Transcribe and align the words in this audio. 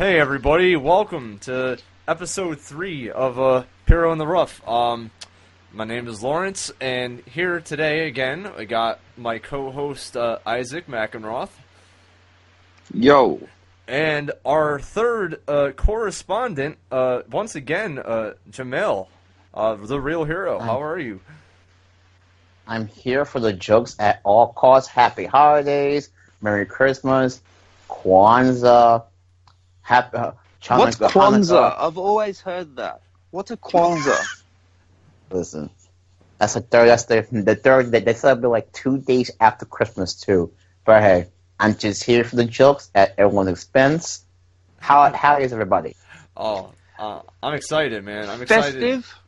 Hey 0.00 0.18
everybody, 0.18 0.76
welcome 0.76 1.40
to 1.40 1.76
episode 2.08 2.58
three 2.58 3.10
of 3.10 3.38
uh, 3.38 3.64
Puro 3.84 4.12
in 4.12 4.16
the 4.16 4.26
Rough. 4.26 4.66
Um, 4.66 5.10
my 5.74 5.84
name 5.84 6.08
is 6.08 6.22
Lawrence, 6.22 6.72
and 6.80 7.20
here 7.26 7.60
today 7.60 8.08
again 8.08 8.50
I 8.56 8.64
got 8.64 9.00
my 9.18 9.36
co-host 9.36 10.16
uh, 10.16 10.38
Isaac 10.46 10.86
McEnroth, 10.86 11.50
Yo, 12.94 13.46
and 13.86 14.32
our 14.42 14.80
third 14.80 15.42
uh, 15.46 15.72
correspondent, 15.76 16.78
uh, 16.90 17.20
once 17.30 17.54
again, 17.54 17.98
uh, 17.98 18.32
Jamel, 18.50 19.06
uh, 19.52 19.74
the 19.74 20.00
real 20.00 20.24
hero. 20.24 20.58
How 20.60 20.82
are 20.82 20.98
you? 20.98 21.20
I'm 22.66 22.86
here 22.86 23.26
for 23.26 23.38
the 23.38 23.52
jokes 23.52 23.96
at 23.98 24.22
all 24.24 24.54
costs. 24.54 24.88
Happy 24.88 25.26
holidays, 25.26 26.08
Merry 26.40 26.64
Christmas, 26.64 27.42
Kwanzaa, 27.90 29.04
Happy. 29.90 30.16
Uh, 30.16 30.32
Chana- 30.62 30.78
what's 30.78 30.96
Kwanzaa? 30.96 31.72
Hanukkah. 31.72 31.76
I've 31.80 31.98
always 31.98 32.40
heard 32.40 32.76
that. 32.76 33.02
What's 33.32 33.50
a 33.50 33.56
Kwanzaa? 33.56 34.24
Listen, 35.32 35.68
that's 36.38 36.54
the 36.54 36.60
third. 36.60 36.86
That's 36.86 37.06
the 37.06 37.26
the 37.32 37.56
third. 37.56 37.90
They, 37.90 37.98
they 37.98 38.14
celebrate 38.14 38.50
like 38.50 38.72
two 38.72 38.98
days 38.98 39.32
after 39.40 39.66
Christmas 39.66 40.14
too. 40.14 40.52
But 40.84 41.02
hey, 41.02 41.26
I'm 41.58 41.74
just 41.76 42.04
here 42.04 42.22
for 42.22 42.36
the 42.36 42.44
jokes 42.44 42.88
at 42.94 43.14
everyone's 43.18 43.50
expense. 43.50 44.24
How 44.78 45.12
how 45.12 45.38
is 45.38 45.52
everybody? 45.52 45.96
Oh, 46.36 46.70
uh, 46.96 47.22
I'm 47.42 47.54
excited, 47.54 48.04
man. 48.04 48.30
I'm 48.30 48.42
excited. 48.42 48.80
Festive? 48.80 49.18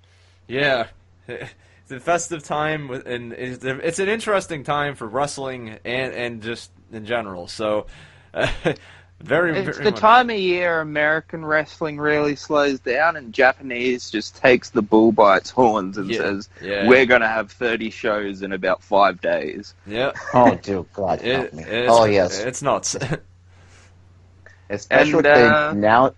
Yeah, 0.46 0.86
it's 1.26 1.90
a 1.90 1.98
festive 1.98 2.44
time, 2.44 2.88
and 2.90 3.32
it's, 3.32 3.64
it's 3.64 3.98
an 3.98 4.08
interesting 4.08 4.62
time 4.62 4.94
for 4.94 5.08
wrestling 5.08 5.78
and 5.84 6.14
and 6.14 6.40
just 6.40 6.70
in 6.92 7.04
general. 7.04 7.48
So, 7.48 7.86
very, 9.22 9.56
It's 9.56 9.76
very 9.76 9.84
the 9.84 9.90
much- 9.92 10.00
time 10.00 10.30
of 10.30 10.36
year 10.36 10.80
American 10.80 11.44
wrestling 11.44 11.98
really 11.98 12.36
slows 12.36 12.80
down 12.80 13.16
and 13.16 13.32
Japanese 13.32 14.10
just 14.10 14.36
takes 14.36 14.70
the 14.70 14.82
bull 14.82 15.12
by 15.12 15.36
its 15.38 15.50
horns 15.50 15.96
and 15.98 16.10
Yeah, 16.10 16.18
says, 16.18 16.48
yeah. 16.60 16.88
we're 16.88 17.06
going 17.06 17.20
to 17.22 17.28
have 17.28 17.50
30 17.52 17.90
shows 17.90 18.42
in 18.42 18.52
about 18.52 18.82
five 18.82 19.20
days. 19.20 19.74
Yeah, 19.86 20.12
Oh, 20.34 20.54
dear 20.56 20.84
God, 20.92 21.20
help 21.20 21.44
it, 21.46 21.54
me. 21.54 21.64
Oh 21.88 22.04
yes, 22.04 22.40
it's 22.40 22.62
nuts. 22.62 22.96
especially 24.70 25.18
And, 25.18 25.26
uh, 25.26 25.72
now. 25.74 26.14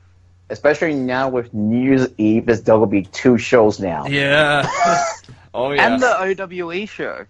Especially 0.50 0.94
now 0.94 1.30
with 1.30 1.54
New 1.54 1.82
Year's 1.82 2.06
Eve, 2.18 2.44
there's 2.46 2.62
there 2.62 2.78
will 2.78 2.86
be 2.86 3.02
two 3.04 3.38
shows 3.38 3.80
now. 3.80 4.04
yeah. 4.06 4.68
oh 5.54 5.72
yeah. 5.72 5.86
And 5.94 6.02
the 6.02 6.42
OWE 6.42 6.84
show. 6.86 7.24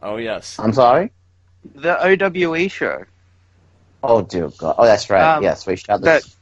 oh 0.00 0.16
yes. 0.16 0.56
I'm 0.58 0.72
sorry. 0.72 1.10
The 1.74 1.98
OWE 2.00 2.68
show. 2.68 3.04
Oh 4.08 4.22
dear 4.22 4.48
God. 4.48 4.76
Oh, 4.78 4.84
that's 4.84 5.10
right. 5.10 5.22
Um, 5.36 5.42
yes, 5.42 5.66
we 5.66 5.76
shot 5.76 6.00
that- 6.02 6.22
this. 6.22 6.36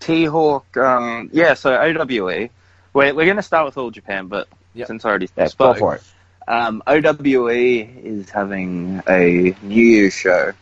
T-Hawk, 0.00 0.76
um, 0.76 1.30
yeah, 1.32 1.54
so 1.54 1.72
OWE. 1.80 2.48
We're, 2.92 3.14
we're 3.14 3.24
going 3.24 3.36
to 3.36 3.42
start 3.42 3.64
with 3.66 3.78
All 3.78 3.90
Japan, 3.92 4.26
but 4.26 4.48
Yep. 4.74 4.88
since 4.88 5.04
I 5.04 5.08
already 5.10 5.28
Yeah, 5.36 5.44
go 5.44 5.48
spoke, 5.48 5.78
for 5.78 5.94
it. 5.96 6.02
Um, 6.48 6.82
OWE 6.86 7.48
is 7.48 8.28
having 8.28 9.02
a 9.08 9.54
New 9.62 9.84
Year 9.84 10.10
show, 10.10 10.52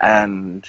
and 0.00 0.66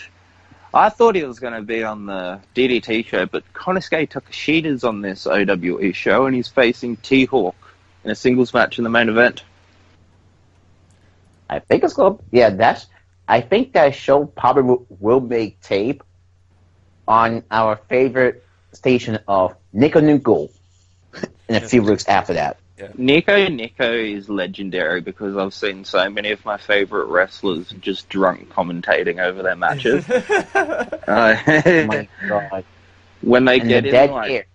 I 0.74 0.90
thought 0.90 1.16
he 1.16 1.24
was 1.24 1.40
going 1.40 1.54
to 1.54 1.62
be 1.62 1.82
on 1.84 2.08
the 2.08 2.42
DDT 2.56 3.06
show, 3.08 3.26
but 3.26 3.44
Konosuke 3.54 4.10
Takeshita's 4.10 4.84
on 4.84 5.00
this 5.02 5.26
OWE 5.26 5.94
show, 5.94 6.26
and 6.26 6.36
he's 6.36 6.50
facing 6.50 6.98
T-Hawk 6.98 7.56
in 8.04 8.12
a 8.12 8.16
singles 8.16 8.54
match 8.54 8.78
in 8.80 8.84
the 8.84 8.90
main 8.90 9.08
event. 9.08 9.44
I 11.50 11.60
think 11.60 11.84
it's 11.86 11.94
going. 11.94 12.18
to 12.18 12.24
Yeah, 12.32 12.50
that's. 12.50 12.86
I 13.28 13.42
think 13.42 13.74
that 13.74 13.96
show 13.96 14.26
probably 14.26 14.64
will, 14.64 14.86
will 15.00 15.20
make 15.20 15.62
tape 15.62 16.04
on 17.08 17.44
our 17.52 17.76
favorite 17.90 18.44
station 18.74 19.20
of 19.28 19.56
Nico 19.74 20.00
Nuko 20.02 20.50
in 21.50 21.56
a 21.56 21.62
few 21.62 21.84
weeks 21.84 22.08
after 22.08 22.34
that. 22.34 22.58
Nico 22.96 23.48
Nico 23.48 23.92
is 23.92 24.30
legendary 24.30 25.02
because 25.02 25.36
I've 25.36 25.54
seen 25.54 25.84
so 25.84 26.10
many 26.10 26.32
of 26.32 26.46
my 26.46 26.58
favorite 26.58 27.06
wrestlers 27.08 27.70
just 27.80 28.08
drunk 28.10 28.50
commentating 28.50 29.20
over 29.20 29.42
their 29.42 29.56
matches. 29.56 30.06
Oh 30.10 30.94
Uh, 31.08 31.36
my 31.88 32.08
God! 32.28 32.66
when 33.22 33.46
they 33.46 33.60
And 33.60 33.70
get 33.70 33.84
the 33.84 33.90
in, 33.90 33.92
dead 33.92 34.12
like, 34.12 34.32
air. 34.32 34.46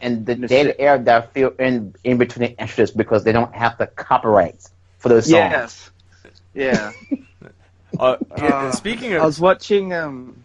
And 0.00 0.26
the 0.26 0.36
Miss 0.36 0.50
dead 0.50 0.76
air 0.78 0.98
that 0.98 1.32
feel 1.34 1.50
in 1.58 1.94
in 2.04 2.18
between 2.18 2.50
the 2.50 2.60
extras 2.60 2.90
because 2.90 3.24
they 3.24 3.32
don't 3.32 3.54
have 3.54 3.78
the 3.78 3.86
copyrights 3.86 4.72
for 4.98 5.08
those 5.10 5.28
songs. 5.30 5.52
yes, 5.52 5.90
yeah. 6.54 6.92
Uh, 7.98 8.16
Uh, 8.30 8.72
speaking 8.72 9.14
I 9.14 9.24
was 9.24 9.38
watching. 9.40 9.92
Um... 9.92 10.44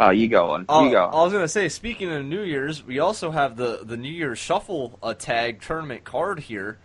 Oh, 0.00 0.10
you 0.10 0.26
go 0.28 0.50
on. 0.50 0.66
uh, 0.68 0.82
you 0.84 0.90
go. 0.90 1.04
I 1.04 1.22
was 1.22 1.32
gonna 1.32 1.46
say, 1.46 1.68
speaking 1.68 2.10
of 2.12 2.24
New 2.24 2.42
Year's, 2.42 2.84
we 2.84 2.98
also 2.98 3.30
have 3.30 3.56
the 3.56 3.80
the 3.84 3.96
New 3.96 4.10
Year's 4.10 4.38
Shuffle 4.38 4.98
uh, 5.02 5.14
tag 5.14 5.60
tournament 5.62 6.02
card 6.04 6.40
here, 6.40 6.78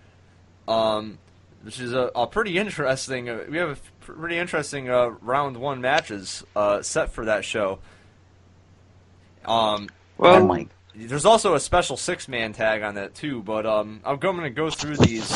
um, 0.67 1.17
which 1.63 1.79
is 1.79 1.93
a, 1.93 2.11
a 2.15 2.27
pretty 2.27 2.57
interesting. 2.57 3.27
Uh, 3.29 3.43
we 3.49 3.57
have 3.57 3.71
a 3.71 3.77
pretty 4.01 4.37
interesting 4.37 4.89
uh, 4.89 5.09
round 5.21 5.57
one 5.57 5.81
matches 5.81 6.43
uh, 6.55 6.81
set 6.83 7.11
for 7.11 7.25
that 7.25 7.43
show. 7.43 7.79
Um, 9.45 9.89
Well, 10.17 10.51
oh. 10.51 10.65
There's 10.95 11.25
also 11.25 11.53
a 11.53 11.59
special 11.59 11.95
six 11.95 12.27
man 12.27 12.53
tag 12.53 12.81
on 12.81 12.95
that 12.95 13.13
too, 13.13 13.43
but 13.43 13.67
um, 13.67 14.01
I'm 14.03 14.17
going 14.17 14.41
to 14.41 14.49
go 14.49 14.71
through 14.71 14.97
these 14.97 15.31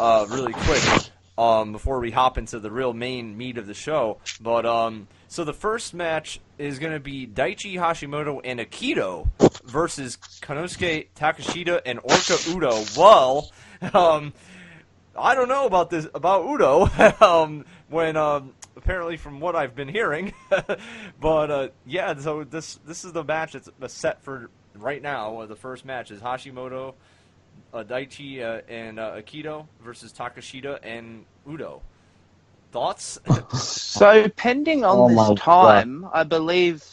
uh, 0.00 0.26
really 0.30 0.54
quick 0.54 1.11
um, 1.42 1.72
before 1.72 1.98
we 1.98 2.10
hop 2.10 2.38
into 2.38 2.60
the 2.60 2.70
real 2.70 2.92
main 2.92 3.36
meat 3.36 3.58
of 3.58 3.66
the 3.66 3.74
show. 3.74 4.18
But 4.40 4.64
um, 4.64 5.08
so 5.26 5.44
the 5.44 5.52
first 5.52 5.92
match 5.92 6.40
is 6.56 6.78
going 6.78 6.92
to 6.92 7.00
be 7.00 7.26
Daichi 7.26 7.74
Hashimoto 7.74 8.40
and 8.44 8.60
Akito 8.60 9.28
versus 9.64 10.16
Konosuke 10.16 11.08
Takeshita 11.16 11.80
and 11.84 11.98
Orca 11.98 12.38
Uto. 12.52 12.96
Well, 12.96 13.50
um, 13.92 14.32
I 15.16 15.34
don't 15.34 15.48
know 15.48 15.66
about 15.66 15.90
this 15.90 16.06
about 16.14 16.44
Uto. 16.44 17.22
um, 17.22 17.64
when 17.88 18.16
um, 18.16 18.54
apparently 18.76 19.16
from 19.16 19.40
what 19.40 19.56
I've 19.56 19.74
been 19.74 19.88
hearing, 19.88 20.32
but 21.20 21.50
uh, 21.50 21.68
yeah. 21.84 22.14
So 22.18 22.44
this 22.44 22.78
this 22.86 23.04
is 23.04 23.12
the 23.12 23.24
match 23.24 23.56
that's 23.78 23.94
set 23.94 24.22
for 24.22 24.48
right 24.76 25.02
now. 25.02 25.44
The 25.46 25.56
first 25.56 25.84
match 25.84 26.10
is 26.10 26.20
Hashimoto, 26.20 26.94
uh, 27.74 27.84
Daichi, 27.84 28.42
uh, 28.42 28.62
and 28.68 29.00
uh, 29.00 29.16
Akito 29.16 29.66
versus 29.82 30.12
Takeshita 30.12 30.78
and 30.82 31.24
Uto. 31.46 31.80
Thoughts? 32.70 33.18
so 33.52 34.28
pending 34.30 34.84
on 34.84 34.98
Oh 34.98 35.08
this 35.30 35.40
time, 35.40 36.06
I 36.12 36.22
believe 36.22 36.84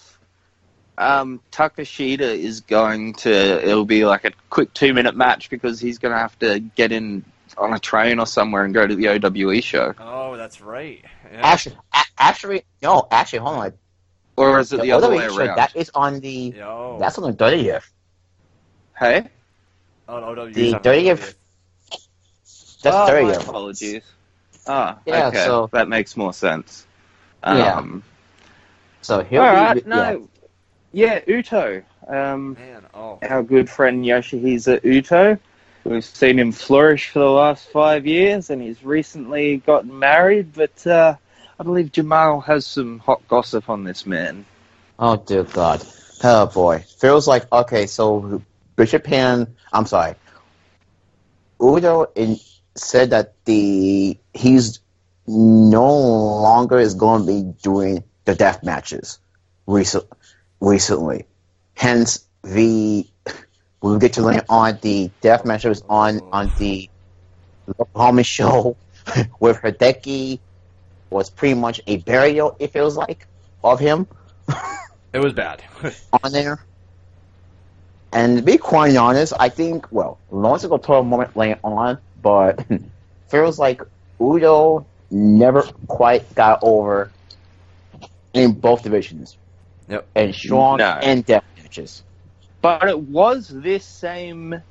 um, 0.98 1.40
Takeshita 1.52 2.20
is 2.20 2.62
going 2.62 3.14
to. 3.14 3.32
It'll 3.32 3.86
be 3.86 4.06
like 4.06 4.26
a 4.26 4.32
quick 4.50 4.74
two-minute 4.74 5.16
match 5.16 5.50
because 5.50 5.80
he's 5.80 5.98
going 5.98 6.14
to 6.14 6.20
have 6.20 6.38
to 6.40 6.60
get 6.60 6.92
in 6.92 7.24
on 7.58 7.74
a 7.74 7.80
train 7.80 8.20
or 8.20 8.28
somewhere 8.28 8.66
and 8.66 8.74
go 8.74 8.86
to 8.86 8.96
the 8.96 9.08
OWE 9.08 9.62
show. 9.62 9.94
oh, 10.00 10.36
that's 10.36 10.62
right. 10.62 11.04
Yeah. 11.32 11.40
Actually, 11.42 11.78
a- 11.94 12.04
actually, 12.18 12.64
no. 12.82 13.08
Actually, 13.10 13.40
hold 13.40 13.58
on. 13.58 13.74
Or 14.36 14.60
is 14.60 14.72
it 14.72 14.82
the, 14.82 14.92
other 14.92 15.08
other 15.08 15.16
way 15.16 15.28
show, 15.28 15.38
around? 15.38 15.58
That 15.58 15.76
is 15.76 15.90
on 15.96 16.20
the. 16.20 16.54
Yo. 16.58 16.98
That's 17.00 17.18
on 17.18 17.32
the 17.32 17.36
thirtieth. 17.36 17.90
hey, 18.98 19.28
oh, 20.08 20.20
no, 20.20 20.34
no, 20.34 20.50
the 20.50 20.62
you're 20.62 20.80
30th 20.80 21.36
That's 22.82 22.86
oh, 22.86 23.00
my 23.00 23.08
thirtieth. 23.08 23.48
apologies. 23.48 24.04
Ah, 24.68 24.98
Yeah, 25.06 25.28
okay, 25.28 25.46
so- 25.46 25.70
that 25.74 25.88
makes 25.88 26.16
more 26.18 26.34
sense. 26.34 26.86
Yeah. 27.44 27.76
Um, 27.76 28.04
So 29.02 29.24
he'll 29.24 29.42
all 29.42 29.50
be. 29.52 29.56
right, 29.56 29.88
no, 29.88 30.28
yeah, 30.92 31.20
Uto. 31.22 31.84
Um, 32.08 32.54
Man, 32.60 32.86
oh. 32.94 33.20
our 33.22 33.44
good 33.44 33.70
friend 33.70 34.04
Yoshihisa 34.04 34.82
Uto. 34.82 35.40
We've 35.86 36.04
seen 36.04 36.38
him 36.38 36.52
flourish 36.52 37.10
for 37.10 37.20
the 37.20 37.30
last 37.30 37.70
five 37.72 38.06
years, 38.06 38.50
and 38.50 38.62
he's 38.62 38.84
recently 38.84 39.58
gotten 39.58 39.98
married. 39.98 40.54
But 40.54 40.86
uh, 40.86 41.16
I 41.60 41.64
believe 41.64 41.92
Jamal 41.92 42.42
has 42.42 42.66
some 42.68 43.00
hot 43.00 43.26
gossip 43.30 43.70
on 43.70 43.84
this 43.86 44.06
man. 44.06 44.46
Oh 45.00 45.16
dear 45.16 45.44
God. 45.44 45.86
Oh 46.24 46.48
boy. 46.48 46.80
Feels 47.00 47.28
like 47.28 47.52
okay. 47.52 47.88
So 47.88 48.42
Bishop 48.76 49.06
Pan. 49.06 49.56
I'm 49.72 49.86
sorry. 49.86 50.16
Uto 51.60 52.08
in, 52.16 52.38
said 52.76 53.12
that 53.12 53.34
the 53.46 54.18
he's 54.34 54.80
no 55.28 55.98
longer 55.98 56.80
is 56.80 56.96
going 56.96 57.22
to 57.22 57.28
be 57.28 57.44
doing 57.62 58.04
the 58.26 58.36
death 58.36 58.64
matches 58.64 59.20
recent, 59.68 60.06
recently. 60.60 61.26
Hence 61.76 62.26
the 62.44 63.08
we'll 63.82 64.00
get 64.00 64.14
to 64.14 64.22
later 64.22 64.46
on 64.50 64.80
the 64.82 65.12
death 65.22 65.46
matches 65.46 65.84
on 65.90 66.22
on 66.32 66.52
the 66.58 66.90
Oklahoma 67.80 68.24
show 68.24 68.78
with 69.40 69.58
Hideki 69.58 70.40
was 71.10 71.30
pretty 71.30 71.56
much 71.56 71.82
a 71.88 71.98
burial. 71.98 72.56
It 72.60 72.72
feels 72.72 72.98
like 72.98 73.28
of 73.64 73.80
him 73.80 74.08
It 75.14 75.20
was 75.20 75.34
bad. 75.34 75.64
on 76.24 76.32
there. 76.32 76.66
And 78.12 78.38
to 78.38 78.44
be 78.44 78.58
quite 78.58 78.96
honest, 78.96 79.34
I 79.40 79.50
think, 79.50 79.92
well, 79.92 80.20
Lawrence 80.32 80.66
will 80.66 80.80
talk 80.80 81.02
a 81.02 81.04
moment 81.04 81.36
later 81.36 81.60
on, 81.64 82.00
but 82.22 82.66
feels 83.30 83.60
like 83.60 83.82
Uto 84.20 84.86
never 85.12 85.64
quite 85.88 86.34
got 86.36 86.60
over 86.62 87.12
in 88.34 88.52
both 88.54 88.84
divisions. 88.84 89.38
Yep. 89.88 90.08
And 90.16 90.36
strong 90.36 90.78
No. 90.78 91.00
and 91.02 91.26
death 91.26 91.44
matches. 91.58 92.04
But 92.62 92.88
it 92.88 93.00
was 93.00 93.48
this 93.48 93.86
same 93.86 94.62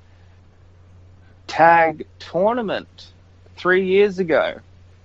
tag 1.47 2.07
tournament 2.19 3.09
three 3.57 3.85
years 3.87 4.19
ago 4.19 4.61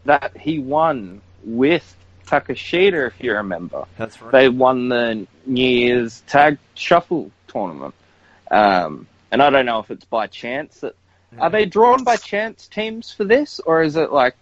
that 0.06 0.36
he 0.38 0.60
won 0.60 1.22
with 1.46 1.96
Takeshita, 2.28 3.08
if 3.08 3.22
you 3.24 3.34
remember. 3.34 3.86
That's 3.98 4.22
right. 4.22 4.32
They 4.32 4.50
won 4.50 4.90
the 4.90 5.26
New 5.46 5.68
Year's 5.68 6.22
Tag 6.22 6.58
Shuffle 6.76 7.32
tournament. 7.48 7.94
Um, 8.52 9.08
and 9.32 9.42
I 9.42 9.50
don't 9.50 9.66
know 9.66 9.80
if 9.80 9.90
it's 9.92 10.06
by 10.06 10.28
chance 10.28 10.82
that 10.82 10.96
are 11.40 11.50
they 11.50 11.66
drawn 11.66 12.04
by 12.04 12.16
chance 12.18 12.68
teams 12.68 13.12
for 13.12 13.24
this, 13.24 13.60
or 13.66 13.82
is 13.84 13.96
it 13.96 14.12
like 14.12 14.36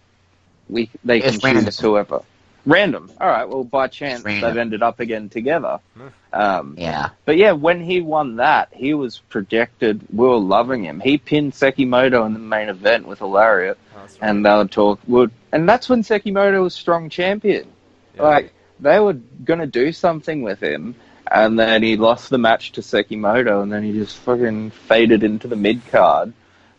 we 0.68 0.90
they 1.04 1.20
It's 1.22 1.38
can 1.38 1.40
random. 1.44 1.64
choose 1.66 1.78
whoever? 1.80 2.22
Random. 2.64 3.10
All 3.20 3.28
right. 3.28 3.48
Well, 3.48 3.64
by 3.64 3.88
chance 3.88 4.22
they've 4.22 4.44
ended 4.56 4.82
up 4.84 5.00
again 5.00 5.28
together. 5.28 5.80
Hmm. 5.96 6.06
Um, 6.32 6.74
Yeah. 6.78 7.10
but 7.24 7.36
yeah, 7.36 7.52
when 7.52 7.80
he 7.82 8.00
won 8.00 8.36
that, 8.36 8.68
he 8.72 8.94
was 8.94 9.18
projected. 9.28 10.00
We 10.12 10.26
were 10.28 10.36
loving 10.38 10.84
him. 10.84 11.00
He 11.00 11.18
pinned 11.18 11.52
Sekimoto 11.54 12.24
in 12.24 12.32
the 12.34 12.38
main 12.38 12.68
event 12.68 13.06
with 13.08 13.20
a 13.20 13.26
lariat, 13.26 13.76
That's 13.96 14.12
right. 14.20 14.28
and 14.30 14.46
they 14.46 14.54
would 14.54 14.70
talk. 14.70 15.00
Would 15.08 15.32
and 15.50 15.68
that's 15.68 15.88
when 15.88 16.02
Sekimoto 16.02 16.62
was 16.62 16.74
strong 16.74 17.10
champion. 17.10 17.66
Yeah. 18.14 18.22
Like 18.22 18.52
they 18.78 19.00
were 19.00 19.14
gonna 19.44 19.66
do 19.66 19.90
something 19.92 20.42
with 20.42 20.60
him, 20.62 20.94
and 21.30 21.58
then 21.58 21.82
he 21.82 21.96
lost 21.96 22.30
the 22.30 22.38
match 22.38 22.72
to 22.72 22.80
Sekimoto, 22.80 23.60
and 23.62 23.72
then 23.72 23.82
he 23.82 23.92
just 23.92 24.16
fucking 24.18 24.70
faded 24.70 25.24
into 25.24 25.48
the 25.48 25.56
mid 25.56 25.84
card, 25.90 26.32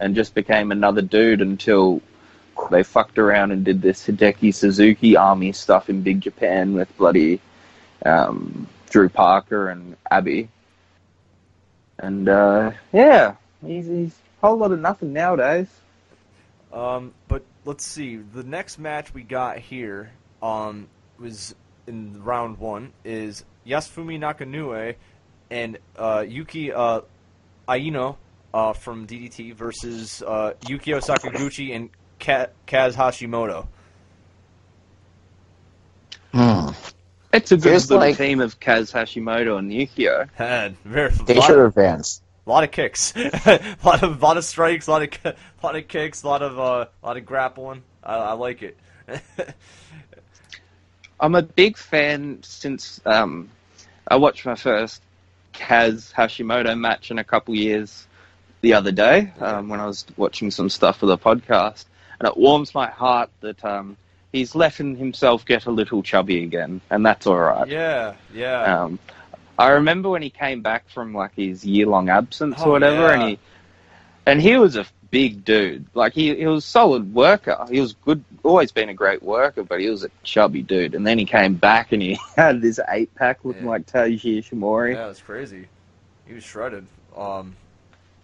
and 0.04 0.16
just 0.16 0.36
became 0.36 0.74
another 0.74 1.02
dude 1.02 1.42
until 1.42 2.02
they 2.70 2.84
fucked 2.84 3.18
around 3.18 3.52
and 3.52 3.64
did 3.64 3.82
this 3.82 4.06
Hideki 4.06 4.54
Suzuki 4.54 5.16
army 5.16 5.54
stuff 5.54 5.90
in 5.90 6.02
Big 6.02 6.20
Japan 6.20 6.74
with 6.74 6.96
bloody 6.98 7.40
um, 8.06 8.68
Drew 8.90 9.08
Parker 9.08 9.70
and 9.70 9.96
Abby. 10.12 10.50
And 11.98 12.28
uh, 12.28 12.72
yeah, 12.92 13.36
he's, 13.66 13.88
he's 13.88 14.14
a 14.42 14.48
whole 14.48 14.58
lot 14.58 14.74
of 14.74 14.80
nothing 14.80 15.14
nowadays. 15.14 15.68
Um, 16.74 17.14
but 17.30 17.44
let's 17.64 17.86
see. 17.86 18.18
The 18.18 18.44
next 18.44 18.80
match 18.80 19.14
we 19.14 19.24
got 19.24 19.58
here 19.58 20.12
um, 20.42 20.88
was 21.18 21.56
in 21.88 22.22
round 22.26 22.58
one 22.58 22.92
is 23.06 23.46
Yasufumi 23.66 24.20
Nakanue 24.20 24.96
and 25.50 25.78
uh, 25.98 26.26
Yuki 26.28 26.74
uh, 26.74 27.02
Aino 27.70 28.18
uh, 28.54 28.74
from 28.74 29.08
DDT 29.08 29.54
versus 29.54 30.22
uh, 30.26 30.54
Yukio 30.62 31.02
Sakaguchi 31.04 31.76
and 31.76 31.90
Ka- 32.20 32.48
Kaz 32.68 32.94
Hashimoto. 32.96 33.68
Hmm. 36.34 36.70
It's 37.32 37.52
a 37.52 37.58
good 37.58 37.64
Feels 37.64 37.90
little 37.90 38.08
like- 38.08 38.18
team 38.18 38.42
of 38.42 38.60
Kaz 38.60 38.92
Hashimoto 38.92 39.58
and 39.58 39.72
Yukio. 39.72 40.30
And 40.38 40.78
very 40.84 41.10
They 41.26 41.36
lot, 41.36 41.48
should 41.48 41.60
advance. 41.60 42.22
A 42.46 42.50
lot 42.50 42.64
of 42.64 42.72
kicks, 42.72 43.14
a 43.16 43.76
lot 43.84 44.04
of 44.04 44.22
lot 44.22 44.38
of 44.38 44.44
strikes, 44.44 44.88
a 44.88 44.92
lot 44.92 45.04
of 45.04 45.12
ki- 45.12 45.32
lot 45.64 45.76
of 45.76 45.88
kicks, 45.88 46.24
a 46.24 46.28
lot 46.28 46.42
of 46.42 46.60
uh, 46.60 46.86
lot 47.04 47.18
of 47.18 47.26
grappling. 47.26 47.84
I, 48.04 48.16
I 48.16 48.34
like 48.34 48.62
it. 48.62 48.78
I'm 51.20 51.36
a 51.36 51.42
big 51.42 51.78
fan 51.78 52.40
since 52.44 53.00
um, 53.06 53.50
I 54.08 54.18
watched 54.18 54.46
my 54.46 54.56
first 54.56 55.02
Kaz 55.54 56.14
Hashimoto 56.14 56.78
match 56.78 57.12
in 57.12 57.20
a 57.20 57.24
couple 57.24 57.56
years 57.56 58.08
the 58.63 58.74
other 58.74 58.92
day 58.92 59.31
um, 59.39 59.69
when 59.69 59.80
I 59.80 59.86
was 59.86 60.06
watching 60.18 60.50
some 60.50 60.69
stuff 60.69 60.98
for 61.00 61.06
the 61.06 61.18
podcast, 61.18 61.86
and 62.19 62.27
it 62.27 62.36
warms 62.38 62.74
my 62.74 62.88
heart 62.89 63.30
that 63.42 63.63
um, 63.63 63.98
he's 64.31 64.56
letting 64.56 64.95
himself 64.95 65.45
get 65.45 65.65
a 65.68 65.71
little 65.71 66.01
chubby 66.01 66.44
again, 66.44 66.81
and 66.89 67.06
that's 67.06 67.27
all 67.27 67.38
right. 67.39 67.68
yeah, 67.68 68.15
yeah. 68.33 68.83
Um, 68.83 69.00
I 69.60 69.69
remember 69.71 70.10
when 70.10 70.24
he 70.24 70.30
came 70.31 70.62
back 70.62 70.89
from 70.89 71.13
like 71.13 71.36
his 71.36 71.63
year 71.63 71.86
long 71.86 72.10
absence 72.10 72.56
Oh, 72.60 72.69
or 72.69 72.71
whatever, 72.71 73.12
and 73.12 73.21
he 73.21 73.39
and 74.25 74.42
he 74.42 74.57
was 74.57 74.75
a 74.77 74.86
big 75.12 75.44
dude. 75.45 75.86
Like 75.94 76.13
he, 76.13 76.33
he 76.36 76.48
was 76.48 76.63
a 76.66 76.68
solid 76.68 77.13
worker. 77.13 77.66
He 77.69 77.80
was 77.81 77.94
good, 77.94 78.24
always 78.44 78.71
been 78.71 78.89
a 78.89 78.94
great 78.95 79.21
worker, 79.21 79.63
but 79.63 79.80
he 79.80 79.89
was 79.89 80.04
a 80.04 80.09
chubby 80.24 80.63
dude. 80.63 80.95
And 80.95 81.06
then 81.06 81.19
he 81.19 81.25
came 81.25 81.54
back 81.56 81.92
and 81.92 82.01
he 82.01 82.18
had 82.36 82.62
this 82.62 82.80
eight 82.89 83.13
pack 83.13 83.44
looking 83.45 83.66
Yeah. 83.66 83.69
like 83.71 83.86
Taiji 83.86 84.39
Ishimori. 84.39 84.95
Yeah, 84.95 85.09
it's 85.09 85.21
crazy. 85.21 85.68
He 86.25 86.33
was 86.33 86.44
shredded. 86.44 86.88
Um, 87.16 87.56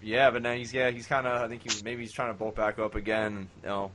yeah, 0.02 0.30
but 0.32 0.42
now 0.42 0.54
he's 0.54 0.74
yeah 0.74 0.90
he's 0.92 1.08
kind 1.08 1.28
of 1.28 1.42
I 1.42 1.48
think 1.48 1.70
he 1.70 1.84
maybe 1.84 2.02
he's 2.02 2.12
trying 2.12 2.30
to 2.34 2.38
bulk 2.38 2.56
back 2.56 2.80
up 2.80 2.96
again. 2.96 3.48
You 3.64 3.70
know, 3.70 3.92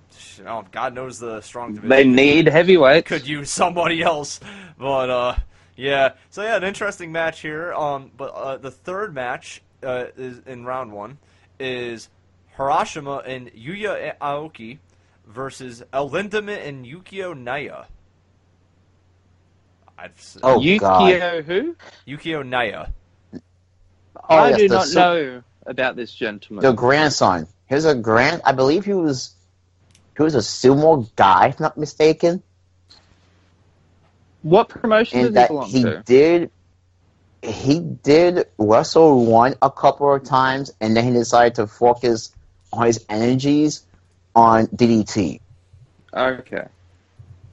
oh, 0.46 0.64
God 0.70 0.94
knows 0.94 1.18
the 1.18 1.40
strong 1.40 1.74
division. 1.74 1.88
They 1.88 2.04
need 2.04 2.46
heavyweights. 2.48 3.08
could 3.08 3.26
use 3.26 3.50
somebody 3.50 4.02
else, 4.02 4.40
but 4.78 5.10
uh, 5.10 5.36
yeah. 5.76 6.12
So 6.30 6.42
yeah, 6.42 6.56
an 6.56 6.64
interesting 6.64 7.12
match 7.12 7.40
here. 7.40 7.72
Um, 7.74 8.10
but 8.16 8.30
uh, 8.34 8.56
the 8.58 8.70
third 8.70 9.14
match 9.14 9.62
uh, 9.82 10.06
is 10.16 10.40
in 10.46 10.64
round 10.64 10.92
one 10.92 11.18
is 11.58 12.08
Harashima 12.56 13.22
and 13.26 13.50
Yuya 13.52 14.16
Aoki 14.18 14.78
versus 15.26 15.82
El 15.92 16.10
Lindaman 16.10 16.66
and 16.66 16.84
Yukio 16.84 17.36
Naya. 17.36 17.84
I've 19.96 20.12
Oh, 20.42 20.58
Yukio 20.58 20.80
God. 20.80 21.44
who? 21.44 21.76
Yukio 22.06 22.46
Naya. 22.46 22.86
Oh, 24.28 24.36
I 24.36 24.48
yes, 24.50 24.58
do 24.58 24.68
not 24.68 24.86
so- 24.86 25.00
know 25.00 25.42
about 25.66 25.96
this 25.96 26.12
gentleman. 26.12 26.62
The 26.62 26.72
grandson. 26.72 27.46
He's 27.68 27.84
a 27.84 27.94
grand. 27.94 28.42
I 28.44 28.52
believe 28.52 28.84
he 28.84 28.92
was. 28.92 29.34
He 30.16 30.22
was 30.22 30.34
a 30.34 30.38
sumo 30.38 31.10
guy, 31.16 31.48
if 31.48 31.58
not 31.58 31.76
mistaken. 31.76 32.42
what 34.42 34.68
promotion 34.68 35.18
does 35.18 35.26
and 35.26 35.36
he 35.36 35.40
that 35.40 35.48
belong 35.48 35.68
he 35.68 35.82
to? 35.82 36.02
did 36.06 36.50
he 37.42 37.80
did 37.80 38.46
wrestle 38.58 39.26
one 39.26 39.54
a 39.60 39.70
couple 39.70 40.12
of 40.14 40.24
times 40.24 40.72
and 40.80 40.96
then 40.96 41.04
he 41.04 41.12
decided 41.12 41.56
to 41.56 41.66
focus 41.66 42.32
on 42.72 42.86
his 42.86 43.04
energies 43.08 43.84
on 44.34 44.66
DDT. 44.68 45.40
Okay. 46.12 46.66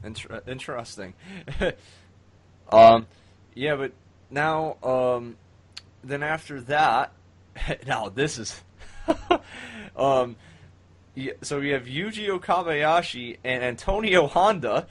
Inter- 0.03 0.41
interesting. 0.47 1.13
um, 2.71 3.05
yeah, 3.53 3.75
but 3.75 3.91
now, 4.29 4.77
um, 4.83 5.35
then 6.03 6.23
after 6.23 6.61
that, 6.61 7.11
now 7.88 8.09
this 8.09 8.38
is, 8.38 8.62
um, 9.95 10.36
yeah, 11.15 11.33
so 11.42 11.59
we 11.59 11.69
have 11.69 11.86
Yuji 11.86 12.27
Okabayashi 12.27 13.38
and 13.44 13.63
Antonio 13.63 14.27
Honda 14.27 14.88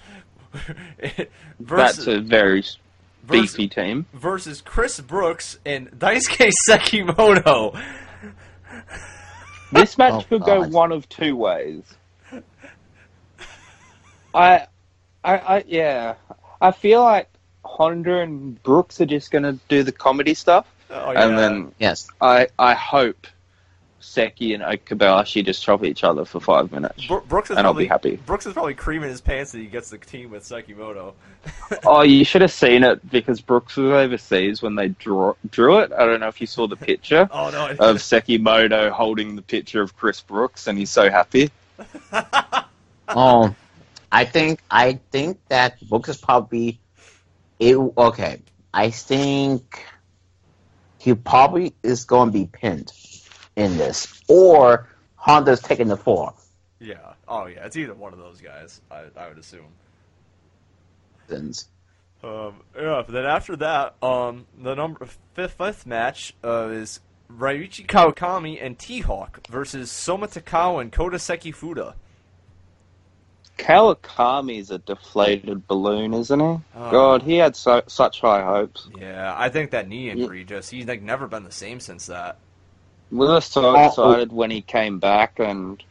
versus 0.53 1.27
That's 1.59 2.07
a 2.07 2.21
very 2.21 2.61
versus, 2.61 2.77
beefy 3.57 3.69
team. 3.69 4.07
versus 4.13 4.61
Chris 4.61 5.01
Brooks 5.01 5.59
and 5.65 5.91
Daisuke 5.93 6.51
Sekimoto. 6.69 7.81
This 9.73 9.97
match 9.97 10.15
Oh, 10.15 10.27
could 10.29 10.43
go 10.43 10.67
one 10.69 10.91
of 10.93 11.09
two 11.09 11.37
ways. 11.37 11.85
I, 14.35 14.67
I, 15.25 15.37
I, 15.39 15.65
yeah, 15.67 16.15
I 16.61 16.71
feel 16.73 17.03
like 17.03 17.29
Honda 17.65 18.19
and 18.21 18.61
Brooks 18.63 19.01
are 19.01 19.07
just 19.07 19.31
gonna 19.31 19.59
do 19.69 19.83
the 19.83 19.93
comedy 19.93 20.35
stuff, 20.35 20.67
Oh, 20.91 21.11
and 21.11 21.39
then 21.39 21.73
Yes. 21.79 22.09
I, 22.21 22.49
I 22.59 22.75
hope 22.75 23.27
Seki 24.01 24.55
and 24.55 24.63
Okabayashi 24.63 25.45
just 25.45 25.63
chop 25.63 25.85
each 25.85 26.03
other 26.05 26.25
for 26.25 26.41
five 26.41 26.73
minutes, 26.73 27.07
Bro- 27.07 27.21
Brooks 27.29 27.51
is 27.51 27.59
and 27.59 27.67
I'll 27.67 27.75
be 27.75 27.87
happy. 27.87 28.17
Brooks 28.17 28.47
is 28.47 28.55
probably 28.55 28.75
creaming 28.75 29.11
his 29.11 29.21
pants 29.21 29.53
that 29.53 29.59
he 29.59 29.67
gets 29.67 29.91
the 29.91 29.99
team 29.99 30.31
with 30.31 30.43
Sekimoto. 30.43 31.13
oh, 31.87 32.01
you 32.03 32.25
should 32.25 32.41
have 32.41 32.51
seen 32.51 32.83
it 32.83 33.09
because 33.11 33.41
Brooks 33.41 33.77
was 33.77 33.91
overseas 33.93 34.63
when 34.63 34.75
they 34.75 34.89
draw, 34.89 35.35
drew 35.51 35.79
it. 35.81 35.93
I 35.93 36.07
don't 36.07 36.19
know 36.19 36.29
if 36.29 36.41
you 36.41 36.47
saw 36.47 36.67
the 36.67 36.77
picture 36.77 37.29
Oh 37.33 37.51
no! 37.51 37.69
of 37.69 37.97
Sekimoto 37.97 38.91
holding 38.91 39.37
the 39.37 39.43
picture 39.43 39.83
of 39.83 39.95
Chris 39.97 40.21
Brooks, 40.23 40.67
and 40.67 40.79
he's 40.79 40.91
so 40.91 41.11
happy. 41.11 41.51
Um, 43.09 43.55
I 44.13 44.25
think 44.25 44.61
I 44.71 44.95
think 45.13 45.39
that 45.49 45.77
Brooks 45.89 46.09
is 46.09 46.17
probably 46.17 46.81
it. 47.59 47.77
Okay, 47.77 48.41
I 48.75 48.91
think 48.91 49.85
he 51.01 51.15
probably 51.15 51.75
is 51.83 52.05
going 52.05 52.29
to 52.29 52.33
be 52.33 52.47
pinned 52.47 52.93
in 53.57 53.79
this, 53.79 54.23
or 54.29 54.87
Honda's 55.17 55.61
taking 55.61 55.89
the 55.89 55.97
fall. 55.97 56.39
Yeah. 56.79 57.15
Oh 57.27 57.47
yeah. 57.47 57.65
It's 57.65 57.77
either 57.77 57.95
one 57.95 58.13
of 58.13 58.19
those 58.19 58.41
guys. 58.41 58.81
I, 58.91 59.05
I 59.17 59.29
would 59.29 59.39
assume. 59.39 59.67
Um, 62.23 62.55
yeah. 62.77 63.03
But 63.07 63.13
then 63.13 63.25
after 63.25 63.57
that, 63.57 63.95
um, 64.03 64.47
the 64.61 64.75
number 64.75 65.07
fifth, 65.35 65.53
fifth 65.53 65.87
match 65.87 66.35
uh, 66.45 66.69
is 66.69 67.01
Ryuichi 67.31 67.87
Kawakami 67.87 68.59
and 68.61 68.79
T 68.79 69.01
Hawk 69.01 69.47
versus 69.49 69.91
Soma 69.91 70.29
Takao 70.29 70.81
and 70.81 70.93
Kota 70.93 71.19
Fuda. 71.19 71.95
Kawakami's 73.61 74.71
a 74.71 74.79
deflated 74.79 75.67
balloon, 75.67 76.15
isn't 76.15 76.41
he? 76.41 76.45
Oh. 76.47 76.91
God, 76.91 77.23
he 77.23 77.37
had 77.37 77.55
so, 77.55 77.83
such 77.87 78.21
high 78.21 78.43
hopes. 78.43 78.89
Yeah, 78.99 79.35
I 79.37 79.49
think 79.49 79.71
that 79.71 79.89
knee 79.89 80.11
injury 80.11 80.45
just 80.45 80.71
he's 80.71 80.87
like 80.87 81.03
never 81.03 81.27
been 81.27 81.45
the 81.45 81.53
same 81.53 81.79
since 81.81 82.07
that. 82.07 82.39
We 83.11 83.27
were 83.27 83.41
so 83.41 83.65
oh, 83.67 83.77
oh. 83.77 83.87
excited 83.87 84.33
when 84.33 84.51
he 84.51 84.63
came 84.63 84.99
back, 84.99 85.39
and 85.39 85.83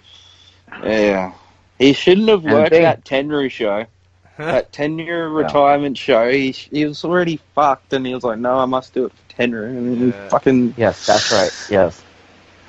yeah, 0.83 1.33
he 1.77 1.93
shouldn't 1.93 2.29
have 2.29 2.43
And 2.45 2.53
worked 2.53 2.71
they- 2.71 2.81
that 2.81 3.05
Tenryu 3.05 3.51
show. 3.51 3.85
that 4.37 4.71
Tenryu 4.71 5.35
retirement 5.35 5.97
show. 5.97 6.29
He 6.29 6.51
he 6.51 6.85
was 6.85 7.03
already 7.03 7.39
fucked, 7.55 7.93
and 7.93 8.05
he 8.05 8.13
was 8.13 8.23
like, 8.23 8.39
"No, 8.39 8.57
I 8.57 8.65
must 8.65 8.93
do 8.93 9.05
it 9.05 9.11
for 9.13 9.35
Tenryu." 9.41 9.67
And 9.77 9.97
he 9.97 10.07
Yeah. 10.07 10.29
fucking 10.29 10.73
Yes, 10.77 11.05
that's 11.05 11.31
right. 11.31 11.51
Yes, 11.69 12.01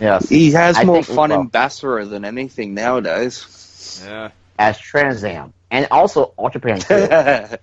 yes. 0.01 0.29
he 0.29 0.51
has 0.53 0.77
I 0.77 0.85
more 0.85 1.03
fun 1.03 1.31
well- 1.31 1.43
in 1.43 1.51
BASARA 1.51 2.11
than 2.11 2.25
anything 2.25 2.75
nowadays. 2.75 4.03
yeah. 4.05 4.31
As 4.61 4.79
Trans 4.79 5.25
Am 5.25 5.55
and 5.71 5.89
also 5.91 6.35
Ultra 6.39 6.79
too. 6.79 7.57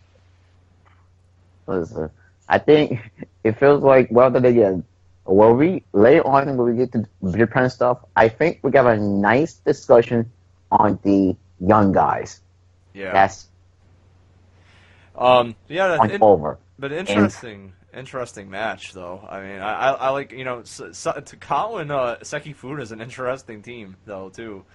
Listen, 1.68 2.10
I 2.50 2.58
think 2.58 3.12
it 3.44 3.60
feels 3.60 3.84
like 3.84 4.08
well 4.10 4.32
that 4.32 4.44
again. 4.44 4.84
When 5.26 5.58
we 5.58 5.84
later 5.94 6.26
on 6.26 6.58
when 6.58 6.72
we 6.72 6.76
get 6.76 6.92
to 6.94 7.06
Japan 7.38 7.70
stuff, 7.70 8.00
I 8.16 8.30
think 8.30 8.62
we 8.64 8.72
got 8.72 8.88
a 8.88 8.98
nice 8.98 9.54
discussion 9.54 10.32
on 10.72 10.98
the 11.04 11.36
young 11.60 11.92
guys. 11.92 12.42
Yeah. 12.96 13.14
That's 13.14 13.48
Um. 15.16 15.56
Yeah. 15.68 16.00
over. 16.20 16.58
But 16.80 16.92
interesting, 16.94 17.74
interesting 17.94 18.50
match 18.50 18.94
though. 18.94 19.24
I 19.30 19.42
mean, 19.42 19.60
I, 19.60 19.74
I, 19.74 19.92
I 19.92 20.10
like 20.10 20.32
you 20.32 20.46
know, 20.46 20.62
S- 20.62 20.80
S- 20.80 21.06
Takao 21.06 21.80
and 21.80 21.92
uh, 21.92 22.18
Sekifuda 22.22 22.82
is 22.82 22.92
an 22.92 23.02
interesting 23.02 23.62
team 23.62 23.98
though 24.06 24.30
too. 24.30 24.66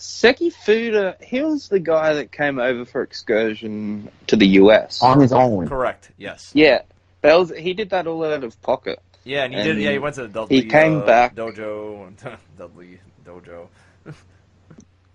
Sekifuda, 0.00 1.22
he 1.22 1.42
was 1.42 1.68
the 1.68 1.78
guy 1.78 2.14
that 2.14 2.32
came 2.32 2.58
over 2.58 2.86
for 2.86 3.02
excursion 3.02 4.10
to 4.28 4.36
the 4.36 4.46
US. 4.62 5.02
On 5.02 5.20
his 5.20 5.30
own. 5.32 5.68
Correct. 5.68 6.10
Yes. 6.16 6.50
Yeah, 6.54 6.82
that 7.20 7.34
was, 7.38 7.50
he 7.56 7.74
did 7.74 7.90
that 7.90 8.06
all 8.06 8.24
out 8.24 8.42
of 8.42 8.60
pocket. 8.62 8.98
Yeah, 9.24 9.44
and 9.44 9.52
he 9.52 9.60
And 9.60 9.68
did. 9.68 9.78
Yeah, 9.78 9.92
he 9.92 9.98
went 9.98 10.14
to 10.14 10.22
the 10.22 10.28
Dudley. 10.28 10.56
he 10.56 10.62
came 10.68 10.98
uh, 11.02 11.06
back- 11.06 11.34
dojo. 11.34 12.10
Dudley 12.58 12.98
dojo. 13.26 13.66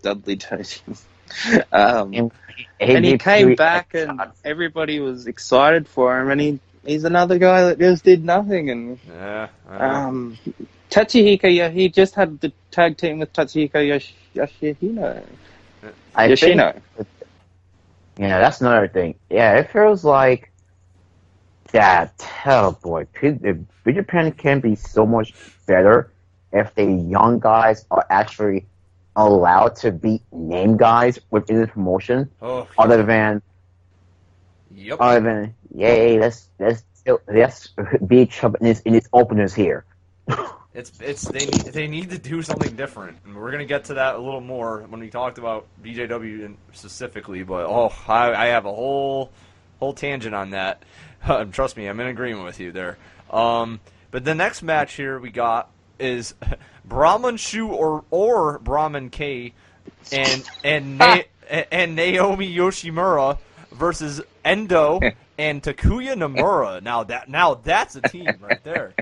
Dudley 0.03 0.35
Doty. 0.35 0.81
um, 1.71 2.13
And, 2.13 2.31
and 2.79 3.03
he 3.03 3.17
came 3.17 3.55
back, 3.55 3.95
and 3.95 4.21
everybody 4.43 4.99
was 4.99 5.25
excited 5.25 5.87
for 5.87 6.19
him. 6.21 6.29
And 6.29 6.39
he 6.39 6.59
he's 6.85 7.05
another 7.05 7.39
guy 7.39 7.63
that 7.63 7.79
just 7.79 8.03
did 8.03 8.23
nothing. 8.23 8.69
And 8.69 8.99
Yeah. 9.09 9.47
Um, 9.67 10.37
Tatsuhiko, 10.89 11.53
yeah, 11.53 11.69
he 11.69 11.89
just 11.89 12.15
had 12.15 12.39
the 12.41 12.51
tag 12.71 12.97
team 12.97 13.19
with 13.19 13.33
Tatsuhiko 13.33 13.85
Yosh- 13.87 14.13
Yoshihino. 14.35 15.23
I 16.15 16.35
think, 16.35 16.61
yeah, 18.17 18.39
that's 18.39 18.61
another 18.61 18.87
thing. 18.87 19.15
Yeah, 19.29 19.55
it 19.55 19.71
feels 19.71 20.03
like 20.03 20.51
that. 21.71 22.13
Oh 22.45 22.71
boy, 22.81 23.05
P- 23.13 23.39
if 23.43 23.57
Big 23.83 23.95
Japan 23.95 24.31
can 24.31 24.59
be 24.61 24.75
so 24.75 25.05
much 25.05 25.33
better 25.65 26.11
if 26.51 26.73
the 26.75 26.85
young 26.85 27.39
guys 27.39 27.85
are 27.91 28.05
actually 28.09 28.65
allowed 29.15 29.75
to 29.77 29.91
be 29.91 30.21
name 30.31 30.77
guys 30.77 31.19
within 31.31 31.61
the 31.61 31.67
promotion, 31.67 32.29
oh. 32.41 32.67
other 32.77 33.03
than 33.03 33.41
Yep. 34.71 34.97
other 34.99 35.19
than 35.21 35.55
yay, 35.73 36.19
let's 36.19 36.49
let's 36.59 36.83
let's 37.27 37.69
be 38.05 38.25
Chubb 38.25 38.57
in 38.61 38.67
its 38.67 38.81
in 38.81 38.95
its 38.95 39.07
openers 39.13 39.53
here. 39.53 39.85
It's 40.75 40.91
it's 40.99 41.23
they 41.23 41.45
need, 41.45 41.61
they 41.61 41.87
need 41.87 42.09
to 42.09 42.17
do 42.17 42.41
something 42.41 42.75
different, 42.75 43.19
and 43.23 43.33
we're 43.33 43.49
gonna 43.51 43.65
get 43.65 43.85
to 43.85 43.93
that 43.93 44.15
a 44.15 44.17
little 44.17 44.41
more 44.41 44.81
when 44.89 44.99
we 44.99 45.09
talked 45.09 45.37
about 45.37 45.67
BJW 45.81 46.53
specifically. 46.73 47.43
But 47.43 47.65
oh, 47.67 47.93
I, 48.09 48.33
I 48.33 48.45
have 48.47 48.65
a 48.65 48.73
whole 48.73 49.31
whole 49.79 49.93
tangent 49.93 50.35
on 50.35 50.49
that. 50.49 50.83
Trust 51.53 51.77
me, 51.77 51.87
I'm 51.87 51.97
in 52.01 52.07
agreement 52.07 52.43
with 52.43 52.59
you 52.59 52.73
there. 52.73 52.97
Um, 53.31 53.79
but 54.11 54.25
the 54.25 54.35
next 54.35 54.63
match 54.63 54.95
here 54.95 55.17
we 55.17 55.29
got 55.29 55.69
is 55.97 56.35
Brahman 56.85 57.37
Shu 57.37 57.69
or 57.69 58.03
or 58.11 58.59
Brahman 58.59 59.11
Kei, 59.11 59.53
and 60.11 60.43
and 60.61 60.97
Na- 60.97 61.21
and 61.71 61.95
Naomi 61.95 62.53
Yoshimura 62.53 63.37
versus 63.71 64.21
Endo 64.43 64.99
and 65.37 65.63
Takuya 65.63 66.15
Nomura. 66.15 66.83
Now 66.83 67.05
that 67.05 67.29
now 67.29 67.53
that's 67.53 67.95
a 67.95 68.01
team 68.01 68.27
right 68.41 68.61
there. 68.65 68.93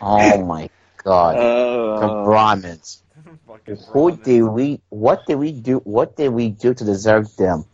Oh 0.00 0.44
my 0.44 0.68
god, 1.02 1.36
the 1.36 2.06
Uh, 2.06 2.26
Brahmans. 2.26 2.98
Fucking 3.46 3.76
Who 3.92 4.12
Brahmans. 4.12 4.24
did 4.24 4.42
we? 4.42 4.80
What 4.90 5.26
did 5.26 5.36
we 5.36 5.52
do? 5.52 5.78
What 5.78 6.16
did 6.16 6.28
we 6.30 6.48
do 6.50 6.74
to 6.74 6.84
deserve 6.84 7.34
them? 7.36 7.64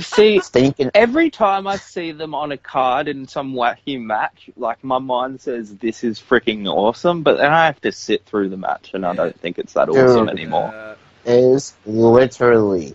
see, 0.00 0.40
Stinking. 0.40 0.90
every 0.94 1.30
time 1.30 1.66
I 1.66 1.76
see 1.76 2.12
them 2.12 2.34
on 2.34 2.52
a 2.52 2.56
card 2.56 3.08
in 3.08 3.26
some 3.28 3.54
wacky 3.54 4.00
match, 4.00 4.50
like 4.56 4.82
my 4.82 4.98
mind 4.98 5.40
says 5.40 5.74
this 5.76 6.04
is 6.04 6.18
freaking 6.20 6.66
awesome, 6.66 7.22
but 7.22 7.36
then 7.36 7.50
I 7.52 7.66
have 7.66 7.80
to 7.82 7.92
sit 7.92 8.24
through 8.24 8.48
the 8.50 8.56
match, 8.56 8.90
and 8.94 9.04
I 9.04 9.14
don't 9.14 9.38
think 9.38 9.58
it's 9.58 9.74
that 9.74 9.86
Dude. 9.88 9.96
awesome 9.98 10.28
anymore. 10.28 10.68
Uh, 10.74 10.94
is 11.24 11.74
literally. 11.86 12.94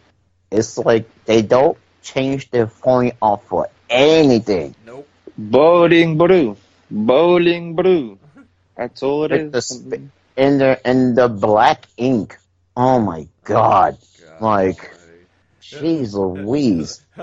It's 0.52 0.78
like 0.78 1.08
they 1.26 1.42
don't 1.42 1.78
change 2.02 2.50
their 2.52 2.68
point 2.68 3.16
off 3.22 3.46
for 3.48 3.70
anything. 3.90 4.76
nope. 4.86 5.08
Bowling 5.38 6.18
blue, 6.18 6.58
bowling 6.92 7.76
blue. 7.76 8.20
That's 8.76 9.04
all 9.04 9.26
it 9.26 9.32
With 9.32 9.42
is. 9.42 9.52
the 9.52 9.62
sp- 9.62 10.12
In 10.36 10.58
the 10.58 10.80
in 10.90 11.16
the 11.16 11.28
black 11.30 11.86
ink. 11.98 12.38
Oh 12.76 13.00
my 13.00 13.28
god. 13.44 13.98
God 14.20 14.42
Like- 14.42 14.90
Jeez 15.62 16.14
Louise. 16.46 17.04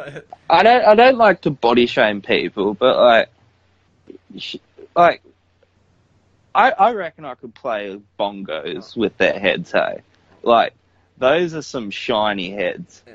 I 0.50 0.62
don't, 0.62 0.84
I 0.84 0.94
don't 0.94 1.18
like 1.18 1.42
to 1.42 1.50
body 1.50 1.86
shame 1.86 2.22
people, 2.22 2.74
but 2.74 2.96
like, 2.96 3.28
like, 4.96 5.22
I, 6.54 6.70
I 6.72 6.92
reckon 6.94 7.24
I 7.24 7.34
could 7.34 7.54
play 7.54 8.00
bongos 8.18 8.96
with 8.96 9.16
their 9.18 9.38
heads. 9.38 9.70
Hey, 9.70 10.00
like, 10.42 10.72
those 11.18 11.54
are 11.54 11.62
some 11.62 11.90
shiny 11.90 12.50
heads. 12.50 13.02
Yeah. 13.06 13.14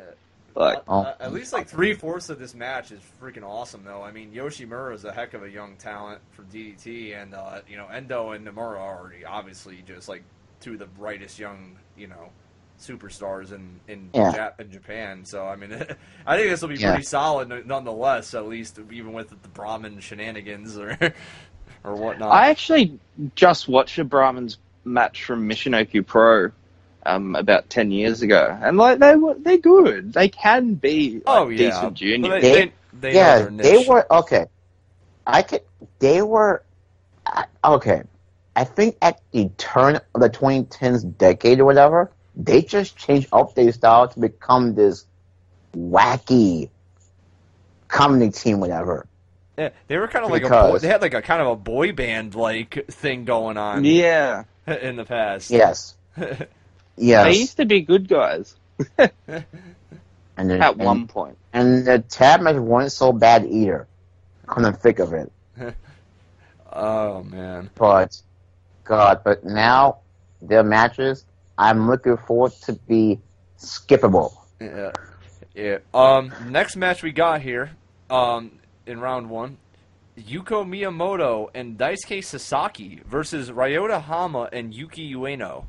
Like, 0.55 0.83
Oh. 0.87 1.01
Uh, 1.01 1.15
at 1.19 1.33
least 1.33 1.51
like 1.51 1.67
three 1.67 1.93
fourths 1.93 2.29
of 2.29 2.39
this 2.39 2.55
match 2.55 2.91
is 2.91 3.01
freaking 3.21 3.43
awesome, 3.43 3.83
though. 3.83 4.01
I 4.01 4.11
mean, 4.11 4.31
Yoshimura 4.31 4.93
is 4.95 5.03
a 5.03 5.11
heck 5.11 5.33
of 5.33 5.43
a 5.43 5.49
young 5.49 5.75
talent 5.75 6.21
for 6.31 6.43
DDT, 6.43 7.21
and 7.21 7.33
uh, 7.33 7.59
you 7.67 7.75
know 7.77 7.87
Endo 7.87 8.31
and 8.31 8.47
Nomura 8.47 8.79
are 8.79 8.97
already 8.99 9.25
obviously 9.25 9.83
just 9.85 10.07
like 10.07 10.23
two 10.61 10.73
of 10.73 10.79
the 10.79 10.85
brightest 10.85 11.37
young, 11.39 11.75
you 11.97 12.07
know, 12.07 12.29
superstars 12.79 13.51
in 13.51 13.79
in, 13.89 14.09
Yeah. 14.13 14.31
Jap- 14.33 14.59
in 14.61 14.71
Japan. 14.71 15.25
So 15.25 15.45
I 15.45 15.57
mean, 15.57 15.73
I 16.25 16.37
think 16.37 16.49
this 16.49 16.61
will 16.61 16.69
be 16.69 16.75
Yeah. 16.75 16.91
pretty 16.91 17.03
solid, 17.05 17.49
nonetheless. 17.67 18.33
At 18.33 18.47
least 18.47 18.79
even 18.91 19.11
with 19.11 19.29
the 19.29 19.49
Brahman 19.49 19.99
shenanigans 19.99 20.77
or 20.77 20.97
or 21.83 21.95
whatnot. 21.95 22.31
I 22.31 22.49
actually 22.49 22.97
just 23.35 23.67
watched 23.67 23.97
a 23.99 24.05
Brahmans 24.05 24.57
match 24.85 25.25
from 25.25 25.49
Michinoku 25.49 26.05
Pro. 26.05 26.51
Um, 27.05 27.35
about 27.35 27.69
ten 27.69 27.91
years 27.91 28.23
ago, 28.23 28.57
and 28.61 28.77
like 28.77 28.97
they 28.97 29.15
were, 29.15 29.35
they're 29.35 29.59
good. 29.59 30.13
They 30.13 30.27
can 30.29 30.73
be 30.73 31.15
like, 31.15 31.23
oh 31.27 31.49
yeah, 31.49 31.69
decent 31.69 31.93
juniors. 31.93 32.41
they, 32.41 32.51
They- 32.51 32.65
they, 32.65 32.71
they 32.93 33.13
yeah, 33.15 33.49
they 33.51 33.77
were 33.87 34.11
okay. 34.11 34.47
I 35.27 35.43
could. 35.43 35.61
They 35.99 36.21
were 36.23 36.63
I- 37.27 37.45
okay. 37.63 38.01
I 38.55 38.63
think 38.63 38.97
at 39.01 39.21
the 39.31 39.49
turn 39.57 39.97
of 40.15 40.21
the 40.21 40.29
2010s 40.29 41.17
decade 41.17 41.59
or 41.59 41.65
whatever, 41.65 42.09
they 42.35 42.61
just 42.61 42.95
changed 42.97 43.27
up 43.33 43.53
their 43.53 43.71
style 43.71 44.07
to 44.07 44.19
become 44.19 44.73
this 44.75 45.05
wacky 45.77 46.69
comedy 47.87 48.31
team, 48.31 48.59
whatever. 48.61 49.05
Yeah, 49.57 49.69
they 49.87 49.97
were 49.97 50.07
kind 50.07 50.25
of 50.25 50.31
like 50.31 50.43
a 50.43 50.49
boy, 50.49 50.79
they 50.79 50.87
had 50.87 51.01
like 51.01 51.13
a 51.13 51.21
kind 51.21 51.41
of 51.41 51.47
a 51.47 51.55
boy 51.55 51.91
band 51.93 52.33
like 52.33 52.87
thing 52.87 53.25
going 53.25 53.57
on 53.57 53.85
Yeah, 53.85 54.45
in 54.67 54.95
the 54.95 55.05
past. 55.05 55.51
Yes, 55.51 55.95
they 56.97 57.33
used 57.33 57.57
to 57.57 57.65
be 57.65 57.81
good 57.81 58.07
guys 58.07 58.55
And 60.37 60.51
at 60.51 60.73
and, 60.73 60.77
one 60.83 61.07
point. 61.07 61.37
and 61.53 61.85
the 61.85 61.99
tab 61.99 62.41
match 62.41 62.57
weren't 62.57 62.91
so 62.91 63.13
bad 63.13 63.45
either. 63.45 63.87
Come 64.47 64.63
to 64.63 64.73
think 64.73 64.99
of 64.99 65.13
it, 65.13 65.31
oh 66.73 67.23
man. 67.23 67.69
but 67.75 68.21
God, 68.83 69.21
but 69.23 69.43
now 69.45 69.99
their 70.41 70.63
matches, 70.63 71.25
I'm 71.57 71.87
looking 71.89 72.17
forward 72.17 72.51
to 72.63 72.73
be 72.73 73.19
skippable. 73.57 74.33
Yeah. 74.59 74.91
Yeah. 75.55 75.77
Um 75.93 76.33
next 76.49 76.75
match 76.75 77.01
we 77.01 77.11
got 77.11 77.41
here, 77.41 77.71
um, 78.09 78.59
in 78.85 78.99
round 78.99 79.29
one, 79.29 79.57
Yuko 80.19 80.65
Miyamoto 80.67 81.47
and 81.55 81.77
Daisuke 81.77 82.23
Sasaki 82.23 83.01
versus 83.07 83.49
Ryota 83.51 84.01
Hama 84.01 84.49
and 84.51 84.73
Yuki 84.73 85.13
Ueno. 85.13 85.65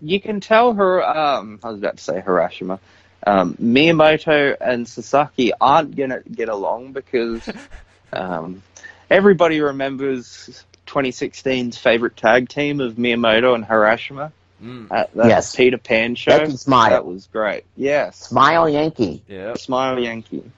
You 0.00 0.20
can 0.20 0.40
tell 0.40 0.74
her. 0.74 1.04
Um, 1.04 1.58
I 1.62 1.70
was 1.70 1.78
about 1.78 1.96
to 1.96 2.02
say 2.02 2.20
Harashima. 2.20 2.78
Um, 3.26 3.54
Miyamoto 3.54 4.56
and 4.60 4.88
Sasaki 4.88 5.52
aren't 5.60 5.96
gonna 5.96 6.22
get 6.22 6.48
along 6.48 6.92
because 6.92 7.48
um, 8.12 8.62
everybody 9.10 9.60
remembers 9.60 10.64
2016's 10.86 11.76
favorite 11.76 12.16
tag 12.16 12.48
team 12.48 12.80
of 12.80 12.94
Miyamoto 12.94 13.54
and 13.54 13.64
Harashima. 13.64 14.32
Mm. 14.62 14.88
At 14.90 15.12
that 15.14 15.28
Yes. 15.28 15.54
Peter 15.54 15.78
Pan 15.78 16.14
show. 16.14 16.36
Becky 16.38 16.56
Smile. 16.56 16.90
That 16.90 17.06
was 17.06 17.26
great. 17.26 17.64
Yes. 17.76 18.16
Smile 18.18 18.68
Yankee. 18.68 19.22
Yeah. 19.28 19.54
Smile 19.54 20.00
Yankee. 20.00 20.50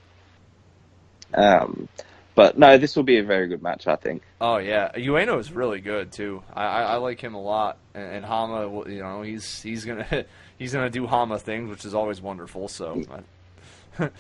Um, 1.35 1.89
But 2.41 2.57
no, 2.57 2.79
this 2.79 2.97
will 2.97 3.03
be 3.03 3.19
a 3.19 3.23
very 3.23 3.49
good 3.49 3.63
match, 3.63 3.87
I 3.87 3.97
think. 3.97 4.23
Oh 4.41 4.57
yeah, 4.57 4.93
Ueno 4.93 5.39
is 5.39 5.53
really 5.53 5.79
good 5.79 6.11
too. 6.11 6.43
I, 6.55 6.65
I, 6.65 6.83
I 6.83 6.97
like 6.97 7.21
him 7.21 7.35
a 7.35 7.43
lot, 7.43 7.77
and, 7.93 8.15
and 8.15 8.25
Hama, 8.25 8.89
you 8.89 9.01
know, 9.01 9.21
he's 9.21 9.61
he's 9.61 9.85
gonna 9.85 10.25
he's 10.59 10.73
gonna 10.73 10.89
do 10.89 11.07
Hama 11.07 11.39
things, 11.39 11.69
which 11.69 11.85
is 11.85 11.95
always 11.95 12.23
wonderful. 12.23 12.67
So, 12.69 13.03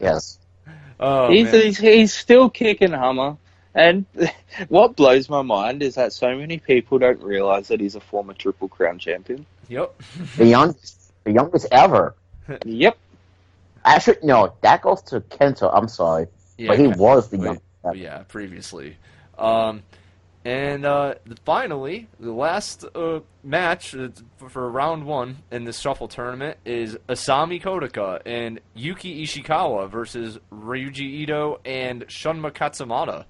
Yes. 0.00 0.38
oh 1.00 1.30
he's, 1.30 1.50
he's 1.52 1.76
he's 1.76 2.14
still 2.14 2.48
kicking 2.48 2.92
Hama. 2.92 3.36
And 3.74 4.06
what 4.68 4.96
blows 4.96 5.28
my 5.28 5.42
mind 5.42 5.82
is 5.82 5.96
that 5.96 6.14
so 6.14 6.34
many 6.34 6.56
people 6.56 6.98
don't 6.98 7.22
realize 7.22 7.68
that 7.68 7.78
he's 7.80 7.94
a 7.94 8.00
former 8.00 8.32
Triple 8.32 8.68
Crown 8.68 8.98
champion. 8.98 9.44
yep. 9.68 10.00
The 10.38 10.46
youngest, 10.46 11.12
the 11.24 11.32
youngest 11.32 11.66
ever. 11.70 12.14
Yep. 12.64 12.96
Actually, 13.84 14.16
no, 14.22 14.54
that 14.62 14.80
goes 14.80 15.02
to 15.02 15.20
Kento. 15.20 15.70
I'm 15.70 15.88
sorry, 15.88 16.28
Yeah, 16.56 16.68
but 16.68 16.78
he 16.78 16.86
was 16.86 17.28
the 17.28 17.36
Wait. 17.36 17.44
youngest. 17.44 17.65
Ever. 17.86 17.96
yeah, 17.96 18.22
previously. 18.28 18.96
Um, 19.38 19.82
and 20.44 20.86
uh, 20.86 21.14
finally, 21.44 22.06
the 22.20 22.30
last 22.30 22.84
uh, 22.94 23.20
match 23.42 23.96
uh, 23.96 24.10
for, 24.36 24.48
for 24.48 24.70
round 24.70 25.04
one 25.04 25.38
in 25.50 25.64
this 25.64 25.80
shuffle 25.80 26.06
tournament 26.06 26.58
is 26.64 26.96
Isami 27.08 27.60
Kodaka 27.60 28.22
and 28.24 28.60
Yuki 28.74 29.24
Ishikawa 29.24 29.90
versus 29.90 30.38
Ryuji 30.52 31.00
Ito 31.00 31.60
and 31.64 32.06
Shunma 32.06 32.52
Katsumata. 32.52 33.24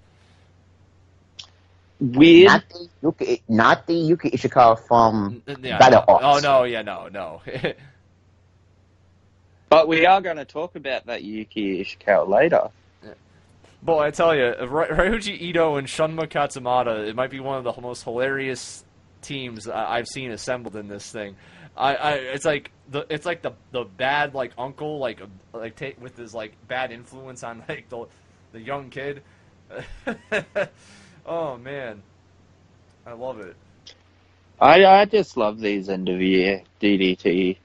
Weird. 1.98 2.48
Not 2.48 2.64
the 2.68 2.88
Yuki, 3.02 3.42
not 3.48 3.86
the 3.86 3.94
Yuki 3.94 4.30
Ishikawa 4.30 4.78
from 4.86 5.42
Yeah, 5.46 5.78
Battle 5.78 6.04
no. 6.06 6.14
Ops. 6.14 6.24
Oh 6.24 6.38
no, 6.40 6.64
yeah, 6.64 6.82
no, 6.82 7.08
no. 7.08 7.40
But 9.68 9.88
we 9.88 10.06
are 10.06 10.20
going 10.20 10.36
to 10.36 10.44
talk 10.44 10.76
about 10.76 11.06
that 11.06 11.24
Yuki 11.24 11.82
Ishikawa 11.82 12.28
later. 12.28 12.68
Boy, 13.86 14.02
I 14.02 14.10
tell 14.10 14.34
you, 14.34 14.52
Ry- 14.66 14.88
Ryuji 14.88 15.40
Ito 15.40 15.76
and 15.76 15.86
Shunma 15.86 16.26
Katsumata, 16.26 17.06
it 17.06 17.14
might 17.14 17.30
be 17.30 17.38
one 17.38 17.56
of 17.56 17.62
the 17.62 17.80
most 17.80 18.02
hilarious 18.02 18.84
teams 19.22 19.68
I've 19.68 20.08
seen 20.08 20.32
assembled 20.32 20.74
in 20.74 20.88
this 20.88 21.08
thing. 21.12 21.36
I, 21.76 21.94
I 21.94 22.12
it's 22.14 22.44
like 22.44 22.72
the 22.90 23.06
it's 23.08 23.24
like 23.24 23.42
the 23.42 23.52
the 23.70 23.84
bad 23.84 24.34
like 24.34 24.52
uncle 24.58 24.98
like 24.98 25.20
uh, 25.20 25.26
like 25.52 25.76
ta- 25.76 25.96
with 26.00 26.16
his 26.16 26.34
like 26.34 26.54
bad 26.66 26.90
influence 26.90 27.44
on 27.44 27.62
like 27.68 27.88
the 27.88 28.06
the 28.50 28.60
young 28.60 28.90
kid. 28.90 29.22
oh 31.26 31.56
man, 31.56 32.02
I 33.06 33.12
love 33.12 33.38
it. 33.38 33.54
I 34.60 34.84
I 34.84 35.04
just 35.04 35.36
love 35.36 35.60
these 35.60 35.88
end 35.88 36.08
of 36.08 36.20
year 36.20 36.62
DDT 36.80 37.56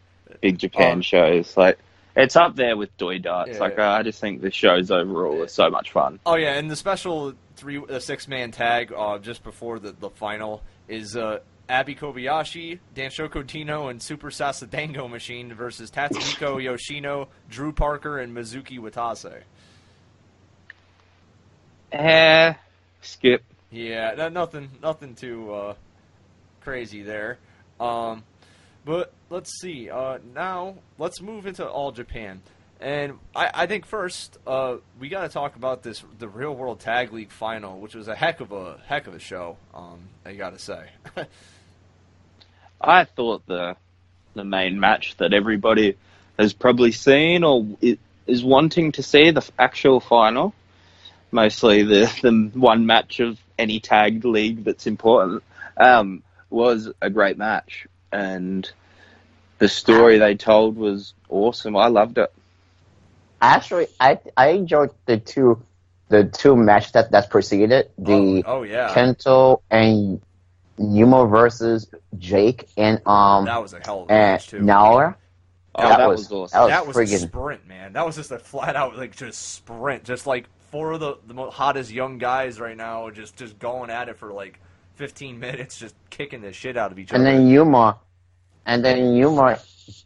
Big 0.42 0.60
Japan 0.60 0.94
Um, 0.98 1.02
shows. 1.02 1.58
Like 1.58 1.80
it's 2.16 2.36
up 2.36 2.56
there 2.56 2.76
with 2.76 2.96
Doi 2.98 3.20
Darts. 3.20 3.54
Yeah. 3.54 3.60
Like 3.60 3.80
I 3.80 4.04
just 4.04 4.20
think 4.20 4.42
the 4.42 4.52
shows 4.52 4.92
overall 4.92 5.42
are 5.42 5.48
so 5.48 5.70
much 5.70 5.92
fun. 5.92 6.20
Oh 6.26 6.36
yeah, 6.36 6.54
and 6.54 6.70
the 6.70 6.76
special 6.76 7.34
three 7.56 7.78
uh, 7.78 8.00
six 8.00 8.28
man 8.28 8.52
tag 8.52 8.94
uh, 8.96 9.18
just 9.18 9.44
before 9.44 9.80
the 9.80 9.92
the 9.94 10.10
final 10.10 10.62
is 10.88 11.16
uh, 11.16 11.40
Abby 11.70 11.96
Kobayashi, 11.96 12.80
Danshoku 12.96 13.48
Dino, 13.48 13.88
and 13.88 14.02
Super 14.02 14.30
Sasadango 14.30 15.10
Machine 15.10 15.54
versus 15.54 15.90
Tatsuhiko 15.90 16.62
Yoshino, 16.64 17.30
Drew 17.50 17.72
Parker, 17.72 18.20
and 18.20 18.36
Mizuki 18.36 18.78
Watase. 18.78 19.44
Eh, 21.92 22.54
skip. 23.02 23.44
Yeah, 23.70 24.16
no, 24.18 24.30
nothing 24.30 24.70
nothing 24.82 25.16
too 25.16 25.54
uh, 25.54 25.74
crazy 26.62 27.04
there. 27.04 27.38
Um, 27.80 28.24
but 28.86 29.14
let's 29.30 29.60
see. 29.60 29.90
Uh, 29.90 30.20
now 30.34 30.76
let's 30.98 31.22
move 31.22 31.46
into 31.46 31.68
All 31.68 31.92
Japan, 31.92 32.42
and 32.80 33.20
I, 33.36 33.52
I 33.54 33.66
think 33.68 33.86
first 33.86 34.38
uh, 34.48 34.78
we 35.00 35.10
got 35.10 35.22
to 35.22 35.30
talk 35.30 35.56
about 35.56 35.84
this 35.84 36.04
the 36.20 36.28
Real 36.28 36.56
World 36.56 36.80
Tag 36.80 37.14
League 37.14 37.32
final, 37.32 37.80
which 37.80 37.96
was 37.96 38.08
a 38.08 38.16
heck 38.16 38.40
of 38.40 38.52
a 38.52 38.80
heck 38.86 39.08
of 39.08 39.14
a 39.14 39.20
show. 39.20 39.58
Um, 39.74 40.00
I 40.26 40.34
got 40.34 40.54
to 40.54 40.60
say. 40.60 40.90
I 42.82 43.04
thought 43.06 43.46
the 43.46 43.76
the 44.34 44.44
main 44.44 44.80
match 44.80 45.18
that 45.18 45.34
everybody 45.34 45.98
has 46.40 46.54
probably 46.54 46.92
seen 46.92 47.44
or 47.44 47.66
is 48.26 48.44
wanting 48.44 48.94
to 48.94 49.04
see 49.04 49.32
the 49.32 49.48
actual 49.60 50.00
final, 50.00 50.54
mostly 51.32 51.84
the 51.84 52.12
the 52.22 52.52
one 52.60 52.86
match 52.86 53.20
of 53.20 53.40
any 53.60 53.80
tagged 53.80 54.26
league 54.26 54.64
that's 54.64 54.88
important, 54.88 55.44
um, 55.78 56.24
was 56.50 56.90
a 57.00 57.10
great 57.12 57.38
match 57.38 57.86
and 58.12 58.70
the 59.60 59.68
story 59.70 60.18
they 60.18 60.36
told 60.36 60.76
was 60.76 61.14
awesome. 61.30 61.76
I 61.78 61.88
loved 61.88 62.18
it. 62.18 62.32
Actually, 63.42 63.88
I 64.00 64.20
I 64.38 64.50
enjoyed 64.50 64.92
the 65.06 65.18
two 65.18 65.62
the 66.10 66.26
two 66.26 66.56
matches 66.56 66.92
that 66.92 67.12
that 67.12 67.30
preceded 67.30 67.90
the 67.98 68.44
oh, 68.46 68.60
oh 68.60 68.64
yeah, 68.64 68.94
Kento 68.94 69.62
and 69.72 70.22
Yuma 70.78 71.26
versus 71.26 71.90
Jake 72.18 72.70
and 72.78 73.06
um 73.08 73.46
that 73.46 73.62
was 73.62 73.74
a 73.74 73.80
hell 73.80 74.04
of 74.04 74.10
a 74.10 74.14
and 74.14 74.34
match 74.34 74.48
too. 74.50 74.60
Naoya. 74.60 75.16
Oh, 75.74 75.88
That 75.88 75.98
that, 76.00 76.10
was- 76.10 76.30
was, 76.30 76.52
awesome. 76.54 76.62
that 76.62 76.68
that 76.68 76.88
was 76.88 76.98
friggin- 76.98 77.16
a 77.16 77.20
sprint, 77.20 77.66
man. 77.68 77.94
That 77.94 78.06
was 78.06 78.16
just 78.18 78.30
a 78.32 78.40
flat 78.40 78.76
out 78.76 78.98
like 78.98 79.16
just 79.16 79.54
sprint, 79.54 80.04
just 80.04 80.28
like 80.28 80.48
four 80.70 80.92
of 80.92 81.00
the 81.00 81.18
the 81.26 81.34
most 81.34 81.54
hottest 81.54 81.92
young 81.92 82.18
guys 82.18 82.60
right 82.60 82.76
now, 82.78 83.10
just 83.10 83.38
just 83.38 83.58
going 83.58 83.90
at 83.90 84.10
it 84.10 84.18
for 84.18 84.32
like 84.34 84.60
15 85.02 85.40
minutes, 85.40 85.80
just 85.80 85.96
kicking 86.12 86.42
the 86.42 86.54
shit 86.54 86.78
out 86.78 86.92
of 86.92 87.00
each 87.00 87.12
And 87.12 87.24
other. 87.24 87.32
And 87.32 87.40
then 87.48 87.48
Yuma, 87.50 87.98
and 88.68 88.86
then 88.86 89.16
Yuma 89.16 89.58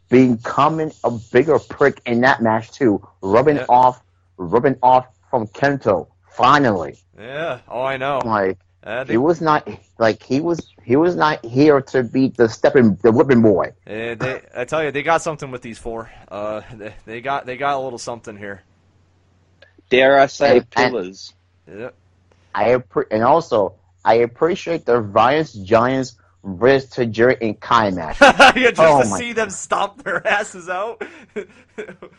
becoming 0.08 0.90
a 1.04 1.10
bigger 1.10 1.58
prick 1.58 2.00
in 2.06 2.22
that 2.22 2.40
match 2.40 2.72
too, 2.72 3.06
rubbing 3.20 3.56
Yeah. 3.56 3.66
off, 3.68 4.00
rubbing 4.38 4.76
off 4.82 5.06
from 5.28 5.48
Kento. 5.48 6.08
Finally, 6.30 6.96
yeah, 7.18 7.58
oh 7.68 7.82
I 7.82 7.98
know. 7.98 8.20
like 8.24 8.56
Uh, 8.82 9.04
they, 9.04 9.12
he 9.14 9.16
was 9.18 9.42
not 9.42 9.68
like 9.98 10.22
he 10.22 10.40
was 10.40 10.66
he 10.82 10.96
was 10.96 11.14
not 11.14 11.44
here 11.44 11.82
to 11.82 12.02
be 12.02 12.28
the 12.28 12.48
stepping 12.48 12.94
the 13.02 13.12
whipping 13.12 13.42
boy. 13.42 13.72
they, 13.84 14.40
I 14.56 14.64
tell 14.64 14.82
you, 14.82 14.90
they 14.92 15.02
got 15.02 15.20
something 15.20 15.50
with 15.50 15.60
these 15.60 15.76
four. 15.78 16.10
Uh, 16.28 16.62
they, 16.74 16.94
they 17.04 17.20
got 17.20 17.44
they 17.44 17.58
got 17.58 17.76
a 17.76 17.80
little 17.80 17.98
something 17.98 18.34
here. 18.38 18.62
Dare 19.90 20.18
I 20.18 20.26
say 20.26 20.48
And- 20.52 20.56
and- 20.58 20.70
pillars? 20.70 21.34
Yep. 21.68 21.94
I 22.54 22.64
appre- 22.76 23.08
and 23.10 23.22
also 23.22 23.74
I 24.06 24.14
appreciate 24.14 24.86
the 24.86 25.00
Violence 25.00 25.52
Giants 25.52 26.16
versus 26.46 26.88
Tajiri 26.90 27.38
and 27.40 27.60
Kai 27.60 27.90
match. 27.90 28.20
yeah, 28.20 28.70
just 28.70 28.80
Oh 28.80 29.02
to 29.02 29.08
see 29.08 29.32
them 29.32 29.50
stomp 29.50 30.04
their 30.04 30.26
asses 30.26 30.68
out. 30.68 31.02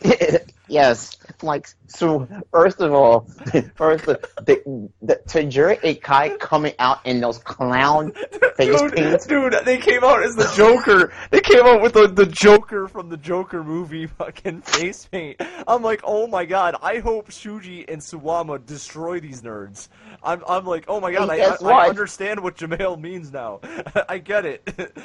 yes, 0.68 1.16
like 1.42 1.68
so. 1.86 2.28
First 2.52 2.80
of 2.80 2.92
all, 2.92 3.20
first 3.74 4.04
the 4.04 4.20
the, 4.44 4.90
the 5.02 5.20
Tajiri 5.26 5.82
and 5.82 6.00
Kai 6.00 6.36
coming 6.36 6.74
out 6.78 7.04
in 7.06 7.20
those 7.20 7.38
clown 7.38 8.12
face 8.56 8.80
dude, 8.80 8.92
paints. 8.92 9.26
dude, 9.26 9.54
they 9.64 9.78
came 9.78 10.04
out 10.04 10.22
as 10.22 10.36
the 10.36 10.50
Joker. 10.54 11.12
they 11.30 11.40
came 11.40 11.64
out 11.64 11.80
with 11.80 11.94
the, 11.94 12.06
the 12.06 12.26
Joker 12.26 12.86
from 12.86 13.08
the 13.08 13.16
Joker 13.16 13.64
movie 13.64 14.06
fucking 14.06 14.62
face 14.62 15.06
paint. 15.06 15.40
I'm 15.66 15.82
like, 15.82 16.02
oh 16.04 16.26
my 16.26 16.44
god, 16.44 16.76
I 16.82 16.98
hope 16.98 17.30
Shuji 17.30 17.90
and 17.90 18.00
Suwama 18.00 18.64
destroy 18.64 19.20
these 19.20 19.42
nerds. 19.42 19.88
I'm, 20.22 20.42
I'm 20.48 20.64
like, 20.66 20.84
oh 20.88 21.00
my 21.00 21.12
god, 21.12 21.30
I, 21.30 21.38
I, 21.38 21.84
I 21.84 21.88
understand 21.88 22.40
what 22.40 22.56
Jamail 22.56 23.00
means 23.00 23.32
now. 23.32 23.60
I 24.08 24.18
get 24.18 24.44
it. 24.46 24.96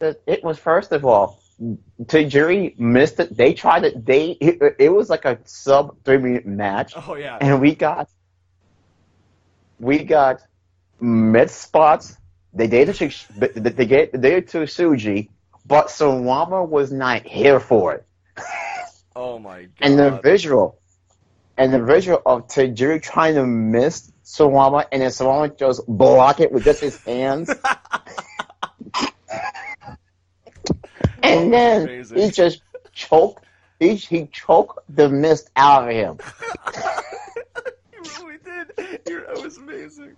It 0.00 0.44
was 0.44 0.58
first 0.58 0.92
of 0.92 1.04
all. 1.04 1.40
Tajiri 2.04 2.78
missed 2.78 3.20
it. 3.20 3.36
They 3.36 3.52
tried 3.52 3.84
it. 3.84 4.06
They 4.06 4.30
it, 4.30 4.76
it 4.78 4.88
was 4.88 5.10
like 5.10 5.26
a 5.26 5.38
sub 5.44 5.96
three 6.04 6.16
minute 6.16 6.46
match, 6.46 6.94
oh 6.96 7.16
yeah. 7.16 7.36
and 7.38 7.60
we 7.60 7.74
got 7.74 8.08
we 9.78 10.02
got 10.04 10.40
mid 11.00 11.50
spots. 11.50 12.16
They 12.54 12.66
did 12.66 12.88
it 12.88 12.94
to 12.94 13.60
they 13.60 13.86
gave 13.86 14.12
they 14.12 14.30
did 14.30 14.48
to 14.48 14.58
Shuji, 14.60 15.28
but 15.66 15.88
Suwama 15.88 16.66
was 16.66 16.90
not 16.90 17.26
here 17.26 17.60
for 17.60 17.94
it. 17.94 18.06
Oh 19.14 19.38
my 19.38 19.62
god. 19.62 19.70
And 19.82 19.98
the 19.98 20.18
visual, 20.22 20.79
and 21.60 21.72
the 21.74 21.84
visual 21.84 22.22
of 22.24 22.48
Tajiri 22.48 23.02
trying 23.02 23.34
to 23.34 23.46
miss 23.46 24.10
Suwama, 24.24 24.86
and 24.90 25.02
then 25.02 25.10
Suwama 25.10 25.54
just 25.58 25.86
block 25.86 26.40
it 26.40 26.50
with 26.50 26.64
just 26.64 26.80
his 26.80 26.96
hands. 27.04 27.50
and 31.22 31.52
then 31.52 31.82
Amazing. 31.82 32.16
he 32.18 32.30
just 32.30 32.62
choked. 32.94 33.44
He, 33.78 33.96
he 33.96 34.26
choked 34.32 34.78
the 34.88 35.10
mist 35.10 35.50
out 35.54 35.86
of 35.86 35.94
him. 35.94 36.16
you 37.92 38.02
really 38.24 38.38
did. 38.42 39.00
You're, 39.06 39.26
that 39.26 39.42
was 39.42 39.58
amazing. 39.58 40.16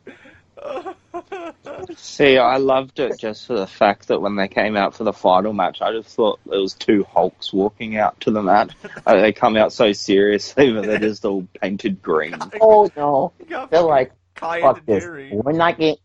See, 1.96 2.38
I 2.38 2.56
loved 2.56 2.98
it 3.00 3.18
just 3.18 3.46
for 3.46 3.54
the 3.54 3.66
fact 3.66 4.08
that 4.08 4.20
when 4.20 4.36
they 4.36 4.48
came 4.48 4.76
out 4.76 4.94
for 4.94 5.04
the 5.04 5.12
final 5.12 5.52
match, 5.52 5.80
I 5.82 5.92
just 5.92 6.14
thought 6.14 6.38
it 6.46 6.50
was 6.56 6.74
two 6.74 7.04
Hulks 7.04 7.52
walking 7.52 7.96
out 7.96 8.20
to 8.22 8.30
the 8.30 8.42
mat. 8.42 8.70
Uh, 9.06 9.16
they 9.20 9.32
come 9.32 9.56
out 9.56 9.72
so 9.72 9.92
seriously, 9.92 10.72
but 10.72 10.84
they're 10.86 10.98
just 10.98 11.24
all 11.24 11.46
painted 11.60 12.02
green. 12.02 12.36
Oh 12.60 12.88
no! 12.96 13.32
They're 13.70 13.80
like, 13.82 14.12
fuck 14.36 14.78
and 14.78 14.86
this. 14.86 15.04
Jerry. 15.04 15.30
We're 15.32 15.52
not 15.52 15.78
getting. 15.78 15.96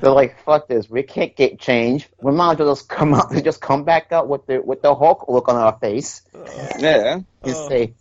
They're 0.00 0.12
like, 0.12 0.42
fuck 0.44 0.66
this. 0.68 0.88
We 0.88 1.02
can't 1.02 1.36
get 1.36 1.58
change. 1.60 2.08
We 2.22 2.32
might 2.32 2.52
as 2.52 2.58
well 2.58 2.74
just 2.74 2.88
come 2.88 3.12
out. 3.14 3.30
They 3.30 3.42
just 3.50 3.60
come 3.60 3.84
back 3.84 4.12
out 4.12 4.28
with 4.28 4.46
the 4.46 4.60
with 4.60 4.82
the 4.82 4.94
Hulk 4.94 5.26
look 5.28 5.48
on 5.48 5.56
our 5.56 5.76
face. 5.78 6.22
Yeah. 6.78 7.14
and 7.14 7.24
Oh. 7.44 7.68
say, 7.68 7.94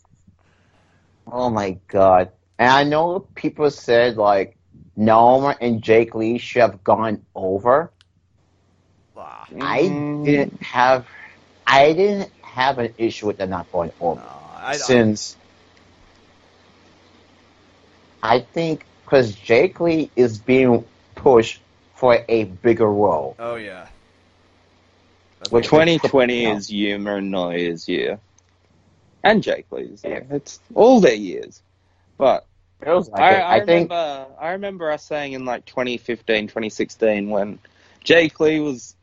Oh 1.31 1.49
my 1.49 1.77
god! 1.87 2.31
And 2.57 2.69
I 2.69 2.83
know 2.83 3.19
people 3.35 3.69
said 3.71 4.17
like 4.17 4.57
Naoya 4.99 5.55
and 5.61 5.81
Jake 5.81 6.13
Lee 6.13 6.37
should 6.37 6.61
have 6.61 6.83
gone 6.83 7.25
over. 7.33 7.91
I 9.61 9.81
Mm. 9.81 10.25
didn't 10.25 10.61
have, 10.61 11.07
I 11.65 11.93
didn't 11.93 12.31
have 12.43 12.77
an 12.77 12.93
issue 12.97 13.25
with 13.27 13.37
them 13.37 13.49
not 13.49 13.71
going 13.71 13.91
over 13.99 14.21
no, 14.21 14.27
I, 14.27 14.71
I, 14.71 14.73
since 14.73 15.35
I 18.21 18.41
think 18.41 18.85
because 19.05 19.33
Jake 19.33 19.79
Lee 19.79 20.11
is 20.15 20.37
being 20.37 20.85
pushed 21.15 21.61
for 21.95 22.23
a 22.29 22.43
bigger 22.43 22.87
role. 22.87 23.35
oh 23.39 23.55
yeah. 23.55 23.87
That's 25.39 25.51
Which 25.51 25.71
what- 25.71 25.85
2020 25.85 26.43
Yeah. 26.43 26.55
is 26.55 26.69
Yuma 26.71 27.15
and 27.15 27.33
Naoya's 27.33 27.87
year. 27.87 28.19
And 29.23 29.41
Jake 29.43 29.65
Lee's 29.71 30.03
year. 30.03 30.27
It's 30.31 30.59
all 30.75 30.99
their 31.01 31.15
years. 31.15 31.61
But 32.17 32.45
Feels 32.83 33.09
like 33.09 33.21
I, 33.21 33.31
it. 33.33 33.39
I, 33.41 33.55
I 33.55 33.65
think 33.65 33.89
remember 33.91 34.25
I 34.39 34.51
remember 34.51 34.91
us 34.91 35.03
saying 35.03 35.33
in 35.33 35.45
like 35.45 35.65
2015, 35.65 36.47
2016 36.47 37.29
when 37.29 37.59
Jake 38.03 38.39
Lee 38.39 38.59
was 38.59 38.95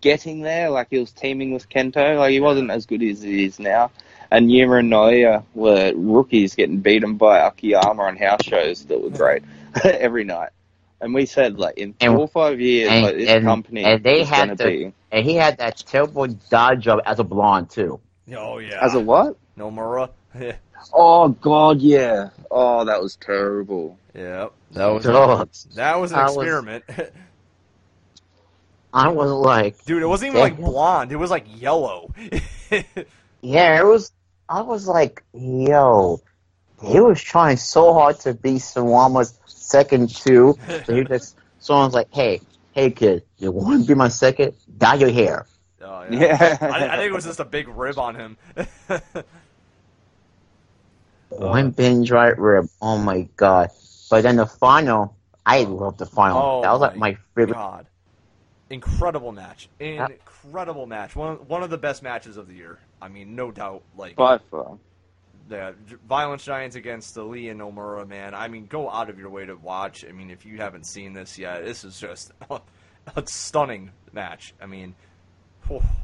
getting 0.00 0.40
there, 0.40 0.70
like 0.70 0.88
he 0.90 0.98
was 0.98 1.10
teaming 1.12 1.52
with 1.52 1.68
Kento, 1.68 2.18
like 2.18 2.30
he 2.30 2.40
wasn't 2.40 2.70
as 2.70 2.86
good 2.86 3.02
as 3.02 3.22
he 3.22 3.44
is 3.44 3.58
now. 3.58 3.90
And 4.30 4.50
Yuma 4.50 4.76
and 4.76 4.92
Naoya 4.92 5.44
were 5.54 5.92
rookies 5.96 6.54
getting 6.54 6.78
beaten 6.80 7.16
by 7.16 7.38
Akiyama 7.38 8.02
on 8.02 8.16
house 8.16 8.44
shows 8.44 8.84
that 8.86 9.00
were 9.00 9.10
great 9.10 9.42
every 9.84 10.24
night. 10.24 10.50
And 11.00 11.12
we 11.14 11.26
said 11.26 11.58
like 11.58 11.78
in 11.78 11.94
And- 12.00 12.14
four 12.14 12.22
or 12.22 12.28
five 12.28 12.60
years, 12.60 12.90
and- 12.90 13.04
like 13.04 13.16
this 13.16 13.28
and- 13.28 13.44
company 13.44 13.84
and 13.84 14.02
they 14.02 14.20
is 14.22 14.28
had 14.28 14.46
going 14.46 14.58
to- 14.58 14.64
be 14.64 14.92
and 15.12 15.24
he 15.24 15.34
had 15.34 15.58
that 15.58 15.76
terrible 15.86 16.26
dodge 16.26 16.84
job 16.84 17.00
as 17.06 17.18
a 17.18 17.24
blonde 17.24 17.70
too. 17.70 18.00
Oh 18.36 18.58
yeah. 18.58 18.84
as 18.84 18.94
a 18.94 19.00
what? 19.00 19.36
Nomura. 19.58 20.10
Oh 20.92 21.28
God, 21.28 21.80
yeah. 21.80 22.30
Oh, 22.50 22.84
that 22.84 23.00
was 23.02 23.16
terrible. 23.16 23.98
yeah. 24.14 24.48
That 24.72 24.86
was 24.86 25.04
God. 25.06 25.48
that 25.74 25.98
was 26.00 26.12
an 26.12 26.18
I 26.18 26.24
was- 26.24 26.36
experiment. 26.36 26.84
I 28.92 29.08
was 29.08 29.30
like, 29.30 29.84
Dude, 29.84 30.02
it 30.02 30.06
wasn't 30.06 30.30
even 30.30 30.40
like 30.40 30.56
blonde. 30.56 31.12
It 31.12 31.16
was 31.16 31.30
like 31.30 31.44
yellow. 31.60 32.14
yeah, 33.42 33.78
it 33.80 33.84
was. 33.84 34.10
I 34.48 34.62
was 34.62 34.86
like, 34.86 35.22
yo, 35.34 36.20
he 36.82 37.00
was 37.00 37.20
trying 37.20 37.56
so 37.58 37.92
hard 37.92 38.20
to 38.20 38.32
be 38.32 38.52
Suwama's 38.54 39.38
second 39.44 40.08
two. 40.14 40.56
So 40.86 40.94
he 40.94 41.04
just, 41.04 41.36
someone's 41.58 41.94
like, 41.94 42.08
hey, 42.12 42.40
hey 42.72 42.90
kid, 42.92 43.24
you 43.38 43.50
want 43.50 43.82
to 43.82 43.86
be 43.88 43.94
my 43.94 44.08
second? 44.08 44.54
Dye 44.78 44.94
your 44.94 45.10
hair. 45.10 45.46
Oh, 45.82 46.06
Yeah. 46.10 46.56
I, 46.60 46.86
I 46.88 46.96
think 46.96 47.10
it 47.10 47.14
was 47.14 47.24
just 47.24 47.40
a 47.40 47.44
big 47.44 47.66
rib 47.68 47.98
on 47.98 48.14
him. 48.14 48.36
One 51.38 51.70
binge 51.70 52.10
right 52.10 52.38
rib. 52.38 52.68
Oh 52.80 52.98
my 52.98 53.28
god. 53.36 53.70
But 54.10 54.22
then 54.22 54.36
the 54.36 54.46
final, 54.46 55.16
I 55.44 55.62
love 55.64 55.98
the 55.98 56.06
final. 56.06 56.40
Oh 56.40 56.62
that 56.62 56.72
was 56.72 56.80
like 56.80 56.96
my 56.96 57.12
my 57.12 57.18
favorite. 57.34 57.54
God, 57.54 57.86
incredible 58.70 59.32
match! 59.32 59.68
Incredible 59.80 60.86
match! 60.86 61.16
One 61.16 61.36
one 61.48 61.62
of 61.62 61.70
the 61.70 61.78
best 61.78 62.02
matches 62.02 62.36
of 62.36 62.48
the 62.48 62.54
year. 62.54 62.78
I 63.00 63.08
mean, 63.08 63.34
no 63.36 63.50
doubt. 63.50 63.82
Like 63.96 64.16
By 64.16 64.38
far. 64.38 64.78
the 65.48 65.74
Violence 66.08 66.44
Giants 66.44 66.76
against 66.76 67.14
the 67.14 67.22
Lee 67.24 67.48
and 67.48 67.60
Nomura, 67.60 68.06
man. 68.06 68.34
I 68.34 68.48
mean, 68.48 68.66
go 68.66 68.90
out 68.90 69.10
of 69.10 69.18
your 69.18 69.30
way 69.30 69.46
to 69.46 69.54
watch. 69.54 70.04
I 70.08 70.12
mean, 70.12 70.30
if 70.30 70.46
you 70.46 70.58
haven't 70.58 70.86
seen 70.86 71.12
this 71.12 71.38
yet, 71.38 71.64
this 71.64 71.84
is 71.84 71.98
just 71.98 72.32
a, 72.50 73.26
stunning 73.26 73.90
match. 74.12 74.54
I 74.60 74.66
mean, 74.66 74.94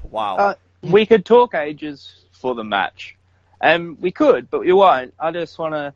wow. 0.05 0.37
Uh, 0.37 0.55
we 0.83 1.07
could 1.07 1.25
talk 1.25 1.55
ages 1.55 2.25
for 2.33 2.55
the 2.55 2.65
match, 2.65 3.17
and 3.63 3.99
we 4.03 4.11
could, 4.11 4.51
but 4.51 4.61
we 4.61 4.73
won't. 4.73 5.15
I 5.19 5.31
just 5.31 5.59
want 5.59 5.75
to 5.75 5.95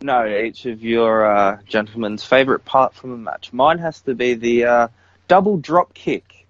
know 0.00 0.26
each 0.26 0.66
of 0.66 0.82
your 0.82 1.26
uh, 1.26 1.58
gentlemen's 1.68 2.24
favorite 2.24 2.64
part 2.64 2.94
from 2.94 3.10
the 3.10 3.16
match. 3.18 3.52
Mine 3.52 3.78
has 3.78 4.00
to 4.02 4.14
be 4.14 4.34
the 4.34 4.64
uh, 4.64 4.88
double 5.28 5.58
drop 5.58 5.94
kick 5.94 6.46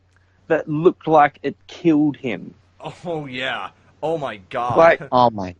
that 0.46 0.68
looked 0.68 1.08
like 1.08 1.40
it 1.42 1.56
killed 1.66 2.16
him. 2.16 2.54
oh 2.80 3.26
yeah. 3.26 3.70
Oh 4.02 4.18
my 4.18 4.36
God. 4.36 4.78
Like 4.78 5.02
Oh 5.12 5.30
my 5.30 5.56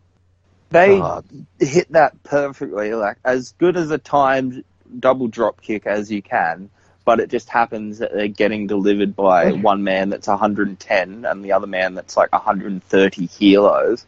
they 0.71 0.99
god. 0.99 1.25
hit 1.59 1.91
that 1.93 2.23
perfectly, 2.23 2.95
like 2.95 3.19
as 3.25 3.53
good 3.59 3.77
as 3.77 3.91
a 3.91 3.99
timed 3.99 4.65
double 5.01 5.27
drop 5.29 5.61
kick 5.61 5.87
as 5.87 6.11
you 6.11 6.23
can. 6.23 6.71
But 7.05 7.21
it 7.21 7.31
just 7.31 7.49
happens 7.49 7.99
that 7.99 8.13
they're 8.13 8.27
getting 8.29 8.67
delivered 8.67 9.15
by 9.15 9.53
one 9.71 9.85
man 9.85 10.11
that's 10.11 10.27
110 10.27 11.25
and 11.25 11.45
the 11.45 11.53
other 11.53 11.67
man 11.69 11.95
that's 11.95 12.17
like 12.17 12.33
130 12.33 13.27
kilos. 13.29 14.05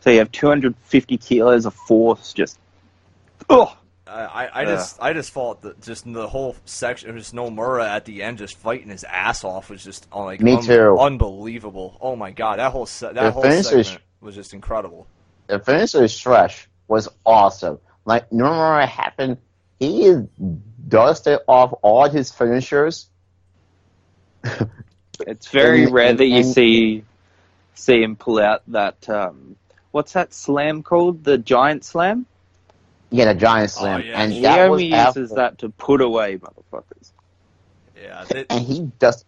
So 0.00 0.10
you 0.10 0.18
have 0.18 0.32
250 0.32 1.16
kilos 1.18 1.66
of 1.66 1.74
force 1.74 2.32
just. 2.32 2.58
Oh, 3.48 3.76
I, 4.06 4.12
I, 4.46 4.60
I 4.62 4.64
just 4.64 4.98
I 5.02 5.12
just 5.12 5.32
thought 5.32 5.62
that 5.62 5.80
just 5.82 6.10
the 6.10 6.26
whole 6.28 6.56
section 6.64 7.10
of 7.10 7.16
just 7.16 7.34
Nomura 7.34 7.86
at 7.86 8.04
the 8.06 8.22
end 8.22 8.38
just 8.38 8.56
fighting 8.56 8.88
his 8.88 9.04
ass 9.04 9.44
off 9.44 9.70
was 9.70 9.84
just 9.84 10.08
oh, 10.12 10.24
like 10.24 10.40
Me 10.40 10.54
un- 10.54 10.62
too. 10.62 10.98
unbelievable. 10.98 11.96
Oh 12.00 12.16
my 12.16 12.30
god, 12.30 12.58
that 12.58 12.72
whole 12.72 12.86
se- 12.86 13.12
that 13.12 13.14
The 13.14 13.30
whole 13.30 13.42
finish 13.42 13.70
is- 13.72 13.98
was 14.20 14.34
just 14.34 14.52
incredible. 14.54 15.06
The 15.46 15.58
finisher 15.58 16.06
stretch 16.08 16.68
was 16.88 17.08
awesome. 17.26 17.78
Like 18.04 18.32
normally 18.32 18.86
happened, 18.86 19.36
he 19.78 20.14
dusted 20.88 21.40
off 21.46 21.72
all 21.82 22.08
his 22.08 22.30
finishers. 22.32 23.08
it's 25.26 25.48
very 25.48 25.84
And- 25.84 25.92
rare 25.92 26.12
that 26.14 26.24
you 26.26 26.36
and- 26.38 26.46
see 26.46 27.04
see 27.74 28.02
him 28.02 28.16
pull 28.16 28.38
out 28.40 28.62
that. 28.68 29.08
Um, 29.08 29.56
what's 29.92 30.12
that 30.14 30.32
slam 30.34 30.82
called? 30.82 31.24
The 31.24 31.38
giant 31.38 31.84
slam. 31.84 32.26
Yeah, 33.10 33.32
the 33.32 33.34
giant 33.38 33.70
slam, 33.70 34.00
Oh, 34.00 34.04
yeah. 34.04 34.20
and 34.22 34.32
He 34.32 34.42
that 34.42 34.68
was 34.68 34.70
only 34.80 34.92
after, 34.94 35.20
uses 35.20 35.34
that 35.36 35.58
to 35.58 35.68
put 35.70 36.00
away 36.00 36.38
motherfuckers. 36.38 37.10
Yeah, 38.00 38.24
it, 38.30 38.46
and 38.50 38.64
he 38.64 38.90
does. 38.98 39.24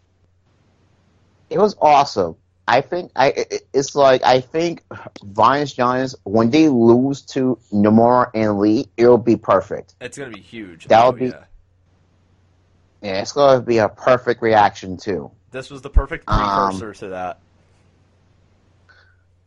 It 1.51 1.59
was 1.59 1.77
awesome. 1.81 2.37
I 2.67 2.81
think 2.81 3.11
I. 3.17 3.45
It's 3.75 3.95
like 3.97 4.23
I 4.23 4.41
think 4.41 4.85
Violence 5.25 5.73
Giants 5.73 6.15
when 6.23 6.51
they 6.51 6.69
lose 6.69 7.23
to 7.23 7.59
Nomura 7.73 8.31
and 8.35 8.59
Lee, 8.61 8.87
it'll 8.97 9.19
be 9.19 9.37
perfect. 9.37 9.95
it's 10.01 10.17
gonna 10.17 10.31
be 10.31 10.41
huge. 10.41 10.87
That'll 10.87 11.09
Oh, 11.09 11.13
be- 11.13 11.27
yeah. 11.27 11.45
Yeah, 13.03 13.21
it's 13.21 13.33
gonna 13.33 13.61
be 13.61 13.79
a 13.79 13.89
perfect 13.89 14.43
reaction 14.43 14.97
too. 14.97 15.33
This 15.51 15.71
was 15.71 15.83
the 15.83 15.91
perfect 15.91 16.25
Um, 16.29 16.71
precursor 16.71 16.95
to 17.01 17.09
that. 17.09 17.41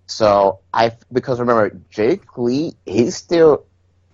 So 0.08 0.60
I 0.74 0.92
because 1.12 1.40
remember 1.40 1.80
Jake 1.90 2.38
Lee, 2.38 2.74
he's 2.86 3.16
still 3.16 3.66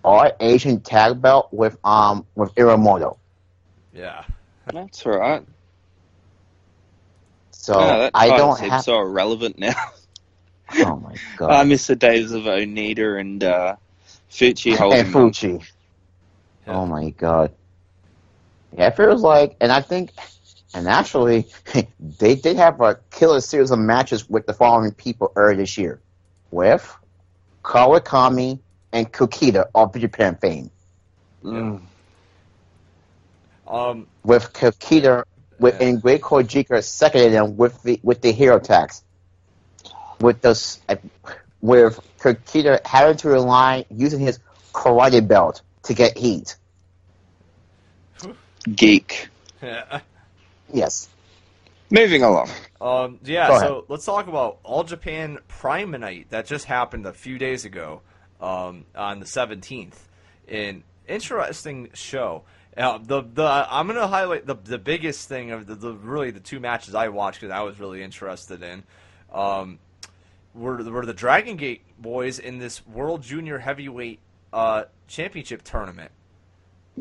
our 0.04 0.32
Asian 0.40 0.80
tag 0.80 1.20
belt 1.20 1.48
with 1.52 1.76
um 1.84 2.26
with 2.34 2.54
Iwamoto. 2.54 3.18
Yeah. 3.92 4.24
That's 4.72 5.04
right. 5.04 5.44
So 7.50 7.78
yeah, 7.78 7.98
that 7.98 8.12
I 8.14 8.28
don't 8.36 8.58
have. 8.60 8.84
so 8.84 9.00
irrelevant 9.00 9.58
now. 9.58 9.74
Oh 10.78 10.96
my 10.96 11.14
god. 11.36 11.50
I 11.50 11.64
miss 11.64 11.86
the 11.86 11.96
days 11.96 12.32
of 12.32 12.44
Onita 12.44 13.20
and 13.20 13.44
uh, 13.44 13.76
Fuchi 14.30 14.74
holding 14.74 15.00
and. 15.00 15.14
Fuchi. 15.14 15.62
Yeah. 16.66 16.74
Oh 16.74 16.86
my 16.86 17.10
god. 17.10 17.52
Yeah, 18.76 18.86
it 18.86 18.96
feels 18.96 19.22
like, 19.22 19.56
and 19.60 19.70
I 19.70 19.80
think, 19.82 20.12
and 20.74 20.88
actually, 20.88 21.46
they 22.00 22.34
did 22.34 22.56
have 22.56 22.80
a 22.80 22.98
killer 23.10 23.40
series 23.40 23.70
of 23.70 23.78
matches 23.78 24.28
with 24.28 24.46
the 24.46 24.52
following 24.54 24.92
people 24.92 25.32
earlier 25.36 25.56
this 25.56 25.76
year, 25.78 26.00
with 26.50 26.94
Kawakami 27.62 28.58
and 28.92 29.12
Kikuta 29.12 29.68
of 29.74 29.94
Japan 29.98 30.36
fame. 30.36 30.70
Mm. 31.44 31.82
Um. 33.66 34.06
With 34.24 34.52
Kikuta 34.52 35.24
with 35.58 35.80
Yeah. 35.80 35.86
and 35.88 36.02
Great 36.02 36.20
Kojika 36.22 36.82
seconded 36.82 37.32
them 37.32 37.56
with 37.56 37.82
the 37.82 38.00
with 38.02 38.20
the 38.20 38.32
hero 38.32 38.58
tax. 38.58 39.02
With 40.20 40.40
this, 40.40 40.80
uh, 40.88 40.96
with 41.60 42.00
Kikuta 42.18 42.84
having 42.86 43.16
to 43.18 43.28
rely 43.28 43.84
using 43.90 44.20
his 44.20 44.38
karate 44.72 45.26
belt 45.26 45.62
to 45.84 45.94
get 45.94 46.16
heat. 46.18 46.56
Geek. 48.74 49.28
Yeah. 49.62 50.00
Yes. 50.72 51.08
Moving 51.90 52.22
along. 52.22 52.48
Um, 52.80 53.18
yeah, 53.22 53.48
Go 53.48 53.58
so 53.60 53.84
let's 53.88 54.06
talk 54.06 54.26
about 54.26 54.58
All 54.62 54.82
Japan 54.82 55.38
Prime 55.46 55.90
Night 55.90 56.30
that 56.30 56.46
just 56.46 56.64
happened 56.64 57.04
a 57.06 57.12
few 57.12 57.38
days 57.38 57.64
ago 57.64 58.00
um, 58.40 58.86
on 58.96 59.20
the 59.20 59.26
17th. 59.26 59.94
An 60.48 60.82
interesting 61.06 61.90
show. 61.92 62.44
Uh, 62.74 62.98
the 62.98 63.20
the 63.20 63.44
I'm 63.44 63.86
gonna 63.86 64.06
highlight 64.06 64.46
the 64.46 64.54
the 64.54 64.78
biggest 64.78 65.28
thing 65.28 65.50
of 65.50 65.66
the, 65.66 65.74
the 65.74 65.92
really 65.92 66.30
the 66.30 66.40
two 66.40 66.58
matches 66.58 66.94
I 66.94 67.08
watched 67.08 67.40
because 67.40 67.52
I 67.52 67.60
was 67.60 67.78
really 67.78 68.02
interested 68.02 68.62
in. 68.62 68.82
Um, 69.30 69.78
were 70.54 70.82
were 70.82 71.04
the 71.04 71.12
Dragon 71.12 71.56
Gate 71.56 71.82
boys 71.98 72.38
in 72.38 72.58
this 72.58 72.86
World 72.86 73.22
Junior 73.22 73.58
Heavyweight 73.58 74.20
uh, 74.54 74.84
Championship 75.06 75.62
tournament? 75.62 76.10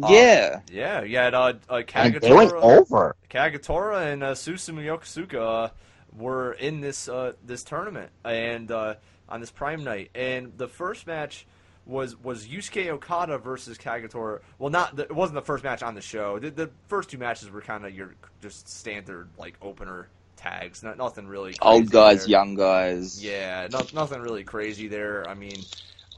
Uh, 0.02 0.08
yeah. 0.10 0.62
Yeah, 0.72 1.02
you 1.02 1.18
had 1.18 1.34
uh, 1.34 1.54
uh, 1.70 1.82
And 1.96 2.16
they 2.16 2.34
went 2.34 2.52
Kagetora- 2.52 2.62
over. 2.62 3.16
Kagetora 3.30 4.12
and 4.14 4.24
uh, 4.24 4.32
Susumu 4.34 4.84
Yokosuka 4.84 5.66
uh, 5.66 5.70
were 6.18 6.54
in 6.54 6.82
this 6.82 7.10
uh, 7.10 7.34
this 7.46 7.64
tournament 7.64 8.12
and 8.24 8.72
uh, 8.72 8.96
on 9.28 9.40
this 9.42 9.52
Prime 9.52 9.84
night. 9.84 10.10
And 10.16 10.54
the 10.58 10.68
first 10.68 11.08
match 11.08 11.46
was 11.86 12.16
was 12.22 12.48
Yusuke 12.48 12.88
Okada 12.88 13.38
versus 13.38 13.78
Kagetora. 13.78 14.40
Well, 14.60 14.70
not 14.70 14.96
the, 14.96 15.04
it 15.04 15.16
wasn't 15.16 15.36
the 15.36 15.42
first 15.42 15.64
match 15.64 15.84
on 15.84 15.96
the 15.96 16.02
show. 16.02 16.40
The, 16.40 16.52
the 16.52 16.70
first 16.88 17.10
two 17.10 17.18
matches 17.18 17.50
were 17.50 17.62
kind 17.62 17.86
of 17.86 17.94
your 17.94 18.16
just 18.42 18.70
standard 18.70 19.30
like 19.38 19.56
opener 19.62 20.08
tags. 20.38 20.84
Not 20.84 20.98
nothing 20.98 21.28
really. 21.28 21.56
Old 21.62 21.90
guys, 21.90 22.22
there. 22.22 22.30
young 22.30 22.56
guys. 22.56 23.24
Yeah, 23.24 23.68
no, 23.72 23.82
nothing 23.94 24.22
really 24.22 24.44
crazy 24.44 24.88
there. 24.88 25.28
I 25.28 25.34
mean, 25.34 25.62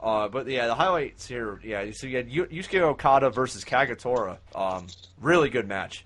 uh, 0.02 0.28
but 0.28 0.46
yeah, 0.48 0.66
the 0.66 0.74
highlights 0.74 1.26
here. 1.26 1.60
Yeah, 1.64 1.90
so 1.92 2.06
you 2.06 2.16
had 2.16 2.28
Yu- 2.30 2.46
Yusuke 2.46 2.80
Okada 2.80 3.30
versus 3.30 3.64
Kagetora. 3.64 4.38
Um, 4.54 4.86
really 5.20 5.48
good 5.50 5.66
match. 5.68 6.04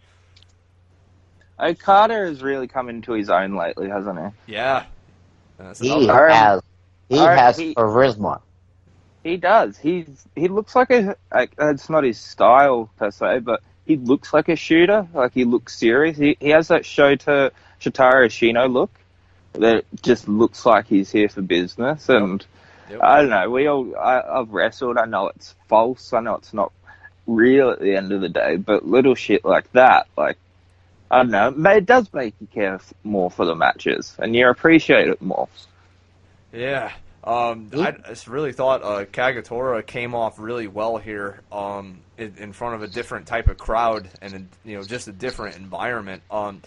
Okada 1.61 2.15
has 2.15 2.43
really 2.43 2.69
come 2.69 2.89
into 2.89 3.13
his 3.13 3.31
own 3.31 3.57
lately, 3.57 3.89
hasn't 3.89 4.19
he? 4.47 4.53
Yeah. 4.55 4.85
That's 5.59 5.81
He 5.81 5.91
another- 6.05 6.29
has 6.29 6.63
he 7.09 7.19
Alright, 7.19 7.39
has 7.39 7.57
he- 7.59 7.75
charisma. 7.75 8.41
He 9.25 9.37
does. 9.37 9.77
He's 9.77 10.07
he 10.37 10.47
looks 10.49 10.77
like 10.77 10.91
a 10.91 11.17
like 11.35 11.53
it's 11.59 11.91
not 11.91 12.05
his 12.05 12.19
style 12.19 12.89
per 12.97 13.11
se, 13.11 13.41
but 13.41 13.61
he 13.85 13.97
looks 13.97 14.33
like 14.33 14.49
a 14.49 14.55
shooter. 14.57 15.07
Like 15.13 15.33
he 15.35 15.45
looks 15.45 15.77
serious. 15.77 16.17
He 16.17 16.37
he 16.41 16.51
has 16.51 16.69
that 16.69 16.83
Shota 16.83 17.51
Shotaro 17.81 18.27
Shino 18.29 18.73
look 18.73 18.91
that 19.55 19.85
just 20.03 20.29
looks 20.29 20.65
like 20.65 20.87
he's 20.87 21.11
here 21.11 21.29
for 21.29 21.43
business. 21.43 22.09
And 22.09 22.41
Yep. 22.41 22.49
I 23.01 23.21
don't 23.21 23.31
know. 23.31 23.51
We 23.51 23.67
all 23.67 23.97
I, 23.97 24.21
I've 24.21 24.51
wrestled. 24.51 24.99
I 24.99 25.07
know 25.07 25.29
it's 25.29 25.55
false. 25.69 26.13
I 26.13 26.21
know 26.21 26.37
it's 26.37 26.55
not 26.55 26.73
real 27.27 27.71
at 27.71 27.81
the 27.81 27.95
end 27.95 28.13
of 28.13 28.21
the 28.21 28.29
day. 28.29 28.57
But 28.57 28.87
little 28.87 29.15
shit 29.15 29.45
like 29.45 29.71
that, 29.73 30.07
like 30.17 30.39
I 31.11 31.19
don't 31.19 31.31
know, 31.31 31.51
ma- 31.51 31.73
it 31.73 31.87
does 31.87 32.13
make 32.13 32.35
you 32.41 32.47
care 32.47 32.81
more 33.05 33.31
for 33.31 33.45
the 33.45 33.55
matches, 33.55 34.15
and 34.19 34.35
you 34.35 34.49
appreciate 34.49 35.09
it 35.09 35.23
more. 35.23 35.49
Yeah. 36.53 36.93
Um, 37.25 37.69
I 37.75 37.91
just 37.91 38.29
really 38.29 38.53
thought 38.53 38.83
uh, 38.83 39.05
Kagetora 39.05 39.85
came 39.85 40.15
off 40.15 40.39
really 40.39 40.67
well 40.67 40.97
here 40.97 41.41
um, 41.53 42.01
in, 42.17 42.35
in 42.39 42.53
front 42.53 42.77
of 42.77 42.83
a 42.83 42.87
different 42.87 43.27
type 43.27 43.49
of 43.49 43.59
crowd 43.59 44.09
and 44.23 44.35
a, 44.35 44.69
you 44.69 44.77
know 44.77 44.85
just 44.85 45.09
a 45.09 45.13
different 45.13 45.57
environment. 45.57 46.23
Um, 46.31 46.63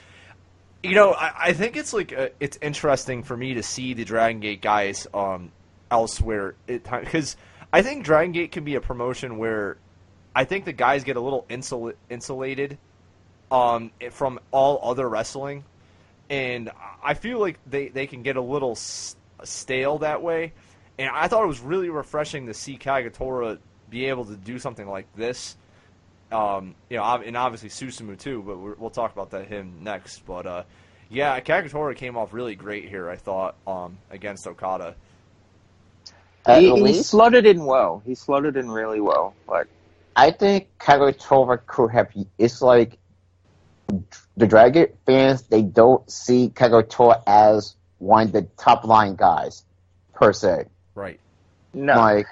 you 0.83 0.93
know, 0.95 1.13
I, 1.13 1.33
I 1.37 1.53
think 1.53 1.77
it's 1.77 1.93
like 1.93 2.13
uh 2.13 2.29
it's 2.39 2.57
interesting 2.61 3.23
for 3.23 3.35
me 3.35 3.55
to 3.55 3.63
see 3.63 3.93
the 3.93 4.03
Dragon 4.03 4.39
Gate 4.39 4.61
guys 4.61 5.07
elsewhere 5.91 6.55
because 6.65 7.35
I 7.71 7.81
think 7.81 8.03
Dragon 8.03 8.31
Gate 8.31 8.51
can 8.51 8.63
be 8.63 8.75
a 8.75 8.81
promotion 8.81 9.37
where 9.37 9.77
I 10.35 10.45
think 10.45 10.65
the 10.65 10.73
guys 10.73 11.03
get 11.03 11.17
a 11.17 11.21
little 11.21 11.45
insul- 11.49 11.93
insulated 12.09 12.77
um, 13.51 13.91
from 14.11 14.39
all 14.51 14.79
other 14.81 15.07
wrestling, 15.07 15.65
and 16.29 16.71
I 17.03 17.13
feel 17.13 17.39
like 17.39 17.59
they, 17.67 17.89
they 17.89 18.07
can 18.07 18.23
get 18.23 18.37
a 18.37 18.41
little 18.41 18.75
stale 18.75 19.99
that 19.99 20.21
way. 20.21 20.53
And 20.97 21.09
I 21.09 21.27
thought 21.27 21.43
it 21.43 21.47
was 21.47 21.59
really 21.59 21.89
refreshing 21.89 22.47
to 22.47 22.53
see 22.53 22.77
Kagetora 22.77 23.59
be 23.89 24.05
able 24.05 24.25
to 24.25 24.35
do 24.35 24.59
something 24.59 24.87
like 24.87 25.13
this. 25.15 25.57
Um, 26.31 26.75
you 26.89 26.97
know, 26.97 27.03
and 27.03 27.35
obviously 27.35 27.69
Susumu 27.69 28.17
too, 28.17 28.41
but 28.41 28.57
we're, 28.57 28.75
we'll 28.75 28.89
talk 28.89 29.11
about 29.11 29.31
that 29.31 29.47
him 29.47 29.79
next. 29.81 30.25
But 30.25 30.45
uh, 30.45 30.63
yeah, 31.09 31.39
Kagetora 31.41 31.95
came 31.95 32.15
off 32.15 32.33
really 32.33 32.55
great 32.55 32.87
here. 32.87 33.09
I 33.09 33.17
thought 33.17 33.55
um, 33.67 33.97
against 34.09 34.47
Okada. 34.47 34.95
At 36.45 36.61
he, 36.61 36.75
he 36.75 37.03
slotted 37.03 37.45
in 37.45 37.65
well. 37.65 38.01
He 38.05 38.15
slotted 38.15 38.57
in 38.57 38.69
really 38.69 38.99
well. 38.99 39.35
Like 39.47 39.67
I 40.15 40.31
think 40.31 40.67
Kagetora 40.79 41.65
could 41.65 41.91
have. 41.91 42.09
It's 42.37 42.61
like 42.61 42.97
the 44.37 44.47
Dragon 44.47 44.87
fans. 45.05 45.43
They 45.43 45.61
don't 45.61 46.09
see 46.09 46.49
Kagetora 46.49 47.21
as 47.27 47.75
one 47.99 48.27
of 48.27 48.31
the 48.31 48.43
top 48.57 48.83
line 48.85 49.15
guys 49.15 49.63
per 50.13 50.33
se. 50.33 50.65
Right. 50.95 51.19
no, 51.73 51.95
Like, 51.95 52.27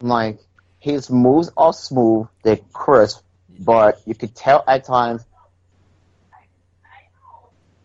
like 0.00 0.40
his 0.78 1.10
moves 1.10 1.50
are 1.56 1.72
smooth, 1.72 2.26
they're 2.42 2.58
crisp, 2.72 3.22
but 3.58 4.00
you 4.06 4.14
could 4.14 4.34
tell 4.34 4.64
at 4.66 4.84
times. 4.84 5.24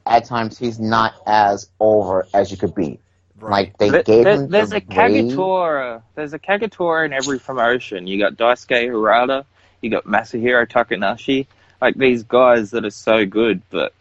At 0.06 0.25
times, 0.25 0.60
he's 0.60 0.79
not 0.79 1.13
as 1.25 1.69
over 1.79 2.27
as 2.34 2.51
you 2.51 2.58
could 2.58 2.75
be. 2.75 2.99
Right. 3.43 3.67
Like 3.67 3.77
they 3.77 3.89
There- 3.89 4.03
gave 4.03 4.23
there- 4.23 4.34
him 4.36 4.49
there's 4.49 4.69
the 4.69 4.77
a 4.77 4.82
Kagetora. 4.82 6.01
There's 6.15 6.34
a 6.34 6.39
Kagetora 6.39 7.06
in 7.06 7.13
every 7.13 7.39
promotion. 7.39 8.08
You 8.08 8.19
got 8.19 8.36
Daisuke 8.36 8.88
Harada. 8.89 9.45
You 9.82 9.89
got 9.89 10.06
Masahiro 10.06 10.67
Takanashi. 10.67 11.47
Like 11.82 11.95
these 11.95 12.23
guys 12.23 12.71
that 12.71 12.86
are 12.86 12.89
so 12.89 13.25
good, 13.25 13.62
but 13.69 13.93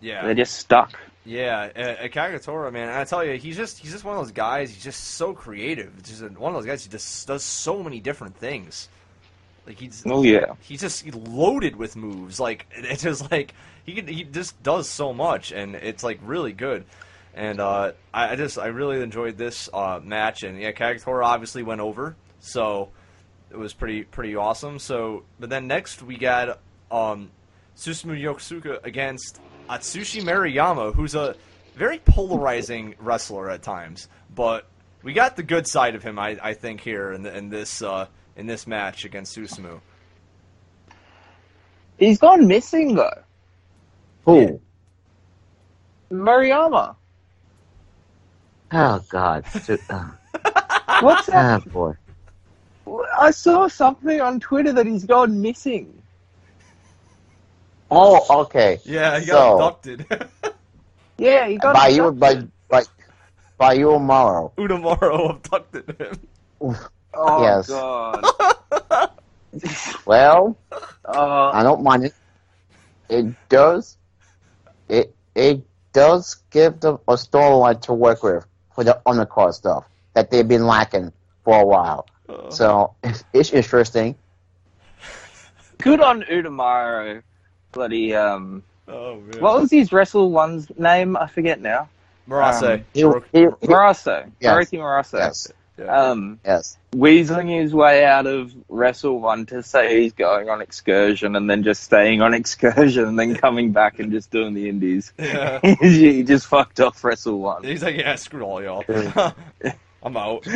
yeah. 0.00 0.24
they're 0.24 0.34
just 0.34 0.54
stuck. 0.56 0.98
Yeah, 1.24 1.70
uh, 1.76 2.08
Kagetora, 2.08 2.72
man, 2.72 2.88
and 2.88 2.98
I 2.98 3.04
tell 3.04 3.24
you, 3.24 3.34
he's 3.38 3.56
just 3.56 3.78
he's 3.78 3.92
just 3.92 4.04
one 4.04 4.16
of 4.16 4.24
those 4.24 4.32
guys. 4.32 4.70
He's 4.70 4.82
just 4.82 5.04
so 5.12 5.32
creative. 5.32 5.92
It's 5.98 6.08
just 6.10 6.22
one 6.36 6.52
of 6.52 6.58
those 6.60 6.66
guys. 6.66 6.82
He 6.82 6.90
just 6.90 7.28
does 7.28 7.44
so 7.44 7.80
many 7.80 8.00
different 8.00 8.36
things. 8.36 8.88
Like 9.64 9.78
he's 9.78 10.02
Oh 10.04 10.24
yeah. 10.24 10.54
he's 10.62 10.80
just 10.80 11.06
loaded 11.14 11.76
with 11.76 11.94
moves. 11.94 12.40
Like 12.40 12.66
it's 12.72 13.04
just 13.04 13.30
like 13.30 13.54
he 13.86 13.94
can, 13.94 14.08
he 14.08 14.24
just 14.24 14.60
does 14.64 14.88
so 14.88 15.12
much, 15.12 15.52
and 15.52 15.76
it's 15.76 16.02
like 16.02 16.18
really 16.24 16.52
good. 16.52 16.84
And 17.34 17.60
uh, 17.60 17.92
I, 18.12 18.32
I 18.32 18.36
just 18.36 18.58
I 18.58 18.66
really 18.66 19.00
enjoyed 19.00 19.38
this 19.38 19.68
uh, 19.72 20.00
match, 20.02 20.42
and 20.42 20.60
yeah, 20.60 20.72
Kagetora 20.72 21.24
obviously 21.24 21.62
went 21.62 21.80
over, 21.80 22.14
so 22.40 22.90
it 23.50 23.56
was 23.56 23.72
pretty 23.72 24.02
pretty 24.04 24.36
awesome. 24.36 24.78
So, 24.78 25.24
but 25.40 25.48
then 25.48 25.66
next 25.66 26.02
we 26.02 26.18
got 26.18 26.60
um, 26.90 27.30
Susumu 27.76 28.20
Yokosuka 28.20 28.84
against 28.84 29.40
Atsushi 29.68 30.22
Maruyama, 30.22 30.94
who's 30.94 31.14
a 31.14 31.34
very 31.74 32.00
polarizing 32.00 32.94
wrestler 32.98 33.48
at 33.48 33.62
times, 33.62 34.08
but 34.34 34.66
we 35.02 35.12
got 35.14 35.36
the 35.36 35.42
good 35.42 35.66
side 35.66 35.94
of 35.94 36.02
him, 36.02 36.18
I, 36.18 36.38
I 36.42 36.54
think, 36.54 36.80
here 36.80 37.12
in, 37.12 37.22
the, 37.22 37.36
in 37.36 37.48
this 37.48 37.82
uh, 37.82 38.06
in 38.36 38.46
this 38.46 38.66
match 38.66 39.04
against 39.04 39.36
Susumu. 39.36 39.80
He's 41.98 42.18
gone 42.18 42.46
missing 42.46 42.94
though. 42.94 43.22
Who? 44.24 44.60
Maruyama. 46.10 46.96
Oh 48.72 49.04
God! 49.10 49.44
Su- 49.48 49.78
uh, 49.90 50.08
What's 51.00 51.28
ah, 51.28 51.58
that? 51.58 51.72
boy. 51.72 51.94
I 53.18 53.30
saw 53.30 53.68
something 53.68 54.20
on 54.20 54.40
Twitter 54.40 54.72
that 54.72 54.86
he's 54.86 55.04
gone 55.04 55.40
missing. 55.42 56.02
Oh, 57.90 58.24
okay. 58.44 58.80
Yeah, 58.84 59.20
he 59.20 59.26
So- 59.26 59.58
got 59.58 59.86
abducted. 59.86 60.28
Yeah, 61.18 61.46
he 61.46 61.56
got 61.58 61.74
By 61.74 61.88
you, 61.88 62.10
by 62.10 62.42
by 62.68 62.82
by 63.58 63.74
you 63.74 63.92
tomorrow. 63.92 64.52
Utamaro 64.56 65.30
abducted 65.36 65.94
him. 66.00 66.76
Oh 67.14 67.42
Yes. 67.42 67.68
god. 67.68 68.24
Well, 70.06 70.56
Uh, 71.04 71.50
I 71.52 71.62
don't 71.62 71.82
mind 71.84 72.04
it. 72.06 72.14
It 73.08 73.26
does. 73.48 73.98
It 74.88 75.14
it 75.36 75.62
does 75.92 76.42
give 76.50 76.80
them 76.80 76.98
a 77.06 77.14
storyline 77.14 77.80
to 77.82 77.92
work 77.92 78.22
with 78.24 78.44
for 78.82 78.92
the 78.92 79.00
undercard 79.06 79.54
stuff 79.54 79.84
that 80.14 80.30
they've 80.30 80.48
been 80.48 80.66
lacking 80.66 81.12
for 81.44 81.60
a 81.60 81.64
while. 81.64 82.06
Uh, 82.28 82.50
So 82.50 82.94
it's, 83.04 83.24
it's 83.32 83.52
interesting. 83.52 84.16
good 85.78 86.00
on 86.00 86.22
Utamaro. 86.22 87.22
Bloody 87.72 88.14
um. 88.14 88.62
oh 88.88 89.16
man. 89.20 89.40
What 89.40 89.60
was 89.60 89.70
his 89.70 89.92
wrestle 89.92 90.30
one's 90.30 90.68
name? 90.78 91.16
I 91.16 91.26
forget 91.26 91.60
now. 91.60 91.88
Murase. 92.28 92.62
um, 92.62 92.84
He, 92.92 93.00
he, 93.32 93.40
he- 93.60 93.66
Murase. 93.66 94.30
Yes. 94.40 94.70
Hiroki 94.70 94.78
Murase. 94.78 95.12
yes, 95.18 95.52
yeah. 95.78 95.84
Um, 95.84 96.40
yes. 96.44 96.76
weaseling 96.92 97.48
his 97.60 97.72
way 97.74 98.04
out 98.04 98.26
of 98.26 98.52
Wrestle 98.68 99.18
One 99.20 99.46
to 99.46 99.62
say 99.62 100.02
he's 100.02 100.12
going 100.12 100.50
on 100.50 100.60
excursion 100.60 101.34
and 101.34 101.48
then 101.48 101.62
just 101.62 101.82
staying 101.82 102.20
on 102.20 102.34
excursion 102.42 103.04
and 103.06 103.18
then 103.18 103.34
coming 103.34 103.72
back 103.72 103.98
and 103.98 104.12
just 104.12 104.30
doing 104.30 104.54
the 104.54 104.68
indies. 104.68 105.12
yeah. 105.18 105.60
he 105.80 106.22
just 106.24 106.46
fucked 106.46 106.80
off 106.80 107.02
Wrestle 107.02 107.38
One. 107.38 107.64
He's 107.64 107.82
like, 107.82 107.96
yeah, 107.96 108.16
screw 108.16 108.42
all 108.42 108.62
y'all. 108.62 108.84
I'm 110.02 110.16
out. 110.16 110.46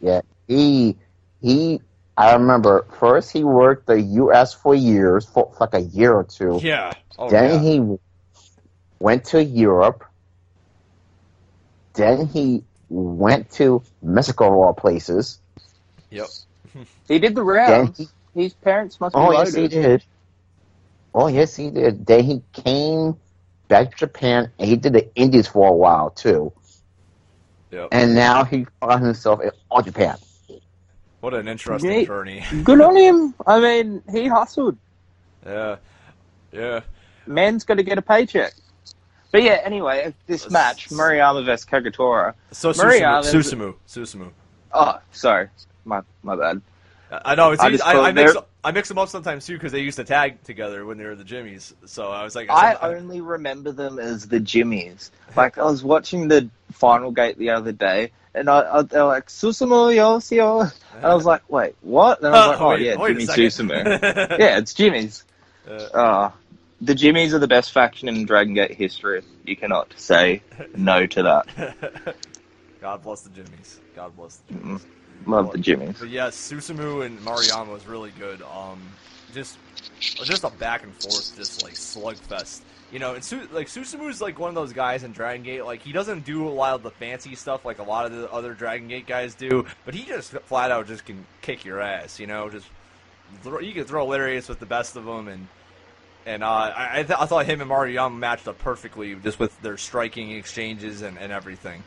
Yeah. 0.00 0.20
He 0.46 0.96
he. 1.40 1.80
I 2.16 2.34
remember 2.34 2.84
first 2.98 3.30
he 3.32 3.44
worked 3.44 3.86
the 3.86 3.98
U.S. 4.00 4.52
for 4.52 4.74
years, 4.74 5.24
for 5.24 5.54
like 5.58 5.72
a 5.72 5.80
year 5.80 6.12
or 6.12 6.24
two. 6.24 6.60
Yeah. 6.62 6.92
Oh, 7.18 7.30
then 7.30 7.64
yeah. 7.64 7.70
he 7.70 7.98
went 8.98 9.24
to 9.26 9.42
Europe. 9.42 10.04
Then 11.94 12.26
he 12.26 12.64
went 12.90 13.50
to 13.52 13.82
Mexico, 14.02 14.46
of 14.48 14.52
all 14.54 14.74
places. 14.74 15.40
Yep. 16.10 16.26
He 17.08 17.18
did 17.18 17.34
the 17.34 17.42
rounds. 17.42 17.98
he, 18.34 18.42
His 18.42 18.52
parents 18.54 19.00
must 19.00 19.14
be 19.14 19.20
oh 19.20 19.28
loaded. 19.30 19.46
yes, 19.46 19.54
he 19.54 19.68
did. 19.68 20.04
Oh 21.14 21.26
yes, 21.28 21.56
he 21.56 21.70
did. 21.70 22.04
Then 22.06 22.24
he 22.24 22.42
came 22.52 23.16
back 23.68 23.92
to 23.92 23.96
Japan, 23.96 24.50
and 24.58 24.68
he 24.68 24.76
did 24.76 24.92
the 24.92 25.12
Indies 25.14 25.48
for 25.48 25.68
a 25.68 25.72
while 25.72 26.10
too. 26.10 26.52
Yep. 27.70 27.88
And 27.92 28.14
now 28.14 28.44
he 28.44 28.66
found 28.80 29.04
himself 29.04 29.40
in 29.40 29.50
all 29.70 29.82
Japan. 29.82 30.16
What 31.20 31.34
an 31.34 31.46
interesting 31.48 31.90
Yeah. 32.00 32.04
journey. 32.04 32.44
Good 32.64 32.80
on 32.80 32.96
him. 32.96 33.34
I 33.46 33.60
mean, 33.60 34.02
he 34.10 34.26
hustled. 34.26 34.76
Yeah. 35.46 35.76
Yeah. 36.52 36.80
Man's 37.26 37.64
got 37.64 37.74
to 37.74 37.82
get 37.82 37.98
a 37.98 38.02
paycheck. 38.02 38.54
But 39.32 39.42
yeah, 39.42 39.60
anyway, 39.64 40.12
this 40.26 40.50
match, 40.50 40.88
Maruyama 40.90 41.44
vs. 41.44 41.64
Kagetora. 41.66 42.34
So 42.52 42.70
Susumu. 42.72 43.74
Susumu. 43.88 44.30
Oh, 44.72 44.98
sorry, 45.12 45.48
my 45.84 46.02
my 46.22 46.36
bad. 46.36 46.62
I 47.12 47.34
know. 47.34 47.50
It's 47.52 47.62
I 47.62 47.70
easy- 47.70 47.82
I, 47.82 47.92
I, 48.08 48.12
mix, 48.12 48.34
I 48.62 48.70
mix 48.70 48.88
them 48.88 48.98
up 48.98 49.08
sometimes 49.08 49.44
too 49.44 49.54
because 49.54 49.72
they 49.72 49.80
used 49.80 49.96
to 49.96 50.04
tag 50.04 50.42
together 50.44 50.84
when 50.86 50.96
they 50.98 51.04
were 51.04 51.16
the 51.16 51.24
Jimmies. 51.24 51.74
So 51.86 52.08
I 52.10 52.22
was 52.22 52.36
like, 52.36 52.48
I 52.50 52.76
only 52.94 53.20
remember 53.20 53.72
them 53.72 53.98
as 53.98 54.28
the 54.28 54.38
Jimmies. 54.38 55.10
Like 55.36 55.58
I 55.58 55.64
was 55.64 55.82
watching 55.82 56.28
the 56.28 56.48
Final 56.72 57.10
Gate 57.10 57.36
the 57.36 57.50
other 57.50 57.72
day, 57.72 58.12
and 58.32 58.48
I, 58.48 58.82
they're 58.82 59.04
like 59.04 59.26
Susumu 59.26 59.92
Yosio, 59.94 60.72
and 60.94 61.04
I 61.04 61.14
was 61.14 61.24
like, 61.24 61.42
wait, 61.50 61.74
what? 61.82 62.18
And 62.18 62.28
I 62.28 62.30
was 62.30 62.46
like, 62.48 62.60
oh 62.60 62.68
wait- 62.70 62.80
yeah, 62.82 62.94
Jimmy. 63.08 63.26
Susumu. 63.26 64.38
yeah, 64.38 64.58
it's 64.58 64.74
Jimmy's. 64.74 65.24
Uh, 65.68 65.72
Uh, 65.72 66.30
the 66.80 66.94
Jimmies 66.94 67.34
are 67.34 67.38
the 67.38 67.48
best 67.48 67.72
faction 67.72 68.08
in 68.08 68.24
Dragon 68.24 68.54
Gate 68.54 68.72
history. 68.72 69.22
You 69.44 69.56
cannot 69.56 69.92
say 69.96 70.42
no 70.74 71.06
to 71.06 71.22
that. 71.22 72.16
God 72.80 73.02
bless 73.02 73.22
the 73.22 73.30
Jimmies. 73.30 73.80
God 73.94 74.16
bless 74.16 74.36
the 74.36 74.54
Jimmies. 74.54 74.86
Love 75.26 75.52
the 75.52 75.58
Jimmies. 75.58 75.96
But 75.98 76.08
yes, 76.08 76.36
Susumu 76.36 77.04
and 77.04 77.18
Maruyama 77.20 77.68
was 77.68 77.86
really 77.86 78.12
good. 78.18 78.40
Um, 78.42 78.80
just 79.34 79.58
just 80.00 80.44
a 80.44 80.50
back 80.50 80.82
and 80.82 80.92
forth, 80.94 81.36
just 81.36 81.62
like 81.62 81.74
slugfest. 81.74 82.62
You 82.90 82.98
know, 82.98 83.14
and 83.14 83.22
Su- 83.22 83.48
like 83.52 83.68
Susumu's 83.68 84.20
like 84.20 84.38
one 84.38 84.48
of 84.48 84.54
those 84.54 84.72
guys 84.72 85.04
in 85.04 85.12
Dragon 85.12 85.42
Gate. 85.44 85.64
Like 85.64 85.82
he 85.82 85.92
doesn't 85.92 86.24
do 86.24 86.48
a 86.48 86.50
lot 86.50 86.74
of 86.74 86.82
the 86.82 86.90
fancy 86.90 87.34
stuff 87.34 87.64
like 87.64 87.78
a 87.78 87.82
lot 87.82 88.06
of 88.06 88.12
the 88.12 88.32
other 88.32 88.54
Dragon 88.54 88.88
Gate 88.88 89.06
guys 89.06 89.34
do, 89.34 89.66
but 89.84 89.94
he 89.94 90.04
just 90.04 90.30
flat 90.30 90.70
out 90.70 90.86
just 90.86 91.04
can 91.04 91.26
kick 91.42 91.64
your 91.66 91.80
ass. 91.80 92.18
You 92.18 92.26
know, 92.26 92.48
just 92.48 92.66
throw, 93.42 93.60
you 93.60 93.74
can 93.74 93.84
throw 93.84 94.06
lariats 94.06 94.48
with 94.48 94.58
the 94.58 94.66
best 94.66 94.96
of 94.96 95.04
them, 95.04 95.28
and 95.28 95.46
and 96.26 96.42
uh, 96.44 96.46
I 96.48 97.00
I, 97.00 97.02
th- 97.02 97.18
I 97.18 97.26
thought 97.26 97.46
him 97.46 97.60
and 97.60 97.70
Maruyama 97.70 98.16
matched 98.16 98.48
up 98.48 98.58
perfectly 98.58 99.14
just 99.16 99.38
with 99.38 99.60
their 99.62 99.76
striking 99.76 100.30
exchanges 100.32 101.02
and, 101.02 101.18
and 101.18 101.32
everything. 101.32 101.82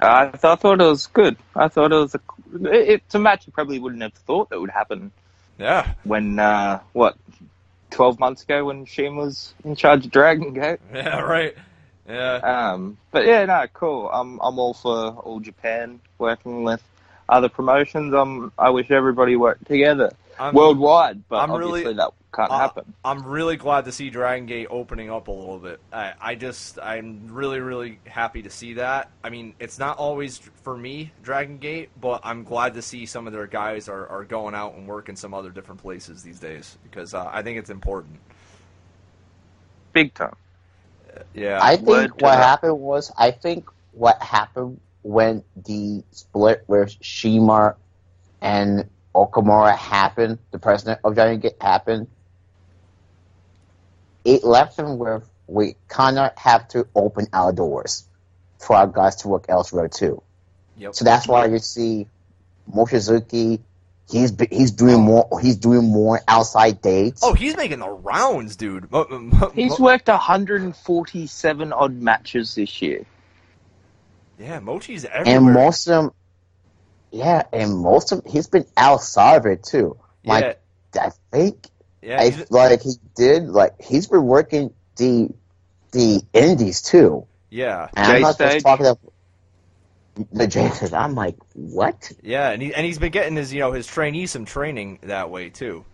I, 0.00 0.26
th- 0.26 0.44
I 0.44 0.54
thought 0.54 0.80
it 0.80 0.84
was 0.84 1.06
good. 1.08 1.36
I 1.56 1.68
thought 1.68 1.90
it 1.90 1.96
was 1.96 2.14
a, 2.14 2.20
it, 2.72 2.88
it's 3.06 3.14
a 3.14 3.18
match 3.18 3.46
you 3.46 3.52
probably 3.52 3.78
wouldn't 3.80 4.02
have 4.02 4.12
thought 4.12 4.48
that 4.50 4.60
would 4.60 4.70
happen 4.70 5.10
Yeah, 5.58 5.92
when 6.04 6.38
uh, 6.38 6.80
what 6.92 7.16
twelve 7.90 8.18
months 8.20 8.42
ago 8.44 8.66
when 8.66 8.84
Sheen 8.84 9.16
was 9.16 9.54
in 9.64 9.74
charge 9.74 10.04
of 10.06 10.12
Dragon 10.12 10.52
Gate. 10.54 10.78
yeah, 10.94 11.20
right. 11.20 11.56
Yeah. 12.08 12.34
Um, 12.36 12.96
but 13.10 13.26
yeah, 13.26 13.44
no, 13.44 13.66
cool. 13.74 14.08
I'm 14.10 14.38
I'm 14.40 14.58
all 14.58 14.72
for 14.74 15.08
all 15.10 15.40
Japan 15.40 16.00
working 16.18 16.62
with 16.62 16.82
other 17.28 17.48
promotions. 17.48 18.14
I'm 18.14 18.52
I 18.58 18.70
wish 18.70 18.90
everybody 18.90 19.34
worked 19.36 19.66
together 19.66 20.12
I'm, 20.38 20.54
worldwide, 20.54 21.28
but 21.28 21.40
I'm 21.40 21.50
really- 21.52 21.80
obviously 21.80 21.94
that 21.94 22.12
can't 22.34 22.50
Uh, 22.50 22.58
happen. 22.58 22.94
I'm 23.04 23.24
really 23.24 23.56
glad 23.56 23.86
to 23.86 23.92
see 23.92 24.10
Dragon 24.10 24.46
Gate 24.46 24.66
opening 24.70 25.10
up 25.10 25.28
a 25.28 25.32
little 25.32 25.58
bit. 25.58 25.80
I, 25.92 26.12
I 26.20 26.34
just, 26.34 26.78
I'm 26.80 27.28
really, 27.28 27.60
really 27.60 27.98
happy 28.06 28.42
to 28.42 28.50
see 28.50 28.74
that. 28.74 29.10
I 29.24 29.30
mean, 29.30 29.54
it's 29.58 29.78
not 29.78 29.98
always 29.98 30.38
for 30.38 30.76
me, 30.76 31.12
Dragon 31.22 31.58
Gate, 31.58 31.90
but 32.00 32.20
I'm 32.24 32.44
glad 32.44 32.74
to 32.74 32.82
see 32.82 33.06
some 33.06 33.26
of 33.26 33.32
their 33.32 33.46
guys 33.46 33.88
are, 33.88 34.06
are 34.08 34.24
going 34.24 34.54
out 34.54 34.74
and 34.74 34.86
working 34.86 35.16
some 35.16 35.32
other 35.34 35.50
different 35.50 35.80
places 35.80 36.22
these 36.22 36.38
days 36.38 36.76
because 36.82 37.14
uh, 37.14 37.28
I 37.32 37.42
think 37.42 37.58
it's 37.58 37.70
important. 37.70 38.18
Big 39.92 40.14
time. 40.14 40.36
Yeah. 41.34 41.58
I 41.62 41.76
think 41.76 42.18
to 42.18 42.24
what 42.24 42.36
that. 42.36 42.44
happened 42.44 42.78
was 42.78 43.10
I 43.18 43.30
think 43.30 43.68
what 43.92 44.22
happened 44.22 44.80
when 45.02 45.42
the 45.56 46.04
split 46.10 46.64
with 46.66 46.94
Shima 47.00 47.74
and 48.40 48.88
Okamura 49.14 49.76
happened, 49.76 50.38
the 50.50 50.58
president 50.58 51.00
of 51.02 51.14
Dragon 51.14 51.40
Gate 51.40 51.56
happened, 51.60 52.06
it 54.24 54.44
left 54.44 54.76
them 54.76 54.98
with 54.98 55.28
we 55.46 55.76
kinda 55.94 56.32
have 56.36 56.68
to 56.68 56.86
open 56.94 57.26
our 57.32 57.52
doors 57.52 58.04
for 58.58 58.76
our 58.76 58.86
guys 58.86 59.16
to 59.16 59.28
work 59.28 59.46
elsewhere 59.48 59.88
too. 59.88 60.22
Yep. 60.76 60.94
So 60.94 61.04
that's 61.04 61.26
why 61.26 61.46
you 61.46 61.58
see 61.58 62.06
Mochizuki 62.72 63.60
he's 64.10 64.32
he's 64.50 64.70
doing 64.72 65.00
more 65.00 65.28
he's 65.40 65.56
doing 65.56 65.84
more 65.90 66.20
outside 66.28 66.80
dates. 66.82 67.20
oh, 67.24 67.34
he's 67.34 67.56
making 67.56 67.78
the 67.78 67.88
rounds, 67.88 68.56
dude. 68.56 68.90
Mo- 68.90 69.06
mo- 69.10 69.50
He's 69.54 69.78
mo- 69.78 69.84
worked 69.86 70.08
147 70.08 71.72
odd 71.72 71.94
matches 71.94 72.54
this 72.54 72.80
year. 72.82 73.04
yeah, 74.38 74.60
Mochi's 74.60 75.04
everywhere. 75.04 75.36
and 75.36 75.52
most 75.52 75.86
of 75.88 76.04
them, 76.04 76.12
yeah, 77.10 77.42
and 77.52 77.76
most 77.78 78.12
of 78.12 78.22
he's 78.26 78.46
been 78.48 78.66
outside 78.76 79.36
of 79.36 79.46
it 79.46 79.62
too. 79.62 79.96
Like 80.24 80.60
I 80.94 81.10
think, 81.32 81.66
yeah, 82.08 82.20
I 82.20 82.44
like 82.50 82.82
he 82.82 82.92
did 83.16 83.48
like 83.48 83.80
he's 83.80 84.06
been 84.06 84.24
working 84.24 84.72
the 84.96 85.28
the 85.92 86.22
indies 86.32 86.82
too. 86.82 87.26
yeah, 87.50 87.88
And 87.94 88.06
I'm 88.12 88.20
not 88.22 88.34
stage? 88.34 88.52
just 88.54 88.66
talking 88.66 88.86
about 88.86 89.00
the 90.32 90.46
J. 90.46 90.70
I'm 90.94 91.14
like, 91.14 91.36
what? 91.54 92.10
yeah, 92.22 92.50
and 92.50 92.60
he 92.62 92.74
and 92.74 92.84
he's 92.84 92.98
been 92.98 93.12
getting 93.12 93.36
his, 93.36 93.52
you 93.52 93.60
know, 93.60 93.72
his 93.72 93.86
trainees 93.86 94.30
some 94.30 94.44
training 94.44 94.98
that 95.02 95.30
way 95.30 95.48
too. 95.50 95.84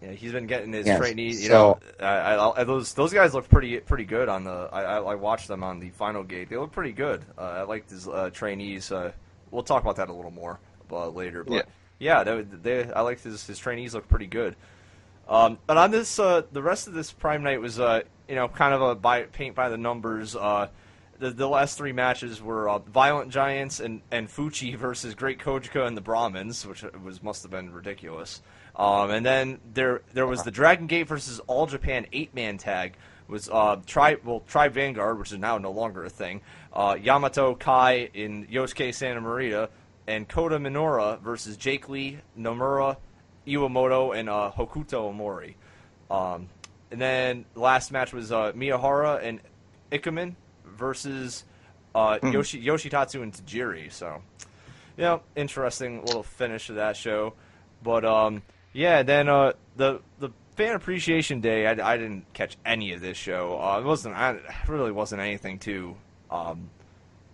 Yeah, 0.00 0.12
he's 0.12 0.32
been 0.32 0.46
getting 0.46 0.72
his 0.72 0.86
Yes, 0.86 0.98
trainees. 0.98 1.40
You 1.42 1.48
so- 1.48 1.78
know, 2.00 2.06
I, 2.06 2.34
I, 2.34 2.60
I, 2.60 2.64
those 2.64 2.92
those 2.94 3.12
guys 3.12 3.34
look 3.34 3.48
pretty 3.48 3.78
pretty 3.80 4.04
good 4.04 4.28
on 4.28 4.44
the. 4.44 4.68
I, 4.72 4.82
I, 4.82 4.96
I 4.96 5.14
watched 5.14 5.48
them 5.48 5.62
on 5.62 5.78
the 5.80 5.90
final 5.90 6.24
gate. 6.24 6.48
They 6.48 6.56
look 6.56 6.72
pretty 6.72 6.92
good. 6.92 7.24
Uh, 7.38 7.42
I 7.42 7.62
liked 7.62 7.90
his 7.90 8.08
uh, 8.08 8.30
trainees. 8.32 8.90
Uh, 8.90 9.12
we'll 9.50 9.62
talk 9.62 9.82
about 9.82 9.96
that 9.96 10.08
a 10.08 10.12
little 10.12 10.32
more 10.32 10.58
uh, 10.90 11.08
later. 11.08 11.44
But 11.44 11.68
yeah, 12.02 12.24
they, 12.24 12.42
they, 12.42 12.92
I 12.92 13.00
liked 13.02 13.22
his 13.22 13.46
his 13.46 13.58
trainees 13.58 13.94
look 13.94 14.08
pretty 14.08 14.26
good. 14.26 14.56
Um, 15.28 15.58
but 15.66 15.76
on 15.76 15.92
this, 15.92 16.18
uh, 16.18 16.42
the 16.50 16.62
rest 16.62 16.88
of 16.88 16.94
this 16.94 17.12
prime 17.12 17.42
night 17.44 17.60
was, 17.60 17.78
uh, 17.78 18.02
you 18.28 18.34
know, 18.34 18.48
kind 18.48 18.74
of 18.74 18.82
a 18.82 18.94
by 18.94 19.22
paint 19.22 19.54
by 19.54 19.68
the 19.68 19.78
numbers. 19.78 20.34
Uh, 20.34 20.68
the, 21.20 21.30
the 21.30 21.48
last 21.48 21.78
three 21.78 21.92
matches 21.92 22.42
were 22.42 22.68
uh, 22.68 22.78
Violent 22.80 23.30
Giants 23.30 23.78
and, 23.78 24.02
and 24.10 24.28
Fuchi 24.28 24.76
versus 24.76 25.14
Great 25.14 25.38
Kojika 25.38 25.86
and 25.86 25.96
the 25.96 26.00
Brahmins, 26.00 26.66
which 26.66 26.84
was 27.04 27.22
must 27.22 27.42
have 27.42 27.52
been 27.52 27.72
ridiculous. 27.72 28.42
Um, 28.74 29.10
and 29.10 29.24
then 29.24 29.60
there 29.72 30.02
there 30.12 30.26
was 30.26 30.42
the 30.42 30.50
Dragon 30.50 30.88
Gate 30.88 31.06
versus 31.06 31.38
All 31.46 31.66
Japan 31.66 32.06
eight 32.12 32.34
man 32.34 32.58
tag 32.58 32.96
was 33.28 33.48
uh, 33.48 33.80
well 34.24 34.40
Tribe 34.48 34.72
Vanguard, 34.74 35.18
which 35.20 35.30
is 35.30 35.38
now 35.38 35.58
no 35.58 35.70
longer 35.70 36.04
a 36.04 36.10
thing. 36.10 36.40
Uh, 36.72 36.96
Yamato 37.00 37.54
Kai 37.54 38.10
in 38.12 38.46
Yosuke 38.46 38.92
Santa 38.92 39.20
Maria 39.20 39.68
and 40.06 40.28
Kota 40.28 40.58
Minoura 40.58 41.20
versus 41.20 41.56
Jake 41.56 41.88
Lee, 41.88 42.18
Nomura, 42.38 42.96
Iwamoto, 43.46 44.16
and 44.16 44.28
uh, 44.28 44.50
Hokuto 44.56 45.12
Omori. 45.12 45.54
Um, 46.10 46.48
and 46.90 47.00
then 47.00 47.44
last 47.54 47.92
match 47.92 48.12
was 48.12 48.32
uh, 48.32 48.52
Miyahara 48.52 49.22
and 49.22 49.40
Ikemen 49.90 50.34
versus 50.66 51.44
uh, 51.94 52.18
Yoshi, 52.22 52.62
Yoshitatsu 52.62 53.22
and 53.22 53.32
Tajiri. 53.32 53.90
So, 53.90 54.22
you 54.96 55.04
know, 55.04 55.22
interesting 55.36 56.04
little 56.04 56.22
finish 56.22 56.66
to 56.66 56.74
that 56.74 56.96
show. 56.96 57.34
But 57.82 58.04
um, 58.04 58.42
yeah, 58.72 59.02
then 59.02 59.28
uh, 59.28 59.52
the 59.76 60.00
the 60.18 60.30
fan 60.56 60.74
appreciation 60.74 61.40
day, 61.40 61.66
I, 61.66 61.94
I 61.94 61.96
didn't 61.96 62.32
catch 62.32 62.56
any 62.64 62.92
of 62.92 63.00
this 63.00 63.16
show. 63.16 63.58
Uh, 63.60 63.80
it 63.80 63.84
wasn't, 63.84 64.14
I, 64.14 64.32
it 64.32 64.44
really 64.68 64.92
wasn't 64.92 65.20
anything 65.22 65.58
too 65.58 65.96
um, 66.30 66.68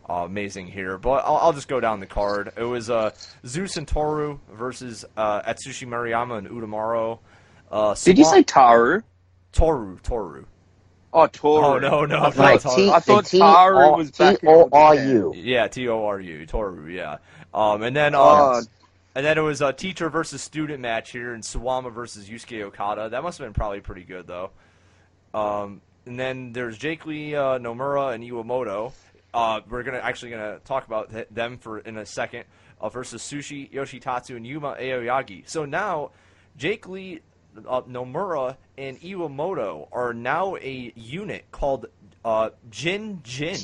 uh, 0.08 0.24
amazing 0.24 0.66
here. 0.66 0.98
But 0.98 1.24
I'll, 1.24 1.36
I'll 1.36 1.52
just 1.52 1.68
go 1.68 1.80
down 1.80 2.00
the 2.00 2.06
card. 2.06 2.52
It 2.56 2.62
was 2.62 2.90
uh, 2.90 3.10
Zeus 3.46 3.76
and 3.76 3.86
Toru 3.86 4.38
versus 4.52 5.04
uh, 5.16 5.42
Atsushi 5.42 5.86
Maruyama 5.86 6.38
and 6.38 6.48
Utamaro. 6.48 7.18
Uh, 7.70 7.94
Did 8.02 8.18
you 8.18 8.24
say 8.24 8.42
Taru? 8.42 9.02
Toru? 9.52 9.98
Toru. 10.02 10.46
Oh, 11.12 11.26
Toru. 11.26 11.64
Oh 11.64 11.78
no, 11.78 12.04
no, 12.04 12.18
I 12.18 12.24
no, 12.24 12.30
thought, 12.30 12.36
Like 12.36 12.62
Toru. 12.62 12.76
T 12.76 12.90
I 12.90 13.00
thought 13.00 13.26
T 13.26 13.38
Taru 13.38 13.92
O 13.92 13.96
was 13.96 14.10
T 14.10 14.18
back 14.18 14.42
in 14.42 14.48
O 14.48 14.68
R 14.72 14.94
Japan. 14.94 15.08
U. 15.08 15.32
Yeah, 15.36 15.68
T 15.68 15.88
O 15.88 16.04
R 16.04 16.20
U, 16.20 16.46
Toru. 16.46 16.88
Yeah. 16.88 17.18
Um, 17.54 17.82
and 17.82 17.96
then 17.96 18.14
uh, 18.14 18.18
Oh, 18.20 18.62
and 19.14 19.24
then 19.26 19.36
it 19.36 19.42
was 19.42 19.60
a 19.62 19.72
teacher 19.72 20.08
versus 20.10 20.42
student 20.42 20.80
match 20.80 21.10
here, 21.10 21.32
and 21.34 21.42
Suwama 21.42 21.92
versus 21.92 22.28
Yusuke 22.28 22.62
Okada. 22.62 23.08
That 23.08 23.22
must 23.22 23.38
have 23.38 23.46
been 23.46 23.54
probably 23.54 23.80
pretty 23.80 24.04
good 24.04 24.26
though. 24.26 24.50
Um, 25.34 25.80
and 26.06 26.18
then 26.18 26.52
there's 26.52 26.78
Jake 26.78 27.04
Lee, 27.04 27.34
uh, 27.34 27.58
Nomura, 27.58 28.14
and 28.14 28.22
Iwamoto. 28.22 28.92
Uh, 29.34 29.60
we're 29.68 29.82
gonna 29.82 29.98
actually 29.98 30.30
gonna 30.30 30.58
talk 30.64 30.86
about 30.86 31.10
th- 31.10 31.28
them 31.30 31.58
for 31.58 31.78
in 31.78 31.96
a 31.98 32.06
second. 32.06 32.44
Uh, 32.80 32.88
versus 32.88 33.20
Sushi 33.22 33.68
Yoshitatsu 33.72 34.36
and 34.36 34.46
Yuma 34.46 34.76
Aoyagi. 34.78 35.42
So 35.48 35.64
now, 35.64 36.12
Jake 36.56 36.88
Lee, 36.88 37.22
uh, 37.56 37.80
Nomura, 37.82 38.56
and 38.76 39.00
Iwamoto 39.00 39.88
are 39.90 40.14
now 40.14 40.54
a 40.54 40.92
unit 40.94 41.44
called 41.50 41.86
uh, 42.24 42.50
Jin 42.70 43.20
Jin, 43.24 43.58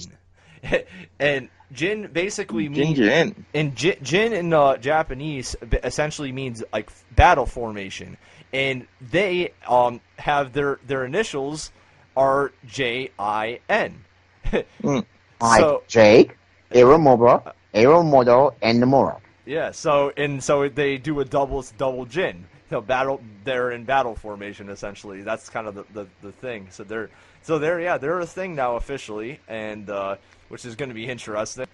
and 1.20 1.48
Jin 1.72 2.10
basically 2.12 2.68
means 2.68 2.96
Ginger 2.96 3.08
in. 3.08 3.44
and 3.54 3.76
Jin, 3.76 3.96
Jin 4.02 4.32
in 4.32 4.52
uh, 4.52 4.78
Japanese 4.78 5.54
essentially 5.84 6.32
means 6.32 6.64
like 6.72 6.90
battle 7.14 7.46
formation, 7.46 8.16
and 8.52 8.88
they 9.00 9.52
um, 9.68 10.00
have 10.18 10.52
their 10.52 10.80
their 10.88 11.04
initials 11.04 11.70
are 12.16 12.50
J 12.66 13.10
I 13.16 13.60
N. 13.68 14.04
Like 15.40 15.60
So- 15.60 15.82
Jake, 15.88 16.36
Iwamoto, 16.70 17.52
Iwamoto, 17.74 18.54
and 18.62 18.82
Nomura. 18.82 19.18
Yeah, 19.46 19.72
so 19.72 20.12
and 20.16 20.42
so 20.42 20.68
they 20.68 20.96
do 20.96 21.20
a 21.20 21.24
double 21.24 21.64
double 21.76 22.06
Jin. 22.06 22.46
So 22.70 22.80
battle 22.80 23.20
they're 23.44 23.72
in 23.72 23.84
battle 23.84 24.14
formation 24.14 24.68
essentially. 24.70 25.22
That's 25.22 25.48
kind 25.50 25.66
of 25.66 25.74
the, 25.74 25.84
the, 25.92 26.06
the 26.22 26.32
thing. 26.32 26.68
So 26.70 26.82
they're 26.82 27.10
so 27.42 27.58
they're 27.58 27.80
yeah 27.80 27.98
they're 27.98 28.20
a 28.20 28.26
thing 28.26 28.54
now 28.54 28.76
officially, 28.76 29.40
and 29.46 29.88
uh, 29.90 30.16
which 30.48 30.64
is 30.64 30.76
going 30.76 30.88
to 30.88 30.94
be 30.94 31.06
interesting. 31.06 31.66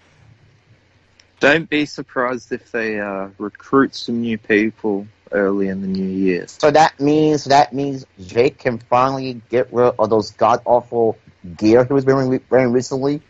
Don't 1.39 1.69
be 1.69 1.85
surprised 1.85 2.51
if 2.51 2.71
they 2.71 2.99
uh, 2.99 3.29
recruit 3.39 3.95
some 3.95 4.21
new 4.21 4.37
people 4.37 5.07
early 5.31 5.69
in 5.69 5.81
the 5.81 5.87
new 5.87 6.05
year. 6.05 6.45
So 6.47 6.69
that 6.71 6.99
means 6.99 7.45
that 7.45 7.73
means 7.73 8.05
Jake 8.19 8.59
can 8.59 8.77
finally 8.77 9.41
get 9.49 9.71
rid 9.73 9.93
of 9.97 10.09
those 10.09 10.31
god 10.31 10.61
awful 10.65 11.17
gear 11.57 11.85
he 11.85 11.93
was 11.93 12.05
wearing 12.05 12.39
wearing 12.49 12.71
recently. 12.71 13.21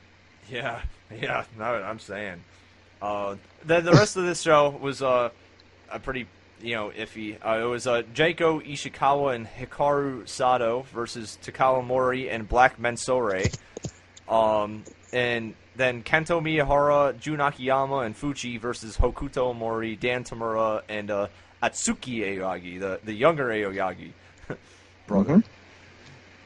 Yeah, 0.51 0.81
yeah, 1.21 1.45
no, 1.57 1.65
I'm 1.65 1.99
saying. 1.99 2.43
Uh, 3.01 3.35
then 3.65 3.85
the 3.85 3.93
rest 3.93 4.17
of 4.17 4.25
this 4.25 4.41
show 4.41 4.69
was 4.69 5.01
uh, 5.01 5.29
a 5.91 5.99
pretty, 5.99 6.27
you 6.61 6.75
know, 6.75 6.91
iffy. 6.91 7.37
Uh, 7.43 7.63
it 7.63 7.69
was 7.69 7.87
uh, 7.87 8.03
Jaiko 8.13 8.63
Ishikawa 8.65 9.33
and 9.35 9.47
Hikaru 9.47 10.27
Sato 10.27 10.85
versus 10.93 11.37
Takao 11.41 11.83
Mori 11.85 12.29
and 12.29 12.47
Black 12.47 12.79
Mensore. 12.79 13.51
Um, 14.29 14.83
and 15.13 15.55
then 15.75 16.03
Kento 16.03 16.41
Miyahara, 16.41 17.19
Jun 17.19 17.39
Akiyama, 17.41 17.99
and 17.99 18.15
Fuchi 18.15 18.59
versus 18.59 18.97
Hokuto 18.97 19.55
Mori, 19.55 19.95
Dan 19.95 20.23
Tamura, 20.23 20.83
and 20.87 21.09
uh, 21.09 21.27
Atsuki 21.63 22.19
Aoyagi, 22.19 22.79
the, 22.79 22.99
the 23.03 23.13
younger 23.13 23.47
Aoyagi 23.47 24.11
brother. 25.07 25.43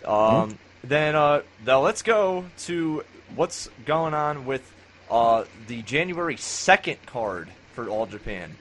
Um, 0.06 0.58
Then 0.84 1.16
uh, 1.16 1.41
now 1.66 1.82
let's 1.82 2.03
go 2.03 2.45
to 2.60 3.03
what's 3.36 3.69
going 3.86 4.13
on 4.13 4.45
with 4.45 4.61
uh, 5.09 5.45
the 5.67 5.82
January 5.84 6.38
second 6.38 6.97
card 7.05 7.49
for 7.73 7.88
All 7.89 8.05
Japan. 8.05 8.55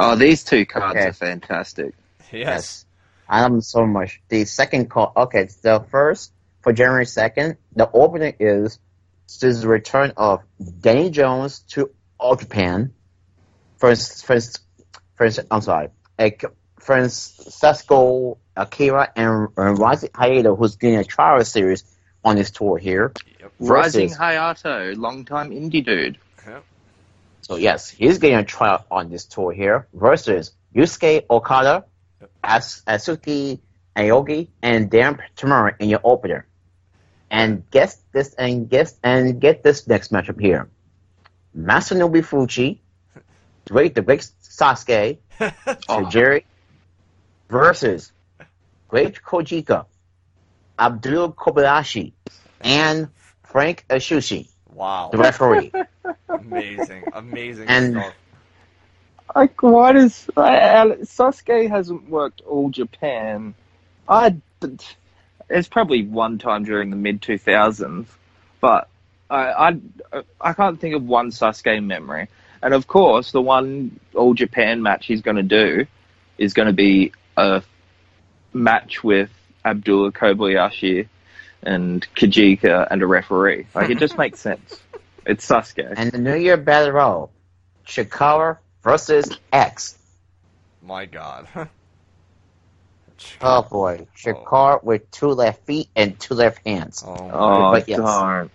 Oh, 0.00 0.14
these 0.16 0.44
two 0.44 0.66
cards 0.66 0.96
Okay. 0.96 1.06
are 1.08 1.12
fantastic. 1.12 1.94
Yes. 2.32 2.84
I 3.28 3.42
love 3.42 3.52
them 3.52 3.60
so 3.60 3.86
much. 3.86 4.20
The 4.28 4.44
second 4.44 4.90
card. 4.90 5.10
okay, 5.16 5.48
the 5.62 5.84
first 5.90 6.32
for 6.62 6.72
January 6.72 7.06
second, 7.06 7.56
the 7.74 7.90
opening 7.92 8.34
is 8.40 8.78
this 9.26 9.42
is 9.42 9.62
the 9.62 9.68
return 9.68 10.12
of 10.16 10.40
Danny 10.80 11.10
Jones 11.10 11.60
to 11.70 11.90
All 12.18 12.36
Japan. 12.36 12.92
First, 13.78 14.24
first, 14.24 14.60
first. 15.16 15.40
I'm 15.50 15.60
sorry, 15.60 15.88
like, 16.18 16.44
Francesco 16.80 18.38
Akira 18.56 19.12
and, 19.16 19.48
and 19.56 19.78
Rising 19.78 20.10
Hayato, 20.10 20.56
who's 20.56 20.76
getting 20.76 20.98
a 20.98 21.04
trial 21.04 21.44
series 21.44 21.84
on 22.24 22.36
this 22.36 22.50
tour 22.50 22.78
here. 22.78 23.12
Yep. 23.60 23.70
Rising 23.70 24.08
Versus- 24.08 24.18
Hayato, 24.18 24.96
longtime 24.96 25.50
indie 25.50 25.84
dude. 25.84 26.18
Yep. 26.46 26.64
So 27.42 27.56
yes, 27.56 27.88
he's 27.88 28.18
getting 28.18 28.36
a 28.38 28.44
trial 28.44 28.84
on 28.90 29.08
this 29.10 29.24
tour 29.24 29.52
here 29.52 29.86
versus 29.94 30.52
Yusuke 30.74 31.24
Okada, 31.30 31.84
As- 32.42 32.82
Atsuki 32.86 33.60
Aoyagi, 33.96 34.48
and 34.62 34.90
Dan 34.90 35.18
Tamura 35.36 35.74
in 35.78 35.88
your 35.88 36.00
opener. 36.04 36.46
And 37.30 37.68
guess 37.70 37.96
this 38.12 38.34
and 38.34 38.68
guess 38.68 38.94
and 39.02 39.40
get 39.40 39.62
this 39.62 39.86
next 39.86 40.12
matchup 40.12 40.40
here. 40.40 40.68
Masanobu 41.56 42.22
Fuchi, 42.22 42.78
great 43.70 43.94
the 43.94 44.02
great 44.02 44.28
Sasuke, 44.42 45.18
Oh, 45.88 46.08
Jerry 46.10 46.44
versus 47.48 48.12
Great 48.88 49.20
Kojika, 49.22 49.86
Abdul 50.78 51.32
Kobayashi, 51.32 52.12
and 52.60 53.08
Frank 53.46 53.84
Ashushi, 53.88 54.48
Wow. 54.72 55.10
the 55.12 55.18
referee. 55.18 55.72
amazing, 56.28 57.04
amazing 57.12 57.68
And- 57.68 57.94
stuff. 57.94 58.14
Like, 59.34 59.60
why 59.62 59.92
does 59.92 60.30
uh, 60.36 60.42
Sasuke 61.02 61.68
hasn't 61.68 62.08
worked 62.08 62.42
all 62.42 62.70
Japan? 62.70 63.54
I 64.08 64.36
it's 65.50 65.68
probably 65.68 66.04
one 66.04 66.38
time 66.38 66.64
during 66.64 66.90
the 66.90 66.96
mid 66.96 67.20
two 67.20 67.36
thousands, 67.36 68.08
but 68.60 68.88
I, 69.28 69.78
I 70.12 70.22
I 70.40 70.52
can't 70.52 70.80
think 70.80 70.94
of 70.94 71.02
one 71.04 71.30
Sasuke 71.32 71.84
memory. 71.84 72.28
And 72.62 72.72
of 72.72 72.86
course, 72.86 73.32
the 73.32 73.42
one 73.42 73.98
all 74.14 74.32
Japan 74.32 74.82
match 74.82 75.06
he's 75.06 75.22
going 75.22 75.36
to 75.36 75.42
do 75.42 75.86
is 76.38 76.54
going 76.54 76.66
to 76.68 76.72
be 76.72 77.12
a 77.36 77.62
match 78.54 79.02
with 79.04 79.30
Abdullah 79.64 80.12
Kobayashi 80.12 81.08
and 81.66 82.06
Kojika 82.14 82.86
and 82.90 83.02
a 83.02 83.06
referee. 83.06 83.66
Like, 83.74 83.90
it 83.90 83.98
just 83.98 84.16
makes 84.18 84.40
sense. 84.40 84.80
It's 85.26 85.46
Sasuke. 85.46 85.92
And 85.96 86.12
the 86.12 86.18
New 86.18 86.36
Year 86.36 86.56
Battle 86.56 86.92
Royal, 86.92 87.32
Chikara 87.86 88.58
versus 88.82 89.36
X. 89.52 89.98
My 90.82 91.06
God. 91.06 91.48
Oh 93.40 93.62
boy, 93.62 94.06
Chikara 94.16 94.76
oh. 94.76 94.80
with 94.82 95.10
two 95.10 95.28
left 95.28 95.64
feet 95.66 95.88
and 95.96 96.18
two 96.20 96.34
left 96.34 96.60
hands. 96.66 97.02
Oh, 97.06 97.30
Oh, 97.32 97.70
But 97.70 97.88
yes. 97.88 97.98
darn. 97.98 98.50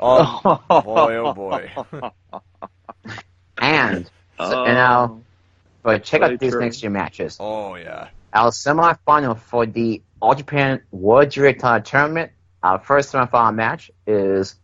oh 0.00 0.82
boy, 0.84 1.16
oh 1.16 1.32
boy. 1.32 1.70
And 3.58 4.10
Oh. 4.38 4.64
and 4.64 4.74
now, 4.74 5.20
but 5.82 6.04
check 6.04 6.20
So 6.20 6.26
out 6.26 6.38
these 6.40 6.52
true. 6.52 6.60
next 6.60 6.80
two 6.80 6.90
matches. 6.90 7.36
Oh 7.40 7.76
yeah. 7.76 8.08
Our 8.32 8.50
semifinal 8.50 9.38
for 9.38 9.66
the 9.66 10.02
All 10.20 10.34
Japan 10.34 10.80
World 10.90 11.30
Junior 11.30 11.52
Title 11.52 11.84
Tournament. 11.84 12.32
Our 12.62 12.78
first 12.78 13.12
semifinal 13.12 13.54
match 13.54 13.90
is 14.06 14.56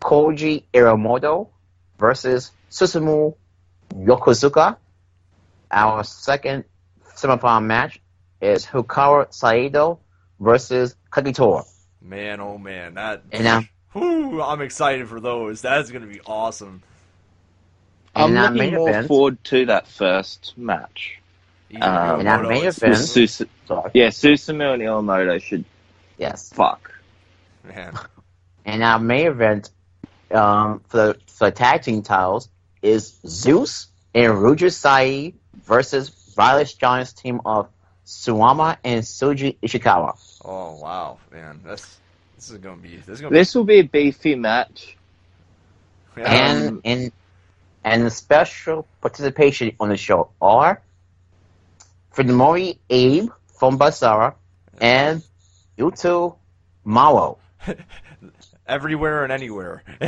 Koji 0.00 0.64
Iwamoto 0.72 1.48
versus 1.98 2.52
Susumu 2.70 3.34
Yokosuka. 3.94 4.76
Our 5.70 6.04
second 6.04 6.64
semifinal 7.16 7.64
match 7.64 8.00
is 8.40 8.64
Hikaru 8.66 9.32
Sato 9.32 10.00
versus 10.38 10.94
Kagetora. 11.10 11.66
Man, 12.00 12.40
oh 12.40 12.58
man, 12.58 12.94
that. 12.94 13.22
And 13.32 13.44
now, 13.44 13.62
Whew, 13.92 14.42
I'm 14.42 14.60
excited 14.60 15.08
for 15.08 15.20
those. 15.20 15.62
That's 15.62 15.90
gonna 15.90 16.06
be 16.06 16.20
awesome. 16.26 16.82
I'm 18.14 18.36
in 18.36 18.54
looking 18.54 18.74
more 18.74 18.90
event, 18.90 19.08
forward 19.08 19.44
to 19.44 19.66
that 19.66 19.86
first 19.86 20.54
match. 20.56 21.20
Either 21.70 21.84
Um, 21.84 22.20
in 22.20 22.26
our 22.26 22.38
Yamamoto 22.38 22.48
main 22.48 22.66
and 22.66 22.76
event- 22.76 22.90
With 22.90 22.98
Suzuki. 22.98 23.26
Sus- 23.26 23.48
sorry, 23.66 23.90
yeah, 23.94 24.06
Susumu 24.08 24.74
and 24.74 24.82
Iwamoto 24.82 25.40
should 25.42 25.64
yes. 26.16 26.50
fuck. 26.52 26.90
Man. 27.64 27.98
And 28.64 28.82
our 28.82 28.98
main 28.98 29.26
event 29.26 29.70
um, 30.30 30.80
for, 30.88 31.16
for 31.26 31.50
tag 31.50 31.82
team 31.82 32.02
titles 32.02 32.48
is 32.82 33.18
Zeus 33.26 33.88
and 34.14 34.32
Ryoji 34.34 34.72
Sai 34.72 35.32
versus 35.66 36.08
Violent 36.36 36.74
Giants 36.78 37.12
team 37.12 37.40
of 37.44 37.68
Suwama 38.06 38.76
and 38.84 39.02
Shuji 39.02 39.56
Ishikawa. 39.62 40.16
Oh 40.44 40.76
wow, 40.80 41.18
man, 41.30 41.60
that's 41.64 41.98
this 42.36 42.50
is 42.50 42.58
gonna 42.58 42.76
be 42.76 42.96
this 42.96 43.08
is 43.08 43.20
gonna 43.20 43.30
be 43.30 43.36
This 43.38 43.54
will 43.54 43.64
be 43.64 43.80
a 43.80 43.82
beefy 43.84 44.34
match. 44.34 44.96
yeah. 46.16 46.24
And 46.32 46.68
Um, 46.68 46.80
in 46.84 47.12
and 47.84 48.04
the 48.06 48.10
special 48.10 48.86
participation 49.00 49.72
on 49.80 49.88
the 49.90 49.96
show 49.96 50.30
are 50.40 50.80
Fuminori 52.18 52.78
Abe 52.90 53.28
from 53.58 53.78
BASARA 53.78 54.34
and 54.80 55.22
Yuto 55.78 56.36
Mao. 56.84 57.38
everywhere 58.66 59.22
and 59.22 59.32
anywhere. 59.32 59.84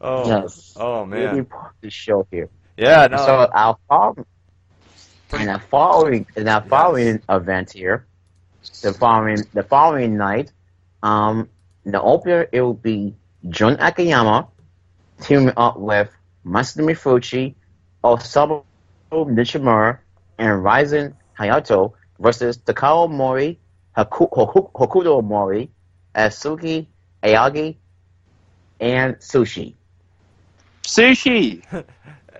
oh, 0.00 0.28
Yes. 0.28 0.74
oh 0.76 1.04
Really 1.04 1.26
man, 1.26 1.40
of 1.40 1.46
the 1.80 1.90
show 1.90 2.26
here. 2.30 2.48
yeah, 2.76 3.08
no, 3.08 3.16
So 3.16 3.50
our 3.52 3.76
following, 3.88 4.26
and 5.32 5.50
our 5.50 5.58
following, 5.58 6.26
and 6.36 6.48
our 6.48 6.62
following 6.62 7.20
event 7.28 7.72
here, 7.72 8.06
the 8.82 8.92
following, 8.92 9.42
the 9.52 9.64
following 9.64 10.16
night, 10.16 10.52
um, 11.02 11.48
the 11.84 12.00
opener 12.00 12.46
it 12.52 12.60
will 12.60 12.74
be 12.74 13.16
Jun 13.48 13.76
Akiyama 13.80 14.46
teaming 15.22 15.54
up 15.56 15.76
with 15.76 16.08
Masumi 16.44 16.94
Fuchi, 16.96 17.54
Osamu 18.04 18.62
Nishimura, 19.12 19.98
and 20.38 20.62
Rising 20.62 21.14
Hayato 21.38 21.92
versus 22.18 22.58
Takao 22.58 23.10
Mori, 23.10 23.58
Haku, 23.96 24.30
Hoku, 24.30 24.70
Hokuto 24.72 25.22
Mori, 25.22 25.70
Atsuki 26.14 26.86
Aoyagi, 27.22 27.76
and 28.80 29.16
Sushi. 29.16 29.74
Sushi. 30.82 31.62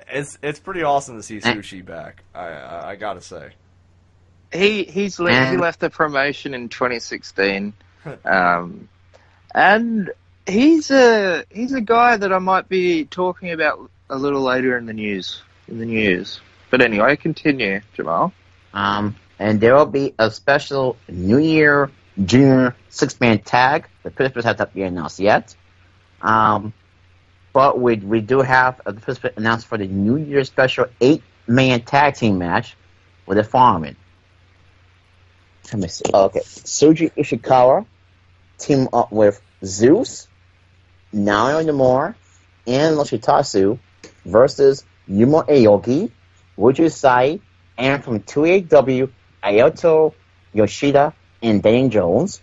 it's 0.09 0.39
it's 0.43 0.61
pretty 0.61 0.83
awesome 0.83 1.17
to 1.17 1.23
see 1.23 1.39
Eh. 1.39 1.55
sushi 1.55 1.85
back. 1.85 2.23
I 2.35 2.47
I, 2.49 2.91
I 2.91 2.97
gotta 2.97 3.21
say. 3.21 3.53
He 4.53 4.85
he's 4.85 5.19
le- 5.19 5.47
he 5.51 5.57
left 5.57 5.81
the 5.81 5.91
promotion 5.91 6.55
in 6.55 6.69
2016, 6.69 7.75
um, 8.25 8.89
and 9.55 10.11
he's 10.47 10.91
a 10.91 11.45
he's 11.51 11.73
a 11.73 11.81
guy 11.81 12.17
that 12.17 12.33
I 12.33 12.39
might 12.39 12.69
be 12.69 13.05
talking 13.07 13.51
about 13.51 13.91
a 14.09 14.17
little 14.17 14.43
later 14.43 14.79
in 14.79 14.87
the 14.87 14.93
news 14.93 15.43
in 15.69 15.79
the 15.79 15.87
news. 15.87 16.41
But 16.71 16.83
anyway, 16.83 17.17
continue, 17.17 17.81
Jamal. 17.95 18.33
Um, 18.75 19.17
and 19.39 19.61
there 19.61 19.75
will 19.75 19.87
be 19.87 20.14
a 20.19 20.31
special 20.31 20.97
New 21.09 21.39
Year 21.39 21.91
Junior 22.25 22.75
six 22.89 23.21
man 23.21 23.39
tag. 23.39 23.89
The 24.03 24.11
participants 24.11 24.47
have 24.47 24.59
not 24.59 24.75
been 24.75 24.87
announced 24.87 25.19
yet. 25.19 25.55
Um, 26.23 26.73
but 27.53 27.79
we 27.79 27.97
we 27.97 28.21
do 28.21 28.41
have 28.41 28.81
a 28.87 28.93
participant 28.93 29.35
announced 29.37 29.67
for 29.67 29.79
the 29.79 29.87
New 29.87 30.17
Year 30.17 30.45
special 30.45 30.87
eight 31.01 31.23
man 31.47 31.83
tag 31.83 32.14
team 32.14 32.39
match 32.39 32.77
with 33.27 33.39
the 33.39 33.45
following. 33.45 33.97
Let 35.73 35.81
me 35.81 35.89
see. 35.89 36.05
Okay, 36.12 36.41
Shuji 36.41 37.12
Ishikawa 37.14 37.87
team 38.59 38.89
up 38.93 39.12
with 39.12 39.41
Zeus, 39.64 40.29
Naoya 41.14 41.64
Nomura, 41.64 42.14
and 42.67 42.97
Yoshitatsu 42.97 43.79
versus 44.25 44.85
Yuma 45.07 45.45
Aoyagi, 45.45 46.11
Ryoji 46.59 46.90
Sai, 46.92 47.40
and 47.78 48.02
from 48.02 48.20
2AW, 48.20 49.11
Ayato 49.42 50.14
Yoshida 50.52 51.14
and 51.42 51.62
Dane 51.62 51.90
Jones. 51.90 52.40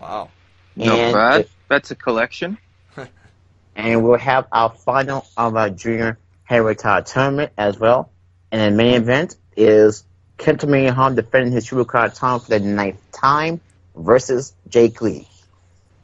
Wow. 0.00 0.30
Not 0.76 0.98
And 0.98 1.14
bad. 1.14 1.40
it- 1.42 1.50
That's 1.68 1.90
a 1.90 1.94
collection. 1.96 2.58
and 3.76 4.04
we'll 4.04 4.18
have 4.18 4.46
our 4.52 4.70
final 4.70 5.26
of 5.36 5.56
our 5.56 5.70
junior 5.70 6.18
heavyweight 6.44 6.78
tournament 7.06 7.52
as 7.56 7.78
well. 7.78 8.10
And 8.52 8.60
the 8.60 8.76
main 8.76 8.94
event 8.94 9.36
is 9.56 10.04
Kento 10.38 10.64
Miyahara 10.68 11.14
defending 11.14 11.52
his 11.52 11.66
Shubukai 11.66 12.14
title 12.14 12.38
for 12.40 12.50
the 12.50 12.60
ninth 12.60 12.98
time 13.12 13.60
versus 13.94 14.54
Jake 14.68 15.00
Lee. 15.02 15.28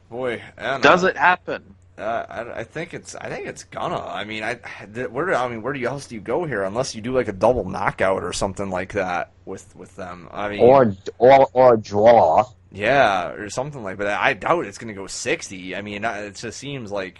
Boy, 0.09 0.41
I 0.57 0.61
uh, 0.61 0.77
Does 0.77 1.03
it 1.03 1.17
happen? 1.17 1.75
Uh, 1.97 2.25
I, 2.29 2.59
I 2.59 2.63
think 2.63 2.93
it's. 2.93 3.15
I 3.15 3.27
think 3.29 3.47
it's 3.47 3.63
gonna. 3.63 3.99
I 3.99 4.23
mean, 4.23 4.43
I 4.43 4.59
th- 4.93 5.09
where 5.09 5.25
do 5.25 5.33
I 5.33 5.47
mean, 5.47 5.63
where 5.63 5.73
do 5.73 5.79
you 5.79 5.87
else 5.87 6.07
do 6.07 6.15
you 6.15 6.21
go 6.21 6.45
here 6.45 6.63
unless 6.63 6.93
you 6.93 7.01
do 7.01 7.11
like 7.13 7.27
a 7.27 7.33
double 7.33 7.67
knockout 7.67 8.23
or 8.23 8.33
something 8.33 8.69
like 8.69 8.93
that 8.93 9.31
with 9.45 9.75
with 9.75 9.95
them? 9.95 10.27
I 10.31 10.49
mean, 10.49 10.59
Or 10.61 10.93
or 11.17 11.47
or 11.53 11.73
a 11.73 11.77
draw. 11.77 12.45
yeah, 12.71 13.29
or 13.29 13.49
something 13.49 13.83
like 13.83 13.97
that. 13.97 14.21
I 14.21 14.33
doubt 14.33 14.65
it's 14.67 14.77
gonna 14.77 14.93
go 14.93 15.07
sixty. 15.07 15.75
I 15.75 15.81
mean, 15.81 16.05
it 16.05 16.35
just 16.35 16.59
seems 16.59 16.91
like 16.91 17.17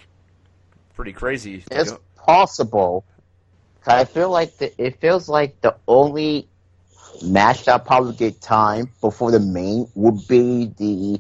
pretty 0.94 1.14
crazy. 1.14 1.64
It's 1.72 1.94
possible. 2.16 3.04
I 3.88 4.04
feel 4.06 4.30
like 4.30 4.58
the, 4.58 4.80
it 4.80 5.00
feels 5.00 5.28
like 5.30 5.62
the 5.62 5.76
only 5.88 6.50
match 7.24 7.66
that 7.66 7.86
probably 7.86 8.16
get 8.16 8.42
time 8.42 8.92
before 9.02 9.32
the 9.32 9.40
main 9.40 9.88
would 9.96 10.28
be 10.28 10.66
the 10.78 11.20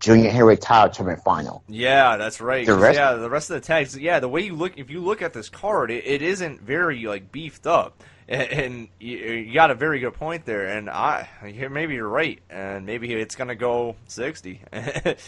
junior 0.00 0.30
heavyweight 0.30 0.60
title 0.60 0.92
tournament 0.92 1.22
final. 1.22 1.62
Yeah, 1.68 2.16
that's 2.16 2.40
right. 2.40 2.66
The 2.66 2.72
'cause, 2.72 2.82
rest- 2.82 2.98
yeah, 2.98 3.12
the 3.14 3.30
rest 3.30 3.50
of 3.50 3.54
the 3.54 3.60
tags. 3.66 3.96
Yeah, 3.96 4.18
the 4.18 4.28
way 4.28 4.40
you 4.42 4.56
look, 4.56 4.76
if 4.78 4.90
you 4.90 5.00
look 5.00 5.22
at 5.22 5.32
this 5.32 5.48
card, 5.48 5.90
it, 5.90 6.04
it 6.06 6.22
isn't 6.22 6.60
very 6.62 7.04
like 7.04 7.30
beefed 7.30 7.66
up, 7.66 8.02
and, 8.28 8.42
and 8.50 8.88
you, 8.98 9.16
you 9.18 9.54
got 9.54 9.70
a 9.70 9.74
very 9.74 10.00
good 10.00 10.14
point 10.14 10.44
there. 10.46 10.66
And 10.66 10.90
I, 10.90 11.28
here 11.46 11.70
maybe 11.70 11.94
you're 11.94 12.08
right, 12.08 12.40
and 12.50 12.86
maybe 12.86 13.12
it's 13.12 13.36
gonna 13.36 13.54
go 13.54 13.94
sixty. 14.08 14.62
that 14.72 15.20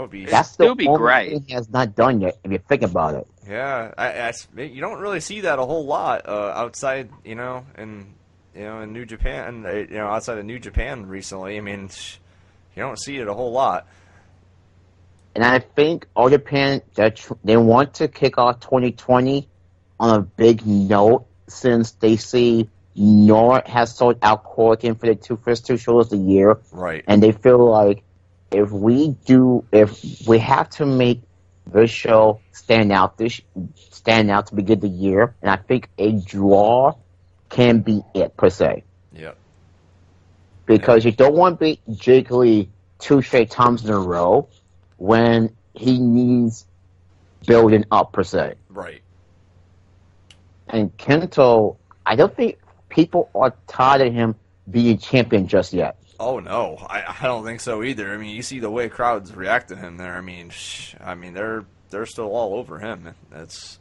would 0.00 0.10
be. 0.10 0.24
That's 0.24 0.48
the 0.50 0.54
still 0.54 0.74
be 0.74 0.86
only 0.88 0.98
great. 0.98 1.30
thing 1.30 1.44
he 1.48 1.54
has 1.54 1.68
not 1.70 1.94
done 1.94 2.20
yet. 2.20 2.38
If 2.44 2.52
you 2.52 2.58
think 2.58 2.82
about 2.82 3.14
it, 3.14 3.26
Yeah, 3.48 3.92
I, 3.98 4.06
I 4.06 4.28
s- 4.28 4.48
you 4.56 4.80
don't 4.80 5.00
really 5.00 5.20
see 5.20 5.42
that 5.42 5.58
a 5.58 5.64
whole 5.64 5.84
lot 5.84 6.28
uh, 6.28 6.52
outside, 6.54 7.10
you 7.24 7.34
know, 7.34 7.66
in 7.76 8.14
you 8.54 8.62
know 8.62 8.80
in 8.80 8.92
New 8.92 9.04
Japan, 9.04 9.64
uh, 9.66 9.72
you 9.72 9.86
know, 9.88 10.06
outside 10.06 10.38
of 10.38 10.44
New 10.44 10.58
Japan 10.58 11.06
recently. 11.06 11.58
I 11.58 11.60
mean, 11.60 11.90
you 12.74 12.82
don't 12.82 12.98
see 12.98 13.16
it 13.18 13.28
a 13.28 13.34
whole 13.34 13.52
lot. 13.52 13.86
and 15.34 15.44
I 15.44 15.58
think 15.60 16.06
All 16.14 16.28
Japan 16.28 16.82
that 16.94 17.24
they 17.44 17.56
want 17.56 17.94
to 17.94 18.08
kick 18.08 18.38
off 18.38 18.60
2020 18.60 19.48
on 19.98 20.18
a 20.18 20.22
big 20.22 20.66
note 20.66 21.26
since 21.48 21.92
they 21.92 22.16
see 22.16 22.68
NOAH 22.96 23.66
has 23.66 23.94
sold 23.94 24.18
out 24.22 24.44
Korakuen 24.44 24.98
for 24.98 25.06
the 25.06 25.14
two 25.14 25.36
first 25.36 25.66
two 25.66 25.76
shows 25.76 26.06
of 26.06 26.10
the 26.10 26.16
year. 26.32 26.58
Right. 26.72 27.04
and 27.06 27.22
they 27.22 27.32
feel 27.32 27.58
like 27.58 28.02
if 28.50 28.70
we 28.70 29.08
do, 29.24 29.64
if 29.72 30.26
we 30.26 30.38
have 30.38 30.68
to 30.70 30.86
make 30.86 31.22
this 31.66 31.90
show 31.90 32.40
stand 32.52 32.90
out, 32.90 33.16
this 33.16 33.40
stand 33.90 34.30
out 34.30 34.48
to 34.48 34.56
begin 34.56 34.80
the 34.80 34.88
year, 34.88 35.34
and 35.40 35.50
I 35.50 35.56
think 35.56 35.88
a 35.98 36.12
draw 36.12 36.96
can 37.48 37.80
be 37.80 38.02
it 38.14 38.36
per 38.36 38.50
se. 38.50 38.84
Because 40.70 41.04
you 41.04 41.10
don't 41.10 41.34
want 41.34 41.58
to 41.58 41.64
beat 41.64 41.80
Jake 41.98 42.30
Lee 42.30 42.68
two 43.00 43.20
straight 43.22 43.50
times 43.50 43.84
in 43.84 43.90
a 43.90 43.98
row 43.98 44.48
when 44.98 45.52
he 45.74 45.98
needs 45.98 46.64
building 47.44 47.84
up 47.90 48.12
per 48.12 48.22
se. 48.22 48.54
Right. 48.68 49.02
And 50.68 50.96
Kento, 50.96 51.76
I 52.06 52.14
don't 52.14 52.34
think 52.34 52.58
people 52.88 53.28
are 53.34 53.52
tired 53.66 54.02
of 54.06 54.12
him 54.14 54.36
being 54.70 54.98
champion 54.98 55.48
just 55.48 55.72
yet. 55.72 55.96
Oh 56.20 56.38
no, 56.38 56.76
I, 56.88 57.16
I 57.20 57.26
don't 57.26 57.44
think 57.44 57.60
so 57.60 57.82
either. 57.82 58.12
I 58.12 58.16
mean, 58.18 58.36
you 58.36 58.42
see 58.42 58.60
the 58.60 58.70
way 58.70 58.88
crowds 58.88 59.34
react 59.34 59.70
to 59.70 59.76
him 59.76 59.96
there. 59.96 60.14
I 60.14 60.20
mean, 60.20 60.50
sh- 60.50 60.94
I 61.02 61.14
mean 61.16 61.34
they're 61.34 61.64
they're 61.90 62.06
still 62.06 62.28
all 62.36 62.54
over 62.54 62.78
him. 62.78 63.08
That's 63.30 63.78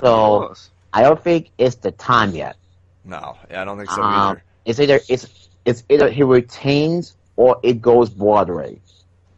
So 0.00 0.14
course. 0.46 0.70
I 0.92 1.02
don't 1.02 1.20
think 1.20 1.50
it's 1.58 1.76
the 1.76 1.90
time 1.90 2.34
yet. 2.36 2.56
no, 3.04 3.36
yeah, 3.50 3.62
I 3.62 3.64
don't 3.64 3.78
think 3.78 3.90
so 3.90 4.00
Um, 4.02 4.12
either. 4.14 4.44
it's 4.66 4.78
either 4.78 5.00
it's 5.08 5.48
it's 5.64 5.84
either 5.88 6.10
he 6.10 6.22
retains 6.22 7.16
or 7.36 7.58
it 7.62 7.80
goes 7.80 8.10
Broadway, 8.10 8.80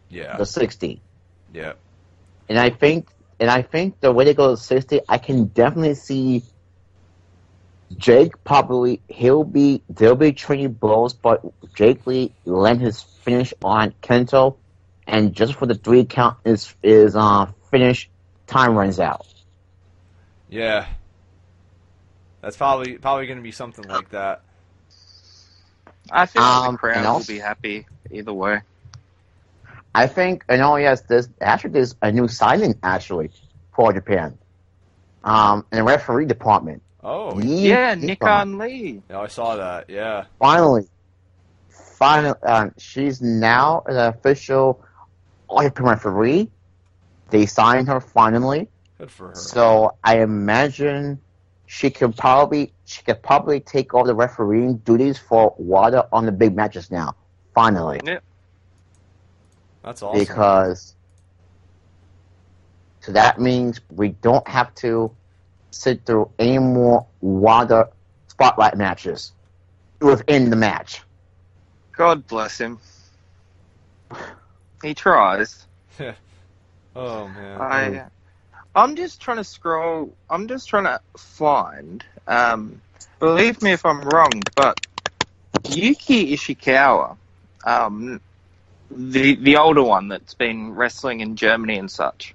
Yeah, 0.08 0.36
the 0.36 0.46
sixty. 0.46 1.02
yeah, 1.52 1.74
And 2.48 2.58
I 2.58 2.70
think 2.70 3.08
and 3.40 3.50
I 3.50 3.62
think 3.62 4.00
the 4.00 4.12
way 4.12 4.24
they 4.24 4.34
go 4.34 4.50
to 4.50 4.56
sixty, 4.56 5.00
I 5.08 5.18
can 5.18 5.46
definitely 5.46 5.94
see 5.94 6.42
Jake 7.96 8.42
probably 8.44 9.02
he'll 9.08 9.44
be 9.44 9.84
they'll 9.88 10.16
be 10.16 10.32
trading 10.32 10.72
blows, 10.72 11.14
but 11.14 11.42
Jake 11.74 12.06
Lee 12.06 12.34
land 12.44 12.80
his 12.80 13.02
finish 13.02 13.54
on 13.62 13.94
Kento, 14.02 14.58
and 15.06 15.34
just 15.34 15.54
for 15.54 15.66
the 15.66 15.74
three 15.74 16.04
count 16.04 16.38
is 16.44 16.74
is 16.82 17.14
uh 17.16 17.46
finish 17.70 18.10
time 18.46 18.74
runs 18.74 18.98
out. 19.00 19.26
yeah. 20.48 20.86
That's 22.42 22.56
probably 22.56 22.98
probably 22.98 23.26
going 23.26 23.38
to 23.38 23.42
be 23.42 23.52
something 23.52 23.88
like 23.88 24.10
that. 24.10 24.45
I 26.10 26.26
think 26.26 26.52
like 26.52 26.68
Um, 26.68 26.72
the 26.72 26.78
crowd 26.78 26.96
and 26.96 27.06
will 27.06 27.24
be 27.24 27.38
happy 27.38 27.86
either 28.10 28.32
way. 28.32 28.62
I 29.94 30.06
think, 30.06 30.44
and 30.48 30.60
oh 30.62 30.76
yes, 30.76 31.02
there's 31.02 31.28
actually 31.40 31.70
there's 31.70 31.94
a 32.02 32.12
new 32.12 32.28
signing 32.28 32.78
actually 32.82 33.30
for 33.74 33.92
Japan, 33.92 34.38
um, 35.24 35.66
in 35.72 35.78
the 35.78 35.84
referee 35.84 36.26
department. 36.26 36.82
Oh, 37.02 37.38
Yi 37.40 37.68
Yeah, 37.68 37.94
Nikon 37.94 38.58
Lee. 38.58 39.02
yeah, 39.08 39.20
I 39.20 39.26
saw 39.28 39.56
that. 39.56 39.88
Yeah, 39.88 40.24
Finally, 40.38 40.88
finally, 41.98 42.34
um, 42.42 42.72
she's 42.78 43.20
now 43.22 43.82
an 43.86 43.96
official 43.96 44.84
All 45.48 45.62
Japan 45.62 45.86
referee. 45.86 46.50
They 47.30 47.46
signed 47.46 47.88
her 47.88 48.00
finally, 48.00 48.68
good 48.98 49.10
for 49.10 49.28
her. 49.28 49.34
so 49.34 49.96
I 50.04 50.18
imagine 50.20 51.22
she 51.66 51.90
could 51.90 52.16
probably 52.16 52.72
she 52.86 53.02
could 53.02 53.22
probably 53.22 53.60
take 53.60 53.92
over 53.94 54.06
the 54.06 54.14
refereeing 54.14 54.78
duties 54.78 55.18
for 55.18 55.54
Wada 55.58 56.08
on 56.12 56.24
the 56.24 56.32
big 56.32 56.56
matches 56.56 56.90
now. 56.90 57.14
Finally. 57.54 58.00
That's 59.82 60.02
awesome. 60.02 60.18
because 60.18 60.96
so 63.00 63.12
that 63.12 63.40
means 63.40 63.80
we 63.90 64.08
don't 64.08 64.46
have 64.48 64.74
to 64.76 65.14
sit 65.70 66.04
through 66.04 66.30
any 66.38 66.58
more 66.58 67.06
WADA 67.20 67.88
spotlight 68.28 68.76
matches 68.76 69.32
within 70.00 70.50
the 70.50 70.56
match. 70.56 71.02
God 71.96 72.26
bless 72.26 72.58
him. 72.58 72.80
He 74.82 74.94
tries. 74.94 75.66
oh 76.96 77.28
man, 77.28 77.60
I, 77.60 78.04
I'm 78.74 78.96
just 78.96 79.20
trying 79.20 79.38
to 79.38 79.44
scroll. 79.44 80.16
I'm 80.28 80.48
just 80.48 80.68
trying 80.68 80.84
to 80.84 81.00
find. 81.16 82.04
Um, 82.26 82.80
believe 83.20 83.62
me 83.62 83.72
if 83.72 83.84
I'm 83.86 84.00
wrong, 84.00 84.42
but 84.54 84.78
Yuki 85.70 86.34
Ishikawa, 86.34 87.16
um, 87.64 88.20
the 88.90 89.34
the 89.36 89.56
older 89.56 89.82
one 89.82 90.08
that's 90.08 90.34
been 90.34 90.74
wrestling 90.74 91.20
in 91.20 91.36
Germany 91.36 91.78
and 91.78 91.90
such. 91.90 92.34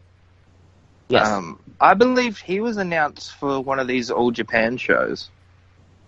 Yes, 1.09 1.29
Um, 1.29 1.59
I 1.79 1.93
believe 1.93 2.39
he 2.39 2.61
was 2.61 2.77
announced 2.77 3.33
for 3.33 3.59
one 3.59 3.79
of 3.79 3.87
these 3.87 4.11
All 4.11 4.31
Japan 4.31 4.77
shows. 4.77 5.29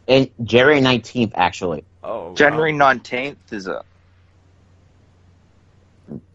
In 0.07 0.29
January 0.43 0.81
nineteenth 0.81 1.33
actually. 1.35 1.83
oh 2.03 2.29
wow. 2.29 2.35
January 2.35 2.71
nineteenth 2.71 3.51
is 3.51 3.67
it? 3.67 3.81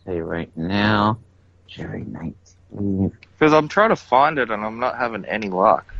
Tell 0.04 0.14
you 0.14 0.22
right 0.24 0.54
now, 0.56 1.18
January 1.66 2.04
nineteenth. 2.04 3.14
Because 3.38 3.52
I'm 3.52 3.68
trying 3.68 3.90
to 3.90 3.96
find 3.96 4.38
it 4.38 4.50
and 4.50 4.64
I'm 4.64 4.80
not 4.80 4.98
having 4.98 5.24
any 5.24 5.48
luck. 5.48 5.94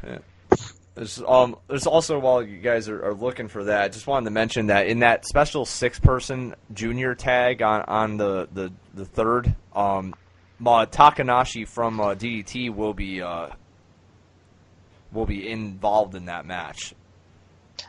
There's 0.99 1.23
um 1.27 1.57
there's 1.69 1.87
also 1.87 2.19
while 2.19 2.43
you 2.43 2.59
guys 2.59 2.89
are, 2.89 3.03
are 3.05 3.15
looking 3.15 3.49
for 3.49 3.65
that, 3.65 3.83
I 3.85 3.89
just 3.89 4.07
wanted 4.07 4.25
to 4.27 4.31
mention 4.33 4.67
that 4.67 4.87
in 4.89 4.99
that 5.01 5.27
special 5.27 5.65
six 5.65 5.99
person 5.99 6.55
junior 6.75 7.15
tag 7.15 7.63
on, 7.63 7.83
on 7.83 8.17
the, 8.17 8.49
the, 8.53 8.73
the 8.95 9.05
third, 9.05 9.55
um 9.75 10.15
Ma 10.61 10.85
Takanashi 10.87 11.67
from 11.69 12.01
uh, 12.01 12.15
DDT 12.15 12.75
will 12.75 12.95
be 12.95 13.23
uh 13.23 13.49
will 15.13 15.27
be 15.27 15.49
involved 15.49 16.15
in 16.15 16.27
that 16.27 16.45
match. 16.47 16.95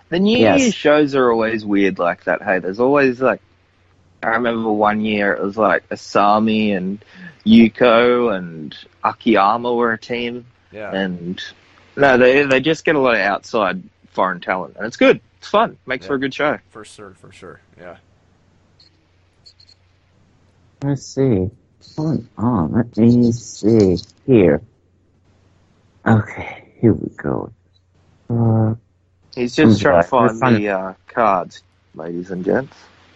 The 0.10 0.20
New 0.20 0.38
Yes. 0.38 0.60
Year's 0.62 0.76
shows 0.76 1.16
are 1.16 1.32
always 1.32 1.66
weird 1.66 2.00
like 2.00 2.24
that. 2.26 2.42
Hey, 2.44 2.60
there's 2.60 2.80
always 2.80 3.20
like, 3.22 3.42
I 4.24 4.30
remember 4.30 4.72
one 4.72 5.02
year 5.02 5.34
it 5.34 5.42
was 5.44 5.58
like 5.58 5.88
Asami 5.90 6.76
and 6.78 7.04
Yuko 7.46 8.36
and 8.36 8.76
Akiyama 9.04 9.74
were 9.74 9.94
a 9.94 9.98
team, 9.98 10.46
Yeah. 10.72 10.92
and 10.94 11.42
no, 12.00 12.18
they 12.18 12.44
they 12.44 12.60
just 12.62 12.86
get 12.86 12.96
a 12.96 13.00
lot 13.00 13.16
of 13.16 13.22
outside 13.22 13.84
foreign 14.12 14.40
talent, 14.40 14.76
and 14.78 14.86
it's 14.86 14.98
good. 14.98 15.22
It's 15.38 15.48
fun. 15.48 15.78
Makes 15.86 16.08
for 16.08 16.16
a 16.16 16.20
good 16.20 16.34
show. 16.34 16.60
for 16.70 16.84
sure, 16.84 17.12
for 17.12 17.32
sure. 17.32 17.62
Yeah. 17.80 17.98
Let's 20.84 21.06
see. 21.06 21.50
Hold 21.98 22.28
on, 22.38 22.72
let 22.74 22.98
me 22.98 23.32
see 23.32 23.98
here. 24.26 24.62
Okay, 26.06 26.72
here 26.80 26.94
we 26.94 27.10
go. 27.10 27.52
Uh, 28.30 28.76
He's 29.36 29.56
just 29.56 29.82
trying 29.82 30.02
to 30.02 30.08
find 30.08 30.40
we're 30.40 30.52
the 30.58 30.70
uh, 30.70 30.94
cards, 31.08 31.62
ladies 31.96 32.32
and 32.32 32.44
gents. 32.44 32.76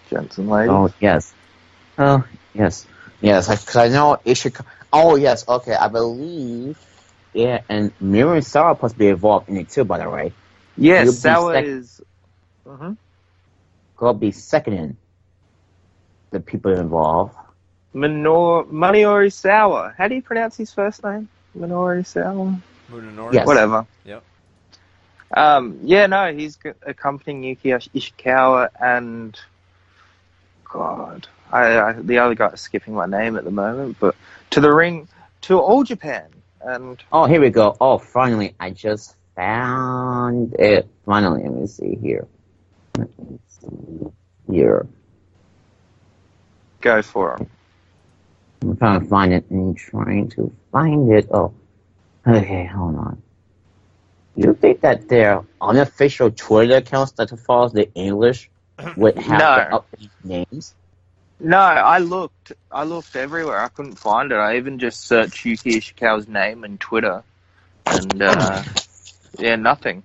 Gents 0.10 0.38
and 0.38 0.50
ladies. 0.50 0.72
oh, 0.72 0.94
yes. 1.00 1.34
Oh, 1.98 2.24
yes. 2.54 2.86
Yes, 3.22 3.48
because 3.48 3.76
I 3.76 3.88
know 3.88 4.20
Ishikawa. 4.26 4.66
Oh, 4.92 5.16
yes, 5.16 5.48
okay, 5.48 5.74
I 5.74 5.88
believe. 5.88 6.78
Yeah, 7.34 7.62
and 7.70 7.94
Miru 8.00 8.34
and 8.34 8.46
Sarah 8.46 8.76
supposed 8.76 8.96
to 8.96 9.00
be 9.00 9.08
involved 9.10 9.50
in 9.50 9.58
it 9.58 9.70
too, 9.70 9.86
by 9.86 10.00
the 10.00 10.10
way. 10.10 10.34
yes, 10.78 11.06
you'll 11.06 11.14
be 11.14 11.36
Sour 11.36 11.36
sec- 11.36 11.66
is. 11.66 12.02
Mhm. 12.68 12.98
Gonna 13.98 14.18
be 14.18 14.32
seconding 14.32 14.98
the 16.32 16.40
people 16.40 16.74
involved. 16.78 17.36
Minor 17.94 18.64
Maniori 18.72 19.32
Sour. 19.32 19.94
How 19.98 20.08
do 20.08 20.16
you 20.16 20.22
pronounce 20.22 20.58
his 20.58 20.74
first 20.74 21.04
name? 21.04 21.30
Minori 21.58 22.06
Sour. 22.06 22.58
Munenori. 22.92 23.34
Yes. 23.34 23.46
Whatever. 23.46 23.88
Yep. 24.06 24.24
Um, 25.36 25.80
yeah, 25.84 26.08
no, 26.08 26.34
he's 26.34 26.60
accompanying 26.86 27.44
Yuki 27.44 27.70
Ishikawa 27.70 28.70
and 28.80 29.40
God, 30.72 31.28
I, 31.52 31.80
I 31.80 31.94
the 31.94 32.20
other 32.20 32.36
guy's 32.36 32.62
skipping 32.62 32.94
my 32.96 33.06
name 33.06 33.38
at 33.38 33.44
the 33.44 33.52
moment, 33.52 33.98
but 34.00 34.16
to 34.52 34.62
the 34.62 34.74
ring 34.74 35.08
to 35.42 35.60
All 35.60 35.84
Japan 35.84 36.43
and 36.64 37.02
Oh, 37.12 37.26
here 37.26 37.42
we 37.42 37.50
go. 37.50 37.76
Oh, 37.80 37.98
finally, 37.98 38.56
I 38.60 38.70
just 38.72 39.16
found 39.36 40.56
it. 40.60 40.88
Finally, 41.06 41.44
let 41.44 41.54
me 41.54 41.68
see 41.68 41.96
here. 42.02 42.28
Let 42.98 43.10
me 43.20 43.40
see 43.48 44.08
here. 44.52 44.86
go 46.82 47.02
for 47.02 47.36
him. 47.38 47.50
I'm 48.62 48.78
trying 48.78 49.00
to 49.02 49.06
find 49.08 49.34
it 49.34 49.50
and 49.50 49.76
trying 49.78 50.30
to 50.32 50.54
find 50.72 51.12
it. 51.12 51.28
Oh, 51.32 51.54
okay, 52.28 52.66
hold 52.66 52.96
on. 52.96 53.22
You 54.36 54.54
think 54.54 54.82
that 54.82 55.08
their 55.10 55.44
unofficial 55.62 56.32
Twitter 56.32 56.78
accounts 56.78 57.12
that 57.14 57.30
follows 57.40 57.74
the 57.74 57.92
English 57.94 58.50
would 58.96 59.18
have 59.18 59.40
the 59.40 59.70
No. 59.70 59.84
updated 59.84 60.10
names? 60.52 60.76
No, 61.44 61.58
I 61.58 61.98
looked. 62.00 62.54
I 62.72 62.84
looked 62.86 63.16
everywhere. 63.18 63.60
I 63.60 63.68
couldn't 63.68 63.96
find 64.00 64.32
it. 64.32 64.36
I 64.36 64.56
even 64.56 64.80
just 64.80 65.02
searched 65.02 65.44
Yuki 65.44 65.72
Ishikawa's 65.80 66.28
name 66.30 66.64
in 66.64 66.78
Twitter, 66.78 67.22
and 67.86 68.22
uh, 68.22 68.64
yeah, 69.38 69.58
nothing. 69.58 70.04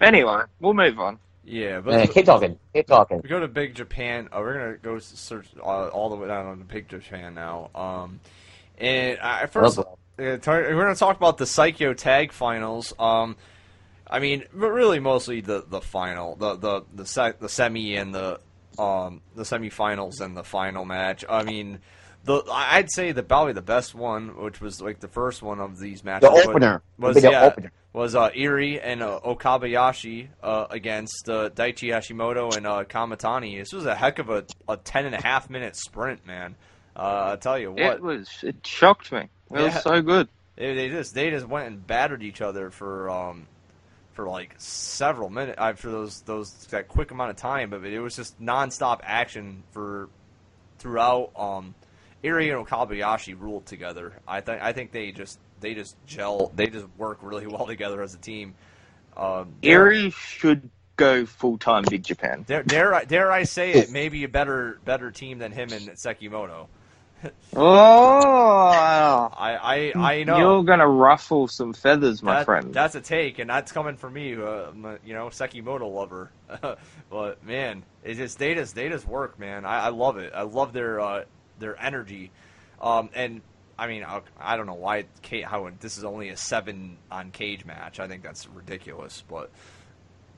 Anyway, 0.00 0.42
we'll 0.60 0.74
move 0.74 1.00
on. 1.00 1.18
Yeah, 1.44 1.80
but 1.80 1.94
Uh, 1.94 2.06
keep 2.12 2.26
talking. 2.26 2.58
Keep 2.74 2.86
talking. 2.86 3.20
we 3.22 3.28
go 3.28 3.40
to 3.40 3.48
Big 3.48 3.74
Japan. 3.74 4.28
Oh, 4.32 4.40
we're 4.40 4.54
gonna 4.54 4.76
go 4.76 4.98
search 5.00 5.46
uh, 5.58 5.88
all 5.88 6.10
the 6.10 6.16
way 6.16 6.28
down 6.28 6.46
on 6.46 6.62
Big 6.62 6.88
Japan 6.88 7.34
now. 7.34 7.70
Um, 7.74 8.20
and 8.78 9.18
I 9.20 9.46
first 9.46 9.78
we're 10.16 10.38
gonna 10.38 10.94
talk 10.94 11.16
about 11.16 11.38
the 11.38 11.44
Saikyo 11.44 11.96
Tag 11.96 12.32
Finals. 12.32 12.92
Um, 12.98 13.36
I 14.08 14.20
mean, 14.20 14.44
but 14.54 14.70
really 14.70 15.00
mostly 15.00 15.40
the 15.40 15.64
the 15.68 15.80
final, 15.80 16.36
the 16.36 16.54
the 16.56 16.84
the, 16.94 17.06
se- 17.06 17.34
the 17.40 17.48
semi 17.48 17.96
and 17.96 18.14
the 18.14 18.38
um 18.78 19.20
the 19.34 19.42
semifinals 19.44 20.20
and 20.20 20.36
the 20.36 20.44
final 20.44 20.84
match. 20.84 21.24
I 21.28 21.42
mean. 21.44 21.80
The, 22.24 22.42
I'd 22.50 22.90
say 22.90 23.12
the 23.12 23.22
probably 23.22 23.52
the 23.52 23.62
best 23.62 23.94
one, 23.94 24.36
which 24.42 24.60
was 24.60 24.80
like 24.82 24.98
the 24.98 25.06
first 25.06 25.44
one 25.44 25.60
of 25.60 25.78
these 25.78 26.02
matches, 26.02 26.28
The 26.28 26.34
was- 26.34 26.46
opener. 26.48 26.82
was 26.98 27.14
the 27.14 27.30
yeah, 27.30 27.44
opener. 27.44 27.70
was 27.92 28.16
uh, 28.16 28.30
Irie 28.30 28.80
and 28.82 29.00
uh, 29.00 29.20
Okabayashi 29.24 30.26
uh, 30.42 30.66
against 30.70 31.28
uh, 31.28 31.50
Daichi 31.50 31.90
Hashimoto 31.90 32.56
and 32.56 32.66
uh, 32.66 32.82
Kamitani. 32.82 33.56
This 33.58 33.72
was 33.72 33.86
a 33.86 33.94
heck 33.94 34.18
of 34.18 34.28
a, 34.28 34.44
a 34.68 34.76
ten 34.76 35.06
and 35.06 35.14
a 35.14 35.22
half 35.22 35.48
minute 35.48 35.76
sprint, 35.76 36.26
man. 36.26 36.56
Uh, 36.96 37.34
I 37.34 37.36
tell 37.36 37.60
you 37.60 37.70
what, 37.70 37.78
It 37.80 38.02
was. 38.02 38.28
It 38.42 38.66
shocked 38.66 39.12
me. 39.12 39.20
It 39.20 39.28
Yeah. 39.52 39.62
was 39.66 39.82
so 39.84 40.02
good. 40.02 40.26
they, 40.56 40.74
they 40.74 40.88
just 40.88 41.14
they 41.14 41.30
just 41.30 41.46
went 41.46 41.68
and 41.68 41.86
battered 41.86 42.24
each 42.24 42.40
other 42.40 42.70
for 42.70 43.08
um 43.08 43.46
for 44.16 44.26
like 44.26 44.54
several 44.56 45.28
minutes 45.28 45.56
uh, 45.58 45.74
for 45.74 45.90
those 45.90 46.22
those 46.22 46.50
that 46.70 46.88
quick 46.88 47.10
amount 47.10 47.30
of 47.30 47.36
time, 47.36 47.70
but 47.70 47.84
it 47.84 48.00
was 48.00 48.16
just 48.16 48.40
nonstop 48.40 49.00
action 49.04 49.62
for 49.70 50.08
throughout. 50.78 51.30
Um, 51.36 51.74
Irie 52.24 52.56
and 52.56 52.66
Okabayashi 52.66 53.38
ruled 53.38 53.66
together. 53.66 54.14
I 54.26 54.40
think 54.40 54.62
I 54.62 54.72
think 54.72 54.90
they 54.90 55.12
just 55.12 55.38
they 55.60 55.74
just 55.74 55.96
gel. 56.06 56.50
They 56.56 56.66
just 56.66 56.86
work 56.96 57.18
really 57.20 57.46
well 57.54 57.66
together 57.66 58.02
as 58.02 58.14
a 58.14 58.18
team. 58.18 58.54
Um, 59.16 59.54
Irie 59.62 60.12
should 60.12 60.70
go 60.96 61.26
full 61.26 61.58
time 61.58 61.84
Big 61.88 62.02
Japan. 62.02 62.44
Dare, 62.46 62.62
dare, 62.62 62.94
I, 62.94 63.04
dare 63.04 63.30
I 63.30 63.44
say 63.44 63.72
it? 63.72 63.90
Maybe 63.92 64.24
a 64.24 64.28
better 64.28 64.80
better 64.84 65.10
team 65.10 65.38
than 65.38 65.52
him 65.52 65.70
and 65.72 65.90
Sekimoto. 65.90 66.68
Oh, 67.54 69.30
I 69.36 69.92
I, 69.96 69.98
I 69.98 70.24
know 70.24 70.38
you're 70.38 70.64
gonna 70.64 70.86
ruffle 70.88 71.48
some 71.48 71.72
feathers, 71.72 72.22
my 72.22 72.36
That- 72.36 72.44
friend. 72.44 72.74
That's 72.74 72.94
a 72.94 73.00
take, 73.00 73.38
and 73.38 73.48
that's 73.48 73.72
coming 73.72 73.96
from 73.96 74.14
me, 74.14 74.34
uh, 74.34 74.70
you 75.04 75.14
know, 75.14 75.28
Sekimoto 75.28 75.92
lover. 75.92 76.30
but 77.10 77.44
man, 77.44 77.82
it 78.04 78.14
just 78.14 78.38
they 78.38 78.54
just 78.54 78.74
they 78.74 78.88
just 78.88 79.06
work, 79.06 79.38
man. 79.38 79.64
I, 79.64 79.86
I 79.86 79.88
love 79.88 80.18
it. 80.18 80.32
I 80.34 80.42
love 80.42 80.72
their 80.72 81.00
uh, 81.00 81.24
their 81.58 81.80
energy, 81.80 82.30
um, 82.80 83.10
and 83.14 83.40
I 83.78 83.86
mean, 83.88 84.04
I, 84.04 84.20
I 84.38 84.56
don't 84.56 84.66
know 84.66 84.74
why 84.74 85.04
Kate, 85.22 85.44
how 85.44 85.70
this 85.80 85.98
is 85.98 86.04
only 86.04 86.28
a 86.30 86.36
seven 86.36 86.96
on 87.10 87.30
cage 87.30 87.64
match. 87.64 88.00
I 88.00 88.08
think 88.08 88.22
that's 88.22 88.48
ridiculous, 88.48 89.22
but. 89.28 89.50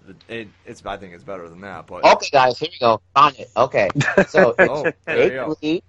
It, 0.09 0.17
it, 0.35 0.49
it's 0.65 0.87
I 0.87 0.97
think 0.97 1.13
it's 1.13 1.23
better 1.23 1.51
than 1.51 1.61
that, 1.61 1.87
but 1.87 2.03
Okay, 2.03 2.31
guys, 2.33 2.59
here 2.59 2.71
we 2.73 2.79
go. 2.79 2.99
Found 3.15 3.37
it. 3.39 3.51
Okay. 3.55 3.91
So 4.29 4.55
it's 4.59 4.71
oh, 4.71 4.91
there 5.05 5.17
you 5.19 5.23
Jake 5.25 5.33
go. 5.33 5.57
Lee. 5.63 5.83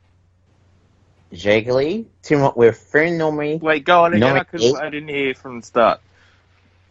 Jake 1.31 1.67
Lee 1.67 2.07
team 2.23 2.41
up 2.41 2.57
with 2.57 2.75
Phenomy. 2.91 3.61
Wait, 3.61 3.83
go 3.85 4.05
on 4.05 4.13
again. 4.13 4.43
No, 4.53 4.77
I, 4.77 4.85
I 4.85 4.89
didn't 4.89 5.09
hear 5.09 5.33
from 5.35 5.59
the 5.61 5.65
start. 5.65 6.01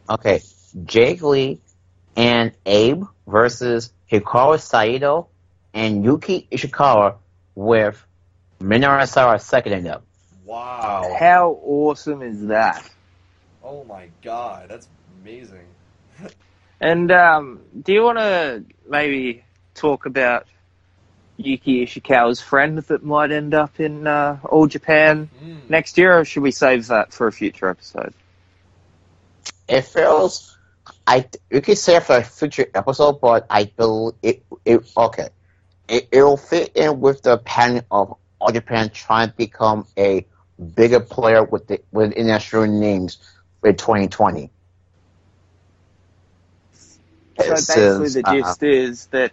Okay, 0.08 0.42
Jake 0.84 1.22
Lee 1.22 1.60
and 2.16 2.52
Abe 2.64 3.04
versus 3.26 3.92
Hikaru 4.10 4.60
Sato 4.60 5.28
and 5.74 6.04
Yuki 6.04 6.48
Ishikawa 6.50 7.16
with 7.54 8.04
Minoru 8.60 9.02
Asara 9.02 9.40
seconding 9.40 9.88
up. 9.88 10.04
Wow! 10.44 11.16
How 11.18 11.50
awesome 11.62 12.22
is 12.22 12.46
that? 12.46 12.88
Oh 13.62 13.84
my 13.84 14.08
god, 14.22 14.68
that's 14.68 14.88
amazing. 15.22 15.66
And 16.80 17.10
um, 17.10 17.60
do 17.82 17.92
you 17.92 18.04
want 18.04 18.18
to 18.18 18.64
maybe 18.88 19.42
talk 19.74 20.06
about 20.06 20.46
Yuki 21.38 21.86
Ishikawa's 21.86 22.40
friend 22.40 22.78
that 22.78 23.04
might 23.04 23.30
end 23.32 23.54
up 23.54 23.80
in 23.80 24.06
uh, 24.06 24.38
All 24.44 24.66
Japan 24.66 25.30
Mm. 25.42 25.60
next 25.68 25.98
year, 25.98 26.20
or 26.20 26.24
should 26.24 26.42
we 26.42 26.50
save 26.52 26.88
that 26.88 27.12
for 27.12 27.28
a 27.28 27.32
future 27.32 27.68
episode? 27.68 28.14
It 29.68 29.82
feels, 29.82 30.56
I 31.06 31.28
you 31.50 31.60
could 31.60 31.78
say 31.78 32.00
for 32.00 32.16
a 32.18 32.24
future 32.24 32.66
episode, 32.74 33.20
but 33.20 33.46
I 33.50 33.64
believe 33.76 34.14
it. 34.22 34.44
It 34.64 34.90
okay. 34.96 35.28
It 35.88 36.08
it'll 36.12 36.36
fit 36.36 36.72
in 36.76 37.00
with 37.00 37.22
the 37.22 37.38
pattern 37.38 37.82
of 37.90 38.14
All 38.40 38.52
Japan 38.52 38.90
trying 38.90 39.30
to 39.30 39.34
become 39.36 39.86
a 39.98 40.26
bigger 40.74 41.00
player 41.00 41.44
with 41.44 41.66
the 41.68 41.80
with 41.92 42.12
international 42.12 42.66
names 42.66 43.18
for 43.60 43.72
2020. 43.72 44.52
So 47.38 47.60
basically, 47.60 48.08
says, 48.08 48.10
the 48.10 48.22
uh, 48.24 48.32
gist 48.32 48.62
is 48.62 49.06
that 49.06 49.32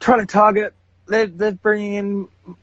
trying 0.00 0.20
to 0.20 0.26
target, 0.26 0.74
they're, 1.06 1.26
they're 1.26 1.52
bringing 1.52 1.94
in 1.94 2.28
a 2.46 2.54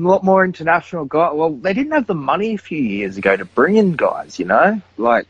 lot 0.00 0.22
more 0.24 0.44
international 0.44 1.04
guys. 1.06 1.32
Well, 1.34 1.50
they 1.50 1.72
didn't 1.74 1.92
have 1.92 2.06
the 2.06 2.14
money 2.14 2.54
a 2.54 2.58
few 2.58 2.78
years 2.80 3.16
ago 3.16 3.36
to 3.36 3.44
bring 3.44 3.76
in 3.76 3.92
guys, 3.96 4.38
you 4.38 4.44
know? 4.44 4.80
Like, 4.96 5.26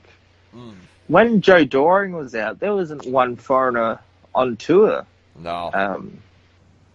Mm. 0.57 0.75
when 1.09 1.41
Joe 1.41 1.65
Doering 1.65 2.13
was 2.13 2.35
out, 2.37 2.61
there 2.61 2.73
wasn't 2.75 3.05
one 3.07 3.35
foreigner 3.37 3.99
on 4.35 4.57
tour. 4.57 5.05
No. 5.37 5.71
Um, 5.75 6.19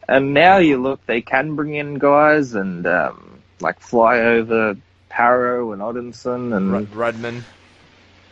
and 0.07 0.33
now 0.33 0.57
you 0.57 0.81
look, 0.81 1.05
they 1.05 1.21
can 1.21 1.55
bring 1.55 1.75
in 1.75 1.95
guys 1.99 2.53
and, 2.55 2.87
um, 2.87 3.41
like, 3.59 3.79
fly 3.81 4.19
over 4.19 4.77
Parrow 5.09 5.73
and 5.73 5.81
Odinson 5.81 6.55
and, 6.55 6.71
Red- 6.71 6.95
Redman. 6.95 7.43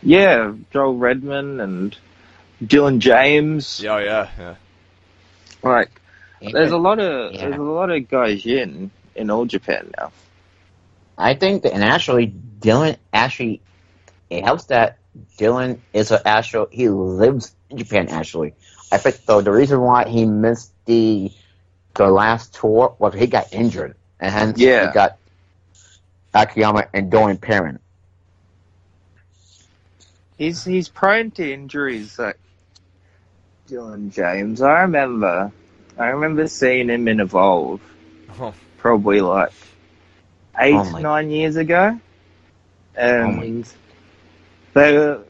yeah, 0.02 0.52
Joel 0.72 0.96
Redman 0.96 1.60
and 1.60 1.96
Dylan 2.64 2.98
James. 2.98 3.80
Yeah, 3.82 3.98
yeah, 4.00 4.28
yeah. 4.38 4.54
Like, 5.62 5.90
There's 6.40 6.72
a 6.72 6.76
lot 6.76 6.98
of 6.98 7.32
Yeah. 7.34 7.40
there's 7.48 7.56
a 7.56 7.62
lot 7.62 7.90
of 7.90 8.08
guys 8.08 8.44
in 8.46 8.90
in 9.14 9.30
all 9.30 9.44
Japan 9.46 9.90
now. 9.98 10.12
I 11.16 11.34
think 11.34 11.62
that 11.64 11.72
and 11.74 11.82
actually 11.82 12.28
Dylan 12.60 12.96
actually 13.12 13.60
it 14.30 14.44
helps 14.44 14.66
that 14.66 14.98
Dylan 15.38 15.78
is 15.92 16.10
an 16.12 16.20
actual 16.24 16.68
he 16.70 16.88
lives 16.88 17.54
in 17.70 17.78
Japan 17.78 18.08
actually. 18.08 18.54
I 18.92 18.98
think 18.98 19.24
though 19.26 19.40
the 19.40 19.50
reason 19.52 19.80
why 19.80 20.08
he 20.08 20.24
missed 20.24 20.72
the 20.84 21.32
the 21.94 22.06
last 22.08 22.54
tour 22.54 22.94
was 22.98 23.14
he 23.14 23.26
got 23.26 23.52
injured 23.52 23.96
and 24.20 24.32
hence 24.32 24.58
Yeah. 24.60 24.86
he 24.88 24.92
got 24.94 25.16
Akiyama 26.34 26.86
and 26.94 27.10
Dorian 27.10 27.38
Perrin. 27.38 27.80
He's 30.36 30.64
he's 30.64 30.88
prone 30.88 31.32
to 31.32 31.52
injuries 31.52 32.18
like 32.18 32.38
Dylan 33.68 34.12
James. 34.12 34.62
I 34.62 34.82
remember 34.82 35.50
I 35.98 36.08
remember 36.08 36.46
seeing 36.46 36.88
him 36.88 37.08
in 37.08 37.20
Evolve. 37.20 37.80
Oh. 38.40 38.54
probably 38.76 39.20
like 39.20 39.50
eight, 40.60 40.74
Oh 40.74 40.84
my- 40.90 41.00
nine 41.02 41.30
years 41.30 41.56
ago, 41.56 41.98
Oh 42.96 43.00
and 43.00 43.64
they 44.74 44.96
were, 44.96 45.20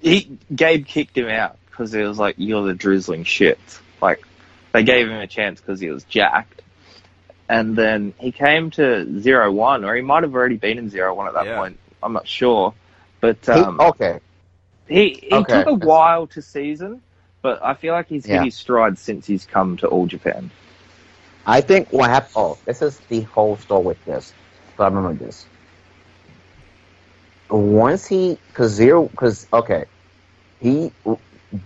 he 0.00 0.38
Gabe 0.54 0.84
kicked 0.86 1.16
him 1.16 1.28
out 1.28 1.56
because 1.70 1.92
he 1.92 2.02
was 2.02 2.18
like, 2.18 2.34
"You're 2.38 2.66
the 2.66 2.74
drizzling 2.74 3.24
shit." 3.24 3.58
Like 4.02 4.22
they 4.72 4.82
gave 4.82 5.08
him 5.08 5.18
a 5.18 5.26
chance 5.26 5.60
because 5.60 5.80
he 5.80 5.88
was 5.90 6.04
jacked, 6.04 6.60
and 7.48 7.74
then 7.76 8.12
he 8.18 8.32
came 8.32 8.70
to 8.72 9.20
zero 9.20 9.50
one, 9.50 9.84
or 9.84 9.94
he 9.96 10.02
might 10.02 10.22
have 10.24 10.34
already 10.34 10.56
been 10.56 10.76
in 10.78 10.90
zero 10.90 11.14
one 11.14 11.26
at 11.26 11.34
that 11.34 11.46
Yeah. 11.46 11.56
point. 11.58 11.78
I'm 12.02 12.12
not 12.12 12.28
sure, 12.28 12.74
but 13.20 13.38
He- 13.44 13.52
um, 13.52 13.80
okay, 13.80 14.20
he 14.88 15.18
he 15.22 15.34
Okay. 15.34 15.52
took 15.64 15.66
a 15.68 15.74
while 15.74 16.26
to 16.28 16.42
season, 16.42 17.00
but 17.42 17.62
I 17.62 17.74
feel 17.74 17.92
like 17.94 18.08
he's 18.08 18.26
Yeah. 18.26 18.36
hit 18.36 18.44
his 18.44 18.56
stride 18.56 18.98
since 18.98 19.26
he's 19.26 19.46
come 19.46 19.76
to 19.78 19.86
All 19.88 20.06
Japan. 20.06 20.50
I 21.46 21.60
think 21.60 21.92
what 21.92 22.10
happened. 22.10 22.32
Oh, 22.36 22.58
this 22.64 22.82
is 22.82 22.98
the 23.08 23.22
whole 23.22 23.56
story 23.56 23.84
with 23.84 24.04
this. 24.04 24.32
So 24.76 24.84
I 24.84 24.88
remember 24.88 25.12
this. 25.24 25.46
Once 27.50 28.06
he, 28.06 28.38
cause 28.54 28.70
zero, 28.70 29.08
cause 29.16 29.46
okay, 29.52 29.84
he 30.60 30.92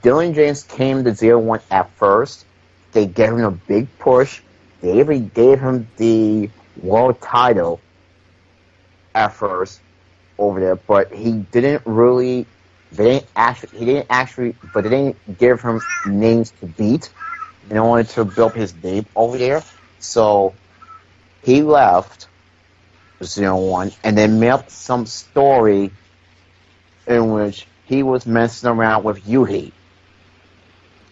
Dylan 0.03 0.35
James 0.35 0.63
came 0.63 1.05
to 1.05 1.15
zero 1.15 1.39
one 1.39 1.61
at 1.71 1.91
first. 1.91 2.47
They 2.93 3.07
gave 3.07 3.33
him 3.33 3.45
a 3.45 3.51
big 3.51 3.87
push. 3.99 4.41
They 4.81 4.99
even 5.01 5.29
gave 5.35 5.61
him 5.61 5.89
the 5.97 6.51
world 6.83 7.21
title 7.21 7.81
at 9.15 9.33
first 9.33 9.81
over 10.39 10.61
there, 10.61 10.77
but 10.77 11.13
he 11.13 11.33
didn't 11.33 11.83
really. 11.85 12.47
They 12.95 13.05
didn't 13.05 13.27
actually. 13.35 13.79
He 13.79 13.85
didn't 13.87 14.07
actually, 14.11 14.55
but 14.73 14.85
they 14.85 14.91
didn't 14.91 15.39
give 15.39 15.61
him 15.61 15.81
names 16.07 16.53
to 16.61 16.67
beat 16.67 17.11
in 17.71 17.79
order 17.79 18.05
to 18.11 18.25
build 18.25 18.53
his 18.55 18.75
name 18.83 19.07
over 19.17 19.37
there. 19.39 19.63
So 19.99 20.55
he 21.43 21.63
left 21.63 22.29
zero 23.23 23.57
one 23.57 23.93
and 24.03 24.17
then 24.17 24.39
made 24.39 24.51
up 24.51 24.71
some 24.71 25.07
story 25.07 25.91
in 27.07 27.31
which 27.33 27.67
he 27.87 28.03
was 28.03 28.27
messing 28.27 28.69
around 28.69 29.05
with 29.05 29.25
Yuhi. 29.25 29.73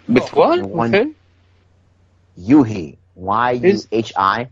With 0.09 0.33
what? 0.33 0.62
One- 0.62 0.93
With 0.93 1.14
who? 2.37 2.62
Yuhi. 2.64 2.97
Y 3.14 3.53
U 3.53 3.78
H 3.91 4.12
I. 4.16 4.49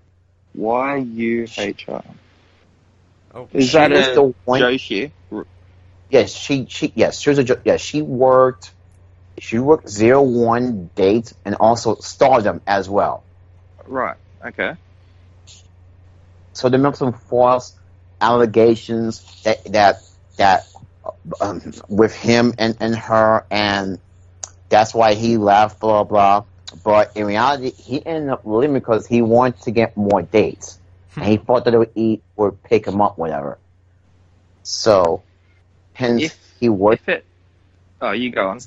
Y 0.54 0.96
U 0.96 1.46
H 1.56 1.84
R. 1.88 2.04
Oh, 3.34 3.48
Is 3.52 3.66
She 3.66 3.72
that 3.72 3.92
a 3.92 4.14
the 4.14 4.34
one- 4.44 4.60
Joshi? 4.60 5.12
Yes, 6.10 6.32
she 6.34 6.66
she 6.66 6.92
yes, 6.96 7.20
she 7.20 7.30
was 7.30 7.38
a 7.38 7.60
yeah, 7.64 7.76
she 7.76 8.02
worked 8.02 8.74
she 9.38 9.58
worked 9.58 9.88
zero 9.88 10.22
one 10.22 10.90
dates 10.94 11.34
and 11.44 11.54
also 11.56 11.96
stardom 11.96 12.62
as 12.66 12.88
well. 12.88 13.26
Right. 13.86 14.16
Okay. 14.44 14.74
so 16.52 16.68
there 16.68 16.80
were 16.80 16.92
some 16.94 17.12
false 17.12 17.74
allegations 18.20 19.24
that 19.44 19.64
that 19.72 19.96
that 20.38 20.64
um, 21.40 21.72
with 21.88 22.14
him 22.14 22.54
and, 22.58 22.76
and 22.80 22.94
her, 22.96 23.46
and 23.50 24.00
that's 24.68 24.94
why 24.94 25.14
he 25.14 25.36
left. 25.38 25.80
Blah 25.80 26.04
blah. 26.04 26.44
But 26.84 27.12
in 27.16 27.26
reality, 27.26 27.72
he 27.72 28.04
ended 28.04 28.30
up 28.30 28.42
leaving 28.44 28.74
because 28.74 29.06
he 29.06 29.22
wanted 29.22 29.60
to 29.62 29.70
get 29.72 29.96
more 29.96 30.22
dates, 30.22 30.78
and 31.20 31.26
he 31.30 31.36
thought 31.38 31.64
that 31.64 31.74
it 31.74 31.78
would 31.78 31.92
eat 31.94 32.24
or 32.36 32.52
pick 32.52 32.86
him 32.86 33.00
up, 33.00 33.18
whatever. 33.18 33.60
So, 34.62 35.24
hence 36.00 36.22
If- 36.22 36.54
he 36.58 36.68
worked, 36.68 37.02
If 37.02 37.08
it. 37.08 37.24
Oh, 38.02 38.10
you 38.12 38.30
go 38.30 38.48
on. 38.48 38.60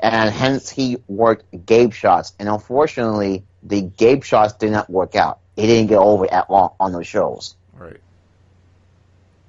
and 0.00 0.30
hence 0.30 0.68
he 0.70 0.98
worked 1.08 1.44
Gabe 1.66 1.92
shots, 1.92 2.32
and 2.38 2.48
unfortunately, 2.48 3.44
the 3.62 3.80
Gabe 3.82 4.22
shots 4.24 4.54
did 4.54 4.72
not 4.72 4.88
work 4.90 5.14
out. 5.14 5.38
He 5.56 5.66
didn't 5.66 5.88
get 5.88 5.98
over 5.98 6.30
at 6.30 6.50
long 6.50 6.72
on 6.80 6.92
those 6.92 7.06
shows. 7.06 7.54
right. 7.78 8.00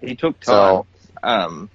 He 0.01 0.15
took 0.15 0.39
time. 0.39 0.53
So 0.55 0.86
um. 1.23 1.69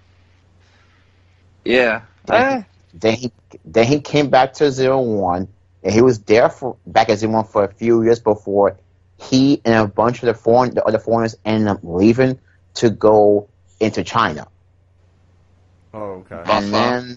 Yeah. 1.64 2.02
Yeah. 2.28 2.34
Eh, 2.34 2.62
Then 2.94 3.14
he 3.14 3.32
then 3.64 3.86
he 3.86 4.00
came 4.00 4.30
back 4.30 4.54
to 4.54 4.70
zero 4.70 5.00
one, 5.00 5.48
and 5.82 5.92
he 5.92 6.00
was 6.02 6.20
there 6.20 6.48
for 6.48 6.76
back 6.86 7.08
at 7.08 7.18
zero 7.18 7.32
one 7.32 7.44
for 7.44 7.64
a 7.64 7.72
few 7.72 8.02
years 8.02 8.20
before 8.20 8.76
he 9.18 9.60
and 9.64 9.74
a 9.74 9.86
bunch 9.86 10.22
of 10.22 10.26
the 10.26 10.34
foreign 10.34 10.74
the 10.74 10.84
other 10.84 10.98
foreigners 10.98 11.36
ended 11.44 11.68
up 11.68 11.80
leaving 11.82 12.38
to 12.74 12.90
go 12.90 13.48
into 13.80 14.04
China. 14.04 14.46
Oh, 15.92 16.24
okay. 16.30 16.36
Buffer. 16.36 16.50
And 16.52 16.72
then 16.74 17.16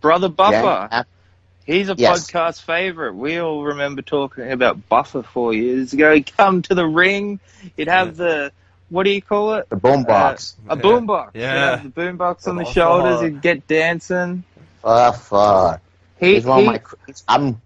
Brother 0.00 0.28
Buffer. 0.28 0.88
then, 0.90 1.04
He's 1.66 1.90
a 1.90 1.94
Yes. 1.98 2.30
podcast 2.30 2.62
favorite. 2.62 3.14
We 3.14 3.38
all 3.38 3.62
remember 3.64 4.00
talking 4.00 4.50
about 4.50 4.88
Buffer 4.88 5.22
four 5.22 5.52
years 5.52 5.92
ago. 5.92 6.14
He'd 6.14 6.34
come 6.34 6.62
to 6.62 6.74
the 6.74 6.86
ring. 6.86 7.40
He'd 7.76 7.88
have 7.88 8.16
the 8.16 8.52
what 8.88 9.02
do 9.02 9.10
you 9.10 9.20
call 9.20 9.54
it? 9.56 9.68
the 9.68 9.76
boombox. 9.76 10.54
A 10.70 10.76
Yeah. 10.76 10.80
boombox. 10.82 11.30
Yeah. 11.34 11.52
He'd 11.52 11.82
have 11.82 11.94
the 11.94 12.00
boombox 12.00 12.48
on 12.48 12.56
the 12.56 12.62
Buffer. 12.62 12.72
shoulders. 12.72 13.20
He'd 13.20 13.42
get 13.42 13.66
dancing. 13.66 14.44
Uh, 14.82 15.12
fuck. 15.12 15.82
He, 16.18 16.34
He's 16.36 16.46
one 16.46 16.60
he- 16.60 16.66
of 16.68 16.72
my. 16.72 16.80
I'm. 17.28 17.60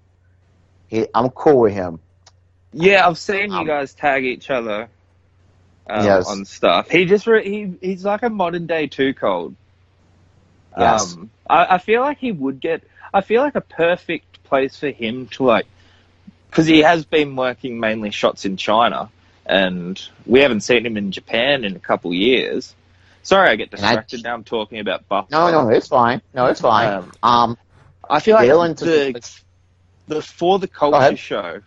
He, 0.88 1.07
I'm 1.14 1.30
cool 1.30 1.61
with 1.61 1.72
him. 1.74 2.01
yeah, 2.72 3.07
I've 3.07 3.18
seen 3.18 3.53
you 3.53 3.59
Um, 3.59 3.66
guys 3.66 3.95
tag 3.95 4.24
each 4.24 4.51
other 4.51 4.88
um, 5.88 6.05
Yes. 6.05 6.26
on 6.28 6.45
stuff. 6.45 6.90
He 6.90 7.05
just 7.05 7.26
re- 7.28 7.45
he 7.49 7.74
he's 7.80 8.05
like 8.05 8.22
a 8.24 8.30
modern 8.30 8.66
day 8.66 8.88
Too 8.88 9.14
Cold. 9.14 9.55
Yes. 10.79 11.14
Um, 11.14 11.31
I, 11.49 11.75
I 11.75 11.79
feel 11.79 12.01
like 12.03 12.18
he 12.18 12.33
would 12.33 12.61
get. 12.61 12.83
I 13.14 13.20
feel 13.20 13.43
like 13.43 13.55
a 13.55 13.61
perfect 13.61 14.43
place 14.45 14.79
for 14.79 14.89
him 14.91 15.27
to 15.29 15.45
like, 15.45 15.66
because 16.51 16.66
he 16.66 16.81
has 16.81 17.05
been 17.05 17.37
working 17.37 17.79
mainly 17.81 18.11
shots 18.11 18.45
in 18.45 18.57
China, 18.57 19.11
and 19.45 20.01
we 20.27 20.41
haven't 20.41 20.61
seen 20.62 20.87
him 20.87 20.97
in 20.97 21.12
Japan 21.12 21.64
in 21.64 21.77
a 21.77 21.81
couple 21.81 22.12
years. 22.14 22.75
Sorry, 23.23 23.49
I 23.51 23.57
get 23.57 23.73
And 23.73 23.81
I- 23.85 23.89
distracted 23.89 24.23
now. 24.25 24.35
I'm 24.35 24.45
talking 24.45 24.79
about 24.81 25.09
Buff. 25.09 25.31
No, 25.31 25.51
no, 25.51 25.68
it's 25.68 25.89
fine. 25.89 26.23
No, 26.35 26.47
it's 26.47 26.61
fine. 26.61 26.89
Um, 26.89 27.12
Um, 27.23 27.59
I 28.11 28.20
feel 28.20 28.35
like 28.37 28.49
the, 28.49 29.12
the- 29.12 30.14
the 30.16 30.23
for 30.23 30.59
the 30.59 30.68
culture 30.68 31.16
show. 31.16 31.61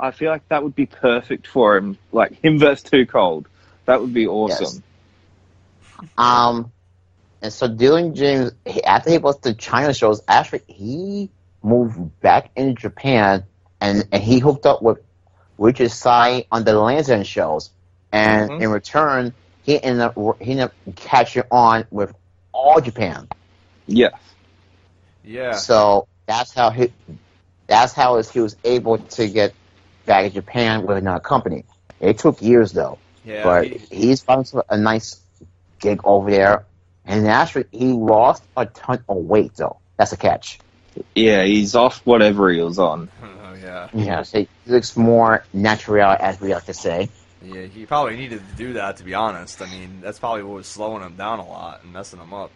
I 0.00 0.10
feel 0.12 0.30
like 0.30 0.48
that 0.48 0.62
would 0.62 0.74
be 0.74 0.86
perfect 0.86 1.46
for 1.46 1.76
him. 1.76 1.98
Like 2.12 2.32
him 2.42 2.58
versus 2.58 2.82
Too 2.90 3.04
Cold. 3.06 3.46
That 3.84 4.00
would 4.00 4.12
be 4.14 4.26
awesome. 4.26 4.82
Um, 6.16 6.72
and 7.42 7.52
so 7.52 7.68
Dylan 7.68 8.14
James, 8.14 8.52
he, 8.66 8.82
after 8.84 9.10
he 9.10 9.18
was 9.18 9.38
the 9.40 9.54
China 9.54 9.94
shows, 9.94 10.22
actually 10.28 10.62
he 10.66 11.30
moved 11.62 12.20
back 12.20 12.50
into 12.56 12.80
Japan 12.80 13.44
and, 13.80 14.06
and 14.12 14.22
he 14.22 14.38
hooked 14.38 14.66
up 14.66 14.82
with 14.82 14.98
Richard 15.58 15.90
Sai 15.90 16.46
on 16.52 16.64
the 16.64 16.72
Lansing 16.78 17.24
shows, 17.24 17.70
and 18.12 18.50
Mhm. 18.50 18.62
in 18.62 18.70
return 18.70 19.34
he 19.62 19.82
ended 19.82 20.00
up 20.02 20.14
he 20.40 20.52
ended 20.52 20.66
up 20.66 20.72
catching 20.96 21.42
on 21.50 21.84
with 21.90 22.14
all 22.52 22.80
Japan. 22.80 23.28
Yeah. 23.86 24.10
Yeah. 25.24 25.52
So 25.52 26.06
that's 26.26 26.54
how 26.54 26.70
he 26.70 26.92
that's 27.66 27.92
how 27.92 28.20
he 28.22 28.40
was 28.40 28.56
able 28.64 28.98
to 28.98 29.28
get 29.28 29.52
back 30.06 30.24
in 30.26 30.32
Japan 30.32 30.86
with 30.86 30.96
another 30.96 31.20
company. 31.20 31.64
It 32.00 32.18
took 32.18 32.40
years 32.40 32.72
though 32.72 32.98
Yeah. 33.24 33.42
but 33.42 33.66
he- 33.66 33.78
he's 33.90 34.22
found 34.22 34.50
a 34.70 34.76
nice 34.78 35.20
gig 35.80 36.00
over 36.04 36.30
there. 36.30 36.64
And 37.08 37.26
actually, 37.26 37.64
he 37.72 37.86
lost 37.92 38.44
a 38.56 38.66
ton 38.66 39.02
of 39.08 39.16
weight, 39.16 39.54
though. 39.56 39.78
That's 39.96 40.12
a 40.12 40.16
catch. 40.16 40.60
Yeah, 41.14 41.42
he's 41.44 41.74
off 41.74 42.00
whatever 42.04 42.50
he 42.50 42.60
was 42.60 42.78
on. 42.78 43.08
oh, 43.22 43.54
yeah. 43.54 43.88
Yeah, 43.94 44.22
so 44.22 44.40
he 44.40 44.48
looks 44.66 44.96
more 44.96 45.42
natural, 45.52 46.16
as 46.20 46.40
we 46.40 46.52
like 46.54 46.66
to 46.66 46.74
say. 46.74 47.08
Yeah, 47.42 47.62
he 47.62 47.86
probably 47.86 48.16
needed 48.16 48.40
to 48.46 48.56
do 48.56 48.74
that, 48.74 48.98
to 48.98 49.04
be 49.04 49.14
honest. 49.14 49.62
I 49.62 49.66
mean, 49.66 50.00
that's 50.02 50.18
probably 50.18 50.42
what 50.42 50.54
was 50.56 50.66
slowing 50.66 51.02
him 51.02 51.16
down 51.16 51.38
a 51.38 51.48
lot 51.48 51.82
and 51.82 51.92
messing 51.92 52.20
him 52.20 52.34
up. 52.34 52.50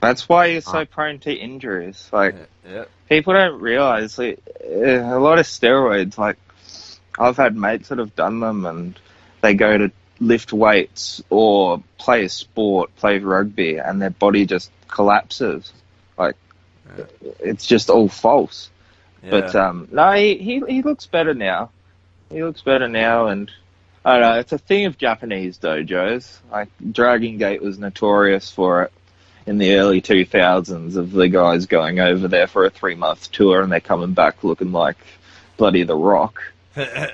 That's 0.00 0.28
why 0.28 0.54
he's 0.54 0.64
so 0.64 0.78
Uh. 0.80 0.84
prone 0.86 1.18
to 1.20 1.32
injuries. 1.32 2.08
Like 2.12 2.34
Yeah. 2.68 2.84
people 3.08 3.34
don't 3.34 3.60
realize 3.60 4.18
like, 4.18 4.40
eh, 4.64 5.00
a 5.00 5.18
lot 5.18 5.38
of 5.38 5.46
steroids. 5.46 6.18
Like 6.18 6.38
I've 7.18 7.36
had 7.36 7.56
mates 7.56 7.88
that 7.90 7.98
have 7.98 8.14
done 8.16 8.40
them, 8.40 8.64
and 8.64 8.98
they 9.42 9.54
go 9.54 9.76
to 9.78 9.92
lift 10.22 10.52
weights 10.52 11.22
or 11.30 11.82
play 11.98 12.24
a 12.24 12.28
sport, 12.28 12.94
play 12.96 13.18
rugby, 13.18 13.76
and 13.78 14.00
their 14.00 14.10
body 14.10 14.46
just 14.46 14.70
collapses. 14.88 15.72
Like 16.16 16.36
Yeah. 16.96 17.04
it's 17.40 17.66
just 17.66 17.90
all 17.90 18.08
false. 18.08 18.70
yeah. 19.22 19.30
But 19.30 19.54
um, 19.56 19.88
no, 19.90 20.12
he, 20.12 20.36
he 20.36 20.62
he 20.68 20.82
looks 20.82 21.06
better 21.06 21.34
now. 21.34 21.70
He 22.30 22.42
looks 22.42 22.62
better 22.62 22.88
now, 22.88 23.26
and 23.26 23.50
I 24.04 24.12
don't 24.18 24.22
know. 24.22 24.38
It's 24.40 24.52
a 24.52 24.58
thing 24.58 24.86
of 24.86 24.96
Japanese 24.98 25.58
dojos. 25.58 26.38
Like 26.50 26.68
Dragon 26.90 27.38
Gate 27.38 27.62
was 27.62 27.78
notorious 27.78 28.50
for 28.50 28.84
it 28.84 28.92
in 29.46 29.58
the 29.58 29.74
early 29.74 30.00
two 30.00 30.24
thousands 30.24 30.96
of 30.96 31.10
the 31.12 31.28
guys 31.28 31.66
going 31.66 31.98
over 31.98 32.28
there 32.28 32.46
for 32.46 32.64
a 32.64 32.70
three 32.70 32.94
month 32.94 33.30
tour, 33.32 33.60
and 33.62 33.72
they're 33.72 33.80
coming 33.80 34.12
back 34.12 34.44
looking 34.44 34.72
like 34.72 34.96
bloody 35.56 35.82
The 35.82 35.96
Rock. 35.96 36.51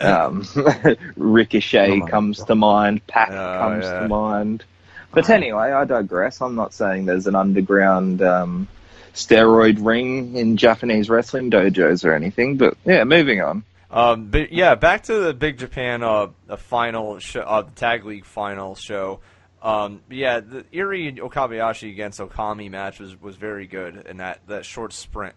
Um, 0.00 0.46
Ricochet 1.16 2.00
Oh 2.02 2.06
comes 2.06 2.38
God. 2.38 2.46
to 2.46 2.54
mind. 2.54 3.06
Pac 3.06 3.30
Oh, 3.30 3.58
comes 3.58 3.84
yeah. 3.84 4.00
to 4.00 4.08
mind. 4.08 4.64
But 5.10 5.30
anyway, 5.30 5.72
I 5.72 5.84
digress. 5.84 6.40
I'm 6.40 6.54
not 6.54 6.74
saying 6.74 7.06
there's 7.06 7.26
an 7.26 7.34
underground 7.34 8.20
um, 8.22 8.68
steroid 9.14 9.84
ring 9.84 10.36
in 10.36 10.56
Japanese 10.56 11.08
wrestling 11.08 11.50
dojos 11.50 12.04
or 12.04 12.12
anything. 12.14 12.56
But 12.56 12.76
yeah, 12.84 13.04
moving 13.04 13.40
on. 13.40 13.64
Um, 13.90 14.26
but 14.26 14.52
yeah, 14.52 14.74
back 14.74 15.04
to 15.04 15.14
the 15.14 15.32
Big 15.32 15.58
Japan 15.58 16.02
uh, 16.02 16.28
the 16.46 16.58
final 16.58 17.18
show, 17.20 17.40
uh, 17.40 17.64
tag 17.74 18.04
league 18.04 18.26
final 18.26 18.74
show. 18.74 19.20
Um, 19.62 20.02
yeah, 20.10 20.40
the 20.40 20.62
Irie 20.72 21.18
Okabayashi 21.18 21.90
against 21.90 22.20
Okami 22.20 22.70
match 22.70 23.00
was, 23.00 23.20
was 23.20 23.34
very 23.36 23.66
good 23.66 24.06
in 24.06 24.18
that, 24.18 24.40
that 24.46 24.64
short 24.66 24.92
sprint. 24.92 25.34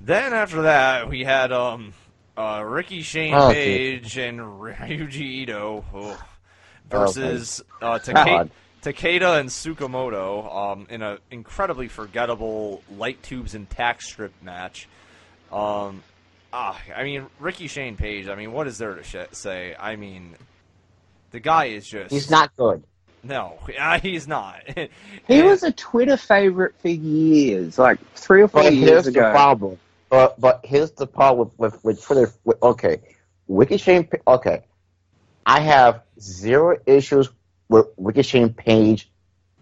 Then 0.00 0.34
after 0.34 0.62
that, 0.62 1.08
we 1.08 1.24
had 1.24 1.52
um, 1.52 1.92
uh, 2.40 2.62
Ricky 2.62 3.02
Shane 3.02 3.34
Oh, 3.34 3.50
Page 3.52 4.16
and 4.18 4.38
Ryuji 4.60 5.20
Ito 5.20 5.84
oh, 5.94 6.22
versus 6.88 7.62
uh, 7.82 7.98
Take- 8.00 8.48
Takeda 8.82 9.38
and 9.38 9.50
Tsukamoto 9.50 10.54
um, 10.72 10.86
in 10.88 11.02
an 11.02 11.18
incredibly 11.30 11.88
forgettable 11.88 12.82
light 12.96 13.22
tubes 13.22 13.54
and 13.54 13.68
tack 13.68 14.00
strip 14.00 14.32
match. 14.42 14.88
Um, 15.52 16.02
ah, 16.52 16.80
I 16.96 17.04
mean, 17.04 17.26
Ricky 17.38 17.68
Shane 17.68 17.96
Page. 17.96 18.28
I 18.28 18.34
mean, 18.36 18.52
what 18.52 18.66
is 18.66 18.78
there 18.78 18.94
to 18.94 19.02
sh- 19.02 19.16
say? 19.32 19.76
I 19.78 19.96
mean, 19.96 20.34
the 21.30 21.40
guy 21.40 21.66
is 21.66 21.86
just 21.86 22.10
He's 22.10 22.30
not 22.30 22.56
good. 22.56 22.82
No, 23.22 23.58
uh, 23.78 24.00
he's 24.00 24.26
not. 24.26 24.62
He 25.28 25.42
was 25.42 25.62
a 25.62 25.72
Twitter 25.72 26.16
favorite 26.16 26.74
for 26.80 26.88
years, 26.88 27.78
like 27.78 27.98
three 28.14 28.40
or 28.40 28.48
four 28.48 28.62
But 28.62 28.72
years 28.74 28.88
here's 28.88 29.04
the 29.04 29.10
ago. 29.10 29.30
problem. 29.30 29.78
But 30.10 30.38
but 30.40 30.60
here's 30.64 30.90
the 30.90 31.06
problem 31.06 31.50
with 31.56 31.58
with, 31.72 31.84
with 31.84 32.02
Twitter. 32.02 32.32
With, 32.44 32.62
okay, 32.62 33.00
Ricky 33.48 33.78
Shane. 33.78 34.08
Okay, 34.26 34.64
I 35.46 35.60
have 35.60 36.02
zero 36.20 36.76
issues 36.84 37.30
with 37.68 37.86
Ricky 37.96 38.22
Shane 38.22 38.52
Page 38.52 39.08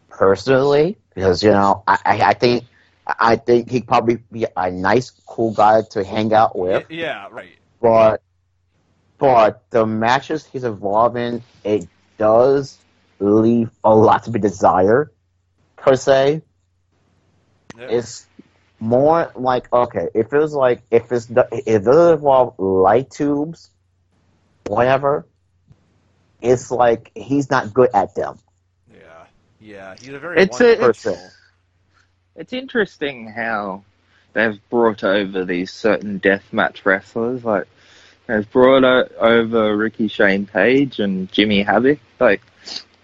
personally 0.09 0.97
because 1.15 1.43
you 1.43 1.51
know 1.51 1.85
I 1.87 1.99
I, 2.05 2.21
I 2.23 2.35
think 2.35 2.65
I 3.07 3.37
think 3.37 3.71
he'd 3.71 3.87
probably 3.87 4.17
be 4.17 4.47
a 4.57 4.71
nice, 4.71 5.11
cool 5.11 5.53
guy 5.53 5.83
to 5.91 6.03
hang 6.03 6.33
out 6.33 6.59
with. 6.59 6.87
yeah, 6.91 7.29
right. 7.31 7.57
But 7.81 8.23
but 9.19 9.65
the 9.71 9.85
matches 9.85 10.47
he's 10.47 10.65
involved 10.65 11.17
in, 11.17 11.43
it 11.65 11.89
does 12.17 12.79
leave 13.19 13.71
a 13.85 13.95
lot 13.95 14.25
to 14.25 14.31
be 14.31 14.39
desired, 14.39 15.11
per 15.77 15.97
se. 15.97 16.43
Yeah. 17.77 17.87
It's 17.91 18.28
more 18.81 19.31
like 19.35 19.73
okay, 19.73 20.09
if 20.15 20.33
it 20.33 20.39
was 20.39 20.55
like 20.55 20.83
if 20.91 21.11
it's 21.13 21.27
the- 21.27 21.49
if 21.53 21.67
it 21.67 21.85
doesn't 21.85 22.15
involve 22.15 22.59
light 22.59 23.11
tubes, 23.11 23.71
whatever, 24.67 25.27
it's 26.41 26.71
like 26.71 27.11
he's 27.15 27.51
not 27.51 27.75
good 27.75 27.91
at 27.95 28.15
them. 28.15 28.39
yeah, 28.93 29.25
yeah. 29.61 29.95
He's 30.01 30.11
a 30.15 30.19
very 30.19 30.43
It's 30.43 30.61
a- 30.61 30.65
one-dimensional- 30.65 31.15
it's- 31.17 31.35
It's 32.37 32.53
interesting 32.53 33.27
how 33.27 33.83
they've 34.33 34.61
brought 34.71 35.03
over 35.03 35.45
these 35.45 35.73
certain 35.73 36.21
deathmatch 36.21 36.85
wrestlers. 36.85 37.45
Like 37.45 37.67
they've 38.29 38.49
brought 38.53 38.85
o- 38.85 39.09
over 39.19 39.77
Ricky 39.77 40.07
Shane 40.07 40.47
Page 40.47 41.01
and 41.01 41.33
Jimmy 41.33 41.63
Havoc. 41.63 41.99
Like 42.21 42.43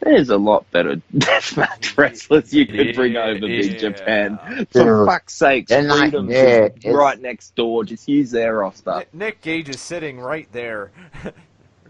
there's 0.05 0.29
a 0.31 0.37
lot 0.37 0.71
better 0.71 0.97
deathmatch 1.17 1.97
wrestlers 1.97 2.53
you 2.53 2.67
could 2.67 2.95
bring 2.95 3.17
over 3.17 3.41
Big 3.41 3.79
Japan. 3.79 4.39
Dude, 4.57 4.69
For 4.71 5.07
fuck's 5.07 5.35
sake, 5.35 5.69
they're 5.69 5.91
Freedom's 5.91 6.29
there. 6.31 6.69
just 6.71 6.87
right 6.95 7.21
next 7.21 7.55
door. 7.55 7.85
Just 7.85 8.07
use 8.09 8.31
their 8.31 8.59
roster. 8.59 8.99
Nick, 8.99 9.15
Nick 9.15 9.41
Gage 9.41 9.69
is 9.71 9.81
sitting 9.81 10.21
right 10.21 10.49
there. 10.53 10.93
God 11.25 11.35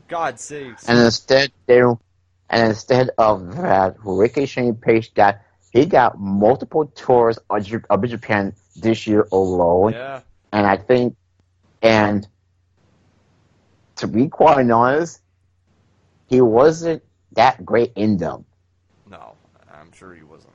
God's 0.09 0.43
sakes. 0.43 0.89
And 0.89 0.99
instead 0.99 1.51
they 1.67 1.81
and 1.81 2.69
instead 2.69 3.11
of 3.19 3.57
that, 3.57 3.97
Ricky 4.05 4.47
Shane 4.47 4.75
Page 4.75 5.12
got 5.15 5.41
he 5.73 5.87
got 5.87 6.21
multiple 6.21 6.87
tours 6.95 7.39
of 7.51 7.65
J- 7.65 7.79
of 7.91 8.05
Japan 8.09 8.55
this 8.77 9.07
year 9.07 9.27
alone. 9.33 9.93
yeah, 9.93 10.21
And 10.53 10.67
I 10.67 10.77
think, 10.77 11.17
and 11.83 12.27
to 13.97 14.07
be 14.07 14.29
quite 14.29 14.71
honest, 14.71 15.21
he 16.29 16.41
wasn't 16.41 17.03
that 17.35 17.64
great 17.64 17.93
in 17.97 18.16
them. 18.18 18.45
no, 19.11 19.35
I'm 19.72 19.93
sure 19.93 20.14
he 20.14 20.22
wasn't. 20.22 20.53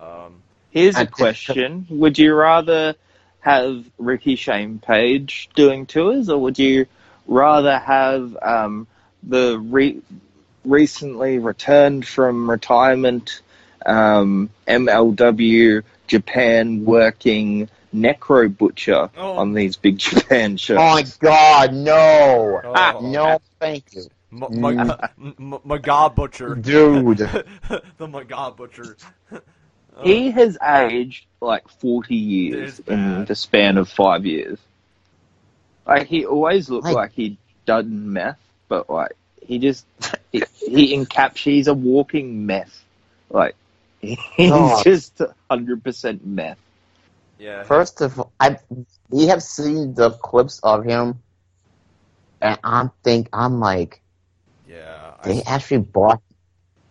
Um, 0.00 0.42
Here's 0.70 0.96
a 0.96 1.00
And- 1.00 1.10
question: 1.10 1.86
Would 1.90 2.18
you 2.18 2.34
rather 2.34 2.94
have 3.40 3.84
Ricky 3.98 4.36
Shane 4.36 4.78
Page 4.78 5.48
doing 5.54 5.86
tours, 5.86 6.28
or 6.28 6.38
would 6.42 6.58
you 6.58 6.86
rather 7.26 7.78
have 7.78 8.36
um, 8.42 8.86
the 9.22 9.58
re- 9.58 10.00
recently 10.64 11.38
returned 11.38 12.06
from 12.06 12.50
retirement 12.50 13.40
um, 13.86 14.50
MLW 14.66 15.82
Japan 16.06 16.84
working 16.84 17.68
Necro 17.94 18.54
Butcher 18.54 19.08
Oh. 19.16 19.38
on 19.38 19.54
these 19.54 19.76
Big 19.76 19.98
Japan 19.98 20.56
shows? 20.58 20.76
Oh 20.78 20.92
my 20.94 21.04
God, 21.20 21.72
no, 21.74 22.60
Oh. 22.64 23.00
no, 23.02 23.40
thank 23.58 23.84
you, 23.94 24.04
M- 24.30 24.64
M- 24.66 24.90
M- 25.18 25.60
Maga 25.64 26.10
Butcher. 26.10 26.54
dude. 26.54 27.18
the 27.98 28.08
Maga 28.08 28.50
Butcher. 28.56 28.96
Oh, 29.32 29.40
He 30.04 30.30
has 30.30 30.56
aged 30.62 31.26
like 31.40 31.68
40 31.68 32.14
years 32.14 32.78
in 32.80 33.24
the 33.24 33.34
span 33.34 33.78
of 33.78 33.88
five 33.88 34.24
years. 34.26 34.58
Like, 35.86 36.06
he 36.06 36.26
always 36.26 36.68
looked 36.68 36.84
Like- 36.84 36.94
like 36.94 37.12
he'd 37.12 37.36
done 37.64 38.12
meth, 38.12 38.38
but 38.68 38.88
like, 38.90 39.12
he 39.44 39.58
just, 39.58 39.86
he, 40.32 40.42
he 40.58 40.94
encaps, 40.96 41.38
he's 41.38 41.66
a 41.68 41.74
walking 41.74 42.44
meth. 42.46 42.84
Like, 43.30 43.56
he's 44.00 44.18
Oh. 44.40 44.82
just 44.84 45.20
100% 45.50 46.20
meth. 46.24 46.58
yeah. 47.38 47.62
First 47.64 48.00
of 48.02 48.18
all, 48.20 48.30
I 48.38 48.58
we 49.10 49.26
have 49.28 49.42
seen 49.42 49.94
the 49.94 50.10
clips 50.10 50.60
of 50.62 50.84
him, 50.84 51.18
and 52.42 52.58
I'm 52.62 52.90
think 53.02 53.28
I'm 53.32 53.58
like 53.58 54.00
yeah. 54.68 55.14
they 55.24 55.38
I, 55.42 55.54
actually 55.54 55.78
bought. 55.78 56.20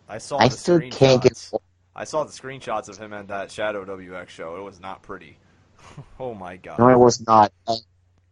I 0.10 0.18
saw 0.18 0.38
I 0.40 0.48
the 0.48 0.56
still 0.58 0.80
can't 0.90 1.22
get. 1.22 1.52
I 1.96 2.04
saw 2.04 2.24
the 2.24 2.32
screenshots 2.32 2.90
of 2.90 2.98
him 2.98 3.14
at 3.14 3.28
that 3.30 3.52
Shadow 3.52 3.84
WX 3.86 4.30
show. 4.30 4.56
It 4.58 4.62
was 4.64 4.80
not 4.80 5.02
pretty. 5.02 5.38
oh 6.20 6.34
my 6.34 6.58
god. 6.58 6.80
No, 6.80 6.90
it 6.90 7.00
was 7.00 7.26
not, 7.26 7.52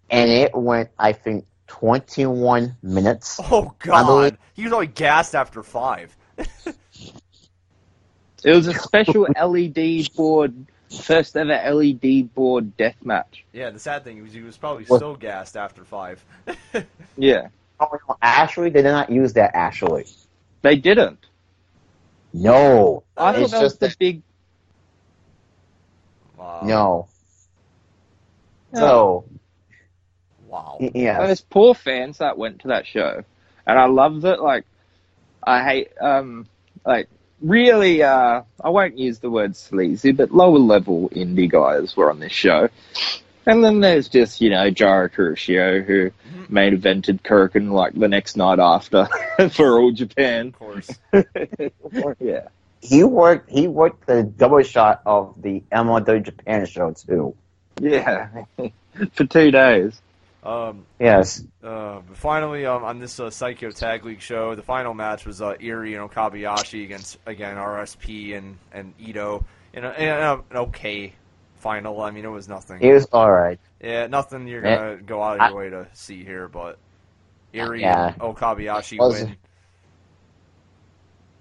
and 0.09 0.29
it 0.31 0.53
went. 0.55 0.89
I 0.99 1.13
think 1.13 1.45
21 1.67 2.77
minutes. 2.83 3.39
Oh 3.51 3.73
I 3.81 3.85
god. 3.85 4.05
believe- 4.05 4.37
He 4.53 4.63
was 4.63 4.73
only 4.73 4.87
gassed 4.87 5.35
after 5.35 5.63
five. 5.63 6.15
It 8.43 8.55
was 8.55 8.67
a 8.67 8.73
special 8.75 9.27
LED 9.43 10.13
board, 10.15 10.53
first 11.01 11.35
ever 11.35 11.59
LED 11.73 12.33
board 12.35 12.77
death 12.77 12.97
match. 13.03 13.43
Yeah, 13.51 13.71
the 13.71 13.79
sad 13.79 14.03
thing 14.03 14.21
was 14.21 14.33
he 14.33 14.41
was 14.41 14.55
probably 14.55 14.83
What? 14.85 14.97
still 14.97 15.15
gassed 15.15 15.57
after 15.57 15.83
five. 15.83 16.23
Yeah. 17.17 17.47
Oh, 17.79 17.89
actually, 18.21 18.69
they 18.69 18.81
did 18.81 18.91
not 18.91 19.09
use 19.09 19.33
that. 19.33 19.51
Actually, 19.53 20.05
They 20.61 20.75
didn't. 20.75 21.19
no, 22.33 23.03
I 23.17 23.33
thought 23.33 23.41
It's 23.41 23.51
that 23.51 23.61
was 23.61 23.71
just 23.71 23.79
the 23.79 23.87
that- 23.87 23.99
big. 23.99 24.21
Wow. 26.37 26.61
no. 26.65 27.07
So 28.73 29.25
Wow. 30.47 30.77
y- 30.79 30.91
yeah, 30.93 31.25
Those 31.25 31.41
poor 31.41 31.73
fans 31.73 32.17
that 32.19 32.37
went 32.37 32.59
to 32.61 32.69
that 32.69 32.85
show, 32.85 33.23
and 33.65 33.79
I 33.79 33.85
love 33.85 34.21
that. 34.21 34.41
Like, 34.41 34.65
I 35.43 35.63
hate, 35.63 35.89
um, 36.01 36.47
like, 36.85 37.09
really, 37.41 38.03
uh, 38.03 38.41
I 38.63 38.69
won't 38.69 38.97
use 38.97 39.19
the 39.19 39.29
word 39.29 39.55
sleazy, 39.55 40.11
but 40.11 40.31
lower 40.31 40.57
level 40.59 41.09
indie 41.09 41.49
guys 41.49 41.95
were 41.95 42.09
on 42.09 42.19
this 42.19 42.31
show. 42.31 42.69
And 43.47 43.63
then 43.63 43.79
there's 43.79 44.07
just, 44.09 44.41
you 44.41 44.49
know, 44.49 44.69
Jiro 44.71 45.07
Kuroshio, 45.07 45.83
who 45.85 46.09
Mhm. 46.33 46.49
main 46.49 46.77
evented 46.77 47.21
Korakuen 47.21 47.71
like 47.71 47.93
the 47.93 48.07
next 48.07 48.35
night 48.37 48.59
after 48.59 49.07
for 49.51 49.79
All 49.79 49.91
Japan. 49.91 50.47
Of 50.47 50.59
course. 50.59 50.89
yeah. 52.19 52.47
he 52.81 53.03
worked. 53.03 53.49
He 53.49 53.67
worked 53.67 54.07
the 54.07 54.23
double 54.23 54.63
shot 54.63 55.01
of 55.05 55.33
the 55.41 55.63
MLW 55.71 56.23
Japan 56.23 56.65
show 56.65 56.91
too. 56.93 57.35
Yeah. 57.81 58.29
for 59.13 59.25
two 59.25 59.51
days. 59.51 59.99
Um, 60.43 60.85
Yes, 60.99 61.43
uh, 61.63 62.01
but 62.07 62.17
finally, 62.17 62.67
um, 62.67 62.83
on 62.83 62.99
this 62.99 63.19
uh, 63.19 63.25
Saikyo 63.31 63.75
Tag 63.75 64.05
League 64.05 64.21
show, 64.21 64.53
the 64.53 64.61
final 64.61 64.93
match 64.93 65.25
was 65.25 65.41
uh, 65.41 65.53
Irie 65.55 65.99
and 65.99 66.07
Okabayashi 66.09 66.83
against 66.83 67.17
again 67.25 67.57
RSP 67.57 68.37
and 68.37 68.57
and 68.71 68.93
Ito 68.99 69.43
in, 69.73 69.83
a, 69.83 69.91
in 69.93 70.07
a, 70.07 70.33
an 70.51 70.57
okay 70.57 71.13
final. 71.65 71.99
I 72.01 72.11
mean, 72.11 72.25
it 72.25 72.29
was 72.29 72.47
nothing. 72.47 72.79
It 72.79 72.93
was 72.93 73.05
all 73.11 73.31
right. 73.31 73.59
Yeah, 73.81 74.05
nothing 74.05 74.47
you're 74.47 74.61
gonna 74.61 74.97
go 74.97 75.21
out 75.23 75.37
of 75.37 75.41
I- 75.41 75.47
your 75.49 75.57
way 75.57 75.69
to 75.71 75.87
see 75.93 76.23
here, 76.23 76.47
but 76.47 76.77
Irie 77.55 77.81
Yeah. 77.81 78.09
and 78.13 78.19
Okabayashi 78.19 78.99
Was- 78.99 79.23
win. 79.23 79.35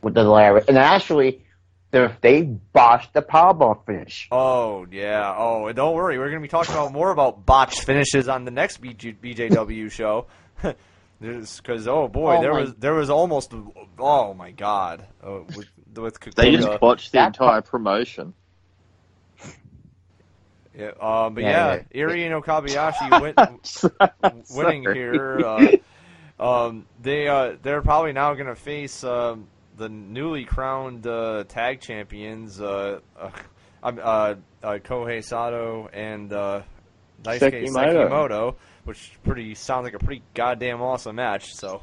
with 0.03 0.15
the 0.15 0.23
Larry. 0.25 0.63
And 0.69 0.79
actually, 0.79 1.45
they 1.91 2.09
they 2.23 2.43
botched 2.43 3.13
the 3.13 3.21
powerbomb 3.23 3.85
finish. 3.87 4.27
Oh 4.33 4.87
yeah. 4.91 5.35
Oh, 5.37 5.67
and 5.67 5.77
don't 5.77 5.95
worry, 5.95 6.19
we're 6.19 6.29
gonna 6.31 6.41
be 6.41 6.49
talking 6.49 6.75
about 6.75 6.93
more 6.93 7.11
about 7.11 7.45
botched 7.45 7.85
finishes 7.85 8.27
on 8.29 8.45
the 8.47 8.51
next 8.51 8.81
BG, 8.81 9.17
BJW 9.21 9.91
show. 10.01 10.27
Because 11.21 11.89
oh 11.89 12.07
boy, 12.09 12.37
Oh, 12.37 12.41
there 12.43 12.53
my- 12.53 12.61
was 12.63 12.75
there 12.75 12.93
was 12.93 13.09
almost 13.09 13.55
oh 13.99 14.35
my 14.35 14.51
god 14.51 15.07
uh, 15.27 15.39
with 15.57 15.69
with 15.97 16.35
They 16.35 16.57
just 16.57 16.81
botched 16.81 17.13
the 17.13 17.19
That 17.19 17.29
entire 17.29 17.63
promotion. 17.63 18.35
Yeah, 20.77 20.91
um, 21.01 21.35
but 21.35 21.45
Yeah, 21.45 21.83
yeah. 21.93 22.07
Irie 22.07 22.27
and 22.27 22.43
Okabayashi 22.43 23.21
win, 24.23 24.43
winning 24.51 24.83
here. 24.83 25.41
Uh, 25.41 25.77
um, 26.67 26.87
they 27.01 27.29
uh, 27.29 27.57
they're 27.63 27.83
probably 27.83 28.13
now 28.13 28.35
going 28.35 28.47
to 28.47 28.57
face 28.57 29.05
um, 29.05 29.47
the 29.77 29.89
newly 29.89 30.45
crowned 30.45 31.07
uh, 31.07 31.45
tag 31.49 31.81
champions, 31.81 32.61
uh, 32.61 33.01
uh, 33.19 33.31
uh, 33.83 34.35
uh, 34.63 34.79
Kohei 34.79 35.23
Sato 35.23 35.89
and 35.93 36.33
uh, 36.33 36.63
Daisuke 37.23 37.69
Sekimoto. 37.69 38.09
Sekimoto, 38.09 38.55
which 38.85 39.13
pretty 39.25 39.55
sounds 39.55 39.85
like 39.85 39.95
a 39.95 39.99
pretty 39.99 40.23
goddamn 40.35 40.81
awesome 40.83 41.17
match. 41.17 41.55
So, 41.55 41.83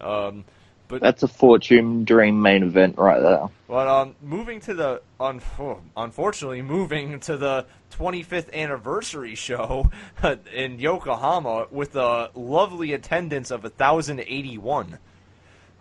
um, 0.00 0.44
but 0.90 1.00
That's 1.00 1.22
a 1.22 1.28
fortune 1.28 2.04
dream 2.04 2.42
main 2.42 2.62
event 2.62 2.98
right 2.98 3.20
there. 3.20 3.48
but 3.68 3.86
um, 3.88 4.14
moving 4.22 4.60
to 4.60 4.74
the 4.74 5.02
un- 5.20 5.40
oh, 5.58 5.78
unfortunately 5.96 6.62
moving 6.62 7.20
to 7.20 7.36
the 7.36 7.66
25th 7.92 8.52
anniversary 8.52 9.34
show 9.34 9.90
in 10.52 10.78
Yokohama 10.78 11.68
with 11.70 11.94
a 11.96 12.30
lovely 12.34 12.92
attendance 12.92 13.50
of 13.50 13.62
1,081. 13.62 14.98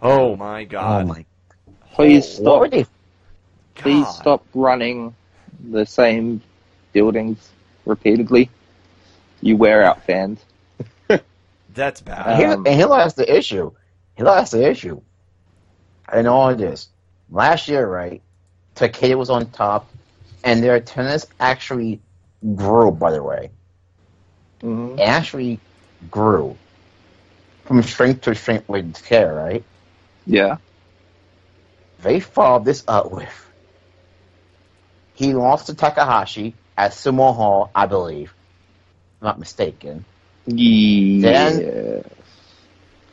Oh 0.02 0.36
my 0.36 0.64
Oh 0.80 1.04
God! 1.04 1.08
my! 1.08 1.26
Please 1.94 2.28
stop. 2.28 2.70
they? 2.72 2.86
Please 3.76 4.06
God. 4.06 4.14
stop 4.14 4.46
running 4.54 5.16
the 5.72 5.86
same 5.86 6.42
buildings 6.94 7.50
repeatedly. 7.86 8.50
You 9.42 9.58
wear 9.58 9.84
out 9.84 10.04
fans. 10.06 10.44
That's 11.74 12.02
bad. 12.02 12.36
here, 12.38 12.52
Um, 12.54 12.66
and 12.66 12.76
here 12.76 12.88
lies 12.88 13.14
the 13.14 13.38
issue. 13.38 13.72
Here 14.20 14.26
lies 14.26 14.52
the 14.52 14.70
issue. 14.70 15.00
In 16.14 16.28
all 16.28 16.54
this, 16.54 16.90
last 17.32 17.70
year, 17.70 17.88
right? 17.88 18.22
Takeda 18.76 19.18
was 19.18 19.30
on 19.30 19.50
top, 19.52 19.88
and 20.44 20.62
their 20.62 20.76
attendance 20.76 21.26
actually 21.40 22.02
grew. 22.54 22.92
By 22.92 23.12
the 23.12 23.24
way, 23.24 23.52
Mhm. 24.62 25.00
it 25.00 25.04
actually 25.04 25.62
grew 26.12 26.58
from 27.64 27.82
strength 27.82 28.24
to 28.24 28.36
strength 28.36 28.68
with 28.68 28.94
Takeda, 28.94 29.34
right? 29.34 29.64
Yeah. 30.26 30.58
They 32.02 32.20
followed 32.20 32.66
this 32.66 32.84
up 32.90 33.12
with 33.12 33.34
he 35.14 35.34
lost 35.34 35.68
to 35.68 35.76
Takahashi 35.76 36.56
at 36.78 36.92
Sumo 36.92 37.34
Hall, 37.34 37.72
I 37.74 37.86
believe, 37.86 38.34
if 39.16 39.22
I'm 39.22 39.28
not 39.28 39.40
mistaken. 39.40 40.04
Yeah. 40.46 41.22
Then 41.22 42.04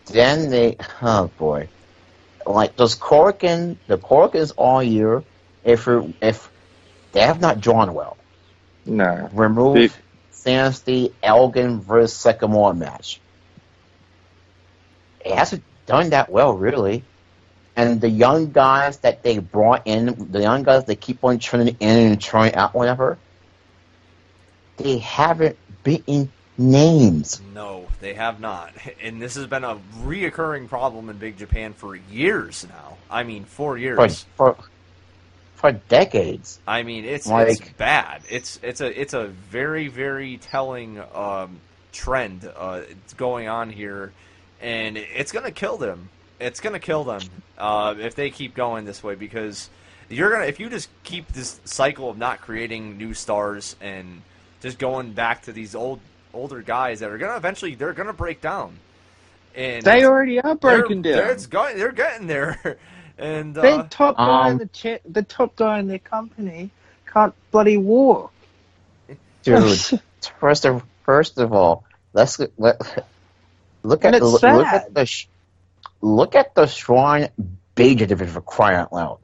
they, 0.07 0.77
oh 1.03 1.29
boy, 1.39 1.69
like 2.47 2.77
those 2.77 2.97
Korakuen, 2.97 3.77
the 3.87 3.99
Korakuens 3.99 4.53
all 4.57 4.83
year, 4.83 5.25
if 5.65 5.89
if 6.21 6.51
they 7.13 7.21
have 7.21 7.41
not 7.41 7.61
drawn 7.61 7.95
well, 7.95 8.17
No. 8.85 9.29
remove 9.33 9.97
Sanity 10.31 11.15
Elgin 11.23 11.81
versus 11.81 12.17
Sekimoto 12.23 12.77
match. 12.77 13.21
It 15.21 15.35
hasn't 15.35 15.65
done 15.87 16.11
that 16.11 16.31
well, 16.31 16.53
really. 16.55 17.05
And 17.77 18.01
the 18.01 18.09
young 18.09 18.53
guys 18.53 18.99
that 19.01 19.23
they 19.23 19.39
brought 19.39 19.83
in, 19.87 20.31
the 20.31 20.41
young 20.41 20.63
guys 20.63 20.85
they 20.85 20.97
keep 20.97 21.25
on 21.25 21.39
turning 21.39 21.77
in 21.81 22.13
and 22.13 22.21
trying 22.21 22.55
out, 22.55 22.75
whatever, 22.75 23.19
they 24.77 24.99
haven't 24.99 25.59
beaten 25.83 26.33
names. 26.59 27.41
No, 27.55 27.87
they 28.01 28.15
have 28.15 28.41
not, 28.41 28.73
and 29.03 29.21
this 29.21 29.35
has 29.35 29.47
been 29.47 29.65
a 29.65 29.79
reoccurring 30.03 30.69
problem 30.69 31.09
in 31.11 31.19
Big 31.19 31.37
Japan 31.37 31.73
for 31.73 31.97
years 31.97 32.67
now. 32.69 32.97
I 33.11 33.23
mean, 33.23 33.45
four 33.45 33.79
years. 33.79 34.25
for, 34.37 34.57
for 35.55 35.73
decades. 35.73 36.61
I 36.67 36.83
mean, 36.83 37.05
it's 37.05 37.29
it's 37.29 37.61
bad. 37.71 38.23
It's 38.31 38.61
it's 38.63 38.81
a 38.81 39.01
it's 39.01 39.15
a 39.15 39.27
very 39.27 39.89
very 39.89 40.37
telling 40.39 41.03
um, 41.15 41.61
trend 41.93 42.51
uh, 42.57 42.83
it's 42.89 43.15
going 43.15 43.49
on 43.49 43.71
here, 43.71 44.13
and 44.61 44.97
it's 44.97 45.33
gonna 45.33 45.51
kill 45.51 45.77
them. 45.77 46.11
It's 46.39 46.61
gonna 46.61 46.79
kill 46.79 47.05
them 47.05 47.23
uh, 47.59 47.95
if 47.99 48.15
they 48.15 48.31
keep 48.31 48.55
going 48.55 48.85
this 48.85 49.03
way 49.03 49.15
because 49.15 49.71
you're 50.09 50.31
gonna 50.31 50.45
if 50.45 50.61
you 50.61 50.69
just 50.69 50.89
keep 51.03 51.29
this 51.29 51.61
cycle 51.65 52.11
of 52.11 52.19
not 52.19 52.41
creating 52.41 52.99
new 52.99 53.15
stars 53.15 53.77
and 53.81 54.23
just 54.61 54.79
going 54.79 55.13
back 55.13 55.43
to 55.43 55.53
these 55.53 55.75
old 55.75 56.01
older 56.37 56.63
guys 56.63 57.01
that 57.01 57.11
are 57.11 57.19
gonna 57.19 57.37
eventually 57.37 57.75
they're 57.75 57.93
gonna 57.93 58.13
break 58.13 58.41
down. 58.41 58.79
And 59.55 59.83
They 59.85 60.05
already 60.05 60.39
are 60.41 60.55
broken 60.55 61.01
they're, 61.01 61.13
down. 61.13 61.25
They're, 61.25 61.33
it's 61.33 61.47
going, 61.47 61.79
they're 61.79 61.93
getting 61.93 62.27
there, 62.27 62.77
and 63.19 63.55
the 63.55 63.63
uh, 63.63 63.87
top 63.89 64.17
guy 64.17 64.49
in 64.49 64.53
um, 64.53 64.59
the 64.59 64.67
cha- 64.67 65.09
the 65.09 65.23
top 65.23 65.57
guy 65.57 65.79
in 65.79 65.89
their 65.89 65.99
company 65.99 66.71
can't 67.07 67.35
bloody 67.51 67.79
walk. 67.79 68.33
Dude, 69.43 69.79
first 70.41 70.67
of 70.67 70.83
first 71.05 71.39
of 71.39 71.53
all, 71.53 71.85
let's 72.13 72.39
let, 72.59 73.07
look 73.83 74.05
at 74.05 74.15
And 74.15 74.25
look, 74.25 74.43
look 74.43 74.67
at 74.67 74.93
the 74.93 75.07
sh- 75.07 75.29
look 76.03 76.35
at 76.35 76.55
the 76.55 76.67
Shrine 76.67 77.31
Beja 77.75 78.07
division 78.07 78.35
for 78.35 78.41
crying 78.43 78.77
out 78.77 78.93
loud. 78.93 79.21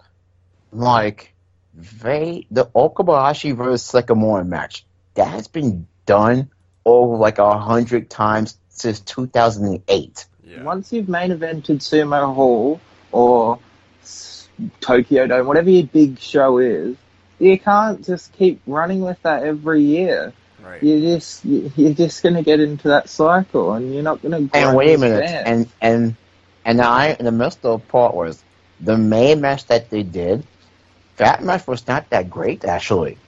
Like 0.72 1.34
they 1.74 2.46
the 2.50 2.66
Okabayashi 2.66 3.54
versus 3.54 3.90
Sekimoto 3.90 4.46
match 4.46 4.84
that 5.14 5.28
has 5.28 5.48
been 5.48 5.86
done 6.06 6.50
over 6.84 7.16
like 7.16 7.38
a 7.38 7.58
hundred 7.58 8.10
times 8.10 8.56
since 8.70 9.00
2008. 9.00 10.26
yeah. 10.44 10.62
Once 10.62 10.92
you've 10.92 11.08
main 11.08 11.30
evented 11.30 11.78
Sumo 11.78 12.34
Hall 12.34 12.80
or 13.10 13.58
Tokyo 14.80 15.26
Dome, 15.26 15.46
whatever 15.46 15.70
your 15.70 15.86
big 15.86 16.18
show 16.18 16.58
is, 16.58 16.96
you 17.38 17.58
can't 17.58 18.04
just 18.04 18.32
keep 18.32 18.60
running 18.66 19.00
with 19.00 19.20
that 19.22 19.42
every 19.42 19.82
year. 19.82 20.32
right. 20.62 20.82
You're 20.82 21.00
just 21.00 21.44
you're 21.44 21.94
just 21.94 22.22
gonna 22.22 22.42
get 22.42 22.60
into 22.60 22.88
that 22.88 23.08
cycle, 23.08 23.72
and 23.72 23.92
you're 23.92 24.02
not 24.02 24.22
gonna. 24.22 24.48
And 24.52 24.76
wait 24.76 24.94
a 24.94 24.98
minute, 24.98 25.24
and 25.24 25.68
and 25.80 26.16
and 26.64 26.80
I 26.80 27.16
in 27.18 27.24
the 27.24 27.32
midst 27.32 27.64
of 27.64 27.80
the 27.80 27.86
part 27.88 28.14
was 28.14 28.42
the 28.80 28.96
main 28.96 29.40
match 29.40 29.66
that 29.66 29.90
they 29.90 30.02
did. 30.02 30.46
That 31.16 31.42
match 31.42 31.66
was 31.66 31.86
not 31.86 32.10
that 32.10 32.30
great 32.30 32.64
actually. 32.64 33.18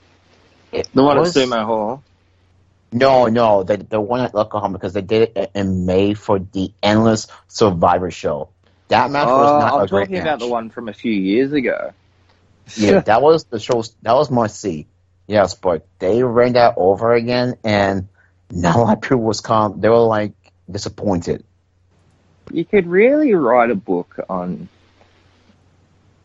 It 0.71 0.89
the 0.93 1.03
one 1.03 1.17
was, 1.17 1.35
at 1.35 1.47
Sumo 1.47 1.65
Hall. 1.65 2.03
No, 2.95 3.25
no, 3.25 3.63
the 3.63 3.75
the 3.75 3.99
one 3.99 4.21
at 4.21 4.33
Oklahoma 4.33 4.77
because 4.77 4.93
they 4.93 5.01
did 5.01 5.33
it 5.35 5.51
in 5.53 5.85
May 5.85 6.13
for 6.13 6.39
the 6.39 6.71
Endless 6.81 7.27
Survivor 7.49 8.09
show. 8.09 8.49
That 8.87 9.11
match 9.11 9.27
Oh, 9.29 9.37
was 9.37 9.61
not 9.61 9.73
I'm 9.73 9.81
a 9.81 9.87
great 9.87 10.05
talking 10.05 10.17
about 10.19 10.39
the 10.39 10.47
one 10.47 10.69
from 10.69 10.87
a 10.87 10.93
few 10.93 11.11
years 11.11 11.51
ago. 11.51 11.91
Yeah, 12.77 12.99
that 13.05 13.21
was 13.21 13.43
the 13.43 13.59
show. 13.59 13.83
That 14.03 14.13
was 14.13 14.31
must 14.31 14.61
see. 14.61 14.87
Yes, 15.27 15.55
but 15.55 15.85
they 15.99 16.23
ran 16.23 16.53
that 16.53 16.75
over 16.77 17.13
again, 17.13 17.55
and 17.65 18.07
not 18.49 18.75
a 18.77 18.79
lot 18.79 18.93
of 18.97 19.01
people 19.01 19.19
was 19.23 19.41
calm. 19.41 19.81
They 19.81 19.89
were 19.89 19.97
like 19.97 20.33
disappointed. 20.71 21.43
you 22.53 22.63
could 22.63 22.87
really 22.87 23.33
write 23.33 23.71
a 23.71 23.75
book 23.75 24.19
on 24.29 24.69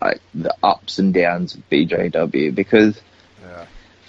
like 0.01 0.21
the 0.35 0.55
ups 0.63 1.01
and 1.01 1.13
downs 1.13 1.57
of 1.57 1.69
BJW 1.69 2.55
because. 2.55 3.01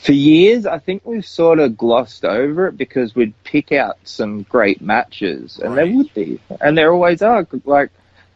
For 0.01 0.13
years 0.13 0.65
I 0.65 0.79
think 0.79 1.03
we've 1.05 1.25
sort 1.25 1.59
of 1.59 1.77
glossed 1.77 2.25
over 2.25 2.67
it 2.67 2.77
because 2.77 3.13
we'd 3.15 3.33
pick 3.43 3.71
out 3.71 3.97
some 4.03 4.43
great 4.43 4.81
matches 4.81 5.59
and 5.59 5.75
Right. 5.75 5.85
there 5.85 5.95
would 5.97 6.13
be 6.13 6.39
and 6.59 6.77
there 6.77 6.91
always 6.91 7.21
are 7.21 7.45
like 7.65 7.91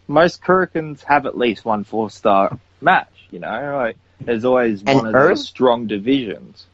most 0.08 0.44
Korakuens 0.44 1.02
have 1.04 1.26
at 1.26 1.38
least 1.38 1.66
one 1.66 1.84
four 1.84 2.10
star 2.12 2.58
match 2.82 3.10
you 3.32 3.40
know 3.40 3.78
like 3.78 3.98
there's 4.22 4.46
always 4.46 4.82
And 4.86 4.98
one 5.00 5.08
of 5.08 5.16
Earth- 5.16 5.38
those 5.38 5.48
strong 5.48 5.88
divisions 5.88 6.68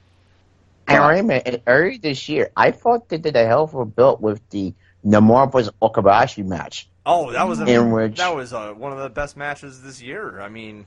And 0.88 1.00
Right. 1.00 1.24
wait 1.24 1.48
a 1.48 1.62
early 1.68 1.98
this 1.98 2.28
year, 2.28 2.50
I 2.58 2.72
thought 2.72 3.08
they 3.08 3.18
did 3.18 3.36
a 3.38 3.46
hell 3.46 3.64
of 3.64 3.74
a 3.76 3.86
build 3.86 4.22
with 4.22 4.42
the 4.50 4.74
Nomura 5.06 5.50
versus 5.50 5.72
Okabayashi 5.82 6.46
match. 6.46 6.90
Oh, 7.06 7.32
that 7.32 7.48
was 7.48 7.62
a, 7.62 7.66
In 7.66 7.92
which- 7.92 8.18
that 8.18 8.36
was 8.36 8.52
uh, 8.52 8.74
one 8.74 8.92
of 8.92 9.00
the 9.00 9.10
best 9.10 9.38
matches 9.38 9.82
this 9.84 10.02
year. 10.02 10.42
I 10.42 10.50
mean, 10.50 10.86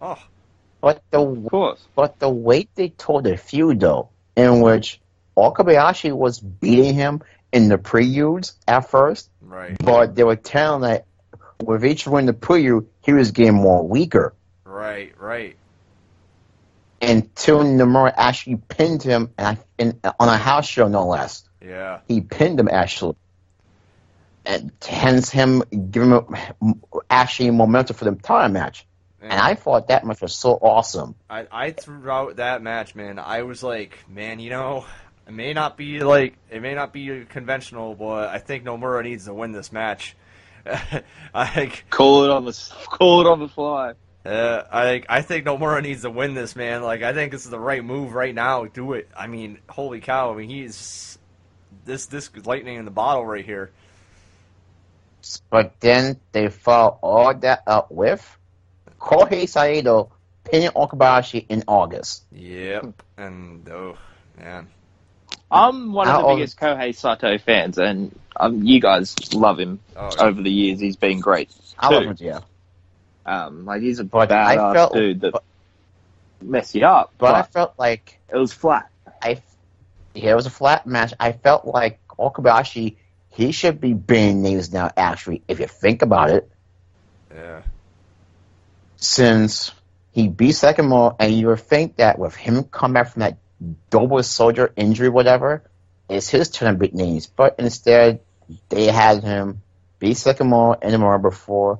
oh, 0.00 0.18
But 0.86 1.02
the 1.10 1.18
of 1.18 1.46
course 1.50 1.84
But 1.96 2.20
the 2.20 2.28
way 2.28 2.68
they 2.76 2.90
told 2.90 3.24
the 3.24 3.36
feud, 3.36 3.80
though, 3.80 4.10
in 4.36 4.60
which 4.60 5.00
Okabayashi 5.36 6.12
was 6.12 6.38
beating 6.38 6.94
him 6.94 7.22
in 7.50 7.68
the 7.68 7.76
preludes 7.76 8.54
at 8.68 8.88
first, 8.88 9.28
right, 9.40 9.76
but 9.80 10.14
they 10.14 10.22
were 10.22 10.36
telling 10.36 10.82
that 10.82 11.06
with 11.60 11.84
each 11.84 12.06
win 12.06 12.26
the 12.26 12.32
prelude, 12.32 12.86
he 13.04 13.12
was 13.12 13.32
getting 13.32 13.54
more 13.54 13.84
weaker. 13.84 14.32
right, 14.64 15.12
right. 15.18 15.56
Until 17.02 17.64
Nomura 17.64 18.14
actually 18.16 18.58
pinned 18.68 19.02
him 19.02 19.30
and 19.36 19.58
in, 19.78 19.98
on 20.20 20.28
a 20.28 20.36
house 20.36 20.68
show, 20.68 20.86
no 20.86 21.08
less. 21.08 21.42
Yeah, 21.60 21.98
He 22.06 22.20
pinned 22.20 22.60
him 22.60 22.68
actually. 22.70 23.16
And 24.44 24.70
hence 24.86 25.30
him 25.30 25.64
giving 25.90 26.10
him 26.12 26.80
actually 27.10 27.50
momentum 27.50 27.96
for 27.96 28.04
the 28.04 28.12
entire 28.12 28.48
match. 28.48 28.86
And 29.20 29.32
I 29.32 29.54
thought 29.54 29.88
that 29.88 30.04
match 30.04 30.20
was 30.20 30.34
so 30.34 30.52
awesome. 30.52 31.14
I, 31.28 31.46
I 31.50 31.70
throughout 31.70 32.36
that 32.36 32.62
match, 32.62 32.94
man, 32.94 33.18
I 33.18 33.42
was 33.42 33.62
like, 33.62 33.98
man, 34.08 34.38
you 34.40 34.50
know, 34.50 34.84
it 35.26 35.32
may 35.32 35.52
not 35.54 35.76
be 35.76 36.00
like 36.00 36.36
it 36.50 36.60
may 36.60 36.74
not 36.74 36.92
be 36.92 37.24
conventional, 37.24 37.94
but 37.94 38.28
I 38.28 38.38
think 38.38 38.64
Nomura 38.64 39.02
needs 39.02 39.24
to 39.24 39.34
win 39.34 39.52
this 39.52 39.72
match. 39.72 40.16
I 41.34 41.72
call 41.90 42.24
it 42.24 42.30
on 42.30 42.44
the 42.44 42.52
call 42.86 43.20
it 43.20 43.26
on 43.26 43.38
the 43.40 43.48
fly 43.48 43.94
Uh, 44.24 44.64
I 44.70 45.02
I 45.08 45.22
think 45.22 45.46
Nomura 45.46 45.82
needs 45.82 46.02
to 46.02 46.10
win 46.10 46.34
this, 46.34 46.54
man. 46.54 46.82
Like 46.82 47.02
I 47.02 47.12
think 47.12 47.32
this 47.32 47.44
is 47.44 47.50
the 47.50 47.58
right 47.58 47.84
move 47.84 48.12
right 48.12 48.34
now. 48.34 48.66
Do 48.66 48.92
it. 48.92 49.08
I 49.16 49.26
mean, 49.28 49.58
holy 49.68 50.00
cow! 50.00 50.32
I 50.32 50.36
mean, 50.36 50.50
he's 50.50 51.18
this 51.86 52.06
this 52.06 52.30
lightning 52.44 52.76
in 52.76 52.84
the 52.84 52.90
bottle 52.90 53.24
right 53.24 53.44
here. 53.44 53.70
But 55.50 55.80
then 55.80 56.20
they 56.30 56.48
follow 56.48 56.98
all 57.02 57.34
that 57.34 57.62
up 57.66 57.90
with 57.90 58.38
Kohei 59.00 59.48
Sato 59.48 60.10
pinning 60.44 60.70
Okabayashi 60.70 61.46
in 61.48 61.64
August. 61.66 62.24
Yep. 62.32 63.02
And 63.16 63.68
oh 63.68 63.96
man. 64.38 64.68
I'm 65.50 65.92
one 65.92 66.08
of 66.08 66.20
the 66.22 66.26
old- 66.26 66.38
biggest 66.38 66.58
Kohei 66.58 66.94
Sato 66.94 67.38
fans, 67.38 67.78
and 67.78 68.18
um, 68.36 68.64
you 68.64 68.80
guys 68.80 69.14
love 69.32 69.58
him 69.60 69.78
Oh, 69.96 70.10
yeah. 70.16 70.24
over 70.24 70.42
the 70.42 70.50
years. 70.50 70.80
He's 70.80 70.96
been 70.96 71.20
great. 71.20 71.50
I 71.78 71.88
love 71.92 72.02
him, 72.04 72.16
yeah. 72.18 72.40
Um, 73.24 73.64
like 73.64 73.82
he's 73.82 73.98
a 74.00 74.04
But 74.04 74.32
I 74.32 74.56
badass 74.56 74.72
felt- 74.74 74.92
dude 74.94 75.20
that 75.20 75.32
but- 75.32 75.44
mess 76.42 76.74
you 76.74 76.84
up, 76.84 77.12
But 77.18 77.34
I 77.34 77.42
felt 77.42 77.74
like 77.78 78.18
it 78.32 78.36
was 78.36 78.52
flat. 78.52 78.88
I, 79.22 79.40
yeah, 80.14 80.32
it 80.32 80.34
was 80.36 80.46
a 80.46 80.50
flat 80.50 80.86
match. 80.86 81.14
I 81.18 81.32
felt 81.32 81.64
like 81.64 81.98
Okabayashi, 82.18 82.96
he 83.30 83.52
should 83.52 83.80
be 83.80 83.92
being 83.94 84.42
names 84.42 84.72
now. 84.72 84.90
Actually, 84.96 85.42
if 85.48 85.60
you 85.60 85.66
think 85.66 86.02
about 86.02 86.30
it, 86.30 86.50
Yeah. 87.34 87.62
Since 89.06 89.70
he 90.10 90.28
beat 90.28 90.54
Sekimoto, 90.56 91.14
and 91.20 91.32
you 91.32 91.46
would 91.46 91.60
think 91.60 91.96
that 91.96 92.18
with 92.18 92.34
him 92.34 92.64
coming 92.64 92.94
back 92.94 93.12
from 93.12 93.20
that 93.20 93.38
double 93.88 94.20
soldier 94.24 94.72
injury, 94.76 95.08
whatever, 95.08 95.62
it's 96.08 96.28
his 96.28 96.50
turn 96.50 96.72
to 96.74 96.78
beat 96.78 96.92
names. 96.92 97.28
But 97.28 97.54
instead, 97.60 98.20
they 98.68 98.86
had 98.86 99.22
him 99.22 99.62
beat 100.00 100.16
Sekimoto 100.16 100.78
and 100.82 100.92
Nomura 100.92 101.22
before, 101.22 101.78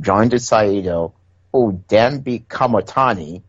joined 0.00 0.32
the 0.32 0.38
Sato, 0.38 1.14
who 1.50 1.82
then 1.88 2.20
beat 2.20 2.46
Kamitani. 2.46 3.42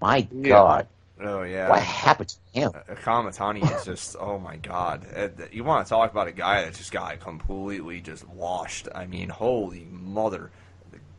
My 0.00 0.28
Yeah. 0.30 0.48
God, 0.48 0.86
Oh 1.20 1.42
yeah. 1.42 1.68
what 1.68 1.82
happened 1.82 2.28
to 2.28 2.36
him? 2.60 2.70
Uh, 2.74 2.94
Kamitani 2.94 3.62
is 3.76 3.84
just 3.84 4.16
oh 4.20 4.38
my 4.38 4.56
god. 4.56 5.04
Uh, 5.14 5.28
You 5.50 5.64
want 5.64 5.84
to 5.86 5.90
talk 5.90 6.12
about 6.12 6.28
a 6.28 6.32
guy 6.32 6.64
that 6.64 6.74
just 6.74 6.92
got 6.92 7.18
completely 7.18 8.00
just 8.00 8.26
washed. 8.28 8.88
I 8.94 9.06
mean, 9.06 9.28
holy 9.30 9.86
mother, 9.90 10.50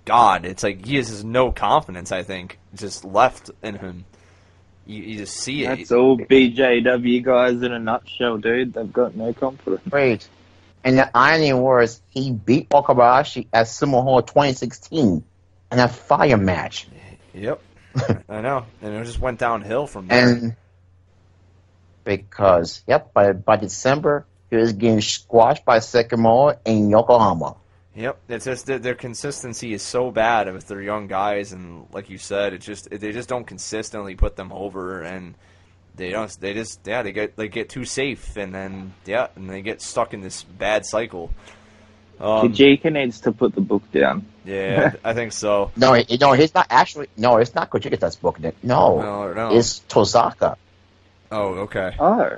God! 0.06 0.46
It's 0.46 0.64
like 0.64 0.86
he 0.86 0.98
has 0.98 1.24
no 1.24 1.52
confidence. 1.52 2.12
I 2.12 2.24
think 2.24 2.60
just 2.76 3.06
left 3.06 3.52
in 3.62 3.76
him. 3.76 4.06
You, 4.86 5.04
you 5.04 5.18
just 5.20 5.38
see 5.38 5.64
it. 5.64 5.78
That's 5.78 5.92
all 5.92 6.18
BJW 6.18 7.24
guys 7.24 7.62
in 7.62 7.72
a 7.72 7.80
nutshell, 7.80 8.38
dude. 8.38 8.74
They've 8.74 8.92
got 8.92 9.16
no 9.16 9.34
confidence. 9.34 9.82
Great. 9.90 10.28
And 10.84 10.98
the 10.98 11.10
irony 11.16 11.54
was, 11.54 12.02
he 12.10 12.32
beat 12.32 12.70
Okabayashi 12.70 13.48
at 13.54 13.68
Sumo 13.68 14.04
Hall 14.04 14.22
2016 14.22 15.24
in 15.72 15.80
a 15.80 15.88
fire 15.88 16.38
match. 16.38 16.88
Yep. 17.34 17.62
I 18.28 18.42
know, 18.42 18.66
and 18.82 18.94
it 18.94 19.06
just 19.06 19.20
went 19.20 19.40
downhill 19.40 19.88
from 19.88 20.08
there. 20.08 20.28
And 20.28 20.56
because, 22.04 22.84
yep, 22.88 23.14
by, 23.14 23.32
by 23.32 23.56
December, 23.56 24.26
he 24.50 24.58
was 24.58 24.74
getting 24.74 25.00
squashed 25.00 25.64
by 25.64 25.78
Sekimoto 25.78 26.58
in 26.66 26.90
Yokohama. 26.90 27.56
Yep, 27.96 28.20
it's 28.28 28.46
just 28.46 28.66
that 28.66 28.82
their 28.82 28.96
consistency 28.96 29.74
is 29.74 29.84
so 29.84 30.10
bad 30.10 30.52
with 30.52 30.68
their 30.68 30.82
young 30.82 31.08
guys, 31.08 31.54
and 31.54 31.86
like 31.94 32.10
you 32.10 32.18
said, 32.18 32.54
it 32.54 32.62
just 32.62 32.90
they 32.90 33.12
just 33.12 33.30
don't 33.30 33.46
consistently 33.46 34.16
put 34.16 34.36
them 34.36 34.52
over, 34.52 35.04
and 35.04 35.36
they 35.96 36.10
don't. 36.10 36.36
They 36.40 36.54
just 36.56 36.80
yeah, 36.86 37.04
they 37.04 37.12
get 37.12 37.36
they 37.38 37.50
get 37.50 37.70
too 37.70 37.86
safe, 37.86 38.36
and 38.36 38.54
then 38.54 38.94
yeah, 39.06 39.28
and 39.36 39.48
they 39.48 39.62
get 39.62 39.80
stuck 39.82 40.14
in 40.16 40.22
this 40.22 40.42
bad 40.44 40.88
cycle. 40.88 41.30
Um, 42.20 42.52
Kojika 42.54 42.92
needs 42.92 43.22
to 43.22 43.32
put 43.32 43.54
the 43.54 43.62
book 43.62 43.84
down. 43.92 44.26
yeah, 44.46 44.94
I 45.04 45.14
think 45.14 45.32
so. 45.32 45.72
No, 45.76 45.94
he, 45.94 46.18
no, 46.18 46.34
he's 46.34 46.54
not 46.54 46.68
actually, 46.70 47.08
no, 47.18 47.38
it's 47.38 47.54
not 47.54 47.70
Kojika 47.70 48.00
that's 48.00 48.16
booking 48.16 48.46
it. 48.46 48.56
No, 48.64 49.02
No, 49.02 49.34
no. 49.34 49.56
it's 49.56 49.82
Tozaka. 49.90 50.56
oh, 51.32 51.54
okay. 51.66 51.96
Oh, 52.00 52.38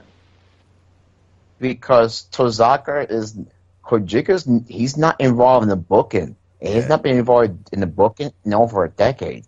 Because 1.60 2.28
Tozaka 2.32 3.10
is, 3.10 3.38
Kojika's, 3.86 4.48
he's 4.68 4.98
not 4.98 5.20
involved 5.22 5.64
in 5.64 5.70
the 5.70 5.76
booking. 5.76 6.36
He's 6.60 6.88
not 6.88 7.04
been 7.04 7.18
involved 7.18 7.70
in 7.72 7.80
the 7.82 7.88
booking 7.88 8.32
in 8.44 8.54
over 8.54 8.84
a 8.86 8.90
decade. 8.90 9.46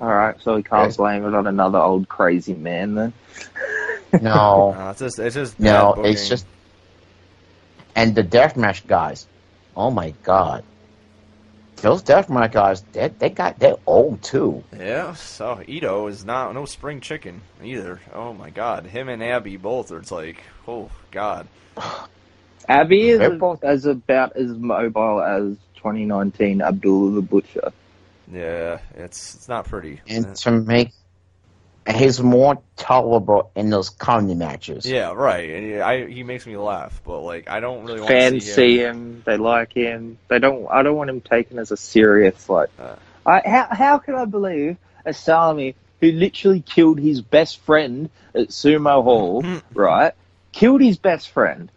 all 0.00 0.08
right. 0.08 0.40
So 0.40 0.56
we 0.56 0.62
can't 0.62 0.94
Yes. 0.94 0.96
blame 0.96 1.24
it 1.26 1.34
on 1.34 1.46
another 1.46 1.78
old 1.78 2.08
crazy 2.08 2.54
man 2.54 2.94
then. 2.94 3.12
No. 4.18 4.78
No, 4.78 4.90
it's 4.90 5.00
just 5.00 5.18
it's 5.18 5.34
just 5.34 5.60
No, 5.60 5.94
bad 5.94 5.98
it's 6.02 6.28
just 6.28 6.46
and 7.96 8.14
the 8.14 8.22
deathmatch 8.24 8.86
guys. 8.86 9.28
Oh 9.76 9.90
my 9.90 10.12
god, 10.22 10.64
those 11.82 12.02
deathmatch 12.02 12.52
guys, 12.52 12.82
they 12.92 13.08
they 13.08 13.30
got 13.30 13.58
they're 13.58 13.76
old 13.86 14.22
too. 14.22 14.64
yeah. 14.76 15.14
So 15.14 15.62
Ito 15.66 16.06
is 16.08 16.24
not 16.24 16.54
no 16.54 16.64
spring 16.66 17.00
chicken 17.00 17.42
either. 17.62 18.00
Oh 18.12 18.32
my 18.32 18.50
God, 18.50 18.86
him 18.86 19.08
and 19.08 19.22
Abby 19.22 19.56
both 19.56 19.90
are. 19.92 19.98
It's 19.98 20.12
like 20.12 20.42
oh 20.66 20.90
God. 21.10 21.48
Abby 22.68 23.10
is 23.10 23.18
They're 23.18 23.30
both- 23.30 23.64
as 23.64 23.86
about 23.86 24.36
as 24.36 24.48
mobile 24.50 25.20
as 25.22 25.56
2019 25.76 26.62
Abdullah 26.62 27.12
the 27.12 27.22
Butcher. 27.22 27.72
Yeah, 28.32 28.78
it's 28.96 29.34
it's 29.36 29.48
not 29.48 29.66
pretty. 29.66 30.00
And 30.08 30.34
to 30.36 30.50
make 30.50 30.90
he's 31.88 32.20
more 32.20 32.60
tolerable 32.76 33.50
in 33.54 33.70
those 33.70 33.90
comedy 33.90 34.34
matches. 34.34 34.84
Yeah, 34.84 35.12
right. 35.12 35.48
And 35.50 35.70
yeah, 35.70 35.86
I 35.86 36.06
he 36.06 36.22
makes 36.22 36.46
me 36.46 36.56
laugh, 36.56 37.00
but 37.04 37.20
like 37.20 37.48
I 37.48 37.60
don't 37.60 37.84
really 37.84 38.00
want 38.00 38.10
to 38.10 38.18
Fans 38.18 38.44
see 38.44 38.50
see 38.52 38.78
him. 38.80 38.96
him, 38.96 39.22
they 39.24 39.36
like 39.36 39.72
him. 39.72 40.18
They 40.28 40.38
don't. 40.38 40.66
I 40.70 40.82
don't 40.82 40.96
want 40.96 41.10
him 41.10 41.20
taken 41.20 41.58
as 41.58 41.70
a 41.70 41.76
serious 41.76 42.48
like. 42.48 42.70
Uh. 42.78 42.96
I, 43.24 43.42
how 43.44 43.68
how 43.70 43.98
can 43.98 44.14
I 44.14 44.24
believe 44.24 44.76
a 45.04 45.12
Salami 45.12 45.74
who 46.00 46.12
literally 46.12 46.60
killed 46.60 46.98
his 46.98 47.20
best 47.20 47.58
friend 47.60 48.10
at 48.34 48.48
Sumo 48.48 49.02
Hall, 49.02 49.44
right? 49.74 50.12
Killed 50.52 50.80
his 50.80 50.98
best 50.98 51.30
friend, 51.30 51.70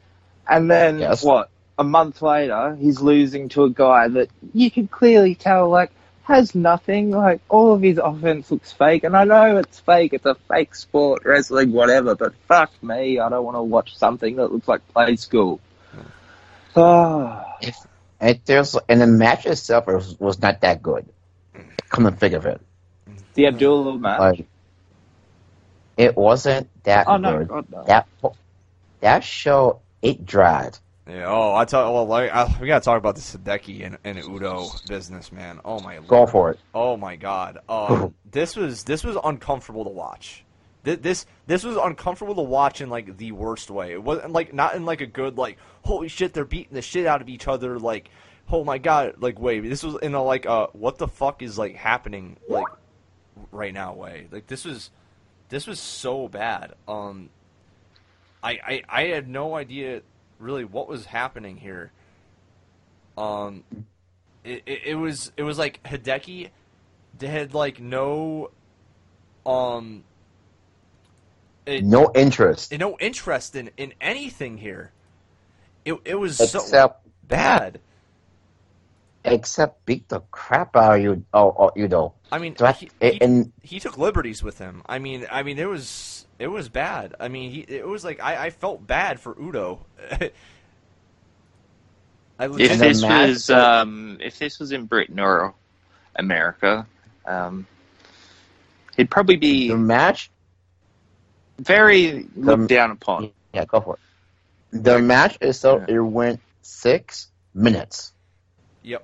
and 0.49 0.69
then 0.69 0.99
Yes. 0.99 1.23
what? 1.23 1.49
A 1.77 1.83
month 1.83 2.21
later, 2.21 2.75
he's 2.75 2.99
losing 2.99 3.47
to 3.49 3.63
a 3.63 3.69
guy 3.69 4.07
that 4.09 4.29
you 4.53 4.69
can 4.69 4.87
clearly 4.89 5.35
tell 5.35 5.69
like 5.69 5.91
has 6.23 6.53
nothing. 6.53 7.11
Like 7.11 7.41
all 7.49 7.73
of 7.73 7.81
his 7.81 7.97
offense 7.97 8.51
looks 8.51 8.71
fake, 8.73 9.03
and 9.05 9.15
I 9.15 9.23
know 9.23 9.57
it's 9.57 9.79
fake. 9.79 10.13
It's 10.13 10.25
a 10.25 10.35
fake 10.35 10.75
sport, 10.75 11.23
wrestling, 11.25 11.71
whatever. 11.71 12.15
But 12.15 12.33
fuck 12.47 12.71
me, 12.83 13.19
I 13.19 13.29
don't 13.29 13.45
want 13.45 13.55
to 13.55 13.63
watch 13.63 13.95
something 13.97 14.35
that 14.35 14.51
looks 14.51 14.67
like 14.67 14.85
play 14.89 15.15
school. 15.15 15.59
Hmm. 15.93 15.99
Ah. 16.75 17.45
Oh. 17.61 17.69
And 18.21 18.39
there's 18.45 18.75
and 18.89 18.99
the 18.99 19.07
match 19.07 19.45
itself 19.45 19.87
was, 19.87 20.19
was 20.19 20.41
not 20.41 20.59
that 20.61 20.81
good. 20.83 21.07
Come 21.87 22.03
to 22.03 22.11
think 22.11 22.33
of 22.33 22.45
it, 22.45 22.59
The 23.35 23.47
Abdullah 23.47 23.97
match. 23.97 24.19
like 24.19 24.47
it 25.95 26.15
wasn't 26.17 26.67
that 26.83 27.07
oh 27.07 27.15
no, 27.17 27.37
good. 27.39 27.47
God 27.47 27.65
no. 27.71 27.83
That 27.85 28.07
that 28.99 29.23
show 29.23 29.79
it 30.01 30.25
dried. 30.25 30.77
Yeah. 31.07 31.25
Oh, 31.27 31.55
I 31.55 31.65
tell. 31.65 31.91
Well, 31.93 32.05
like 32.05 32.31
I, 32.31 32.55
we 32.61 32.67
gotta 32.67 32.83
talk 32.85 32.97
about 32.99 33.15
the 33.15 33.21
Sadeki 33.21 33.85
and, 33.85 33.97
and 34.03 34.19
Uto 34.19 34.85
business, 34.87 35.31
man. 35.31 35.59
Oh 35.65 35.79
my. 35.79 35.95
God. 35.95 36.07
Go 36.07 36.17
lord. 36.19 36.29
for 36.29 36.51
it. 36.51 36.59
Oh 36.73 36.97
my 36.97 37.15
God. 37.15 37.57
Um, 37.67 38.13
this 38.31 38.55
was 38.55 38.83
this 38.83 39.03
was 39.03 39.17
uncomfortable 39.23 39.83
to 39.85 39.89
watch. 39.89 40.45
Thi- 40.83 40.95
This 40.95 41.25
this 41.47 41.63
was 41.63 41.77
uncomfortable 41.77 42.35
to 42.35 42.41
watch 42.43 42.79
in 42.81 42.89
like 42.89 43.17
the 43.17 43.31
worst 43.31 43.71
way. 43.71 43.91
It 43.93 44.03
wasn't 44.03 44.33
like 44.33 44.53
not 44.53 44.75
in 44.75 44.85
like 44.85 45.01
a 45.01 45.07
good 45.07 45.37
like 45.37 45.57
holy 45.83 46.09
shit 46.09 46.33
they're 46.33 46.45
beating 46.45 46.75
the 46.75 46.81
shit 46.83 47.07
out 47.07 47.21
of 47.21 47.29
each 47.29 47.47
other 47.47 47.79
like 47.79 48.09
oh 48.51 48.63
my 48.63 48.77
god 48.77 49.15
like 49.17 49.39
way. 49.39 49.59
This 49.61 49.81
was 49.81 49.95
in 50.03 50.13
a 50.13 50.23
like 50.23 50.45
uh 50.45 50.67
what 50.73 50.99
the 50.99 51.07
fuck 51.07 51.41
is 51.41 51.57
like 51.57 51.75
happening 51.75 52.37
like 52.47 52.67
right 53.51 53.73
now 53.73 53.93
way. 53.93 54.27
Like 54.31 54.45
this 54.45 54.63
was 54.63 54.91
this 55.49 55.65
was 55.65 55.79
so 55.79 56.27
bad. 56.27 56.73
Um, 56.87 57.29
I 58.43 58.51
I 58.51 58.83
I 58.89 59.03
had 59.05 59.27
no 59.27 59.55
idea 59.55 60.01
really 60.39 60.65
what 60.65 60.87
was 60.87 61.05
happening 61.05 61.57
here. 61.57 61.91
Um, 63.17 63.63
it, 64.43 64.63
it, 64.65 64.81
it 64.85 64.95
was 64.95 65.31
it 65.35 65.43
was 65.43 65.57
like 65.57 65.81
Hideki 65.83 66.49
had 67.19 67.53
like 67.53 67.79
no 67.79 68.51
um 69.45 70.03
it, 71.65 71.83
No 71.83 72.11
interest 72.15 72.71
no 72.77 72.97
interest 72.99 73.55
in 73.55 73.69
in 73.77 73.93
anything 73.99 74.57
here. 74.57 74.91
It 75.85 75.95
it 76.05 76.15
was 76.15 76.37
so 76.37 76.95
bad. 77.27 77.79
except 79.25 79.85
beat 79.85 80.07
the 80.09 80.21
crap 80.31 80.75
out 80.75 80.95
of 80.97 81.01
you. 81.01 81.25
Oh, 81.33 81.55
oh 81.57 81.71
you 81.75 81.87
know. 81.87 82.13
I 82.31 82.37
mean, 82.37 82.55
he, 82.77 82.89
he, 83.01 83.21
and 83.21 83.51
he 83.61 83.79
took 83.79 83.97
liberties 83.97 84.43
with 84.43 84.57
him. 84.59 84.81
I 84.85 84.99
mean, 84.99 85.25
I 85.31 85.43
mean, 85.43 85.57
it 85.59 85.67
was 85.67 85.87
it 86.39 86.47
was 86.47 86.69
bad. 86.69 87.13
I 87.19 87.27
mean, 87.27 87.51
he 87.51 87.59
it 87.59 87.85
was 87.87 88.03
like 88.03 88.19
I, 88.21 88.45
I 88.45 88.49
felt 88.49 88.85
bad 88.87 89.19
for 89.19 89.35
Uto. 89.35 89.79
I 92.39 92.45
If 92.45 92.51
legit, 92.51 92.71
And 92.71 92.79
the 92.81 92.85
this 92.85 93.01
match- 93.01 93.27
was 93.29 93.49
um, 93.49 94.17
if 94.21 94.39
this 94.39 94.59
was 94.59 94.71
in 94.71 94.85
Britain 94.85 95.19
or 95.19 95.53
America, 96.15 96.87
um, 97.25 97.67
he'd 98.95 99.09
probably 99.11 99.35
be 99.35 99.67
the 99.69 99.77
match 99.77 100.31
very 101.59 102.27
looked 102.35 102.67
down 102.69 102.91
upon. 102.91 103.31
Yeah, 103.53 103.65
go 103.65 103.81
for 103.81 103.95
it. 103.95 103.99
The 104.83 104.99
match 104.99 105.37
itself, 105.41 105.83
it 105.89 105.99
went 105.99 106.39
six 106.61 107.27
minutes. 107.53 108.13
Yep. 108.83 109.03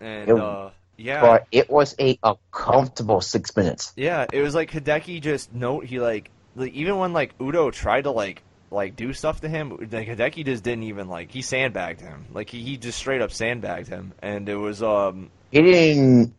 And 0.00 0.28
It- 0.28 0.38
uh, 0.38 0.70
Yeah. 0.96 1.20
but 1.22 1.46
it 1.50 1.68
was 1.70 1.96
a, 1.98 2.18
a 2.22 2.36
comfortable 2.52 3.20
six 3.20 3.56
minutes. 3.56 3.92
Yeah, 3.96 4.26
it 4.32 4.42
was 4.42 4.54
like 4.54 4.70
Hideki 4.70 5.20
just 5.22 5.52
note 5.52 5.86
he 5.86 5.98
like, 5.98 6.30
like 6.60 6.72
even 6.74 6.98
when 6.98 7.12
like 7.12 7.36
Uto 7.38 7.72
tried 7.72 8.02
to 8.04 8.10
like 8.10 8.42
like 8.70 8.94
do 8.94 9.12
stuff 9.12 9.40
to 9.40 9.48
him, 9.48 9.70
like 9.90 10.06
Hideki 10.06 10.44
just 10.44 10.62
didn't 10.62 10.84
even 10.84 11.08
like 11.08 11.30
he 11.32 11.42
sandbagged 11.42 12.00
him. 12.00 12.26
Like 12.32 12.50
he, 12.50 12.62
he 12.62 12.76
just 12.76 12.98
straight 12.98 13.22
up 13.22 13.32
sandbagged 13.32 13.88
him, 13.88 14.12
and 14.22 14.48
it 14.48 14.56
was 14.56 14.82
um 14.82 15.30
He 15.50 15.62
didn't. 15.62 16.34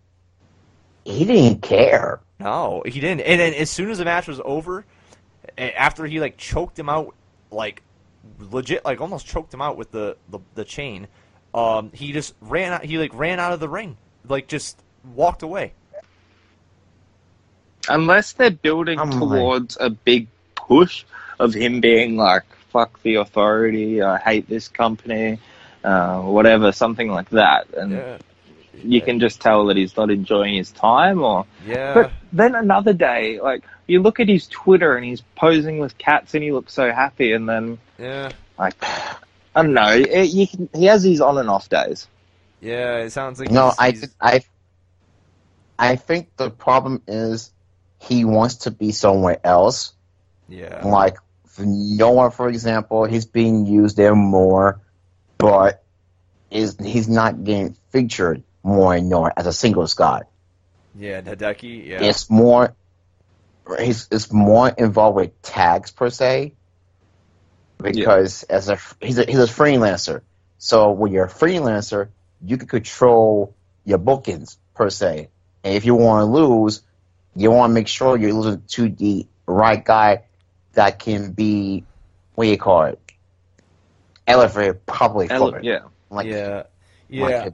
He 1.03 1.26
didn't 1.26 1.61
care. 1.61 2.22
no 2.39 2.84
he 2.85 2.99
didn't. 2.99 3.22
And 3.22 3.41
then 3.41 3.53
as 3.56 3.69
soon 3.69 3.89
as 3.89 3.98
the 3.98 4.06
match 4.06 4.27
was 4.27 4.39
over, 4.45 4.85
after 5.57 6.06
he 6.06 6.19
like 6.19 6.38
choked 6.38 6.77
him 6.77 6.89
out, 6.89 7.15
like 7.49 7.81
legit 8.39 8.85
like 8.85 9.02
almost 9.02 9.26
choked 9.26 9.53
him 9.53 9.61
out 9.61 9.76
with 9.76 9.91
the 9.91 10.15
the, 10.30 10.39
the 10.56 10.64
chain, 10.64 11.07
um 11.53 11.91
he 11.93 12.14
just 12.14 12.35
ran 12.39 12.72
out. 12.72 12.85
He 12.85 12.98
like 12.98 13.14
ran 13.14 13.39
out 13.39 13.52
of 13.53 13.60
the 13.60 13.69
ring, 13.69 13.98
like 14.27 14.48
just 14.48 14.81
walked 15.15 15.41
away. 15.41 15.73
Unless 17.93 18.34
they're 18.34 18.51
building 18.51 18.99
I'm 18.99 19.09
like- 19.11 19.19
towards 19.19 19.77
a 19.80 19.89
big 19.89 20.27
push 20.55 21.03
of 21.39 21.53
him 21.53 21.81
being 21.81 22.18
like, 22.18 22.43
fuck 22.72 23.01
the 23.03 23.15
authority, 23.15 24.01
I 24.01 24.18
hate 24.18 24.47
this 24.47 24.68
company, 24.68 25.39
uh, 25.84 26.22
whatever, 26.22 26.72
something 26.72 27.09
like 27.11 27.30
that. 27.31 27.68
And 27.76 27.91
Yeah, 27.91 28.18
you 28.84 29.01
can 29.01 29.19
just 29.19 29.41
tell 29.41 29.65
that 29.68 29.77
he's 29.77 29.97
not 29.97 30.09
enjoying 30.11 30.55
his 30.55 30.72
time 30.72 31.22
or. 31.23 31.45
yeah. 31.68 31.93
But 31.93 32.11
then 32.31 32.55
another 32.55 32.93
day, 32.93 33.39
like, 33.41 33.63
you 33.88 34.01
look 34.01 34.19
at 34.22 34.30
his 34.30 34.47
Twitter 34.47 34.95
and 34.95 35.03
he's 35.05 35.22
posing 35.35 35.80
with 35.80 35.97
cats 35.97 36.34
and 36.34 36.43
he 36.43 36.51
looks 36.53 36.73
so 36.73 36.91
happy, 36.93 37.34
and 37.34 37.49
then, 37.49 37.77
yeah. 37.99 38.30
like, 38.57 38.76
I 39.53 39.63
don't 39.63 39.73
know, 39.73 39.89
it, 39.89 40.30
you 40.30 40.47
can, 40.47 40.69
he 40.73 40.85
has 40.85 41.03
these 41.03 41.19
on 41.19 41.38
and 41.38 41.49
off 41.49 41.68
days. 41.68 42.07
Yeah, 42.61 42.99
it 42.99 43.09
sounds 43.09 43.39
like 43.39 43.51
No, 43.51 43.65
he's- 43.65 43.76
I, 43.80 43.91
he's- 43.91 44.15
I, 44.22 44.43
I 45.80 45.95
think 45.97 46.30
the 46.38 46.49
problem 46.51 47.01
is 47.07 47.51
he 48.02 48.26
wants 48.26 48.56
to 48.56 48.72
be 48.72 48.91
somewhere 48.91 49.40
else. 49.44 49.94
yeah, 50.49 50.82
Like 50.86 51.18
for 51.48 51.64
Noah, 51.65 52.32
for 52.32 52.49
example, 52.49 53.06
he's 53.06 53.26
being 53.26 53.65
used 53.68 53.95
there 53.95 54.15
more, 54.15 54.82
but 55.38 55.84
is 56.49 56.78
he's 56.80 57.07
not 57.07 57.44
getting 57.44 57.76
featured 57.91 58.44
more 58.64 58.95
in 58.95 59.07
Noah 59.10 59.34
as 59.38 59.45
a 59.48 59.53
singles 59.53 59.94
guy. 59.94 60.23
yeah, 60.95 61.22
Hideki, 61.22 61.88
yeah, 61.88 62.03
It's 62.03 62.30
more, 62.30 62.76
he's 63.80 64.07
it's 64.11 64.32
more 64.32 64.69
involved 64.69 65.15
with 65.18 65.41
tags 65.41 65.91
per 65.91 66.10
se, 66.10 66.56
because 67.82 68.44
as 68.44 68.69
a 68.69 68.78
he's 69.02 69.18
a 69.19 69.26
he's 69.26 69.40
a 69.40 69.44
freelancer. 69.48 70.22
So 70.57 70.91
when 70.91 71.11
you're 71.11 71.26
a 71.26 71.30
freelancer, 71.30 72.10
you 72.41 72.57
can 72.57 72.68
control 72.68 73.56
your 73.86 73.98
bookings 73.99 74.57
per 74.73 74.90
se. 74.90 75.30
And 75.64 75.76
if 75.76 75.86
you 75.86 75.95
want 75.95 76.22
to 76.22 76.26
lose, 76.26 76.82
you 77.35 77.51
want 77.51 77.69
to 77.69 77.73
make 77.73 77.87
sure 77.87 78.17
you're 78.17 78.33
losing 78.33 78.61
to 78.67 78.89
the 78.89 79.27
right 79.45 79.83
guy 79.83 80.23
that 80.73 80.99
can 80.99 81.31
be 81.31 81.83
what 82.35 82.45
do 82.45 82.51
you 82.51 82.57
call 82.57 82.83
it? 82.83 82.99
Elevated 84.27 84.85
public 84.85 85.31
Ele- 85.31 85.63
yeah. 85.63 85.79
Like, 86.09 86.27
yeah, 86.27 86.63
like 87.09 87.31
yeah. 87.31 87.49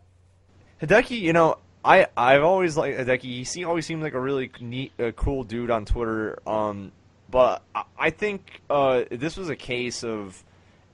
Hideki, 0.82 1.20
you 1.20 1.34
know, 1.34 1.58
I 1.84 2.08
I've 2.16 2.44
always 2.44 2.76
liked 2.78 3.00
Hideki. 3.00 3.22
He 3.22 3.44
se- 3.44 3.64
always 3.64 3.86
seemed 3.86 4.04
like 4.04 4.14
a 4.14 4.20
really 4.20 4.52
neat, 4.60 4.92
uh, 5.00 5.12
cool 5.12 5.44
dude 5.44 5.72
on 5.72 5.86
Twitter. 5.86 6.40
Um, 6.48 6.92
but 7.30 7.64
I, 7.74 7.84
I 7.98 8.10
think 8.10 8.62
uh, 8.70 9.04
this 9.12 9.38
was 9.38 9.50
a 9.50 9.56
case 9.56 10.04
of 10.04 10.44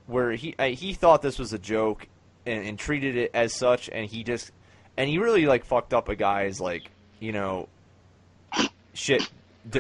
where 0.08 0.32
he 0.32 0.56
uh, 0.60 0.68
he 0.68 0.94
thought 0.94 1.22
this 1.22 1.40
was 1.40 1.54
a 1.54 1.60
joke 1.60 2.08
and, 2.46 2.66
and 2.66 2.80
treated 2.80 3.16
it 3.16 3.32
as 3.34 3.54
such, 3.54 3.90
and 3.90 4.06
he 4.06 4.24
just 4.24 4.52
and 4.98 5.10
he 5.10 5.18
really 5.18 5.46
like 5.46 5.66
fucked 5.66 5.94
up 5.94 6.10
a 6.10 6.16
guy's 6.16 6.60
like 6.60 6.90
you 7.20 7.32
know 7.32 7.68
shit 8.94 9.30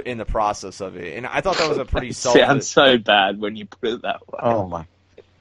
in 0.05 0.17
the 0.17 0.25
process 0.25 0.79
of 0.81 0.95
it. 0.95 1.17
And 1.17 1.27
I 1.27 1.41
thought 1.41 1.57
that 1.57 1.69
was 1.69 1.77
a 1.77 1.85
pretty 1.85 2.11
selfish. 2.13 2.41
Sounds 2.41 2.67
so 2.67 2.97
bad 2.97 3.39
when 3.39 3.55
you 3.55 3.65
put 3.65 3.89
it 3.89 4.01
that 4.03 4.21
way. 4.27 4.39
oh 4.41 4.67
my, 4.67 4.85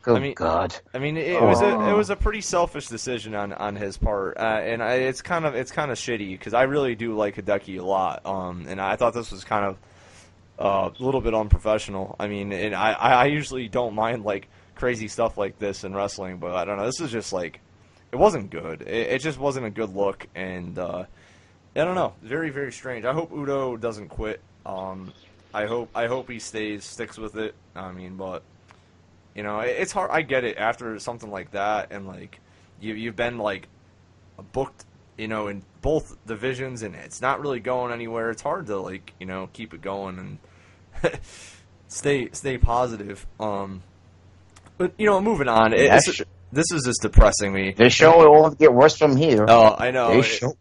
good 0.02 0.16
I 0.16 0.20
mean- 0.20 0.34
God. 0.34 0.74
I 0.92 0.98
mean, 0.98 1.16
it, 1.16 1.28
it 1.28 1.42
was 1.42 1.60
a 1.60 1.66
Oh. 1.66 1.90
it 1.90 1.96
was 1.96 2.10
a 2.10 2.16
pretty 2.16 2.40
selfish 2.40 2.88
decision 2.88 3.34
on, 3.34 3.52
on 3.52 3.76
his 3.76 3.96
part, 3.96 4.36
uh, 4.36 4.40
and 4.40 4.82
I, 4.82 4.94
it's 4.94 5.22
kind 5.22 5.44
of 5.44 5.54
it's 5.54 5.70
kind 5.70 5.90
of 5.90 5.96
shitty 5.98 6.30
because 6.32 6.54
I 6.54 6.62
really 6.64 6.94
do 6.94 7.14
like 7.16 7.36
Hideki 7.36 7.78
a 7.78 7.84
lot, 7.84 8.26
um, 8.26 8.66
and 8.68 8.80
I 8.80 8.96
thought 8.96 9.14
this 9.14 9.30
was 9.30 9.44
kind 9.44 9.64
of 9.64 9.76
uh, 10.58 10.90
a 10.98 11.02
little 11.02 11.20
bit 11.20 11.34
unprofessional. 11.34 12.16
I 12.18 12.26
mean, 12.28 12.52
and 12.52 12.74
I, 12.74 12.92
I 12.92 13.24
usually 13.26 13.68
don't 13.68 13.94
mind 13.94 14.24
like 14.24 14.48
crazy 14.74 15.06
stuff 15.08 15.38
like 15.38 15.58
this 15.60 15.84
in 15.84 15.94
wrestling, 15.94 16.38
but 16.38 16.52
I 16.56 16.64
don't 16.64 16.76
know. 16.78 16.86
This 16.86 17.00
is 17.00 17.10
just 17.12 17.32
like 17.32 17.60
it 18.10 18.16
wasn't 18.16 18.50
good. 18.50 18.82
It, 18.82 18.88
it 19.12 19.22
just 19.22 19.38
wasn't 19.38 19.66
a 19.66 19.70
good 19.70 19.94
look, 19.94 20.26
and 20.34 20.76
uh, 20.78 21.04
I 21.74 21.84
don't 21.84 21.94
know. 21.94 22.14
Very 22.22 22.50
very 22.50 22.72
strange. 22.72 23.04
I 23.04 23.12
hope 23.12 23.30
Uto 23.32 23.80
doesn't 23.80 24.08
quit. 24.08 24.40
Um, 24.66 25.12
I 25.54 25.66
hope 25.66 25.88
I 25.94 26.06
hope 26.06 26.30
he 26.30 26.38
stays 26.38 26.84
sticks 26.84 27.16
with 27.18 27.36
it. 27.36 27.54
I 27.74 27.92
mean, 27.92 28.16
but 28.16 28.42
you 29.34 29.42
know, 29.42 29.60
it- 29.60 29.76
it's 29.78 29.92
hard. 29.92 30.10
I 30.10 30.22
get 30.22 30.44
it 30.44 30.56
after 30.58 30.98
something 30.98 31.30
like 31.30 31.52
that, 31.52 31.90
and 31.92 32.06
like 32.06 32.38
you 32.80 32.94
you've 32.94 33.16
been 33.16 33.38
like 33.38 33.68
booked, 34.52 34.84
you 35.16 35.28
know, 35.28 35.48
in 35.48 35.62
both 35.80 36.16
divisions, 36.26 36.82
and 36.82 36.94
it's 36.94 37.20
not 37.22 37.40
really 37.40 37.60
going 37.60 37.92
anywhere. 37.92 38.30
It's 38.30 38.42
hard 38.42 38.66
to 38.66 38.78
like 38.78 39.12
you 39.18 39.26
know 39.26 39.48
keep 39.52 39.72
it 39.72 39.80
going 39.82 40.18
and 41.02 41.12
stay 41.88 42.28
stay 42.32 42.58
positive. 42.58 43.26
Um, 43.40 43.82
but 44.78 44.92
you 44.98 45.06
know, 45.06 45.20
moving 45.20 45.48
on. 45.48 45.72
It, 45.72 45.90
this, 45.90 46.22
this 46.52 46.70
is 46.72 46.84
just 46.84 47.02
depressing 47.02 47.52
me. 47.52 47.72
This 47.72 47.92
show 47.92 48.18
will 48.30 48.50
get 48.50 48.72
worse 48.72 48.96
from 48.96 49.16
here. 49.16 49.46
Oh, 49.48 49.74
I 49.78 49.90
know. 49.90 50.14
This 50.16 50.26
It- 50.26 50.38
show- 50.38 50.56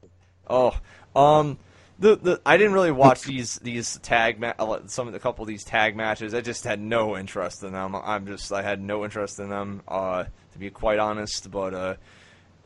Oh, 0.54 0.76
um, 1.16 1.58
the 2.00 2.16
the 2.16 2.42
I 2.46 2.58
didn't 2.58 2.74
really 2.74 2.92
watch 2.92 3.22
these 3.24 3.56
these 3.60 3.98
tag 4.00 4.40
ma- 4.40 4.54
uh, 4.58 4.80
some 4.88 5.08
of 5.08 5.14
the 5.14 5.20
couple 5.20 5.44
of 5.44 5.48
these 5.48 5.64
tag 5.64 5.96
matches. 5.96 6.34
I 6.34 6.42
just 6.42 6.64
had 6.64 6.80
no 6.80 7.18
interest 7.18 7.64
in 7.64 7.74
them. 7.74 7.96
I'm 7.96 8.26
just 8.26 8.52
I 8.52 8.62
had 8.62 8.82
no 8.82 9.04
interest 9.06 9.40
in 9.40 9.50
them. 9.50 9.82
Uh, 9.88 10.26
to 10.54 10.60
be 10.60 10.70
quite 10.70 11.00
honest, 11.00 11.50
but 11.50 11.74
uh, 11.74 11.96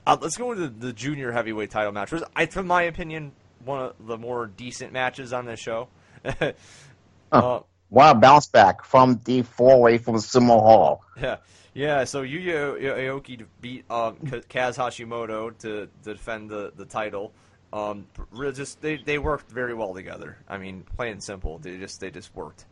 uh 0.08 0.18
let's 0.22 0.38
go 0.38 0.52
into 0.52 0.70
the 0.70 0.94
junior 0.94 1.32
heavyweight 1.32 1.70
title 1.70 1.92
match. 1.92 2.12
It 2.12 2.16
was, 2.16 2.24
I, 2.36 2.46
from 2.48 2.68
my 2.68 2.84
opinion, 2.84 3.34
one 3.64 3.80
of 3.80 4.08
the 4.08 4.18
more 4.18 4.48
decent 4.48 4.94
matches 4.94 5.34
on 5.34 5.46
this 5.46 5.60
show. 5.60 5.90
uh, 7.32 7.60
Wow, 7.92 8.14
bounce 8.16 8.48
back 8.48 8.84
from 8.84 9.22
the 9.26 9.44
four 9.44 9.80
way 9.80 9.98
from 9.98 10.16
Sumo 10.16 10.60
Hall. 10.60 11.04
yeah, 11.22 11.38
yeah. 11.74 12.04
So 12.04 12.24
Yuya 12.24 12.82
Aoki 12.82 13.46
beat 13.62 13.90
um, 13.92 14.18
Kaz 14.18 14.78
Hashimoto 14.78 15.58
to, 15.60 15.88
to 16.04 16.14
defend 16.14 16.50
the, 16.50 16.74
the 16.76 16.86
title. 16.86 17.32
Um, 17.76 18.08
re- 18.32 18.54
just 18.54 18.82
they, 18.82 18.96
they 18.96 19.18
worked 19.18 19.52
very 19.52 19.74
well 19.74 19.94
together. 19.94 20.38
I 20.48 20.58
mean, 20.58 20.86
plain 20.96 21.14
and 21.14 21.24
simple, 21.24 21.58
they 21.58 21.78
just 21.78 22.00
they 22.00 22.10
just 22.10 22.34
worked. 22.34 22.64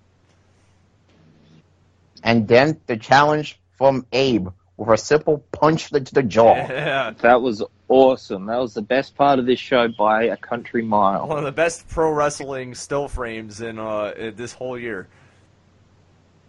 And 2.24 2.48
then 2.48 2.80
the 2.88 2.96
challenge 2.96 3.60
from 3.78 4.06
Abe 4.14 4.48
with 4.78 4.88
a 4.88 4.98
simple 4.98 5.44
punch 5.52 5.90
to 5.90 6.00
the 6.00 6.24
jaw. 6.24 6.56
Yeah, 6.70 7.12
That 7.22 7.42
was 7.42 7.62
awesome. 7.90 8.46
That 8.46 8.60
was 8.60 8.74
the 8.76 8.82
best 8.82 9.16
part 9.16 9.40
of 9.40 9.46
this 9.46 9.60
show 9.60 9.90
by 9.90 10.24
a 10.24 10.38
country 10.38 10.82
mile. 10.82 11.28
one 11.28 11.38
of 11.38 11.44
the 11.44 11.52
best 11.52 11.90
pro 11.90 12.10
wrestling 12.10 12.74
still 12.74 13.10
frames 13.10 13.60
in 13.60 13.80
uh 13.80 14.32
this 14.36 14.54
whole 14.54 14.80
year. 14.80 15.10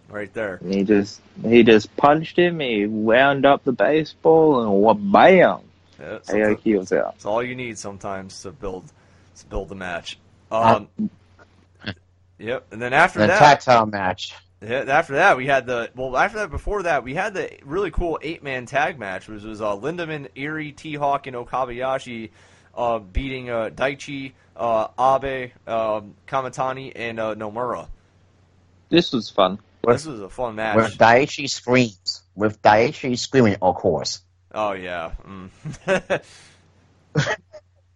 Right 0.08 0.32
there. 0.32 0.60
He 0.64 0.84
just 0.84 1.20
he 1.42 1.64
just 1.64 1.96
punched 1.96 2.38
him. 2.38 2.60
He 2.60 2.86
wound 2.86 3.44
up 3.46 3.64
the 3.64 3.72
baseball 3.72 4.62
and 4.62 4.70
what 4.70 4.94
bam! 4.94 5.62
Yeah, 5.98 6.18
something- 6.22 6.56
Aoki 6.56 6.78
was 6.78 6.92
out. 6.92 7.14
It's 7.16 7.26
all 7.26 7.42
you 7.42 7.54
need 7.54 7.78
sometimes 7.78 8.42
to 8.42 8.52
build 8.52 8.84
to 9.36 9.46
build 9.46 9.72
a 9.72 9.74
match. 9.74 10.18
Um, 10.50 10.88
yep. 12.38 12.66
And 12.70 12.80
then 12.80 12.92
after 12.92 13.20
The 13.20 13.26
that, 13.28 13.38
tag 13.38 13.60
title 13.60 13.86
match. 13.86 14.34
Yeah, 14.62 14.84
after 14.88 15.14
that, 15.14 15.36
we 15.36 15.46
had 15.46 15.66
the 15.66 15.90
well. 15.94 16.16
After 16.16 16.38
that, 16.38 16.50
before 16.50 16.84
that, 16.84 17.04
we 17.04 17.14
had 17.14 17.34
the 17.34 17.50
really 17.64 17.90
cool 17.90 18.18
eight 18.22 18.42
man 18.42 18.66
tag 18.66 18.98
match, 18.98 19.28
which 19.28 19.42
was 19.42 19.60
uh, 19.60 19.76
Lindaman, 19.76 20.28
Irie, 20.34 20.74
T 20.74 20.94
Hawk, 20.94 21.26
and 21.26 21.36
Okabayashi 21.36 22.30
uh, 22.76 22.98
beating 22.98 23.50
uh, 23.50 23.70
Daichi, 23.70 24.32
uh, 24.56 24.88
Abe, 24.98 25.50
um, 25.66 26.14
Kamitani, 26.26 26.92
and 26.94 27.20
uh, 27.20 27.34
Nomura. 27.34 27.88
This 28.88 29.12
was 29.12 29.28
fun. 29.30 29.58
This 29.86 30.06
was 30.06 30.20
a 30.20 30.30
fun 30.30 30.54
match. 30.54 30.76
With 30.76 30.96
Daichi 30.98 31.48
screams. 31.48 32.22
With 32.34 32.62
Daichi 32.62 33.18
screaming, 33.18 33.56
of 33.60 33.74
course. 33.74 34.20
Oh 34.54 34.72
yeah, 34.72 35.10
mm. 35.26 35.50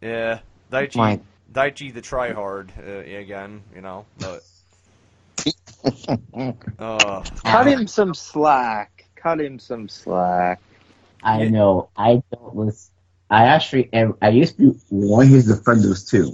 yeah. 0.00 0.40
Daichi, 0.72 0.96
My- 0.96 1.20
Daichi 1.52 1.94
the 1.94 2.02
tryhard 2.02 2.70
uh, 2.78 3.18
again. 3.18 3.62
You 3.74 3.80
know, 3.80 4.04
but 4.18 4.44
uh, 6.78 7.22
Cut 7.44 7.66
him 7.68 7.86
some 7.86 8.12
slack. 8.14 9.04
Cut 9.16 9.40
him 9.40 9.58
some 9.58 9.88
slack. 9.88 10.60
I 11.22 11.42
Yeah. 11.42 11.48
know. 11.50 11.90
I 11.96 12.22
don't 12.32 12.56
listen. 12.56 12.90
I 13.30 13.44
actually 13.44 13.88
am. 13.92 14.14
I 14.22 14.30
used 14.30 14.56
to 14.56 14.72
be 14.72 14.78
one 14.88 15.26
of 15.26 15.30
his 15.30 15.46
defenders 15.46 16.04
too, 16.06 16.32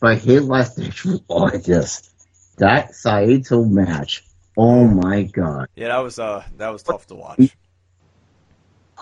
but 0.00 0.18
his 0.18 0.46
last 0.46 0.76
match 0.78 1.04
was 1.04 1.20
gorgeous. 1.20 2.10
That 2.58 2.94
Sato 2.94 3.64
match. 3.64 4.24
Oh 4.56 4.84
my 4.86 5.22
god. 5.22 5.68
yeah, 5.76 5.88
that 5.88 5.98
was 5.98 6.18
uh 6.18 6.44
that 6.58 6.68
was 6.68 6.82
tough 6.82 7.06
to 7.06 7.14
watch. 7.14 7.56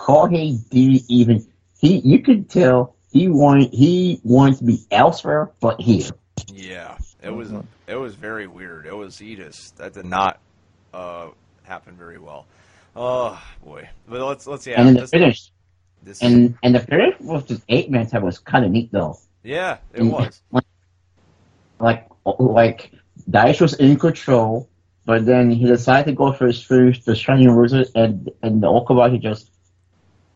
Jorge 0.01 0.53
didn't 0.71 1.03
even. 1.09 1.45
He. 1.79 1.99
You 1.99 2.19
could 2.19 2.49
tell 2.49 2.95
he 3.11 3.27
wanted 3.27 3.71
he 3.71 4.19
wanted 4.23 4.57
to 4.57 4.63
be 4.63 4.79
elsewhere, 4.89 5.51
but 5.59 5.79
here. 5.79 6.09
Yeah, 6.47 6.97
it 7.21 7.29
was 7.29 7.51
it 7.87 7.95
was 7.95 8.15
very 8.15 8.47
weird. 8.47 8.87
It 8.87 8.95
was 8.95 9.17
he 9.17 9.35
just 9.35 9.77
that 9.77 9.93
did 9.93 10.05
not 10.05 10.39
uh, 10.91 11.27
happen 11.63 11.95
very 11.95 12.17
well. 12.17 12.47
Oh 12.95 13.41
boy, 13.63 13.89
but 14.07 14.25
let's 14.25 14.47
let's 14.47 14.65
yeah. 14.65 14.79
and 14.79 14.87
then 14.87 14.95
the 14.95 15.07
finish, 15.07 15.51
this, 16.01 16.21
and 16.21 16.57
and 16.63 16.73
the 16.73 16.79
finish 16.79 17.19
was 17.19 17.43
just 17.45 17.61
eight 17.69 17.91
man 17.91 18.07
tag 18.07 18.23
was 18.23 18.39
kind 18.39 18.65
of 18.65 18.71
neat 18.71 18.91
though. 18.91 19.19
yeah, 19.43 19.77
it 19.93 20.01
and- 20.01 20.11
was. 20.11 20.41
Like 21.79 22.09
like 22.25 22.91
Dice 23.29 23.59
was 23.59 23.73
in 23.75 23.97
control, 23.97 24.67
but 25.05 25.25
then 25.25 25.51
he 25.51 25.65
decided 25.65 26.11
to 26.11 26.15
go 26.15 26.31
for 26.33 26.47
his 26.47 26.61
first 26.61 27.05
the 27.05 27.15
Shining 27.15 27.55
Wizard, 27.55 27.87
and 27.93 28.29
and 28.41 28.61
the 28.63 28.67
Okabayashi 28.67 29.21
just 29.21 29.50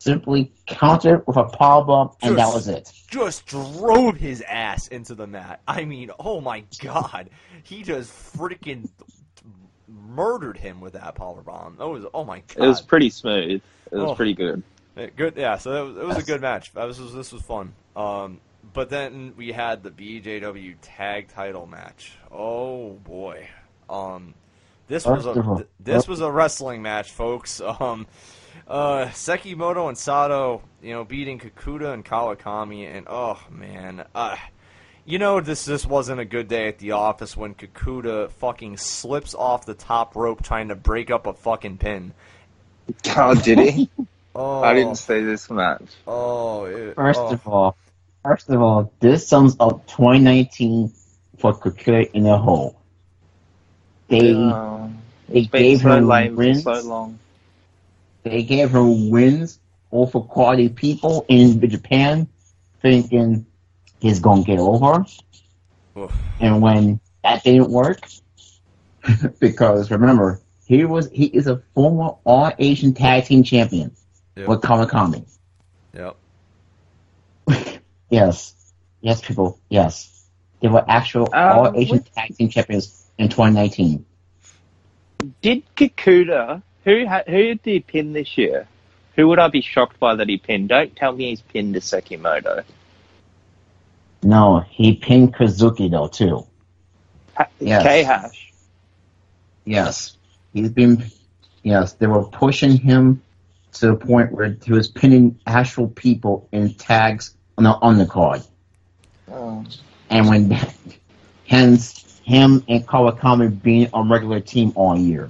simply 0.06 0.52
countered 0.66 1.26
with 1.26 1.36
a 1.36 1.44
power 1.44 1.84
bomb, 1.84 2.10
and 2.22 2.38
that 2.38 2.52
was 2.54 2.68
it. 2.68 2.90
Just 3.10 3.44
drove 3.46 4.16
his 4.16 4.40
ass 4.42 4.88
into 4.88 5.14
the 5.14 5.26
mat. 5.26 5.60
I 5.68 5.84
mean, 5.84 6.10
oh 6.18 6.40
my 6.40 6.64
god, 6.80 7.28
he 7.64 7.82
just 7.82 8.10
freaking 8.36 8.88
murdered 9.88 10.56
him 10.56 10.80
with 10.80 10.94
that 10.94 11.14
power 11.14 11.42
bomb. 11.42 11.76
That 11.78 11.88
was 11.88 12.04
oh 12.14 12.24
my 12.24 12.42
god. 12.54 12.64
It 12.64 12.68
was 12.68 12.80
pretty 12.80 13.10
smooth. 13.10 13.60
It 13.90 13.96
was 13.96 14.10
Oh. 14.12 14.14
pretty 14.14 14.34
good. 14.34 14.62
Yeah, 14.96 15.06
Good, 15.14 15.34
yeah. 15.36 15.58
So 15.58 15.70
that 15.72 15.84
was, 15.84 15.96
it 15.96 16.06
was 16.06 16.18
a 16.18 16.22
good 16.22 16.40
match. 16.40 16.72
That 16.74 16.84
was 16.84 16.98
this 17.12 17.32
was 17.32 17.42
fun. 17.42 17.74
Um, 17.94 18.40
but 18.72 18.88
then 18.90 19.34
we 19.36 19.52
had 19.52 19.82
the 19.82 19.90
BJW 19.90 20.76
Tag 20.82 21.28
Title 21.28 21.66
match. 21.66 22.12
Oh 22.32 22.92
boy, 23.04 23.48
um, 23.90 24.34
this 24.88 25.04
was 25.06 25.24
First 25.24 25.36
of 25.38 25.48
all- 25.48 25.60
a 25.60 25.66
this 25.80 26.08
was 26.08 26.20
a 26.20 26.30
wrestling 26.30 26.82
match, 26.82 27.10
folks. 27.10 27.60
Um, 27.80 28.06
uh, 28.66 29.06
Sekimoto 29.06 29.88
and 29.88 29.96
Sato, 29.96 30.62
you 30.82 30.92
know, 30.92 31.04
beating 31.04 31.38
Kikuta 31.38 31.92
and 31.92 32.04
Kawakami, 32.04 32.84
and 32.86 33.06
oh 33.08 33.40
man, 33.50 34.04
uh, 34.14 34.36
you 35.04 35.18
know 35.18 35.40
this 35.40 35.64
this 35.64 35.86
wasn't 35.86 36.20
a 36.20 36.24
good 36.24 36.48
day 36.48 36.68
at 36.68 36.78
the 36.78 36.92
office 36.92 37.36
when 37.36 37.54
Kikuta 37.54 38.30
fucking 38.32 38.76
slips 38.76 39.34
off 39.34 39.66
the 39.66 39.74
top 39.74 40.16
rope 40.16 40.42
trying 40.42 40.68
to 40.68 40.74
break 40.74 41.10
up 41.10 41.26
a 41.26 41.32
fucking 41.32 41.78
pin. 41.78 42.12
Oh, 43.16 43.34
did 43.34 43.58
he? 43.58 43.90
Oh, 44.38 44.62
I 44.62 44.74
didn't 44.74 44.96
say 44.96 45.22
this 45.22 45.48
match. 45.48 45.80
Oh, 46.06 46.66
it, 46.66 46.94
First 46.94 47.20
oh. 47.20 47.32
of 47.32 47.48
all, 47.48 47.76
first 48.22 48.50
of 48.50 48.60
all, 48.60 48.92
this 49.00 49.26
sums 49.26 49.56
up 49.58 49.86
2019 49.86 50.92
for 51.38 51.54
Kikuta 51.54 52.10
in 52.12 52.26
a 52.26 52.36
whole. 52.36 52.78
They 54.08 54.34
they 54.34 54.90
it's 55.30 55.46
been 55.48 55.62
gave 55.62 55.80
so 55.80 55.88
her 55.88 56.00
lame 56.02 56.36
wins. 56.36 56.64
so 56.64 56.82
long. 56.82 57.18
They 58.26 58.42
gave 58.42 58.72
her 58.72 58.82
wins 58.84 59.60
over 59.92 60.18
quality 60.20 60.68
people 60.68 61.24
in 61.28 61.60
Japan, 61.70 62.26
thinking 62.82 63.46
he's 64.00 64.18
gonna 64.18 64.42
get 64.42 64.58
over. 64.58 65.06
Oof. 65.96 66.12
And 66.40 66.60
when 66.60 66.98
that 67.22 67.44
didn't 67.44 67.70
work, 67.70 68.00
because 69.38 69.92
remember, 69.92 70.40
he 70.64 70.84
was 70.84 71.08
he 71.12 71.26
is 71.26 71.46
a 71.46 71.62
former 71.72 72.16
All 72.24 72.50
Asian 72.58 72.94
Tag 72.94 73.26
Team 73.26 73.44
Champion 73.44 73.94
Yep. 74.34 74.48
with 74.48 74.60
Kawakami. 74.60 75.24
Yep. 75.94 76.16
Yes, 78.08 78.54
yes, 79.00 79.20
people, 79.20 79.58
yes, 79.68 80.26
they 80.60 80.68
were 80.68 80.84
actual 80.88 81.28
Um, 81.32 81.58
All 81.58 81.72
Asian 81.76 82.02
Tag 82.02 82.36
Team 82.36 82.48
Champions 82.48 83.04
in 83.18 83.28
2019. 83.28 84.04
Did 85.42 85.62
Kikuta, 85.76 86.62
who 86.86 87.06
ha- 87.06 87.24
who 87.26 87.32
did 87.54 87.60
he 87.62 87.80
pin 87.80 88.14
this 88.14 88.38
year? 88.38 88.66
Who 89.16 89.28
would 89.28 89.38
I 89.38 89.48
be 89.48 89.60
shocked 89.60 89.98
by 90.00 90.14
that 90.14 90.28
he 90.28 90.38
pinned? 90.38 90.70
Don't 90.70 90.94
tell 90.96 91.12
me 91.12 91.28
he's 91.30 91.42
pinned 91.42 91.74
to 91.74 91.80
Sekimoto. 91.80 92.64
No, 94.22 94.60
he 94.70 94.94
pinned 94.94 95.34
Kazuki 95.34 95.90
though 95.90 96.08
too. 96.08 96.46
Ha- 97.36 97.48
Yes. 97.60 97.82
K-Hash. 97.82 98.52
Yes, 99.64 100.16
he's 100.54 100.70
been. 100.70 101.04
Yes, 101.62 101.94
they 101.94 102.06
were 102.06 102.24
pushing 102.24 102.76
him 102.76 103.20
to 103.72 103.88
the 103.88 103.96
point 103.96 104.32
where 104.32 104.56
he 104.64 104.72
was 104.72 104.88
pinning 104.88 105.38
actual 105.46 105.88
people 105.88 106.48
in 106.52 106.72
tags 106.74 107.34
on 107.58 107.64
the 107.64 107.70
on 107.70 107.98
the 107.98 108.06
card. 108.06 108.42
Oh. 109.30 109.64
and 110.08 110.28
when 110.28 110.56
hence 111.48 112.20
him 112.24 112.62
and 112.68 112.86
Kawakami 112.86 113.60
being 113.60 113.88
on 113.92 114.08
regular 114.08 114.38
team 114.40 114.72
all 114.76 114.96
year. 114.96 115.28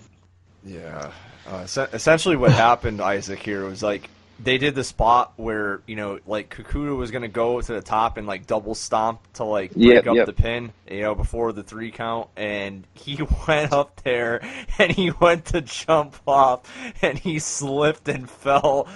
Yeah. 0.64 1.10
Uh, 1.48 1.58
es- 1.64 1.76
essentially, 1.92 2.36
what 2.36 2.52
happened, 2.52 3.00
Isaac, 3.00 3.38
here 3.40 3.64
was 3.64 3.82
like 3.82 4.08
they 4.38 4.58
did 4.58 4.74
the 4.74 4.84
spot 4.84 5.32
where 5.36 5.80
you 5.86 5.96
know, 5.96 6.18
like 6.26 6.54
Kikuta 6.54 6.94
was 6.96 7.10
gonna 7.10 7.28
go 7.28 7.60
to 7.60 7.72
the 7.72 7.80
top 7.80 8.16
and 8.18 8.26
like 8.26 8.46
double 8.46 8.74
stomp 8.74 9.20
to 9.34 9.44
like 9.44 9.72
break 9.72 10.04
Yep, 10.04 10.06
up 10.08 10.16
yep. 10.16 10.26
the 10.26 10.32
pin, 10.32 10.72
you 10.90 11.00
know, 11.02 11.14
before 11.14 11.52
the 11.52 11.62
three 11.62 11.90
count, 11.90 12.28
and 12.36 12.84
he 12.94 13.18
went 13.48 13.72
up 13.72 14.02
there 14.02 14.40
and 14.78 14.92
he 14.92 15.10
went 15.10 15.46
to 15.46 15.60
jump 15.62 16.16
off 16.26 16.62
and 17.02 17.18
he 17.18 17.38
slipped 17.38 18.08
and 18.08 18.28
fell 18.28 18.88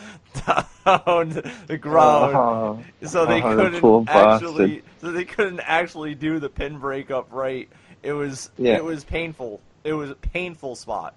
down 0.47 1.43
the 1.66 1.78
ground. 1.81 2.36
Oh. 2.36 2.82
So 3.06 3.27
they 3.27 3.40
the 3.40 3.55
couldn't 3.81 4.09
actually, 4.09 4.82
so 5.01 5.12
they 5.12 5.24
couldn't 5.24 5.60
actually 5.60 6.14
do 6.14 6.39
the 6.39 6.48
pin 6.48 6.78
breakup 6.78 7.28
right. 7.32 7.68
It 8.02 8.12
was, 8.12 8.51
Yeah. 8.59 8.77
it 8.77 8.85
was 8.85 9.05
painful. 9.05 9.60
It 9.85 9.93
was 9.93 10.10
a 10.10 10.14
painful 10.14 10.77
spot. 10.77 11.14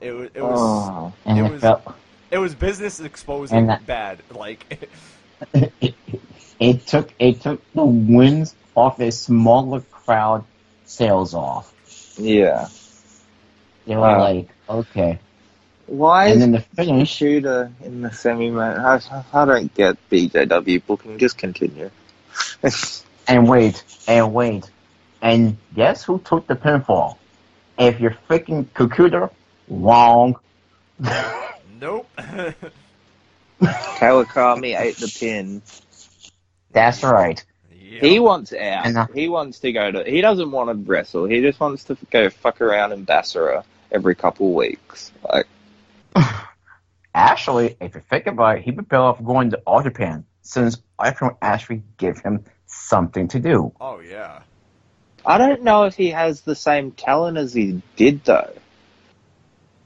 It 0.00 0.12
was, 0.12 0.28
it 0.34 0.42
was, 0.42 0.58
Oh. 0.60 1.12
And 1.24 1.38
It 1.38 1.44
it, 1.44 1.52
was- 1.52 1.60
felt 1.60 1.82
it 2.30 2.38
was 2.38 2.54
business 2.54 3.00
exposing 3.00 3.58
And 3.58 3.68
that- 3.68 3.86
bad. 3.86 4.18
Like, 4.34 4.88
it, 5.54 5.94
it 6.60 6.86
took 6.86 7.12
it 7.18 7.40
took 7.40 7.60
the 7.72 7.84
wins 7.84 8.54
off 8.74 9.00
a 9.00 9.10
smaller 9.12 9.80
crowd 9.92 10.44
sales 10.84 11.34
off. 11.34 11.72
Yeah. 12.18 12.68
They 13.86 13.94
were 13.94 14.00
Wow. 14.02 14.20
like, 14.20 14.48
okay, 14.68 15.18
Why 15.86 16.28
and 16.28 16.42
then 16.42 16.52
the 16.52 16.60
finish. 16.60 17.10
Shooter 17.10 17.70
in 17.84 18.02
the 18.02 18.10
semi 18.10 18.50
main? 18.50 18.58
I, 18.60 19.00
I 19.32 19.44
don't 19.44 19.72
get 19.74 19.96
BJW 20.10 20.84
booking. 20.86 21.18
Just 21.18 21.38
continue. 21.38 21.90
And 23.28 23.48
wait, 23.48 23.82
and 24.06 24.32
wait. 24.32 24.70
And 25.20 25.56
guess 25.74 26.04
who 26.04 26.20
took 26.20 26.46
the 26.46 26.54
pinfall? 26.54 27.16
If 27.76 27.98
you're 27.98 28.16
freaking 28.30 28.66
Kikuta, 28.66 29.30
wrong. 29.68 30.36
nope. 30.98 32.08
Kawakami 33.60 34.78
ate 34.78 34.96
the 34.96 35.14
pin. 35.18 35.62
That's 36.72 37.02
right. 37.02 37.42
Yeah. 37.72 38.00
He 38.00 38.18
wants 38.18 38.52
out. 38.52 38.86
And, 38.86 38.98
uh, 38.98 39.06
he 39.14 39.28
wants 39.28 39.60
to 39.60 39.72
go 39.72 39.90
to. 39.90 40.04
He 40.04 40.20
doesn't 40.20 40.50
want 40.50 40.70
to 40.70 40.90
wrestle. 40.90 41.26
He 41.26 41.40
just 41.40 41.60
wants 41.60 41.84
to 41.84 41.96
go 42.10 42.30
fuck 42.30 42.60
around 42.60 42.92
in 42.92 43.06
BASARA 43.06 43.64
every 43.90 44.14
couple 44.14 44.52
weeks. 44.52 45.12
Like, 45.22 45.46
Actually, 47.16 47.78
if 47.80 47.94
you 47.94 48.02
think 48.02 48.26
about 48.26 48.58
it, 48.58 48.64
he'd 48.64 48.76
be 48.76 48.82
better 48.82 49.02
off 49.02 49.24
going 49.24 49.48
to 49.50 49.62
All 49.66 49.82
Japan 49.82 50.26
since 50.42 50.82
I 50.98 51.12
can 51.12 51.30
actually 51.40 51.82
give 51.96 52.18
him 52.18 52.44
something 52.66 53.28
to 53.28 53.40
do. 53.40 53.72
Oh 53.80 54.00
yeah. 54.00 54.42
I 55.24 55.38
don't 55.38 55.62
know 55.62 55.84
if 55.84 55.94
he 55.94 56.10
has 56.10 56.42
the 56.42 56.54
same 56.54 56.92
talent 56.92 57.38
as 57.38 57.54
he 57.54 57.80
did 57.96 58.22
though. 58.24 58.52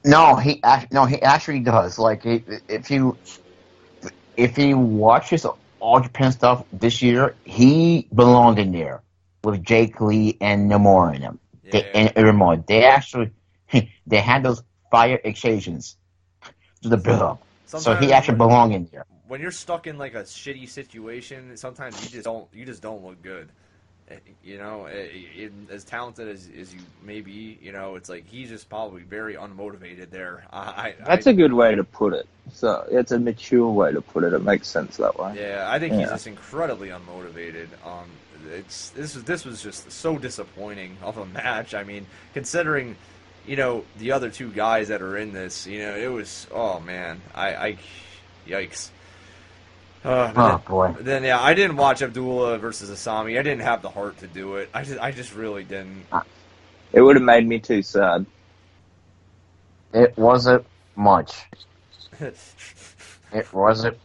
No, 0.03 0.35
he 0.35 0.61
no, 0.91 1.05
he 1.05 1.21
actually 1.21 1.59
does. 1.59 1.99
Like 1.99 2.21
if 2.25 2.89
you 2.89 3.17
if 4.35 4.57
you 4.57 4.77
watch 4.77 5.29
his 5.29 5.45
All 5.79 5.99
Japan 5.99 6.31
stuff 6.31 6.65
this 6.73 7.01
year, 7.01 7.35
he 7.43 8.07
belonged 8.13 8.59
in 8.59 8.71
there 8.71 9.01
with 9.43 9.63
Jake 9.63 9.99
Lee 10.01 10.37
and 10.41 10.71
Nomura 10.71 11.15
in 11.15 11.21
him. 11.21 11.39
Yeah. 11.63 11.71
They, 11.71 11.91
and 11.91 12.15
Irimo. 12.15 12.65
They 12.65 12.83
actually 12.85 13.31
they 14.07 14.19
had 14.19 14.43
those 14.43 14.63
fire 14.89 15.19
exchanges 15.23 15.97
to 16.81 16.89
the 16.89 16.97
build 16.97 17.21
up. 17.21 17.43
So 17.65 17.95
he 17.95 18.11
actually 18.11 18.37
belonged 18.37 18.73
in 18.73 18.89
there. 18.91 19.05
when 19.27 19.39
you're 19.39 19.51
stuck 19.51 19.87
in 19.87 19.97
like 19.97 20.13
a 20.13 20.23
shitty 20.23 20.67
situation, 20.67 21.55
sometimes 21.55 22.03
you 22.03 22.09
just 22.09 22.25
don't 22.25 22.47
you 22.53 22.65
just 22.65 22.81
don't 22.81 23.03
look 23.03 23.21
good. 23.21 23.49
You 24.43 24.57
know, 24.57 24.85
eh, 24.85 25.07
eh, 25.37 25.49
as 25.69 25.83
talented 25.83 26.27
as, 26.27 26.49
as 26.59 26.73
you 26.73 26.79
may 27.03 27.21
be, 27.21 27.59
you 27.61 27.71
know, 27.71 27.95
it's 27.95 28.09
like 28.09 28.25
he's 28.27 28.49
just 28.49 28.69
probably 28.69 29.03
very 29.03 29.35
unmotivated 29.35 30.09
there. 30.09 30.45
I, 30.53 30.59
I 30.59 30.95
That's 31.05 31.27
I, 31.27 31.31
a 31.31 31.33
good 31.33 31.53
way 31.53 31.75
to 31.75 31.83
put 31.83 32.13
it. 32.13 32.27
So 32.53 32.85
it's 32.89 33.11
a 33.11 33.19
mature 33.19 33.69
way 33.69 33.91
to 33.91 34.01
put 34.01 34.23
it. 34.23 34.33
It 34.33 34.43
makes 34.43 34.67
sense 34.67 34.97
that 34.97 35.17
way. 35.17 35.35
yeah, 35.37 35.65
I 35.69 35.79
think 35.79 35.93
he's 35.93 36.09
just 36.09 36.27
incredibly 36.27 36.89
unmotivated. 36.89 37.67
Um, 37.85 38.09
it's 38.51 38.89
this 38.89 39.15
was 39.15 39.23
this 39.23 39.45
was 39.45 39.61
just 39.61 39.91
so 39.91 40.17
disappointing 40.17 40.97
of 41.01 41.17
a 41.17 41.25
match. 41.25 41.73
I 41.73 41.83
mean, 41.83 42.05
considering 42.33 42.95
you 43.45 43.55
know 43.55 43.85
the 43.99 44.11
other 44.11 44.29
two 44.29 44.49
guys 44.51 44.87
that 44.89 45.01
are 45.01 45.17
in 45.17 45.33
this, 45.33 45.67
you 45.67 45.79
know, 45.79 45.95
it 45.95 46.07
was 46.07 46.47
oh 46.51 46.79
man, 46.79 47.21
I, 47.33 47.55
I 47.55 47.77
yikes. 48.47 48.89
Uh, 50.03 50.31
but 50.33 50.55
Oh 50.55 50.57
boy. 50.67 50.95
Then 50.99 51.23
yeah, 51.23 51.39
I 51.39 51.53
didn't 51.53 51.77
watch 51.77 52.01
Abdullah 52.01 52.57
versus 52.57 52.89
Asami. 52.89 53.39
I 53.39 53.43
didn't 53.43 53.61
have 53.61 53.81
the 53.81 53.89
heart 53.89 54.17
to 54.19 54.27
do 54.27 54.55
it. 54.55 54.69
I 54.73 54.83
just, 54.83 54.99
I 54.99 55.11
just 55.11 55.35
really 55.35 55.63
didn't. 55.63 56.05
It 56.93 57.01
would 57.01 57.15
have 57.15 57.23
made 57.23 57.47
me 57.47 57.59
too 57.59 57.81
sad. 57.81 58.25
It 59.93 60.17
wasn't 60.17 60.65
much. 60.95 61.33
It 63.33 63.53
wasn't 63.53 63.97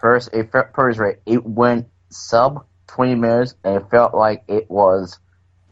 first 0.00 0.30
it 0.32 0.50
felt 0.50 0.74
first 0.74 0.98
rate. 0.98 1.18
It 1.26 1.46
went 1.46 1.86
sub 2.08 2.64
twenty 2.88 3.14
minutes, 3.14 3.54
and 3.62 3.76
it 3.76 3.88
felt 3.90 4.14
like 4.14 4.42
it 4.48 4.68
was 4.68 5.18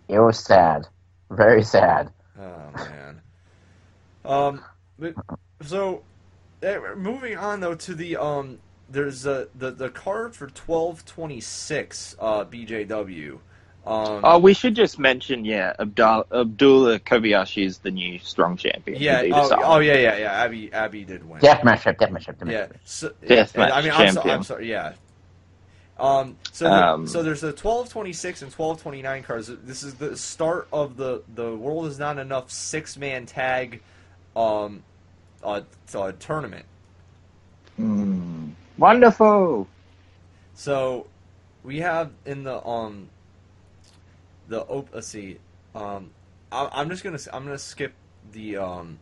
it 0.06 0.20
was 0.20 0.38
sad, 0.38 0.86
very 1.30 1.64
sad. 1.64 2.12
Oh 2.38 2.70
man. 2.76 3.20
Um, 4.24 4.64
but, 4.98 5.14
so 5.62 6.02
eh, 6.62 6.78
moving 6.96 7.36
on 7.36 7.60
though 7.60 7.74
to 7.74 7.94
the 7.94 8.16
um, 8.16 8.58
there's 8.88 9.26
uh, 9.26 9.46
the 9.54 9.70
the 9.70 9.88
card 9.90 10.34
for 10.34 10.46
twelve 10.48 11.04
twenty 11.04 11.40
six 11.40 12.16
uh 12.18 12.44
BJW. 12.44 13.38
Um, 13.86 14.20
Oh, 14.22 14.38
we 14.38 14.52
should 14.52 14.74
just 14.74 14.98
mention, 14.98 15.46
yeah, 15.46 15.72
Abdul- 15.78 16.26
Abdullah 16.30 16.98
Kobayashi 16.98 17.64
is 17.64 17.78
the 17.78 17.90
new 17.90 18.18
strong 18.18 18.54
champion. 18.56 19.00
yeah. 19.00 19.22
He 19.22 19.28
beat 19.28 19.34
Oh, 19.34 19.40
us 19.50 19.52
oh 19.64 19.78
yeah, 19.78 19.96
yeah, 19.96 20.16
yeah. 20.18 20.32
Abby 20.44 20.70
Abby 20.72 21.04
did 21.04 21.26
win. 21.28 21.40
Death 21.40 21.62
matchup, 21.62 21.98
death 21.98 22.10
matchup, 22.10 22.38
death 22.38 22.48
Yeah. 22.48 22.66
matchup. 22.66 22.76
So, 22.84 23.12
Deathmatch 23.24 23.70
I 23.72 23.80
mean, 23.82 23.90
I'm, 23.92 24.08
so, 24.08 24.14
champion. 24.14 24.34
I'm 24.34 24.42
sorry. 24.42 24.68
Yeah. 24.70 24.92
Um. 25.98 26.36
So, 26.52 26.64
the- 26.66 26.70
Um, 26.86 27.06
so 27.06 27.22
there's 27.22 27.40
the 27.40 27.48
1226 27.52 28.42
and 28.42 28.52
1229 28.52 29.22
cards. 29.22 29.50
This 29.64 29.82
is 29.82 29.94
the 29.94 30.16
start 30.16 30.68
of 30.72 30.96
the 30.96 31.22
the 31.34 31.54
world 31.56 31.86
is 31.86 31.98
not 31.98 32.18
enough 32.18 32.50
six 32.50 32.96
man 32.98 33.24
tag, 33.26 33.80
um, 34.36 34.82
uh, 35.42 35.62
uh, 35.94 36.12
tournament. 36.18 36.66
Mm. 37.80 38.50
Wonderful. 38.78 39.66
So 40.54 41.06
we 41.64 41.80
have 41.80 42.10
in 42.24 42.44
the 42.44 42.64
um 42.66 43.08
the 44.48 44.62
op- 44.62 44.88
let's 44.94 45.08
see 45.08 45.38
um 45.74 46.10
I, 46.50 46.68
I'm 46.72 46.88
just 46.88 47.04
gonna 47.04 47.18
I'm 47.32 47.44
gonna 47.44 47.58
skip 47.58 47.92
the 48.32 48.56
um 48.58 48.98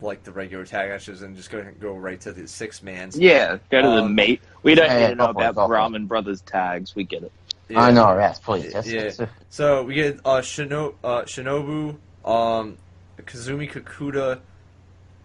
like 0.00 0.22
the 0.24 0.32
regular 0.32 0.64
tag 0.64 0.88
matches 0.90 1.22
and 1.22 1.36
just 1.36 1.50
gonna 1.50 1.72
go 1.72 1.92
right 1.92 2.20
to 2.22 2.32
the 2.32 2.46
six 2.46 2.82
mans. 2.82 3.18
Yeah, 3.18 3.58
go 3.70 3.82
to 3.82 3.88
the 3.88 4.02
Um, 4.02 4.14
mate. 4.14 4.40
We 4.62 4.74
don't 4.74 4.86
yeah, 4.86 4.94
need 4.96 5.00
yeah, 5.02 5.08
to 5.10 5.14
know 5.16 5.26
go 5.26 5.30
about 5.32 5.54
go 5.56 5.62
for. 5.62 5.68
Brahman 5.68 6.06
Brothers 6.06 6.42
tags. 6.42 6.94
We 6.94 7.04
get 7.04 7.22
it. 7.22 7.32
Yeah. 7.68 7.82
I 7.82 7.90
know, 7.90 8.16
yes, 8.18 8.38
please. 8.38 8.72
Yes, 8.74 8.86
Yeah. 8.86 9.02
yes. 9.02 9.20
So 9.50 9.82
we 9.84 9.94
get 9.94 10.18
uh, 10.24 10.40
Shino- 10.40 10.94
uh, 11.04 11.22
Shinobu, 11.22 11.96
um, 12.24 12.76
Kazumi 13.18 13.70
Kikuta, 13.70 14.40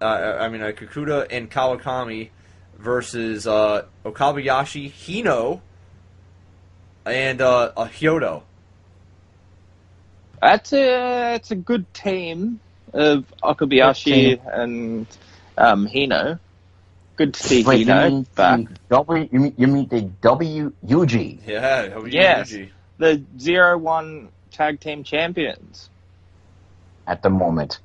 uh, 0.02 0.38
I 0.40 0.50
mean 0.50 0.62
uh, 0.62 0.68
Kikuta 0.72 1.26
and 1.32 1.50
Kawakami 1.50 2.30
versus 2.78 3.48
uh, 3.48 3.84
Okabayashi, 4.06 4.92
Hino, 4.92 5.62
and 7.06 7.42
uh, 7.42 7.72
uh, 7.76 7.88
Hyodo. 7.88 8.44
That's 10.42 10.74
a 10.74 11.36
it's 11.36 11.52
a 11.52 11.56
good 11.56 11.92
team 11.94 12.60
of 12.94 13.26
Okabayashi 13.44 14.04
team. 14.04 14.40
and 14.46 15.08
um, 15.58 15.88
Hino. 15.88 16.40
Good 17.16 17.34
to 17.36 17.44
see 17.44 17.64
Wait, 17.64 17.80
you 17.80 17.86
Hino 17.86 18.10
mean 18.10 18.28
back. 18.36 18.60
the 18.66 18.76
W? 18.90 19.30
You 19.32 19.40
mean, 19.40 19.54
you 19.58 19.68
mean 19.68 19.88
the 19.88 20.02
WUG? 20.22 21.40
Yeah, 21.48 21.88
Hyodo 21.90 22.12
Yes. 22.12 22.54
The 22.98 23.24
zero 23.40 23.78
one 23.78 24.30
tag 24.52 24.80
team 24.80 25.04
champions. 25.04 25.90
at 27.08 27.22
the 27.22 27.30
moment? 27.30 27.80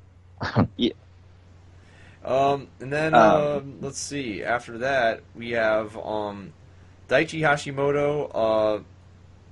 Um, 2.23 2.67
and 2.79 2.91
then 2.93 3.13
Um, 3.13 3.41
um, 3.41 3.77
let's 3.81 3.97
see. 3.99 4.43
After 4.43 4.77
that, 4.79 5.21
we 5.35 5.51
have 5.51 5.97
um, 5.97 6.53
Daichi 7.09 7.39
Hashimoto, 7.41 8.29
uh, 8.33 8.83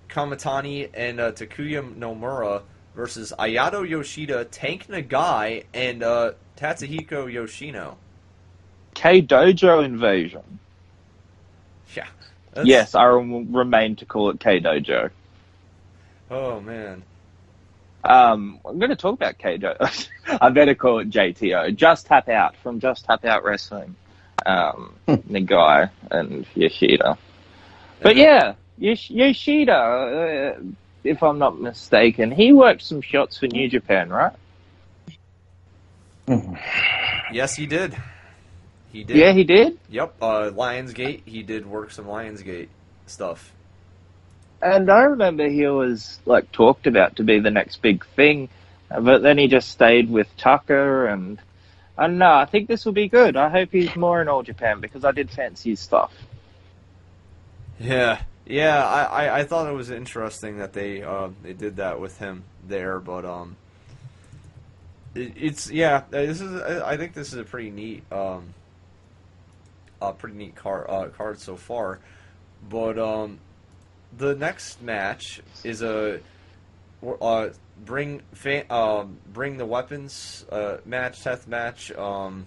Kamitani, 0.10 0.90
and 0.94 1.20
uh, 1.20 1.32
Takuya 1.32 1.96
Nomura 1.98 2.62
versus 2.96 3.34
Ayato 3.40 3.88
Yoshida, 3.88 4.46
Tank 4.46 4.88
Nagai, 4.88 5.66
and 5.74 6.04
uh, 6.04 6.34
Tatsuhiko 6.58 7.32
Yoshino. 7.32 7.98
K 8.94 9.22
Dojo 9.22 9.84
invasion. 9.84 10.60
Yeah. 11.96 12.08
that's- 12.54 12.68
Yes, 12.68 12.96
I 12.96 13.04
remain 13.06 13.96
to 13.98 14.06
call 14.06 14.30
it 14.30 14.40
K 14.40 14.60
Dojo. 14.60 15.10
Oh 16.30 16.60
man. 16.60 17.04
Um, 18.10 18.60
I'm 18.66 18.80
going 18.80 18.90
to 18.90 18.96
talk 18.96 19.14
about 19.14 19.38
K 19.38 19.60
Dojo. 19.60 20.08
I 20.42 20.50
better 20.50 20.74
call 20.74 21.00
it 21.00 21.12
JTO. 21.12 21.76
Just 21.76 22.08
Tap 22.08 22.28
Out 22.28 22.56
from 22.58 22.80
Just 22.80 23.06
Tap 23.06 23.24
Out 23.24 23.44
Wrestling. 23.44 23.96
Um, 24.46 24.96
Nagai 25.08 25.92
and 26.10 26.46
Yoshida. 26.56 27.18
But 28.02 28.16
yeah, 28.16 28.56
Yosh- 28.80 29.12
Yoshida, 29.12 29.74
uh, 30.58 30.60
if 31.04 31.22
I'm 31.22 31.38
not 31.38 31.60
mistaken, 31.60 32.32
he 32.32 32.52
worked 32.52 32.82
some 32.82 33.02
shots 33.02 33.38
for 33.38 33.48
New 33.48 33.70
Japan, 33.70 34.10
right? 34.10 34.34
Yes, 37.32 37.56
he 37.56 37.68
did. 37.68 37.96
He 38.92 39.04
did. 39.04 39.18
Yeah, 39.18 39.34
he 39.34 39.44
did. 39.44 39.78
Yep. 39.90 40.16
Uh, 40.22 40.52
Lion's 40.56 40.94
Gate. 40.94 41.24
He 41.26 41.44
did 41.44 41.66
work 41.68 41.92
some 41.92 42.08
Lion's 42.08 42.42
Gate 42.42 42.70
stuff. 43.06 43.52
And 44.62 44.90
I 44.90 45.04
remember 45.04 45.48
he 45.48 45.66
was 45.68 46.20
like 46.26 46.52
talked 46.52 46.88
about 46.88 47.16
to 47.18 47.24
be 47.24 47.40
the 47.40 47.52
next 47.52 47.82
big 47.82 48.06
thing, 48.16 48.50
but 48.90 49.22
then 49.22 49.38
he 49.38 49.48
just 49.48 49.70
stayed 49.70 50.10
with 50.10 50.28
Tucker 50.38 51.08
and 51.08 51.40
I 52.00 52.08
know. 52.08 52.34
I 52.34 52.46
think 52.46 52.70
this 52.70 52.86
will 52.86 52.94
be 52.94 53.10
good. 53.10 53.36
I 53.36 53.50
hope 53.50 53.74
he's 53.74 53.94
more 53.98 54.22
in 54.22 54.30
All 54.30 54.42
Japan 54.42 54.80
because 54.80 55.04
I 55.04 55.12
did 55.12 55.30
fancy 55.30 55.72
his 55.72 55.82
stuff. 55.82 56.14
Yeah, 57.78 58.22
yeah. 58.46 58.86
I, 58.86 59.04
I, 59.04 59.40
I 59.40 59.44
thought 59.44 59.70
it 59.70 59.74
was 59.74 59.90
interesting 59.90 60.60
that 60.60 60.72
they 60.72 61.04
uh, 61.04 61.30
they 61.44 61.52
did 61.52 61.76
that 61.76 62.00
with 62.00 62.18
him 62.18 62.46
there, 62.66 63.00
but 63.02 63.26
um, 63.26 63.58
it, 65.14 65.34
it's 65.36 65.70
yeah. 65.70 66.04
This 66.10 66.40
is 66.40 66.62
I 66.62 66.92
I 66.92 66.98
think 66.98 67.14
this 67.14 67.34
is 67.34 67.40
a 67.40 67.44
pretty 67.44 67.70
neat 67.70 68.10
um, 68.14 68.54
a 70.02 70.14
pretty 70.14 70.38
neat 70.38 70.56
card 70.56 70.86
uh, 70.88 71.08
card 71.10 71.42
so 71.42 71.58
far, 71.58 72.00
but 72.70 72.98
um, 72.98 73.40
the 74.18 74.36
next 74.36 74.82
match 74.82 75.42
is 75.64 75.82
a 75.82 76.20
uh 77.22 77.50
bring 77.86 78.22
fa- 78.34 78.72
um 78.74 79.18
bring 79.32 79.58
the 79.58 79.66
weapons 79.66 80.46
uh 80.52 80.78
match 80.86 81.22
test 81.22 81.48
match 81.48 81.92
um 81.94 82.46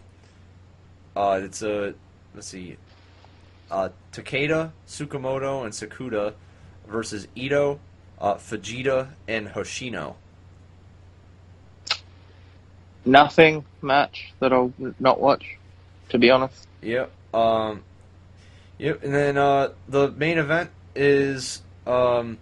uh 1.17 1.41
it's 1.43 1.63
a 1.63 1.95
let's 2.35 2.49
see 2.49 2.77
uh, 3.73 3.89
Takeda, 4.13 4.71
Tsukamoto, 4.87 5.65
and 5.65 5.73
Sakuda 5.73 6.35
versus 6.87 7.27
Ito, 7.35 7.81
uh, 8.21 8.35
Fujita, 8.35 9.09
and 9.27 9.49
Hoshino. 9.49 10.15
Nothing 13.05 13.65
match 13.81 14.33
that 14.39 14.53
I'll 14.53 14.73
not 15.01 15.21
watch, 15.21 15.57
to 16.11 16.19
be 16.19 16.31
honest. 16.31 16.69
Yep. 16.83 17.11
Um, 17.35 17.83
yep. 18.79 19.03
And 19.03 19.13
then 19.13 19.39
uh, 19.39 19.71
the 19.89 20.13
main 20.13 20.39
event 20.39 20.71
is 20.95 21.63
um, 21.87 22.39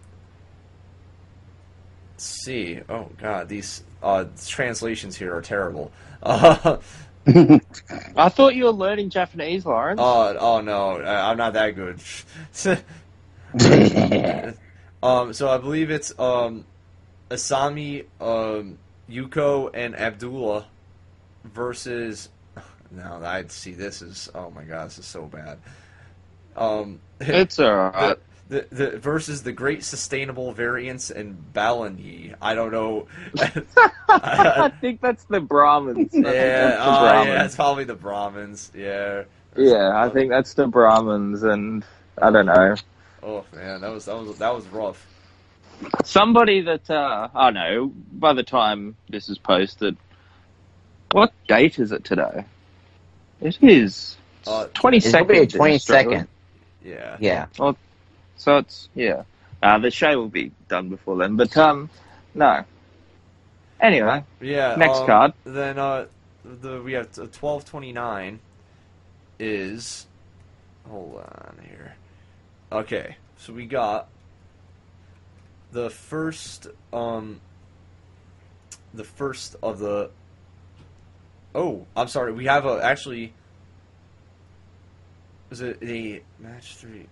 let's 2.13 2.25
see. 2.45 2.81
Oh 2.89 3.11
God, 3.19 3.49
these 3.49 3.83
uh, 4.03 4.25
translations 4.47 5.17
here 5.17 5.35
are 5.35 5.43
terrible. 5.43 5.93
Uh, 6.23 6.79
I 8.17 8.29
thought 8.29 8.55
you 8.55 8.65
were 8.65 8.73
learning 8.73 9.11
Japanese, 9.11 9.65
Lawrence. 9.67 10.01
oh, 10.03 10.37
oh 10.39 10.61
no, 10.61 11.03
I'm 11.03 11.37
not 11.37 11.53
that 11.55 11.75
good. 11.77 12.01
Um, 15.03 15.33
so 15.33 15.49
I 15.49 15.59
believe 15.59 15.91
it's 15.91 16.13
um, 16.19 16.65
Asami, 17.31 18.05
um, 18.21 18.79
Yuko, 19.09 19.71
and 19.75 19.97
Abdullah 19.97 20.67
versus. 21.45 22.29
Now 22.93 23.21
I'd 23.23 23.53
see 23.53 23.71
this 23.71 24.03
is 24.03 24.29
oh 24.35 24.51
my 24.51 24.65
god, 24.65 24.89
this 24.89 24.99
is 24.99 25.07
so 25.07 25.23
bad. 25.27 25.59
Um, 26.57 26.99
it's 27.21 27.61
alright. 27.61 28.19
The, 28.51 28.67
the 28.73 28.99
versus 28.99 29.45
the 29.45 29.53
Great 29.53 29.85
Sustainable 29.85 30.53
Variance 30.53 31.11
and 31.11 31.39
Balani. 31.55 32.35
I 32.43 32.55
don't 32.57 32.73
know. 32.73 33.07
I 34.09 34.73
think 34.81 35.01
that's 35.01 35.23
the 35.25 35.41
Brahmans. 35.41 36.11
Yeah, 36.13 36.23
that's 36.23 36.77
the 36.77 36.85
oh, 36.85 37.05
yeah, 37.05 37.25
Brahmans. 37.25 37.45
it's 37.47 37.55
probably 37.57 37.85
the 37.85 37.95
Brahmans. 37.95 38.71
Yeah. 38.75 39.23
Yeah, 39.57 39.93
I 39.95 40.09
think 40.11 40.31
that's 40.31 40.55
the 40.55 40.67
Brahmans, 40.67 41.45
and 41.45 41.85
I 42.21 42.31
don't 42.33 42.47
know. 42.47 42.75
Oh 43.23 43.45
man, 43.55 43.83
that 43.83 43.91
was 43.93 44.07
that 44.07 44.17
was 44.17 44.39
that 44.39 44.53
was 44.55 44.67
rough. 44.67 45.07
Somebody 46.05 46.63
that 46.63 46.91
uh, 46.91 47.29
I 47.35 47.51
know. 47.51 47.93
By 48.13 48.33
the 48.33 48.43
time 48.43 48.97
this 49.09 49.29
is 49.29 49.39
posted, 49.39 49.97
what 51.13 51.33
date 51.49 51.79
is 51.79 51.93
it 51.93 52.05
today? 52.05 52.45
It 53.41 53.59
is 53.63 54.17
Uh, 54.47 54.67
twenty 54.75 54.97
It's 54.99 55.13
gonna 55.13 55.25
be 55.25 55.35
second. 55.35 55.55
a 55.55 55.57
twenty 55.57 55.79
second. 55.79 56.29
Yeah. 56.85 57.17
Yeah. 57.21 57.47
So 58.41 58.57
it's 58.57 58.89
yeah. 58.95 59.25
Uh, 59.63 59.79
the 59.79 59.91
show 59.91 60.17
will 60.17 60.31
be 60.31 60.51
done 60.69 60.89
before 60.89 61.19
then, 61.19 61.37
but 61.37 61.55
um, 61.59 61.91
no. 62.35 62.65
Anyway, 63.79 64.25
Yeah. 64.41 64.77
Next 64.77 65.01
um, 65.01 65.07
card. 65.07 65.33
Then 65.45 65.79
uh, 65.79 66.07
the 66.43 66.81
we 66.81 66.95
have 66.95 67.13
twelve 67.33 67.67
twenty 67.67 67.93
nine. 67.93 68.41
Is 69.39 70.07
hold 70.89 71.17
on 71.17 71.59
here. 71.69 71.95
Okay, 72.73 73.17
so 73.37 73.53
we 73.53 73.67
got 73.67 74.09
the 75.73 75.91
first 75.91 76.67
um 76.95 77.41
the 78.95 79.05
first 79.05 79.57
of 79.63 79.79
the. 79.81 80.11
Oh, 81.55 81.87
I'm 81.95 82.09
sorry. 82.09 82.33
We 82.33 82.47
have 82.47 82.65
a 82.65 82.81
actually. 82.83 83.35
Was 85.51 85.61
it 85.61 85.81
the 85.81 86.23
match 86.39 86.77
three? 86.77 87.07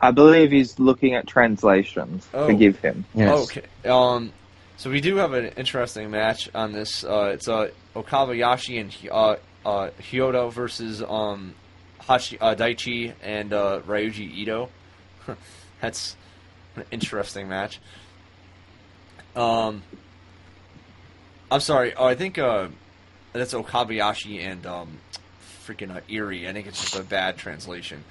I 0.00 0.10
believe 0.12 0.50
he's 0.50 0.78
looking 0.78 1.14
at 1.14 1.26
translations. 1.26 2.26
Oh. 2.32 2.46
Forgive 2.46 2.78
him. 2.80 3.04
Yes. 3.14 3.50
Okay. 3.50 3.66
Um, 3.88 4.32
so 4.78 4.90
we 4.90 5.02
do 5.02 5.16
have 5.16 5.34
an 5.34 5.46
interesting 5.56 6.10
match 6.10 6.48
on 6.54 6.72
this. 6.72 7.04
Uh, 7.04 7.32
it's 7.34 7.48
uh, 7.48 7.68
Okabayashi 7.94 8.80
and 8.80 9.10
uh, 9.10 9.36
uh, 9.66 9.90
Hyodo 10.00 10.50
versus 10.50 11.02
um, 11.02 11.54
Hachi, 12.00 12.38
uh, 12.40 12.54
Daichi 12.54 13.12
and 13.22 13.52
uh, 13.52 13.80
Ryuji 13.86 14.34
Ito. 14.38 14.70
That's 15.82 16.16
an 16.76 16.84
interesting 16.90 17.48
match. 17.48 17.78
Um, 19.36 19.82
I'm 21.50 21.60
sorry. 21.60 21.94
Oh, 21.94 22.06
I 22.06 22.14
think 22.14 22.38
uh, 22.38 22.68
that's 23.32 23.54
Okabayashi 23.54 24.40
and 24.40 24.66
um, 24.66 24.98
freaking 25.64 25.94
uh, 25.94 26.00
Irie. 26.08 26.48
I 26.48 26.52
think 26.52 26.66
it's 26.66 26.80
just 26.80 26.96
a 26.96 27.04
bad 27.04 27.36
translation. 27.36 28.04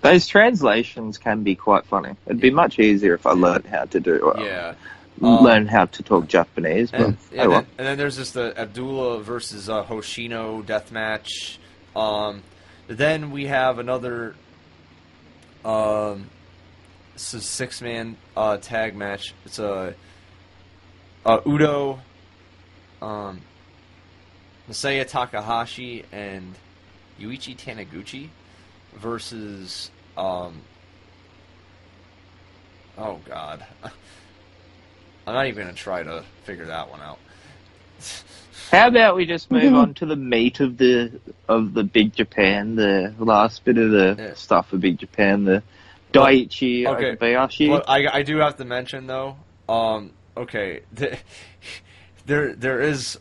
Those 0.00 0.26
translations 0.26 1.18
can 1.18 1.42
be 1.42 1.54
quite 1.56 1.84
funny. 1.84 2.14
It'd 2.26 2.40
be 2.40 2.50
much 2.50 2.78
easier 2.78 3.14
if 3.14 3.26
I 3.26 3.32
learned 3.32 3.66
how 3.66 3.84
to 3.84 4.00
do 4.00 4.30
uh, 4.30 4.40
yeah. 4.40 4.74
Um, 5.20 5.42
learn 5.42 5.66
how 5.66 5.86
to 5.86 6.02
talk 6.04 6.28
Japanese. 6.28 6.92
But 6.92 7.00
And, 7.00 7.16
oh 7.16 7.36
and, 7.36 7.50
well. 7.50 7.60
then, 7.62 7.70
and 7.78 7.86
then 7.88 7.98
there's 7.98 8.16
just 8.16 8.34
the 8.34 8.56
Abdullah 8.56 9.20
versus 9.22 9.68
uh, 9.68 9.82
Hoshino 9.84 10.64
death 10.64 10.92
match. 10.92 11.58
Um, 11.96 12.44
then 12.86 13.32
we 13.32 13.46
have 13.46 13.80
another 13.80 14.36
um, 15.64 16.30
six 17.16 17.82
man 17.82 18.16
uh, 18.36 18.58
tag 18.58 18.94
match. 18.94 19.34
It's 19.44 19.58
a 19.58 19.94
uh, 21.26 21.40
Uto, 21.40 21.98
um, 23.02 23.40
Masaya 24.70 25.04
Takahashi, 25.04 26.04
and 26.12 26.54
Yuichi 27.20 27.56
Taniguchi 27.56 28.28
versus. 28.98 29.90
Um, 30.16 30.62
oh 32.96 33.20
God. 33.28 33.64
I'm 35.26 35.34
not 35.34 35.46
even 35.46 35.64
gonna 35.64 35.74
try 35.74 36.02
to 36.02 36.24
figure 36.44 36.66
that 36.66 36.90
one 36.90 37.00
out. 37.00 37.18
How 38.70 38.88
about 38.88 39.16
we 39.16 39.24
just 39.24 39.50
move 39.50 39.74
on 39.74 39.94
to 39.94 40.06
the 40.06 40.16
meat 40.16 40.60
of 40.60 40.76
the 40.76 41.20
of 41.48 41.72
the 41.74 41.84
Big 41.84 42.14
Japan, 42.14 42.76
the 42.76 43.14
last 43.18 43.64
bit 43.64 43.78
of 43.78 43.90
the 43.90 44.16
Yeah. 44.18 44.34
stuff 44.34 44.68
for 44.68 44.76
Big 44.76 44.98
Japan, 44.98 45.44
the 45.44 45.62
Daichi 46.12 46.86
Okay. 46.86 47.16
Okabayashi. 47.16 47.70
Well, 47.70 47.84
I, 47.86 48.06
I 48.08 48.22
do 48.22 48.38
have 48.38 48.56
to 48.56 48.64
mention 48.64 49.06
though. 49.06 49.36
Um, 49.68 50.12
okay, 50.36 50.80
th- 50.96 51.18
there 52.26 52.54
there 52.54 52.80
is 52.80 53.18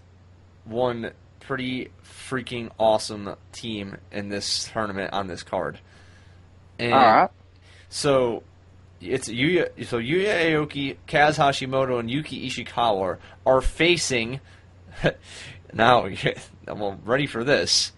one 0.66 1.12
pretty 1.40 1.90
freaking 2.30 2.70
awesome 2.78 3.36
team 3.52 3.98
in 4.12 4.30
this 4.30 4.70
tournament 4.72 5.14
on 5.14 5.28
this 5.28 5.44
card. 5.44 5.80
And 6.80 6.94
All 6.94 7.00
right. 7.00 7.30
So 7.90 8.44
it's 9.02 9.28
Yuya. 9.30 9.86
So 9.88 10.00
Yuya 10.00 10.52
Aoki, 10.52 10.98
Kaz 11.08 11.38
Hashimoto, 11.38 12.00
and 12.00 12.10
Yuki 12.10 12.50
Ishikawa 12.50 13.18
are 13.46 13.62
facing. 13.62 14.40
now, 15.74 16.08
I'm 16.68 17.00
ready 17.06 17.28
for 17.28 17.44
this. 17.44 17.92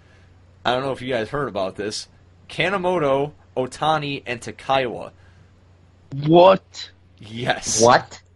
I 0.65 0.73
don't 0.73 0.84
know 0.84 0.91
if 0.91 1.01
you 1.01 1.10
guys 1.11 1.30
heard 1.30 1.47
about 1.47 1.76
this. 1.76 2.07
Kanemoto, 2.49 3.31
Otani, 3.56 4.23
and 4.26 4.41
Takaiwa. 4.41 5.11
What? 6.26 6.91
Yes. 7.19 7.81
What? 7.81 8.22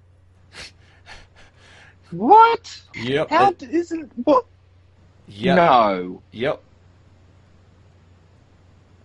What? 2.11 2.80
Yep. 2.94 3.30
How 3.32 3.49
it- 3.49 3.64
isn't 3.64 4.11
what? 4.24 4.45
Yep. 5.28 5.56
No. 5.56 6.22
Yep. 6.32 6.62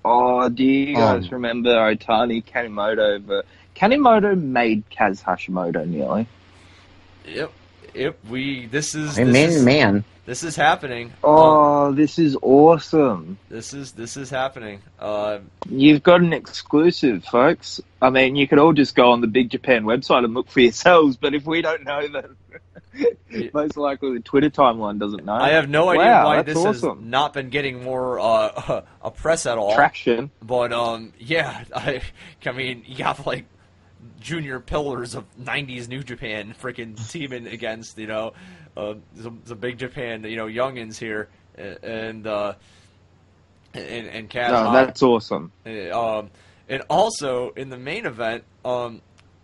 Oh, 0.05 0.49
do 0.49 0.65
you 0.65 0.95
guys 0.95 1.25
Um. 1.25 1.31
remember 1.33 1.71
Otani 1.71 2.45
Kanemoto? 2.45 3.25
But 3.25 3.47
Kanemoto 3.77 4.41
made 4.41 4.85
Kaz 4.91 5.23
Hashimoto 5.23 5.87
nearly. 5.87 6.27
Yep. 7.27 7.53
Yep. 7.95 8.19
We. 8.31 8.67
This 8.67 8.95
is. 8.95 9.17
Hey, 9.17 9.25
This 9.25 9.33
man, 9.33 9.49
is, 9.51 9.65
man. 9.65 10.05
This 10.25 10.43
is 10.45 10.57
happening. 10.57 11.07
Um, 11.07 11.13
Oh, 11.25 11.93
this 11.93 12.19
is 12.19 12.37
awesome. 12.43 13.39
this 13.49 13.73
is 13.73 13.93
this 13.93 14.17
is 14.17 14.29
happening. 14.29 14.81
Uh, 14.99 15.39
You've 15.71 16.03
got 16.03 16.21
an 16.21 16.33
exclusive, 16.35 17.25
folks. 17.25 17.81
I 18.03 18.11
mean, 18.11 18.37
you 18.37 18.47
could 18.47 18.59
all 18.59 18.75
just 18.75 18.95
go 18.95 19.13
on 19.13 19.21
the 19.23 19.27
Big 19.27 19.51
Japan 19.51 19.85
website 19.85 20.25
and 20.25 20.35
look 20.35 20.51
for 20.51 20.61
yourselves, 20.61 21.17
but 21.17 21.35
if 21.35 21.47
we 21.47 21.63
don't 21.63 21.85
know 21.85 22.07
that, 22.09 22.27
Yeah. 22.53 22.59
most 23.55 23.77
likely 23.77 24.15
the 24.15 24.21
Twitter 24.21 24.51
timeline 24.51 24.99
doesn't 24.99 25.25
know. 25.25 25.35
I 25.35 25.51
have 25.51 25.69
no 25.69 25.89
idea 25.91 26.05
Wow, 26.07 26.25
why 26.27 26.43
this 26.43 26.63
has 26.63 26.83
awesome. 26.83 27.11
not 27.11 27.33
been 27.33 27.51
getting 27.51 27.83
more 27.83 28.19
uh, 28.21 28.83
a 29.03 29.11
press 29.11 29.47
at 29.47 29.59
all. 29.59 29.75
Traction. 29.75 30.31
But 30.43 30.73
um, 30.73 31.13
yeah, 31.19 31.65
I, 31.75 32.03
I 32.45 32.53
mean, 32.53 32.83
you 32.87 32.97
got 32.97 33.27
like 33.27 33.45
junior 34.21 34.61
pillars 34.61 35.15
of 35.15 35.25
'90s 35.39 35.89
New 35.89 36.03
Japan 36.03 36.55
freaking 36.61 36.97
teaming 37.11 37.47
against 37.47 37.99
you 37.99 38.07
know 38.07 38.33
uh, 38.77 38.95
the, 39.15 39.33
the 39.45 39.55
big 39.55 39.79
Japan 39.79 40.25
you 40.25 40.37
know 40.37 40.47
youngins 40.47 40.97
here 40.99 41.29
and 41.57 42.27
uh, 42.27 42.55
and 43.75 44.07
and 44.07 44.31
Kaz 44.31 44.51
No, 44.51 44.73
that's 44.73 45.03
awesome. 45.03 45.53
uh, 45.67 46.19
um, 46.19 46.31
and 46.69 46.83
also 46.89 47.51
in 47.51 47.71
the 47.71 47.79
main 47.79 48.07
event, 48.07 48.45
um, 48.65 49.01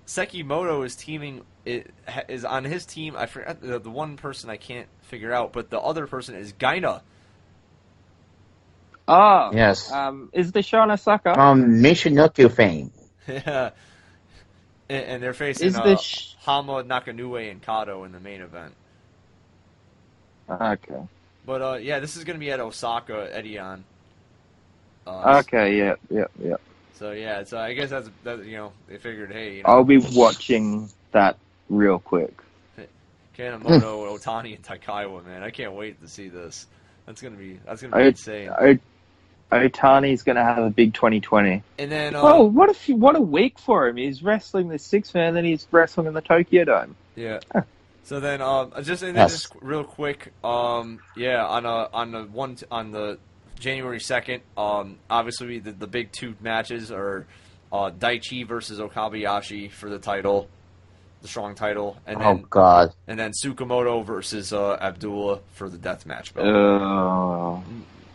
Sekimoto 0.06 0.84
is 0.84 0.94
teaming 0.94 1.42
it, 1.64 1.90
ha- 2.06 2.22
is 2.28 2.44
on 2.44 2.64
his 2.64 2.84
team. 2.86 3.14
I 3.16 3.26
forgot 3.26 3.60
the, 3.60 3.78
the 3.78 3.90
one 3.90 4.16
person 4.16 4.50
I 4.50 4.56
can't 4.56 4.88
figure 5.02 5.32
out, 5.32 5.52
but 5.52 5.70
the 5.70 5.80
other 5.80 6.06
person 6.06 6.34
is 6.34 6.52
Gaina. 6.52 7.02
Oh 9.06 9.50
Yes. 9.52 9.92
Um, 9.92 10.30
is 10.32 10.52
the 10.52 10.60
Shana 10.60 10.98
Saka? 10.98 11.34
From 11.34 11.80
Michinoku 11.82 12.50
fame. 12.50 12.90
Yeah. 13.28 13.70
and, 14.88 15.04
and 15.06 15.22
they're 15.22 15.32
facing 15.32 15.68
Is 15.68 15.76
uh, 15.76 15.82
the 15.82 15.96
sh- 15.96 16.34
Hama, 16.40 16.84
Nakanue, 16.84 17.50
and 17.50 17.62
Kato 17.62 18.04
in 18.04 18.12
the 18.12 18.20
main 18.20 18.42
event. 18.42 18.74
okay. 20.50 21.02
But 21.46 21.62
uh, 21.62 21.74
yeah, 21.74 22.00
this 22.00 22.16
is 22.16 22.24
going 22.24 22.36
to 22.36 22.40
be 22.40 22.50
at 22.50 22.60
Osaka, 22.60 23.30
Edion. 23.34 23.82
Uh, 25.06 25.42
Okay. 25.44 25.78
Yeah. 25.78 25.94
Yeah. 26.10 26.24
Yeah. 26.42 26.56
So 26.94 27.10
yeah, 27.10 27.44
so 27.44 27.58
I 27.58 27.74
guess 27.74 27.90
that's 27.90 28.08
that. 28.22 28.44
You 28.44 28.56
know, 28.56 28.72
they 28.88 28.98
figured, 28.98 29.32
hey, 29.32 29.56
you 29.56 29.62
know, 29.62 29.68
I'll 29.68 29.84
be 29.84 29.98
watching 29.98 30.88
that 31.10 31.36
real 31.68 31.98
quick. 31.98 32.34
Kanemoto, 33.36 33.60
Otani, 34.18 34.54
and 34.56 34.64
Takaiwa, 34.64 35.24
man, 35.24 35.42
I 35.42 35.50
can't 35.50 35.72
wait 35.72 36.00
to 36.02 36.08
see 36.08 36.28
this. 36.28 36.66
That's 37.06 37.20
gonna 37.20 37.36
be 37.36 37.58
that's 37.66 37.82
gonna 37.82 37.96
be 37.96 38.02
I- 38.02 38.06
insane. 38.06 38.48
O- 38.50 38.78
Otani's 39.52 40.22
going 40.24 40.34
to 40.36 40.42
have 40.42 40.58
a 40.58 40.70
big 40.70 40.94
2020. 40.94 41.62
And 41.78 41.92
then, 41.92 42.16
uh, 42.16 42.20
Oh, 42.22 42.42
what 42.44 42.70
a 42.70 42.74
few, 42.74 42.96
what 42.96 43.14
a 43.14 43.20
week 43.20 43.58
for 43.60 43.86
him! 43.86 43.96
He's 43.96 44.20
wrestling 44.20 44.68
the 44.68 44.78
six 44.80 45.14
man, 45.14 45.34
then 45.34 45.44
he's 45.44 45.68
wrestling 45.70 46.08
in 46.08 46.14
the 46.14 46.22
Tokyo 46.22 46.64
Dome. 46.64 46.96
yeah. 47.14 47.38
So 48.02 48.20
then, 48.20 48.42
um, 48.42 48.72
just 48.82 49.02
and 49.02 49.14
then 49.16 49.22
Yes. 49.24 49.32
just 49.32 49.52
real 49.60 49.84
quick, 49.84 50.32
um, 50.42 50.98
yeah, 51.16 51.44
on 51.46 51.66
a 51.66 51.88
on 51.92 52.10
the 52.10 52.22
one 52.24 52.56
on 52.70 52.90
the 52.90 53.18
January 53.60 54.00
second, 54.00 54.42
um, 54.56 54.96
obviously 55.08 55.58
the 55.60 55.72
the 55.72 55.86
big 55.86 56.10
two 56.12 56.34
matches 56.40 56.90
are 56.90 57.24
uh, 57.72 57.90
Daichi 57.90 58.46
versus 58.46 58.78
Okabayashi 58.80 59.70
for 59.70 59.88
the 59.88 59.98
title, 59.98 60.48
the 61.24 61.28
strong 61.28 61.54
title, 61.54 61.96
and 62.06 62.18
Oh 62.18 62.20
then 62.34 62.44
God. 62.50 62.92
and 63.08 63.18
then 63.18 63.32
Tsukamoto 63.32 64.04
versus 64.04 64.52
uh, 64.52 64.74
Abdullah 64.78 65.40
for 65.54 65.70
the 65.70 65.78
death 65.78 66.04
match 66.04 66.34
belt. 66.34 66.46
Uh, 66.46 67.60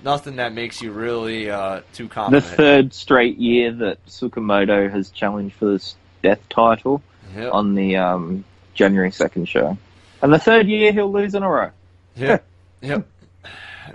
Nothing 0.03 0.35
that 0.37 0.53
makes 0.53 0.79
you 0.81 0.91
really 0.91 1.49
uh, 1.49 1.81
too 1.91 2.07
confident. 2.07 2.45
the 2.51 2.55
third 2.55 2.93
straight 2.93 3.37
year 3.39 3.71
that 3.73 4.05
Tsukamoto 4.05 4.89
has 4.91 5.09
challenged 5.09 5.55
for 5.55 5.71
this 5.71 5.95
death 6.21 6.39
title 6.49 7.01
Yep. 7.35 7.51
on 7.53 7.75
the 7.75 7.95
um, 7.97 8.43
January 8.75 9.11
second 9.11 9.47
show, 9.49 9.77
and 10.21 10.31
the 10.33 10.39
third 10.39 10.67
year 10.67 10.91
he'll 10.91 11.11
lose 11.11 11.33
in 11.35 11.41
a 11.43 11.49
row. 11.49 11.71
Yep. 12.15 12.45
yep. 12.81 13.07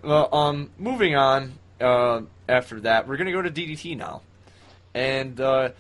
Well, 0.03 0.29
um, 0.35 0.71
moving 0.79 1.15
on. 1.17 1.53
Uh, 1.81 2.23
after 2.49 2.81
that, 2.81 3.07
we're 3.09 3.17
gonna 3.17 3.33
go 3.33 3.43
to 3.43 3.51
DDT 3.51 3.97
now, 3.97 4.23
and 4.95 5.41
uh, 5.41 5.71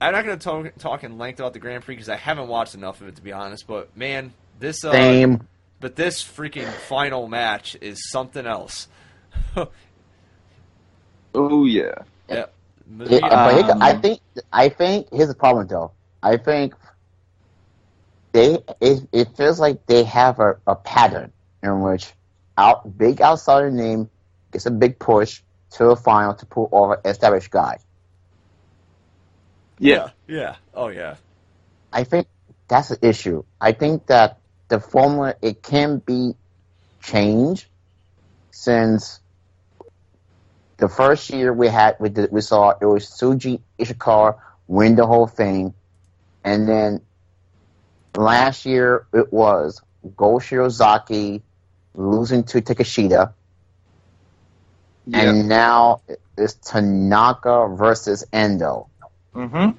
I'm 0.00 0.12
not 0.12 0.24
gonna 0.24 0.36
talk 0.36 0.72
talk 0.78 1.04
in 1.04 1.18
length 1.18 1.40
about 1.40 1.52
the 1.52 1.58
Grand 1.58 1.82
Prix 1.84 1.94
because 1.96 2.08
I 2.08 2.16
haven't 2.16 2.48
watched 2.48 2.74
enough 2.74 3.00
of 3.00 3.08
it 3.08 3.16
to 3.16 3.22
be 3.22 3.32
honest. 3.32 3.66
But 3.66 3.96
man, 3.96 4.32
this 4.60 4.84
uh, 4.84 4.92
Same. 4.92 5.46
but 5.80 5.96
this 5.96 6.22
freaking 6.22 6.68
final 6.72 7.26
match 7.28 7.76
is 7.80 8.10
something 8.10 8.46
else. 8.46 8.88
Oh 11.34 11.66
yeah, 11.66 11.94
yeah. 12.28 12.36
It- 12.36 12.52
but 12.90 13.12
it- 13.12 13.22
Um, 13.22 13.82
I 13.82 13.94
think 13.94 14.20
I 14.52 14.68
think 14.70 15.08
here's 15.12 15.28
the 15.28 15.34
problem 15.34 15.66
though. 15.66 15.92
I 16.22 16.36
think 16.38 16.74
they 18.32 18.58
it, 18.80 19.06
it 19.12 19.36
feels 19.36 19.60
like 19.60 19.86
they 19.86 20.04
have 20.04 20.40
a, 20.40 20.56
a 20.66 20.74
pattern 20.74 21.32
in 21.62 21.82
which 21.82 22.12
out 22.56 22.96
big 22.96 23.20
outsider 23.20 23.70
name 23.70 24.08
gets 24.52 24.66
a 24.66 24.70
big 24.70 24.98
push 24.98 25.42
to 25.72 25.90
a 25.90 25.96
final 25.96 26.34
to 26.34 26.46
pull 26.46 26.68
over 26.72 27.00
established 27.04 27.50
guy. 27.50 27.78
Yeah. 29.78 30.10
Yeah. 30.26 30.56
Oh 30.74 30.88
yeah. 30.88 31.16
I 31.92 32.04
think 32.04 32.26
that's 32.68 32.88
the 32.88 33.06
issue. 33.06 33.44
I 33.60 33.72
think 33.72 34.06
that 34.06 34.38
the 34.68 34.80
formula 34.80 35.34
it 35.40 35.62
can 35.62 35.98
be 35.98 36.34
changed 37.02 37.66
since 38.50 39.20
the 40.78 40.88
first 40.88 41.30
year 41.30 41.52
we 41.52 41.68
had 41.68 41.96
we 41.98 42.08
did, 42.08 42.30
we 42.30 42.40
saw 42.40 42.70
it 42.70 42.84
was 42.84 43.06
Shuji 43.06 43.60
Ishikawa 43.78 44.38
win 44.66 44.96
the 44.96 45.06
whole 45.06 45.26
thing, 45.26 45.74
and 46.44 46.68
then 46.68 47.00
last 48.16 48.66
year 48.66 49.06
it 49.12 49.32
was 49.32 49.82
Go 50.16 50.34
Shiozaki 50.38 51.42
losing 51.94 52.44
to 52.44 52.60
Takeshita, 52.62 53.32
and 55.12 55.48
now 55.48 56.02
it's 56.36 56.54
Tanaka 56.54 57.74
versus 57.76 58.24
Endo. 58.32 58.88
Hmm 59.38 59.70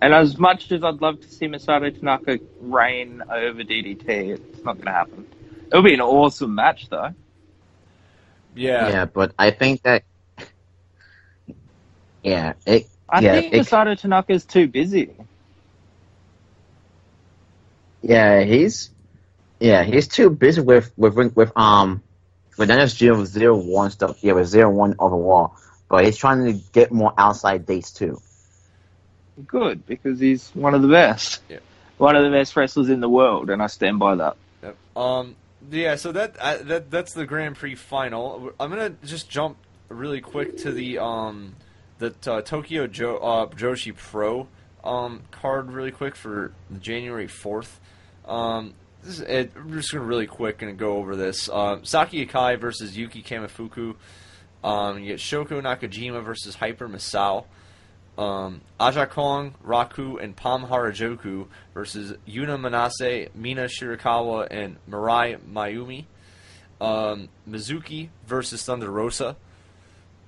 And 0.00 0.14
as 0.14 0.38
much 0.38 0.72
as 0.72 0.82
I'd 0.82 1.02
love 1.02 1.20
to 1.20 1.28
see 1.28 1.46
Masato 1.46 1.96
Tanaka 1.98 2.40
reign 2.60 3.22
over 3.28 3.62
DDT, 3.62 4.08
it's 4.08 4.64
not 4.64 4.74
going 4.76 4.86
to 4.86 4.92
happen. 4.92 5.26
It'll 5.70 5.82
be 5.84 5.94
an 5.94 6.00
awesome 6.00 6.54
match, 6.54 6.88
though. 6.88 7.14
Yeah. 8.56 8.88
Yeah, 8.88 9.04
but 9.06 9.34
I 9.38 9.50
think 9.50 9.82
that 9.82 10.04
yeah, 12.22 12.54
it 12.66 12.86
I 13.08 13.20
Yeah, 13.22 13.32
think 13.40 13.54
it- 13.54 13.66
Masato 13.66 13.98
Tanaka's 14.00 14.44
too 14.46 14.68
busy. 14.68 15.14
Yeah, 18.02 18.42
he's 18.42 18.90
yeah, 19.60 19.82
he's 19.84 20.08
too 20.08 20.30
busy 20.30 20.60
with 20.62 20.92
with 20.96 21.14
with 21.36 21.52
um 21.56 22.02
with 22.58 22.70
NSG 22.70 23.16
with 23.18 23.28
zero 23.28 23.56
one 23.56 23.90
stuff. 23.90 24.18
Yeah, 24.22 24.34
with 24.34 24.46
zero 24.48 24.70
one 24.70 24.94
overall, 24.98 25.56
but 25.88 26.04
he's 26.04 26.16
trying 26.16 26.44
to 26.46 26.52
get 26.72 26.92
more 26.92 27.12
outside 27.18 27.66
dates 27.66 27.92
too. 27.92 28.20
Good, 29.46 29.86
because 29.86 30.18
he's 30.18 30.50
one 30.50 30.74
of 30.74 30.82
the 30.82 30.88
best. 30.88 31.42
Yeah. 31.48 31.58
One 31.96 32.16
of 32.16 32.24
the 32.24 32.30
best 32.30 32.56
wrestlers 32.56 32.88
in 32.88 33.00
the 33.00 33.08
world, 33.08 33.50
and 33.50 33.62
I 33.62 33.66
stand 33.66 33.98
by 33.98 34.14
that. 34.16 34.36
Yep. 34.62 34.76
Um. 34.96 35.36
Yeah. 35.70 35.96
So 35.96 36.12
that 36.12 36.34
that 36.66 36.90
that's 36.90 37.12
the 37.12 37.26
Grand 37.26 37.56
Prix 37.56 37.74
final. 37.74 38.52
I'm 38.58 38.70
gonna 38.70 38.94
just 39.04 39.28
jump 39.28 39.56
really 39.88 40.20
quick 40.20 40.58
to 40.58 40.72
the 40.72 40.98
um 40.98 41.54
the 41.98 42.14
uh, 42.26 42.42
Tokyo 42.42 42.86
jo- 42.86 43.18
uh, 43.18 43.46
Joshi 43.46 43.96
Pro 43.96 44.48
um 44.84 45.22
card 45.30 45.72
really 45.72 45.90
quick 45.90 46.14
for 46.14 46.52
January 46.80 47.28
fourth. 47.28 47.80
Um. 48.26 48.74
This 49.00 49.20
is, 49.20 49.20
it, 49.20 49.52
we're 49.54 49.76
just 49.76 49.92
gonna 49.92 50.04
really 50.04 50.26
quick 50.26 50.58
gonna 50.58 50.72
go 50.72 50.96
over 50.96 51.14
this. 51.14 51.48
Um, 51.48 51.84
Saki 51.84 52.26
Akai 52.26 52.58
versus 52.58 52.96
Yuki 52.96 53.22
Kamifuku. 53.22 53.94
Um, 54.64 54.98
you 54.98 55.06
get 55.06 55.20
Shoko 55.20 55.62
Nakajima 55.62 56.24
versus 56.24 56.56
Hyper 56.56 56.88
Misao. 56.88 57.44
Um, 58.18 58.62
Aja 58.80 59.06
Kong, 59.06 59.54
Raku, 59.64 60.20
and 60.20 60.34
Pom 60.34 60.66
Harajuku 60.66 61.46
versus 61.72 62.14
Yuna 62.28 62.58
Manase, 62.58 63.32
Mina 63.34 63.66
Shirakawa, 63.66 64.48
and 64.50 64.76
Mirai 64.90 65.38
Maiumi. 65.38 66.04
Um, 66.80 67.28
Mizuki 67.48 68.08
versus 68.26 68.62
Thunder 68.64 68.90
Rosa. 68.90 69.36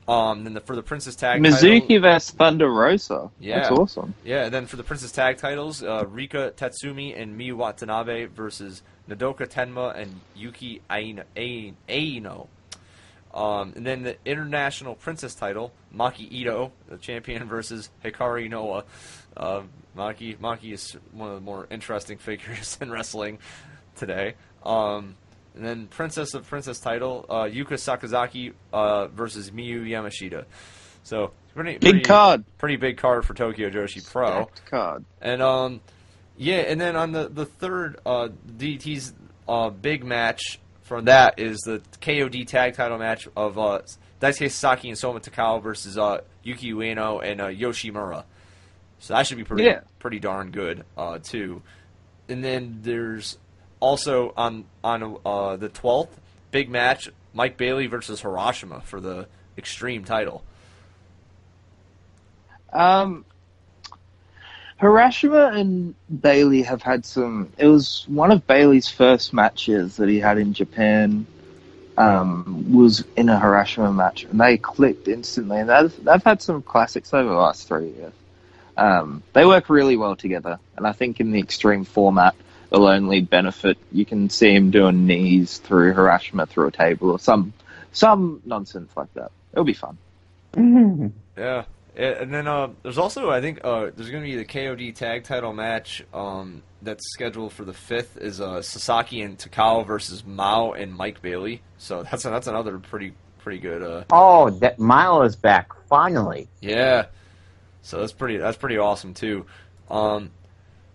Um, 0.08 0.44
then 0.44 0.54
the, 0.54 0.60
for 0.60 0.74
the 0.74 0.82
Princess 0.82 1.14
Tag 1.14 1.40
Mizuki 1.40 1.80
title, 1.80 2.00
vs 2.00 2.30
Thunder 2.30 2.68
Rosa. 2.70 3.30
Yeah. 3.38 3.60
That's 3.60 3.70
awesome. 3.70 4.14
yeah, 4.24 4.44
and 4.44 4.54
then 4.54 4.66
for 4.66 4.76
the 4.76 4.82
Princess 4.82 5.12
Tag 5.12 5.36
titles, 5.38 5.82
uh, 5.82 6.04
Rika 6.06 6.52
Tatsumi 6.56 7.20
and 7.20 7.38
Miyu 7.38 7.54
Watanabe 7.54 8.26
versus 8.26 8.82
Nodoka 9.08 9.46
Tenma 9.48 9.96
and 9.96 10.20
Yuki 10.34 10.80
Aino. 10.88 11.24
Aino. 11.36 12.48
Um, 13.32 13.72
and 13.76 13.86
then 13.86 14.02
the 14.02 14.16
International 14.24 14.94
Princess 14.94 15.34
title, 15.34 15.72
Maki 15.94 16.30
Ito, 16.32 16.72
the 16.88 16.96
champion, 16.96 17.46
versus 17.46 17.90
Hikari 18.04 18.48
Noa. 18.50 18.84
Uh, 19.36 19.62
Maki 19.96 20.36
Maki 20.38 20.72
is 20.72 20.96
one 21.12 21.28
of 21.28 21.34
the 21.36 21.40
more 21.40 21.66
interesting 21.70 22.18
figures 22.28 22.76
in 22.80 22.90
wrestling 22.90 23.38
today. 23.96 24.34
Um, 24.64 25.16
and 25.54 25.64
then 25.64 25.86
Princess 25.86 26.34
of 26.34 26.46
Princess 26.48 26.80
title, 26.80 27.26
uh, 27.28 27.42
Yuka 27.44 27.72
Sakazaki 27.74 28.52
uh, 28.72 29.06
versus 29.08 29.50
Miyu 29.50 29.84
Yamashita. 29.84 30.44
So 31.02 31.32
pretty 31.54 31.72
Big 31.78 31.80
pretty, 31.80 32.00
card. 32.02 32.44
pretty 32.58 32.76
big 32.76 32.96
card 32.98 33.24
for 33.24 33.34
Tokyo 33.34 33.70
Joshi 33.70 34.04
Pro. 34.08 34.26
Stacked 34.44 34.66
card. 34.66 35.04
And 35.20 35.42
um, 35.42 35.80
yeah, 36.36 36.58
and 36.58 36.80
then 36.80 36.94
on 36.96 37.12
the 37.12 37.28
the 37.28 37.44
third 37.46 37.98
uh, 38.06 38.28
DDT's 38.56 39.12
uh, 39.48 39.70
big 39.70 40.04
match 40.04 40.60
for 40.90 41.00
that 41.02 41.38
is 41.38 41.60
the 41.60 41.80
KOD 42.00 42.48
tag 42.48 42.74
title 42.74 42.98
match 42.98 43.28
of 43.36 43.56
uh, 43.56 43.82
Daisuke 44.20 44.50
Sasaki 44.50 44.88
and 44.88 44.98
Soma 44.98 45.20
Takao 45.20 45.62
versus 45.62 45.96
uh, 45.96 46.22
Yuki 46.42 46.72
Ueno 46.72 47.24
and 47.24 47.40
uh, 47.40 47.46
Yoshimura. 47.46 48.24
So 48.98 49.14
that 49.14 49.24
should 49.28 49.36
be 49.36 49.44
pretty 49.44 49.62
Yeah. 49.62 49.82
pretty 50.00 50.18
darn 50.18 50.50
good 50.50 50.84
uh, 50.98 51.20
too. 51.22 51.62
And 52.28 52.42
then 52.42 52.80
there's 52.82 53.38
also 53.78 54.34
on 54.36 54.64
on 54.82 55.16
uh, 55.24 55.54
the 55.54 55.68
twelfth 55.68 56.18
big 56.50 56.68
match 56.68 57.08
Mike 57.34 57.56
Bailey 57.56 57.86
versus 57.86 58.20
Hiroshima 58.20 58.80
for 58.80 59.00
the 59.00 59.28
Extreme 59.56 60.06
title. 60.06 60.42
Um, 62.72 63.24
Hiroshima 64.80 65.52
and 65.54 65.94
Bailey 66.22 66.62
have 66.62 66.82
had 66.82 67.04
some. 67.04 67.52
It 67.58 67.66
was 67.66 68.04
one 68.08 68.32
of 68.32 68.46
Bailey's 68.46 68.88
first 68.88 69.32
matches 69.32 69.96
that 69.96 70.08
he 70.08 70.18
had 70.18 70.38
in 70.38 70.54
Japan. 70.54 71.26
Um, 71.98 72.72
was 72.72 73.04
in 73.14 73.28
a 73.28 73.38
Hiroshima 73.38 73.92
match, 73.92 74.24
and 74.24 74.40
they 74.40 74.56
clicked 74.56 75.06
instantly. 75.06 75.58
And 75.58 75.68
they've, 75.68 76.04
they've 76.04 76.22
had 76.22 76.40
some 76.40 76.62
classics 76.62 77.12
over 77.12 77.28
the 77.28 77.34
last 77.34 77.68
three 77.68 77.90
years. 77.90 78.14
Um, 78.74 79.22
they 79.34 79.44
work 79.44 79.68
really 79.68 79.98
well 79.98 80.16
together, 80.16 80.58
and 80.78 80.86
I 80.86 80.92
think 80.92 81.20
in 81.20 81.30
the 81.30 81.40
extreme 81.40 81.84
format, 81.84 82.34
it'll 82.72 82.86
only 82.86 83.20
benefit. 83.20 83.76
You 83.92 84.06
can 84.06 84.30
see 84.30 84.54
him 84.54 84.70
doing 84.70 85.04
knees 85.06 85.58
through 85.58 85.92
Hiroshima 85.92 86.46
through 86.46 86.68
a 86.68 86.72
table 86.72 87.10
or 87.10 87.18
some 87.18 87.52
some 87.92 88.40
nonsense 88.46 88.90
like 88.96 89.12
that. 89.14 89.30
It'll 89.52 89.64
be 89.64 89.74
fun. 89.74 89.98
Yeah, 91.36 91.64
A- 91.64 91.64
and 91.96 92.32
then 92.32 92.46
uh, 92.46 92.68
there's 92.82 92.98
also 92.98 93.30
I 93.30 93.40
think 93.40 93.60
uh, 93.64 93.90
there's 93.96 94.10
going 94.10 94.22
to 94.22 94.28
be 94.30 94.36
the 94.36 94.44
KOD 94.44 94.94
tag 94.94 95.24
title 95.24 95.52
match 95.52 96.04
um, 96.14 96.62
that's 96.82 97.02
scheduled 97.12 97.52
for 97.52 97.64
the 97.64 97.72
fifth 97.72 98.16
is 98.16 98.40
uh, 98.40 98.62
Sasaki 98.62 99.22
and 99.22 99.36
Takao 99.38 99.86
versus 99.86 100.24
Mao 100.24 100.72
and 100.72 100.94
Mike 100.94 101.20
Bailey. 101.22 101.62
So 101.78 102.02
that's 102.02 102.22
that's 102.22 102.46
another 102.46 102.78
pretty 102.78 103.14
pretty 103.38 103.58
good. 103.58 103.82
Uh, 103.82 104.04
Oh, 104.10 104.50
that 104.50 104.78
Milo 104.78 105.22
is 105.22 105.36
back 105.36 105.70
finally. 105.88 106.48
yeah, 106.60 107.06
so 107.82 108.00
that's 108.00 108.12
pretty 108.12 108.36
that's 108.36 108.56
pretty 108.56 108.78
awesome 108.78 109.14
too. 109.14 109.46
Um, 109.90 110.30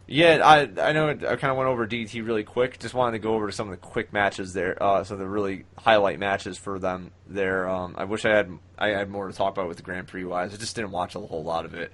yeah, 0.07 0.39
I 0.43 0.69
I 0.81 0.91
know 0.91 1.09
I 1.09 1.15
kind 1.15 1.45
of 1.45 1.57
went 1.57 1.67
over 1.67 1.87
DT 1.87 2.25
really 2.25 2.43
quick. 2.43 2.77
Just 2.79 2.93
wanted 2.93 3.13
to 3.13 3.19
go 3.19 3.33
over 3.33 3.51
some 3.51 3.67
of 3.67 3.71
the 3.71 3.85
quick 3.85 4.13
matches 4.13 4.53
there, 4.53 4.81
uh, 4.81 5.03
some 5.03 5.15
of 5.15 5.19
the 5.19 5.27
really 5.27 5.65
highlight 5.77 6.19
matches 6.19 6.57
for 6.57 6.77
them 6.77 7.11
there. 7.27 7.67
Um, 7.67 7.95
I 7.97 8.03
wish 8.05 8.23
I 8.23 8.29
had 8.29 8.51
I 8.77 8.89
had 8.89 9.09
more 9.09 9.27
to 9.27 9.33
talk 9.33 9.53
about 9.53 9.67
with 9.67 9.77
the 9.77 9.83
Grand 9.83 10.07
Prix 10.07 10.23
wise. 10.23 10.53
I 10.53 10.57
just 10.57 10.75
didn't 10.75 10.91
watch 10.91 11.15
a 11.15 11.19
whole 11.19 11.43
lot 11.43 11.65
of 11.65 11.73
it. 11.73 11.91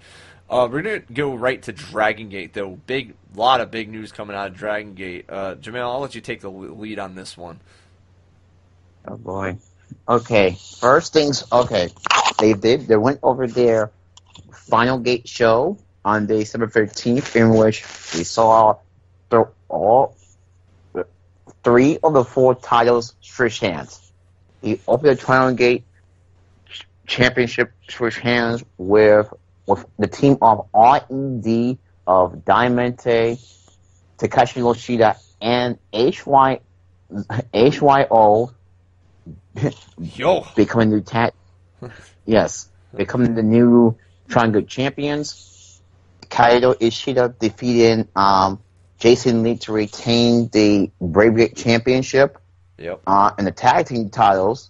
Uh, 0.50 0.68
we're 0.70 0.82
gonna 0.82 1.00
go 1.00 1.34
right 1.36 1.62
to 1.64 1.72
Dragon 1.72 2.28
Gate 2.28 2.54
though. 2.54 2.72
Big 2.86 3.16
lot 3.34 3.62
of 3.62 3.72
big 3.72 3.90
news 3.90 4.12
coming 4.12 4.36
out 4.36 4.48
of 4.48 4.58
Dragon 4.58 4.94
Gate. 4.94 5.26
Uh, 5.30 5.56
Jamel, 5.56 5.84
I'll 5.84 6.02
let 6.02 6.14
you 6.14 6.20
take 6.20 6.42
the 6.42 6.52
lead 6.52 7.00
on 7.00 7.16
this 7.16 7.38
one. 7.38 7.62
Oh 9.08 9.16
boy. 9.16 9.58
Okay, 10.10 10.58
first 10.80 11.14
things. 11.14 11.46
Okay, 11.50 11.90
they 12.40 12.54
did. 12.54 12.88
They 12.88 12.98
went 12.98 13.20
over 13.24 13.48
their 13.48 13.92
final 14.52 15.00
gate 15.00 15.30
show 15.30 15.78
on 16.04 16.28
December 16.28 16.68
fifteenth, 16.68 17.36
in 17.36 17.50
which 17.52 17.84
we 18.16 18.24
saw 18.24 18.78
the, 19.30 19.48
all 19.70 20.16
three 21.64 22.00
of 22.04 22.14
the 22.14 22.24
four 22.24 22.56
titles 22.56 23.16
switch 23.22 23.60
hands. 23.60 24.12
He 24.62 24.80
opened 24.88 25.18
the 25.18 25.22
Triangle 25.22 25.56
Gate 25.56 25.84
Championship 27.08 27.72
switch 27.90 28.18
hands 28.20 28.64
with 28.78 29.32
with 29.68 29.86
the 30.00 30.08
team 30.08 30.38
of 30.42 30.68
R.E.D. 30.74 31.78
of 32.08 32.44
Diamante, 32.46 33.38
Takashi 34.18 34.58
Yoshida, 34.58 35.18
and 35.42 35.78
HY 35.94 36.60
HYO 37.54 38.52
Yo, 40.00 40.48
becoming 40.56 40.90
the 40.92 41.02
tag. 41.02 41.34
yes, 42.26 42.70
becoming 42.96 43.36
the 43.36 43.44
new 43.44 43.98
Triangle 44.30 44.62
champions. 44.62 45.51
Kaito 46.32 46.76
Ishida 46.80 47.36
defeated 47.40 48.08
um, 48.16 48.60
Jason 48.98 49.44
Lee 49.44 49.58
to 49.58 49.74
retain 49.74 50.48
the 50.50 50.90
Brave 51.02 51.36
Gate 51.36 51.56
Championship 51.56 52.38
yep, 52.78 53.02
uh, 53.06 53.32
and 53.38 53.46
the 53.46 53.52
tag 53.52 53.88
team 53.88 54.10
titles. 54.10 54.70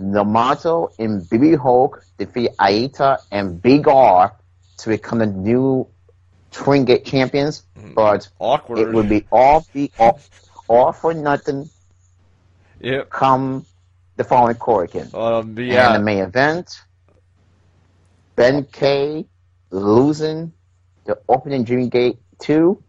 Yamato 0.00 0.90
and 0.98 1.20
BB 1.22 1.58
Hulk 1.58 2.02
defeat 2.16 2.50
Aita 2.58 3.18
and 3.30 3.60
Big 3.60 3.86
R 3.86 4.34
to 4.78 4.88
become 4.88 5.18
the 5.18 5.26
new 5.26 5.86
Twin 6.52 6.84
Gate 6.86 7.04
champions, 7.04 7.64
Mhm. 7.78 7.94
but 7.94 8.28
awkward. 8.38 8.78
it 8.78 8.92
would 8.94 9.08
be 9.08 9.26
all 9.30 9.66
be 9.74 9.90
all, 9.98 10.18
all 10.68 10.92
for 10.92 11.12
nothing 11.12 11.68
yep. 12.80 13.10
come 13.10 13.66
the 14.16 14.24
following 14.24 14.56
Korakuen. 14.56 15.12
Um, 15.14 15.54
but 15.54 15.64
And 15.64 15.94
the 15.96 16.00
main 16.02 16.18
event, 16.20 16.80
Ben 18.36 18.64
K 18.64 19.26
losing 19.70 20.52
the 21.10 21.18
opening 21.28 21.64
Dream 21.64 21.88
Gate 21.88 22.18
2, 22.38 22.80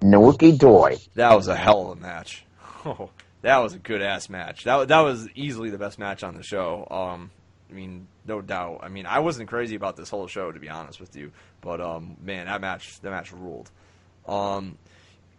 Naoki 0.00 0.58
Doi. 0.58 0.98
That 1.14 1.34
was 1.34 1.46
a 1.46 1.54
hell 1.54 1.92
of 1.92 1.98
a 1.98 2.00
match. 2.00 2.44
Oh, 2.82 3.10
that 3.42 3.58
was 3.58 3.74
a 3.74 3.78
good 3.78 4.00
ass 4.00 4.30
match. 4.30 4.64
That 4.64 4.88
that 4.88 5.00
was 5.00 5.28
easily 5.34 5.68
the 5.68 5.76
best 5.76 5.98
match 5.98 6.24
on 6.24 6.34
the 6.34 6.42
show. 6.42 6.88
Um, 6.90 7.30
I 7.70 7.74
mean, 7.74 8.06
no 8.26 8.40
doubt. 8.40 8.80
I 8.82 8.88
mean, 8.88 9.04
I 9.04 9.18
wasn't 9.18 9.50
crazy 9.50 9.74
about 9.74 9.96
this 9.96 10.08
whole 10.08 10.26
show 10.26 10.50
to 10.50 10.58
be 10.58 10.70
honest 10.70 10.98
with 10.98 11.14
you, 11.14 11.30
but 11.60 11.82
um, 11.82 12.16
man, 12.22 12.46
that 12.46 12.62
match 12.62 12.98
that 13.00 13.10
match 13.10 13.32
ruled. 13.34 13.70
Um, 14.26 14.78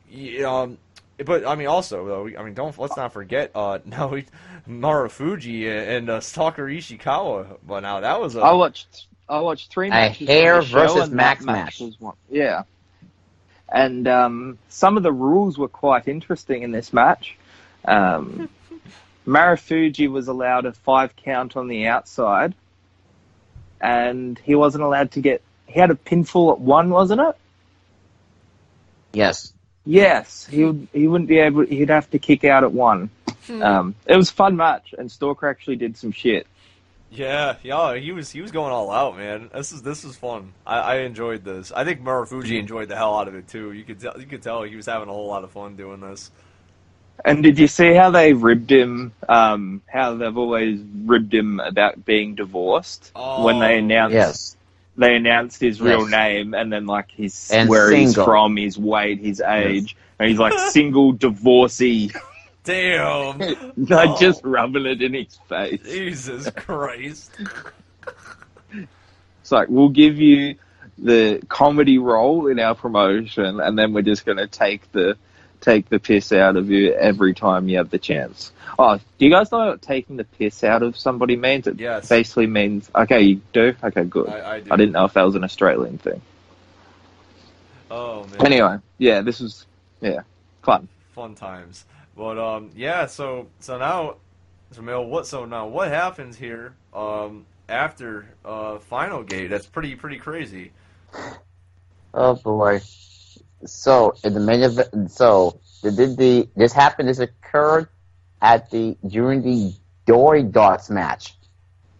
yeah, 0.07 0.55
um, 0.55 0.77
but 1.25 1.47
I 1.47 1.55
mean, 1.55 1.65
also 1.65 2.05
though, 2.05 2.39
I 2.39 2.43
mean, 2.43 2.53
don't 2.53 2.77
let's 2.77 2.95
not 2.95 3.11
forget. 3.11 3.49
Uh, 3.55 3.79
now 3.85 4.09
we 4.09 4.27
Marufuji 4.69 5.67
and 5.67 6.11
uh, 6.11 6.19
Stalker 6.19 6.67
Ichikawa. 6.67 7.57
But 7.65 7.79
now 7.79 8.01
that 8.01 8.21
was 8.21 8.35
a 8.35 8.41
I 8.41 8.53
watched 8.53 9.07
I 9.31 9.39
watched 9.39 9.71
three 9.71 9.87
A 9.87 9.91
matches. 9.91 10.27
hair 10.27 10.55
on 10.55 10.59
the 10.61 10.65
show, 10.67 10.79
versus 10.79 11.03
and 11.07 11.13
Max 11.13 11.45
that 11.45 11.51
match. 11.51 11.79
was 11.79 11.99
one. 11.99 12.15
Yeah, 12.29 12.63
and 13.69 14.07
um, 14.07 14.57
some 14.69 14.97
of 14.97 15.03
the 15.03 15.11
rules 15.11 15.57
were 15.57 15.69
quite 15.69 16.07
interesting 16.07 16.63
in 16.63 16.71
this 16.71 16.91
match. 16.91 17.37
Um, 17.85 18.49
Marufuji 19.27 20.09
was 20.09 20.27
allowed 20.27 20.65
a 20.65 20.73
five 20.73 21.15
count 21.15 21.55
on 21.55 21.67
the 21.67 21.87
outside, 21.87 22.53
and 23.79 24.37
he 24.39 24.55
wasn't 24.55 24.83
allowed 24.83 25.11
to 25.11 25.21
get. 25.21 25.41
He 25.67 25.79
had 25.79 25.91
a 25.91 25.95
pinfall 25.95 26.51
at 26.53 26.59
one, 26.59 26.89
wasn't 26.89 27.21
it? 27.21 27.35
Yes. 29.13 29.53
Yes, 29.85 30.45
he 30.45 30.63
would. 30.63 30.87
He 30.93 31.07
wouldn't 31.07 31.27
be 31.29 31.39
able. 31.39 31.65
He'd 31.65 31.89
have 31.89 32.09
to 32.11 32.19
kick 32.19 32.43
out 32.43 32.63
at 32.63 32.71
one. 32.71 33.09
Um, 33.49 33.95
it 34.05 34.15
was 34.15 34.29
a 34.29 34.33
fun 34.33 34.55
match, 34.55 34.93
and 34.97 35.11
Stalker 35.11 35.47
actually 35.47 35.77
did 35.77 35.97
some 35.97 36.11
shit. 36.11 36.45
Yeah, 37.13 37.55
yeah, 37.61 37.95
he 37.95 38.13
was 38.13 38.31
he 38.31 38.41
was 38.41 38.51
going 38.51 38.71
all 38.71 38.89
out, 38.89 39.17
man. 39.17 39.49
This 39.53 39.73
is 39.73 39.81
this 39.81 40.05
is 40.05 40.15
fun. 40.15 40.53
I, 40.65 40.79
I 40.79 40.95
enjoyed 40.99 41.43
this. 41.43 41.71
I 41.73 41.83
think 41.83 42.01
Marufuji 42.01 42.57
enjoyed 42.57 42.87
the 42.87 42.95
hell 42.95 43.17
out 43.19 43.27
of 43.27 43.35
it 43.35 43.49
too. 43.49 43.73
You 43.73 43.83
could 43.83 43.99
tell 43.99 44.17
you 44.17 44.25
could 44.25 44.41
tell 44.41 44.63
he 44.63 44.75
was 44.77 44.85
having 44.85 45.09
a 45.09 45.11
whole 45.11 45.27
lot 45.27 45.43
of 45.43 45.51
fun 45.51 45.75
doing 45.75 45.99
this. 45.99 46.31
And 47.25 47.43
did 47.43 47.59
you 47.59 47.67
see 47.67 47.93
how 47.93 48.09
they 48.11 48.31
ribbed 48.33 48.71
him? 48.71 49.11
Um, 49.27 49.81
how 49.87 50.15
they've 50.15 50.35
always 50.37 50.79
ribbed 51.05 51.33
him 51.33 51.59
about 51.59 52.05
being 52.05 52.33
divorced 52.33 53.11
when 53.13 53.59
they 53.59 53.75
Oh. 53.75 53.79
announced 53.79 54.13
Yes. 54.13 54.57
they 54.97 55.15
announced 55.17 55.59
his 55.61 55.81
real 55.81 56.07
name 56.07 56.53
and 56.53 56.71
then 56.71 56.85
like 56.87 57.11
his 57.11 57.51
And 57.51 57.69
where 57.69 57.91
he's 57.91 58.15
from, 58.15 58.55
his 58.55 58.77
weight, 58.77 59.19
his 59.19 59.41
age, 59.41 59.97
and 60.17 60.29
he's 60.29 60.39
like 60.39 60.57
single 60.71 61.11
divorcee. 61.11 62.11
Damn, 62.63 63.39
like 63.77 64.09
Oh. 64.11 64.17
just 64.19 64.41
rubbing 64.43 64.85
it 64.85 65.01
in 65.01 65.13
his 65.13 65.35
face. 65.49 65.81
Jesus 65.83 66.49
Christ. 66.51 67.31
It's 69.41 69.51
like 69.51 69.67
we'll 69.69 69.89
give 69.89 70.19
you 70.19 70.55
the 70.97 71.41
comedy 71.49 71.97
role 71.97 72.47
in 72.47 72.59
our 72.59 72.75
promotion, 72.75 73.59
and 73.59 73.77
then 73.77 73.93
we're 73.93 74.03
just 74.03 74.25
going 74.25 74.37
to 74.37 74.47
take 74.47 74.91
the 74.91 75.17
take 75.61 75.89
the 75.89 75.99
piss 75.99 76.31
out 76.31 76.55
of 76.57 76.69
you 76.71 76.93
every 76.93 77.33
time 77.33 77.69
you 77.69 77.77
have 77.77 77.89
the 77.89 77.99
chance. 77.99 78.51
Oh, 78.79 78.97
do 78.97 79.03
you 79.25 79.29
guys 79.31 79.51
know 79.51 79.67
what 79.69 79.81
taking 79.81 80.17
the 80.17 80.23
piss 80.23 80.63
out 80.63 80.83
of 80.83 80.97
somebody 80.97 81.35
means? 81.35 81.67
It 81.67 81.79
Yes. 81.79 82.07
basically 82.09 82.47
means 82.47 82.89
okay, 82.93 83.21
you 83.21 83.41
do 83.53 83.75
okay, 83.83 84.03
good. 84.03 84.29
I, 84.29 84.55
I, 84.55 84.59
do. 84.59 84.71
I 84.71 84.75
didn't 84.75 84.93
know 84.93 85.05
if 85.05 85.13
that 85.13 85.23
was 85.23 85.35
an 85.35 85.43
Australian 85.43 85.97
thing. 85.97 86.21
Oh 87.89 88.25
man. 88.27 88.45
Anyway, 88.45 88.77
yeah, 88.99 89.21
this 89.21 89.39
was 89.39 89.65
yeah 90.01 90.21
fun. 90.63 90.87
fun 91.13 91.35
times. 91.35 91.85
But 92.15 92.37
um, 92.37 92.71
yeah. 92.75 93.05
So 93.05 93.47
so 93.59 93.77
now, 93.77 94.15
so 94.71 94.81
Mel, 94.81 95.05
what? 95.05 95.27
So 95.27 95.45
now 95.45 95.67
what 95.67 95.89
happens 95.89 96.37
here? 96.37 96.75
Um, 96.93 97.45
after 97.69 98.27
uh, 98.43 98.79
final 98.79 99.23
gate, 99.23 99.47
that's 99.47 99.65
pretty 99.65 99.95
pretty 99.95 100.17
crazy. 100.17 100.71
Oh 102.13 102.35
boy. 102.35 102.81
So 103.65 104.15
in 104.23 104.33
the 104.33 104.39
main 104.39 104.63
event, 104.63 105.11
so 105.11 105.59
the, 105.81 105.91
the, 105.91 106.07
the 106.07 106.49
this 106.55 106.73
happened. 106.73 107.07
This 107.07 107.19
occurred 107.19 107.87
at 108.41 108.69
the 108.71 108.97
during 109.07 109.41
the 109.41 109.73
Doi 110.05 110.43
Darts 110.43 110.89
match, 110.89 111.35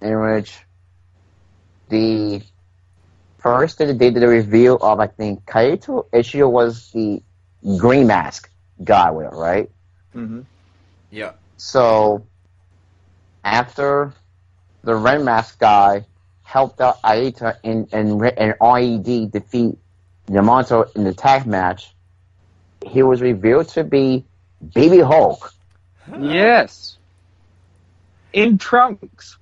in 0.01 0.19
which 0.19 0.59
the 1.89 2.41
first 3.39 3.77
they 3.77 3.93
did 3.93 4.15
the 4.15 4.27
reveal 4.27 4.77
of 4.77 4.99
I 4.99 5.07
think 5.07 5.45
Kaito 5.45 6.05
Ishii 6.11 6.49
was 6.49 6.91
the 6.91 7.21
green 7.77 8.07
mask 8.07 8.49
guy 8.83 9.11
with 9.11 9.27
it, 9.27 9.33
right? 9.33 9.69
Mm-hmm. 10.15 10.41
Yeah. 11.09 11.33
So 11.57 12.25
after 13.43 14.13
the 14.83 14.95
Red 14.95 15.23
Mask 15.23 15.59
guy 15.59 16.05
helped 16.43 16.81
out 16.81 17.01
Aita 17.01 17.57
and 17.63 17.87
and 17.93 18.21
and 18.21 18.55
RED 18.61 19.31
defeat 19.31 19.77
Yamato 20.29 20.83
in 20.95 21.03
the 21.03 21.13
tag 21.13 21.45
match, 21.45 21.93
he 22.85 23.03
was 23.03 23.21
revealed 23.21 23.69
to 23.69 23.83
be 23.83 24.25
BB 24.65 25.05
Hulk. 25.05 25.53
Yes, 26.19 26.97
in 28.33 28.57
trunks. 28.57 29.37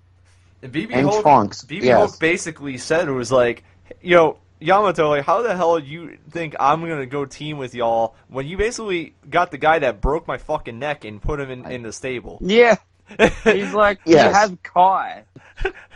And 0.62 0.74
BB 0.74 0.90
And 0.92 1.08
Hulk, 1.08 1.22
trunks, 1.22 1.64
BB 1.64 1.84
yes. 1.84 1.98
Hulk 1.98 2.20
basically 2.20 2.78
said 2.78 3.08
it 3.08 3.12
was 3.12 3.32
like, 3.32 3.64
yo, 4.02 4.38
Yamato, 4.62 5.10
like, 5.10 5.26
how 5.26 5.42
the 5.42 5.56
hell 5.56 5.80
you 5.80 6.18
think 6.32 6.56
I'm 6.60 6.82
gonna 6.82 7.06
go 7.06 7.26
team 7.26 7.58
with 7.58 7.74
y'all 7.74 8.16
when 8.28 8.46
you 8.46 8.58
basically 8.58 9.16
got 9.30 9.52
the 9.52 9.58
guy 9.58 9.80
that 9.80 10.02
broke 10.02 10.28
my 10.28 10.38
fucking 10.38 10.78
neck 10.78 11.06
and 11.06 11.22
put 11.22 11.40
him 11.40 11.50
in, 11.50 11.66
in 11.72 11.82
the 11.84 11.94
stable? 11.94 12.40
Yeah, 12.42 12.76
he's 13.46 13.74
like 13.74 14.00
Yes. 14.06 14.26
you 14.28 14.34
have 14.34 14.64
Kai. 14.64 15.24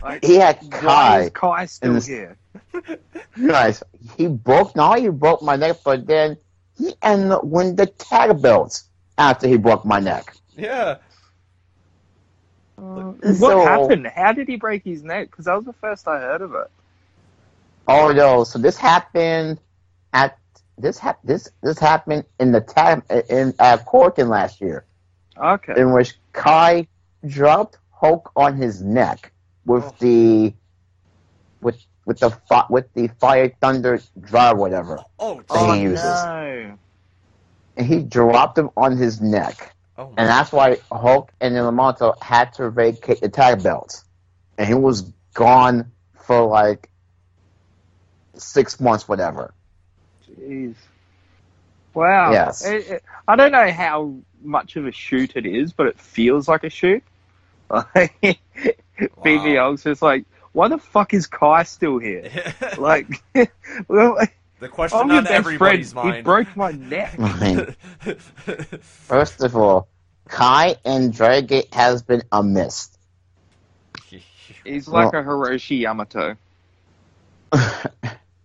Like, 0.01 0.23
He 0.23 0.35
had 0.35 0.57
why 0.61 0.69
Kai. 0.79 1.19
is 1.21 1.29
Kai 1.31 1.65
still 1.65 1.89
in 1.89 1.95
this- 1.95 2.07
here? 2.07 2.37
Guys, 3.47 3.83
he 4.17 4.27
broke. 4.27 4.75
Not 4.75 4.99
he 4.99 5.09
broke 5.09 5.41
my 5.41 5.55
neck, 5.55 5.77
but 5.83 6.05
then 6.07 6.37
he 6.77 6.93
ended 7.01 7.31
up 7.31 7.43
winning 7.43 7.75
the 7.75 7.85
tag 7.87 8.41
belts 8.41 8.85
after 9.17 9.47
he 9.47 9.57
broke 9.57 9.85
my 9.85 9.99
neck. 9.99 10.35
Yeah. 10.57 10.97
Uh, 12.77 12.81
what 12.81 13.35
So- 13.37 13.65
happened? 13.65 14.07
How 14.07 14.31
did 14.33 14.47
he 14.47 14.55
break 14.55 14.83
his 14.83 15.03
neck? 15.03 15.29
Because 15.31 15.45
that 15.45 15.55
was 15.55 15.65
the 15.65 15.73
first 15.73 16.07
I 16.07 16.19
heard 16.19 16.41
of 16.41 16.53
it. 16.55 16.69
Oh 17.87 18.11
no! 18.11 18.43
So 18.43 18.59
this 18.59 18.77
happened 18.77 19.59
at 20.13 20.37
this 20.77 20.97
hap- 20.97 21.19
this 21.23 21.49
this 21.61 21.79
happened 21.79 22.25
in 22.39 22.51
the 22.51 22.61
tag 22.61 23.03
in 23.29 23.53
at 23.59 23.85
Korakuen 23.85 24.29
last 24.29 24.61
year. 24.61 24.85
Okay. 25.35 25.73
in 25.77 25.93
which 25.93 26.13
Kai 26.31 26.87
dropped 27.25 27.79
Hulk 27.91 28.31
on 28.35 28.55
his 28.55 28.81
neck 28.83 29.31
with 29.65 29.83
Oh. 29.83 29.95
the 29.99 30.53
with 31.61 31.77
with 32.05 32.19
the 32.19 32.29
fi- 32.29 32.65
with 32.69 32.93
the 32.93 33.07
fire 33.19 33.51
thunder 33.59 33.99
drive 34.19 34.57
whatever, 34.57 34.99
Oh, 35.19 35.41
Oh, 35.49 35.73
Jesus. 35.75 36.03
uses. 36.03 36.23
no. 36.23 36.77
and 37.77 37.87
he 37.87 38.03
dropped 38.03 38.57
him 38.57 38.69
on 38.77 38.95
his 38.97 39.19
neck, 39.21 39.73
Oh, 39.97 40.13
and 40.17 40.29
that's 40.29 40.51
why 40.51 40.77
Hulk 40.91 41.31
and 41.41 41.55
Yamamoto 41.55 42.21
had 42.21 42.53
to 42.53 42.69
vacate 42.69 43.21
the 43.21 43.29
tag 43.29 43.63
belts, 43.63 44.03
and 44.59 44.67
he 44.67 44.75
was 44.75 45.01
gone 45.33 45.91
for 46.13 46.45
like 46.45 46.89
six 48.35 48.79
months, 48.79 49.07
whatever. 49.07 49.53
Jeez. 50.29 50.75
Wow. 51.93 52.31
Yes. 52.31 52.65
It- 52.65 52.87
it- 52.87 53.03
I 53.27 53.35
don't 53.35 53.51
know 53.51 53.71
how 53.71 54.15
much 54.41 54.75
of 54.75 54.85
a 54.87 54.91
shoot 54.91 55.35
it 55.35 55.45
is, 55.45 55.73
but 55.73 55.87
it 55.87 55.99
feels 55.99 56.47
like 56.47 56.63
a 56.63 56.69
shoot. 56.69 57.03
Like, 57.69 58.13
BB 59.23 59.55
Wow. 59.55 59.63
Hulk's 59.63 59.83
just 59.83 60.01
like, 60.03 60.25
why 60.51 60.67
the 60.67 60.77
fuck 60.77 61.13
is 61.15 61.25
Kai 61.27 61.63
still 61.63 61.97
here? 61.97 62.29
Like, 62.77 63.07
well, 63.87 64.17
the 64.59 64.69
question 64.69 64.99
I'm 64.99 65.11
on 65.11 65.27
everybody's 65.27 65.93
friend. 65.93 66.17
He 66.17 66.21
broke 66.21 66.55
my 66.55 66.71
neck. 66.71 67.17
First 68.81 69.41
of 69.43 69.55
all, 69.55 69.87
Kai 70.27 70.75
and 70.85 71.11
Dragon 71.13 71.63
has 71.71 72.03
been 72.03 72.21
amiss. 72.31 72.89
He's 74.63 74.87
like 74.87 75.13
a 75.13 75.23
Hiroshi 75.23 75.79
Yamato. 75.79 76.35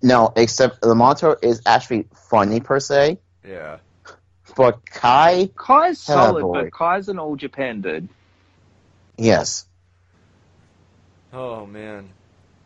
No, 0.02 0.32
except 0.36 0.80
Yamamoto 0.82 1.36
is 1.42 1.62
actually 1.66 2.06
funny 2.30 2.60
per 2.60 2.80
se. 2.80 3.18
yeah. 3.46 3.78
But 4.56 4.84
Kai, 4.90 5.50
Kai's 5.54 6.00
solid, 6.00 6.42
boy. 6.42 6.64
but 6.64 6.72
Kai's 6.72 7.08
an 7.08 7.18
all 7.18 7.36
Japan 7.36 7.80
dude. 7.80 8.08
yes. 9.16 9.66
Oh 11.32 11.66
man. 11.66 12.08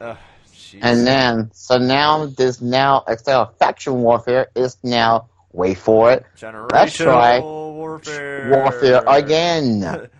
Uh, 0.00 0.14
jeez. 0.54 0.78
And 0.80 1.06
then, 1.06 1.50
so 1.52 1.78
now 1.78 2.26
this 2.26 2.60
now, 2.60 3.04
instead 3.08 3.34
of 3.36 3.56
faction 3.58 3.94
warfare, 4.02 4.48
is 4.54 4.76
now, 4.82 5.28
wait 5.52 5.76
for 5.78 6.12
it, 6.12 6.24
Generational 6.38 6.72
let's 6.72 6.96
try 6.96 7.40
warfare. 7.40 8.50
warfare 8.50 9.02
again. 9.06 9.80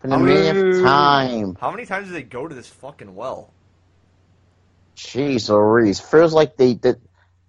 For 0.00 0.06
the 0.06 0.16
millionth 0.16 0.58
Woo. 0.58 0.84
time. 0.84 1.56
How 1.60 1.72
many 1.72 1.84
times 1.84 2.06
did 2.06 2.14
they 2.14 2.22
go 2.22 2.46
to 2.46 2.54
this 2.54 2.68
fucking 2.68 3.16
well? 3.16 3.50
Jeez 4.98 5.48
Louise. 5.48 6.00
Feels 6.00 6.32
like 6.34 6.56
they 6.56 6.74
did, 6.74 7.00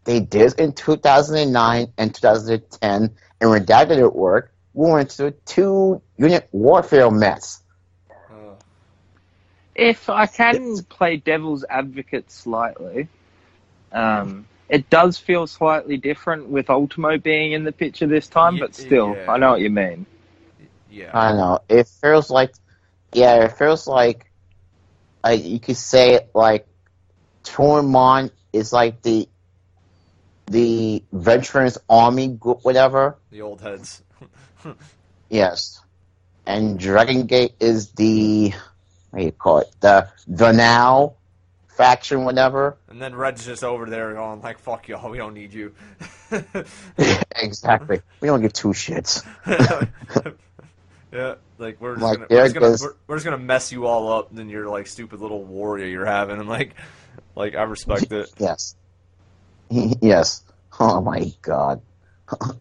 they 0.03 0.19
did 0.19 0.59
in 0.59 0.71
2009 0.73 1.93
and 1.97 2.13
2010, 2.15 3.15
and 3.41 3.49
when 3.49 3.65
that 3.65 3.89
didn't 3.89 4.15
work, 4.15 4.53
we 4.73 4.91
went 4.91 5.09
to 5.11 5.26
a 5.27 5.31
two 5.31 6.01
unit 6.17 6.47
warfare 6.51 7.09
mess. 7.09 7.61
Uh, 8.11 8.55
If 9.76 10.09
I 10.09 10.27
can 10.27 10.55
It's- 10.55 10.81
play 10.81 11.17
devil's 11.17 11.65
advocate 11.67 12.31
slightly, 12.31 13.07
um, 13.91 14.45
it 14.69 14.89
does 14.91 15.17
feel 15.17 15.47
slightly 15.47 15.97
different 15.97 16.49
with 16.49 16.69
Ultimo 16.69 17.17
being 17.17 17.53
in 17.53 17.63
the 17.63 17.71
picture 17.71 18.05
this 18.05 18.27
time, 18.27 18.55
Ye- 18.55 18.59
but 18.59 18.76
still, 18.76 19.15
yeah. 19.15 19.31
I 19.31 19.38
know 19.38 19.51
what 19.51 19.61
you 19.61 19.71
mean. 19.71 20.05
Yeah. 20.91 21.11
I 21.13 21.34
know. 21.34 21.59
It 21.67 21.88
feels 21.88 22.30
like, 22.30 22.53
yeah, 23.11 23.45
it 23.45 23.57
feels 23.57 23.88
like, 23.88 24.30
uh, 25.26 25.30
you 25.30 25.59
could 25.59 25.77
say 25.77 26.27
like, 26.35 26.67
Toryumon 27.53 28.31
is 28.53 28.71
like 28.73 29.01
the, 29.01 29.27
the 30.47 31.03
Veterans 31.11 31.77
Army 31.89 32.27
group, 32.30 32.59
whatever. 32.63 33.17
the 33.31 33.41
old 33.41 33.61
heads. 33.61 34.01
Yes. 35.30 35.80
And 36.47 36.80
Dragon 36.80 37.27
Gate 37.27 37.53
is 37.59 37.91
the, 37.91 38.51
what 39.11 39.19
do 39.19 39.26
you 39.26 39.31
call 39.31 39.59
it? 39.59 39.67
The, 39.80 40.09
the 40.27 40.51
now 40.51 41.13
faction, 41.67 42.26
whatever. 42.26 42.77
And 42.89 42.99
then 42.99 43.13
Red's 43.13 43.45
just 43.45 43.63
over 43.63 43.85
there 43.85 44.13
going 44.15 44.41
like, 44.41 44.57
"Fuck 44.57 44.88
y'all, 44.88 45.07
we 45.11 45.19
don't 45.19 45.35
need 45.35 45.53
you." 45.53 45.76
exactly. 47.35 48.01
We 48.21 48.27
don't 48.27 48.41
give 48.41 48.53
two 48.53 48.69
shits. 48.69 49.23
yeah, 51.13 51.35
like 51.59 51.80
we're 51.80 51.95
just 51.95 52.03
Like, 52.03 52.17
gonna, 52.17 52.27
we're, 52.30 52.43
just 52.47 52.55
gonna 52.55 52.77
we're, 52.81 52.95
we're 53.07 53.15
just 53.17 53.26
gonna 53.26 53.38
mess 53.38 53.71
you 53.71 53.85
all 53.85 54.11
up. 54.11 54.30
And 54.31 54.38
then 54.39 54.49
your 54.49 54.67
like 54.67 54.88
stupid 54.88 55.19
little 55.21 55.43
warrior 55.43 55.85
you're 55.85 56.05
having. 56.05 56.39
I'm 56.39 56.47
like, 56.47 56.73
like 57.40 57.56
I 57.56 57.64
respect 57.64 58.11
it. 58.11 58.30
Yes. 58.38 58.76
yes. 59.70 60.44
Oh 60.80 61.02
my 61.02 61.32
god. 61.41 61.82
I- 62.30 62.53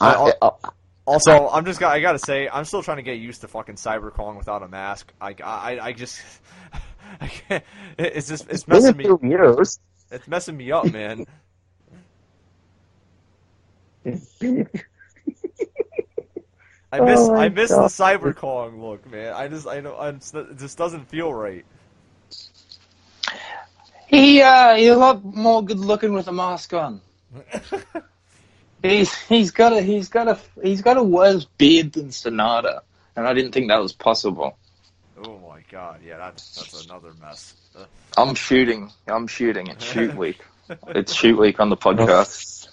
I- 0.00 0.32
uh, 0.42 0.50
Also, 1.06 1.48
I'm 1.48 1.64
just 1.64 1.80
got 1.80 1.92
I 1.92 2.00
gotta 2.00 2.18
say, 2.20 2.48
I'm 2.48 2.64
still 2.64 2.82
trying 2.82 2.98
to 2.98 3.02
get 3.02 3.14
used 3.18 3.40
to 3.40 3.48
fucking 3.48 3.74
cyber 3.76 4.12
CyberCon 4.12 4.36
without 4.36 4.62
a 4.62 4.68
mask. 4.68 5.12
I 5.20 5.34
I, 5.42 5.78
I 5.80 5.92
just. 5.92 6.20
I 7.20 7.26
can't, 7.26 7.64
it's 7.98 8.28
just 8.28 8.44
it's 8.44 8.52
it's 8.52 8.68
messing 8.68 8.96
me 8.96 9.08
years. 9.28 9.80
it's 10.12 10.28
messing 10.28 10.56
me 10.56 10.70
up, 10.70 10.92
man. 10.92 11.26
It's 14.04 14.26
been 14.38 14.60
a 14.60 14.64
few- 14.66 14.80
I 16.92 17.00
miss 17.00 17.18
Oh 17.20 17.34
I 17.34 17.48
miss 17.48 17.70
God. 17.70 17.82
the 17.84 17.88
Cyber 17.88 18.34
Kong 18.36 18.80
look, 18.82 19.10
man. 19.10 19.32
I 19.32 19.48
just 19.48 19.66
I 19.66 19.80
know 19.80 19.96
I'm, 19.96 20.16
it 20.34 20.58
just 20.58 20.76
doesn't 20.78 21.08
feel 21.08 21.32
right. 21.32 21.64
He 24.10 24.42
uh, 24.42 24.74
he's 24.74 24.90
a 24.90 24.96
lot 24.96 25.24
more 25.24 25.64
good 25.64 25.78
looking 25.78 26.12
with 26.12 26.26
a 26.26 26.32
mask 26.32 26.74
on. 26.74 27.00
He's 28.82 29.14
he's 29.14 29.50
got 29.50 29.74
a 29.74 29.82
he's 29.82 30.08
got 30.08 30.26
a 30.26 30.38
he's 30.62 30.80
got 30.80 30.96
a 30.96 31.02
worse 31.02 31.44
beard 31.44 31.92
than 31.92 32.10
Sonata, 32.12 32.82
and 33.14 33.26
I 33.28 33.34
didn't 33.34 33.52
think 33.52 33.68
that 33.68 33.76
was 33.76 33.92
possible. 33.92 34.56
Oh 35.22 35.38
my 35.46 35.60
god, 35.70 36.00
yeah, 36.04 36.16
that's 36.16 36.56
that's 36.56 36.86
another 36.86 37.12
mess. 37.20 37.54
I'm 38.16 38.34
shooting. 38.34 38.90
I'm 39.06 39.26
shooting. 39.26 39.66
It's 39.66 39.84
shoot 39.92 40.16
week. 40.16 40.40
It's 40.88 41.12
shoot 41.14 41.38
week 41.38 41.60
on 41.60 41.68
the 41.68 41.76
podcast. 41.76 42.68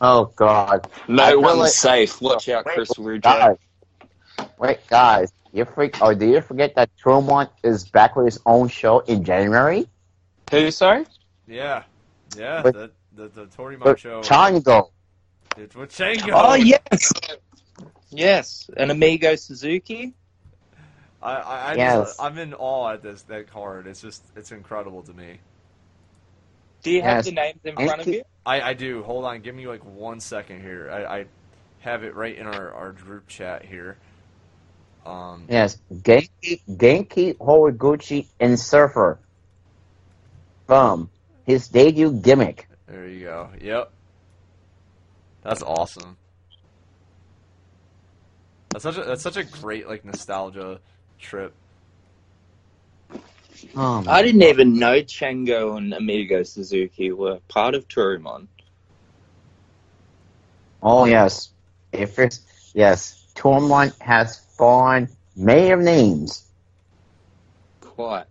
Oh 0.00 0.26
god. 0.36 0.86
No 1.08 1.26
feel 1.30 1.42
one's 1.42 1.58
like- 1.58 1.70
safe. 1.72 2.20
Watch 2.22 2.48
out, 2.48 2.64
Wait, 2.66 2.74
Chris 2.76 2.90
Rujo. 2.90 3.22
Guys. 3.22 3.56
Wait, 4.56 4.86
guys. 4.86 5.32
You 5.52 5.64
freak 5.64 6.00
oh 6.00 6.14
do 6.14 6.26
you 6.28 6.42
forget 6.42 6.76
that 6.76 6.90
Toryumon 7.02 7.50
is 7.64 7.88
back 7.88 8.14
with 8.14 8.26
his 8.26 8.38
own 8.46 8.68
show 8.68 9.00
in 9.00 9.24
January? 9.24 9.88
Who? 10.50 10.70
Sorry. 10.70 11.04
yeah, 11.46 11.84
yeah, 12.36 12.62
But- 12.62 12.74
the 12.74 12.90
the 13.14 13.28
the 13.28 13.46
Toryumon 13.46 13.84
But 13.84 14.00
show. 14.00 14.20
Chango. 14.22 14.90
It's 15.56 15.74
with 15.74 15.90
Chango. 15.90 16.30
Oh 16.32 16.54
yes. 16.54 17.12
Yes, 18.10 18.70
an 18.76 18.90
Amigo 18.90 19.36
Suzuki. 19.36 20.14
I 21.22 21.32
I, 21.34 21.56
I 21.72 21.74
Yes. 21.74 22.08
just, 22.08 22.20
I'm 22.22 22.38
in 22.38 22.54
awe 22.54 22.92
at 22.94 23.02
this 23.02 23.22
that 23.22 23.50
card. 23.52 23.86
It's 23.86 24.00
just 24.00 24.22
it's 24.36 24.52
incredible 24.52 25.02
to 25.02 25.12
me. 25.12 25.38
Do 26.82 26.90
you 26.90 27.02
have 27.02 27.24
the 27.24 27.32
names 27.32 27.60
in 27.64 27.74
front 27.74 28.00
of 28.00 28.08
you? 28.08 28.22
I, 28.46 28.60
I 28.62 28.72
do. 28.74 29.02
Hold 29.02 29.24
on, 29.26 29.40
give 29.42 29.54
me 29.54 29.66
like 29.66 29.84
one 29.84 30.18
second 30.20 30.62
here. 30.62 30.88
I, 30.90 31.18
I 31.20 31.24
have 31.80 32.04
it 32.04 32.14
right 32.14 32.34
in 32.36 32.46
our, 32.46 32.72
our 32.72 32.92
group 32.92 33.28
chat 33.28 33.64
here. 33.64 33.98
Um, 35.04 35.44
Yes. 35.48 35.78
Genki 35.92 36.62
Genki 36.68 37.36
Horiguchi 37.36 38.26
and 38.40 38.58
Surfer. 38.58 39.18
Boom. 40.70 41.10
His 41.46 41.66
debut 41.66 42.12
gimmick. 42.12 42.68
there 42.86 43.08
you 43.08 43.24
go. 43.24 43.50
Yep, 43.60 43.90
that's 45.42 45.62
awesome. 45.64 46.16
That's 48.68 48.84
such 48.84 48.96
a 48.96 49.02
that's 49.02 49.22
such 49.24 49.36
a 49.36 49.42
great 49.42 49.88
like 49.88 50.04
nostalgia 50.04 50.78
trip. 51.18 51.54
Oh, 53.74 54.04
I 54.06 54.22
didn't 54.22 54.44
even 54.44 54.78
know 54.78 55.02
Chango 55.02 55.76
and 55.76 55.92
Amigo 55.92 56.44
Suzuki 56.44 57.10
were 57.10 57.40
part 57.48 57.74
of 57.74 57.88
Toryumon. 57.88 58.46
Oh 60.84 61.04
yes, 61.04 61.50
if 61.90 62.16
it's 62.20 62.70
yes, 62.74 63.26
Toryumon 63.34 64.00
has 64.00 64.38
fond 64.56 65.08
many 65.34 65.72
of 65.72 65.80
names. 65.80 66.44
Quite. 67.80 68.26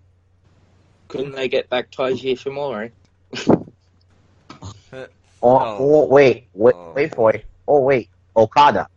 Couldn't 1.09 1.33
they 1.33 1.49
get 1.49 1.69
back 1.69 1.91
Taiji 1.91 2.33
Ishimori? 2.37 2.91
Eh? 4.93 5.05
Oh, 5.41 5.57
Oh. 5.57 5.77
oh 5.79 6.05
wait, 6.07 6.47
wait, 6.53 6.75
Oh. 6.75 6.91
wait 6.93 7.15
for 7.15 7.33
it. 7.33 7.45
Oh 7.65 7.79
wait, 7.81 8.09
Okada. 8.35 8.87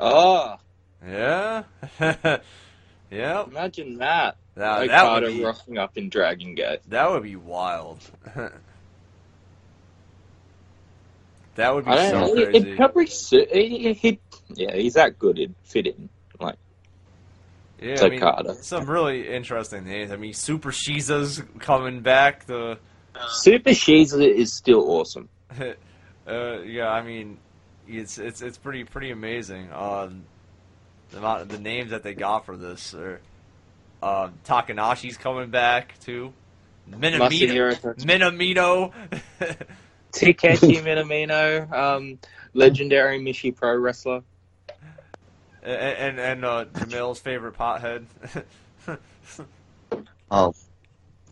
Oh, 0.00 0.56
Yeah, 1.04 1.64
yeah. 3.10 3.44
imagine 3.44 3.98
that. 3.98 4.36
Now, 4.54 4.78
that 4.86 5.04
Okada 5.04 5.26
would 5.26 5.34
be 5.36 5.42
rocking 5.44 5.78
up 5.78 5.96
in 5.98 6.10
Dragon 6.10 6.54
Gate. 6.54 6.78
that 6.88 7.10
would 7.10 7.24
be 7.24 7.34
wild. 7.34 7.98
that 11.56 11.74
would 11.74 11.84
be 11.86 11.90
I 11.90 12.10
so 12.10 12.20
know. 12.26 12.34
Crazy. 12.34 12.70
it 12.70 12.76
probably 12.76 13.06
su- 13.06 13.46
he, 13.52 13.92
he, 13.94 14.20
yeah, 14.54 14.74
he's 14.76 14.94
that 14.94 15.18
good. 15.18 15.38
It'd 15.40 15.56
fit 15.64 15.88
in. 15.88 16.08
Like 17.80 17.86
Yeah, 17.86 17.92
It's 17.92 18.02
I 18.02 18.08
mean, 18.08 18.62
some 18.62 18.86
really 18.90 19.28
interesting 19.28 19.84
names. 19.84 20.10
I 20.10 20.16
mean, 20.16 20.34
Super 20.34 20.70
Shisa's 20.70 21.42
coming 21.60 22.00
back. 22.00 22.46
The 22.46 22.78
Super 23.30 23.70
Shisa 23.70 24.28
is 24.28 24.52
still 24.52 24.90
awesome. 24.90 25.28
uh, 25.60 26.60
yeah, 26.60 26.88
I 26.88 27.02
mean, 27.02 27.38
it's 27.86 28.18
it's 28.18 28.42
it's 28.42 28.58
pretty 28.58 28.84
pretty 28.84 29.10
amazing. 29.10 29.72
Um, 29.72 30.24
the 31.10 31.18
amount 31.18 31.42
of 31.42 31.48
the 31.48 31.58
names 31.58 31.90
that 31.90 32.02
they 32.02 32.14
got 32.14 32.46
for 32.46 32.56
this. 32.56 32.94
Are, 32.94 33.20
um, 34.02 34.34
Takanashi's 34.44 35.16
coming 35.16 35.50
back 35.50 35.98
too. 36.00 36.32
Minamino, 36.90 37.28
Masahiro 37.28 37.80
Takagi. 37.80 38.04
Minamino. 38.04 38.92
Takeshi 40.12 40.76
Minamino, 40.76 41.70
um, 41.72 42.18
legendary 42.54 43.20
Mishi 43.20 43.54
Pro 43.54 43.76
wrestler. 43.76 44.22
And 45.68 46.18
and, 46.18 46.18
and 46.18 46.44
uh, 46.44 46.64
Jamil's 46.66 47.20
favorite 47.20 47.56
pothead. 47.56 48.04
Oh 50.30 50.54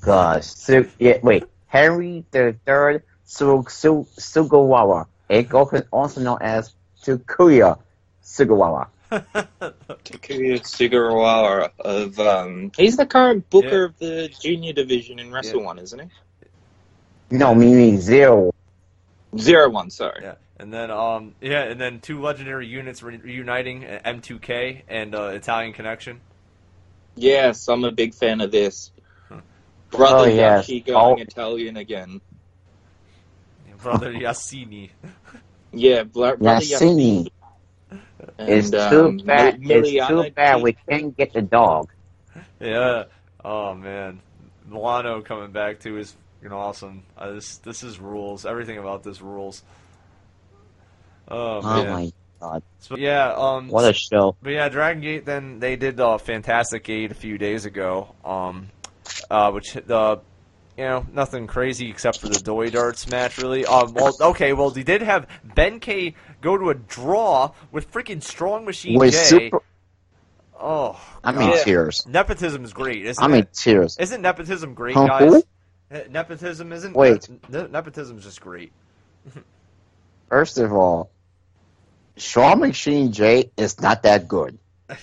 gosh. 0.00 0.44
Su- 0.46 0.88
yeah, 0.98 1.18
wait. 1.22 1.44
Henry 1.66 2.24
the 2.30 2.56
Third 2.64 3.02
Su- 3.24 3.66
Su- 3.68 4.06
Sugawara, 4.18 5.06
a 5.28 5.44
Goku 5.44 5.84
also 5.92 6.22
known 6.22 6.38
as 6.40 6.72
Tsukuya 7.02 7.78
Sugawara. 8.24 8.88
Takuya 9.10 10.60
Sugawara 10.62 11.70
of 11.78 12.18
um, 12.18 12.72
he's 12.76 12.96
the 12.96 13.04
current 13.04 13.48
booker 13.50 13.68
Yeah. 13.68 13.84
of 13.84 13.98
the 13.98 14.28
junior 14.40 14.72
division 14.72 15.18
in 15.18 15.30
Wrestle 15.30 15.62
One, 15.62 15.78
isn't 15.78 15.98
he? 16.00 16.08
No, 17.36 17.54
meaning 17.54 18.00
zero. 18.00 18.54
Zero 19.38 19.68
One, 19.68 19.90
sorry. 19.90 20.20
Yeah, 20.22 20.34
and 20.58 20.72
then 20.72 20.90
um 20.90 21.34
yeah, 21.40 21.62
and 21.64 21.80
then 21.80 22.00
two 22.00 22.20
legendary 22.20 22.66
units 22.66 23.02
re- 23.02 23.16
reuniting, 23.18 23.84
uh, 23.84 24.00
M2K 24.04 24.82
and 24.88 25.14
uh, 25.14 25.24
Italian 25.28 25.72
Connection. 25.72 26.20
Yes, 27.16 27.68
I'm 27.68 27.84
a 27.84 27.92
big 27.92 28.14
fan 28.14 28.40
of 28.40 28.50
this. 28.50 28.90
Huh. 29.28 29.40
Brother 29.90 30.30
Oh, 30.30 30.34
yes. 30.34 30.66
Yashi 30.66 30.84
going 30.84 31.18
Oh. 31.18 31.22
Italian 31.22 31.76
again. 31.76 32.20
Brother 33.82 34.12
Yassini. 34.12 34.90
Yeah, 35.72 36.04
bro- 36.04 36.36
brother 36.36 36.64
Yassini. 36.64 37.28
Yashi. 37.28 37.30
It's 38.38 38.72
And, 38.72 38.90
too 38.90 39.06
um, 39.06 39.16
bad. 39.18 39.60
Mil- 39.60 39.84
It's 39.84 40.08
too 40.08 40.30
bad 40.30 40.62
we 40.62 40.72
can't 40.88 41.14
get 41.16 41.32
the 41.34 41.42
dog. 41.42 41.90
Yeah. 42.60 43.04
Oh 43.44 43.74
man, 43.74 44.20
Milano 44.68 45.20
coming 45.22 45.52
back 45.52 45.80
too 45.80 45.98
is 45.98 46.16
you 46.42 46.48
know 46.48 46.58
awesome. 46.58 47.02
Uh, 47.16 47.32
this 47.32 47.58
this 47.58 47.82
is 47.82 47.98
rules. 48.00 48.46
Everything 48.46 48.78
about 48.78 49.02
this 49.02 49.20
rules. 49.20 49.62
Oh 51.28 51.60
Oh 51.62 51.84
my 51.90 52.12
god! 52.40 52.62
So, 52.80 52.96
yeah. 52.96 53.32
Um. 53.36 53.68
What 53.68 53.84
a 53.88 53.92
show! 53.92 54.36
But 54.42 54.50
yeah, 54.50 54.68
Dragon 54.68 55.02
Gate. 55.02 55.24
Then 55.24 55.58
they 55.58 55.76
did 55.76 55.98
uh, 56.00 56.18
Fantastic 56.18 56.84
Gate 56.84 57.10
a 57.10 57.14
few 57.14 57.38
days 57.38 57.64
ago. 57.64 58.14
Um, 58.24 58.68
uh, 59.30 59.50
which 59.50 59.72
the, 59.72 60.20
you 60.76 60.84
know, 60.84 61.06
nothing 61.12 61.46
crazy 61.46 61.90
except 61.90 62.20
for 62.20 62.28
the 62.28 62.38
Doi 62.38 62.70
Darts 62.70 63.08
match, 63.10 63.38
really. 63.38 63.64
Um, 63.66 63.92
well, 63.94 64.14
okay, 64.20 64.52
well 64.52 64.70
they 64.70 64.82
did 64.84 65.02
have 65.02 65.26
Ben 65.42 65.80
K 65.80 66.14
go 66.40 66.56
to 66.56 66.70
a 66.70 66.74
draw 66.74 67.52
with 67.72 67.90
freaking 67.92 68.22
Strong 68.22 68.64
Machine 68.64 68.98
With 68.98 69.12
J. 69.12 69.18
super, 69.18 69.62
Oh, 70.58 70.98
I 71.24 71.32
mean 71.32 71.50
Yeah. 71.50 71.64
tears. 71.64 72.06
nepotism 72.06 72.64
is 72.64 72.72
great, 72.72 73.04
isn't 73.04 73.22
I 73.22 73.26
mean 73.28 73.40
it? 73.42 73.52
tears. 73.52 73.96
Isn't 73.98 74.22
nepotism 74.22 74.74
great, 74.74 74.94
Huh, 74.96 75.06
guys? 75.06 75.42
Nepotism 76.10 76.72
isn't. 76.72 76.94
Wait. 76.96 77.28
ne- 77.48 77.68
nepotism's 77.68 78.24
just 78.24 78.40
great. 78.40 78.72
First 80.28 80.58
of 80.58 80.72
all, 80.72 81.10
Shaw 82.16 82.54
Machine 82.56 83.12
J 83.12 83.52
is 83.56 83.80
not 83.80 84.02
that 84.02 84.28
good. 84.28 84.58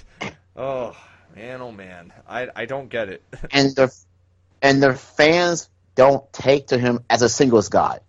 Oh 0.56 0.96
man, 1.36 1.62
oh 1.62 1.72
man, 1.72 2.14
I 2.28 2.48
I 2.56 2.66
don't 2.66 2.90
get 2.90 3.10
it. 3.10 3.24
and 3.52 3.76
the 3.76 3.94
and 4.62 4.82
the 4.82 4.94
fans 4.94 5.70
don't 5.96 6.32
take 6.34 6.68
to 6.68 6.78
him 6.78 7.04
as 7.10 7.22
a 7.22 7.30
singles 7.30 7.70
guy. 7.70 8.00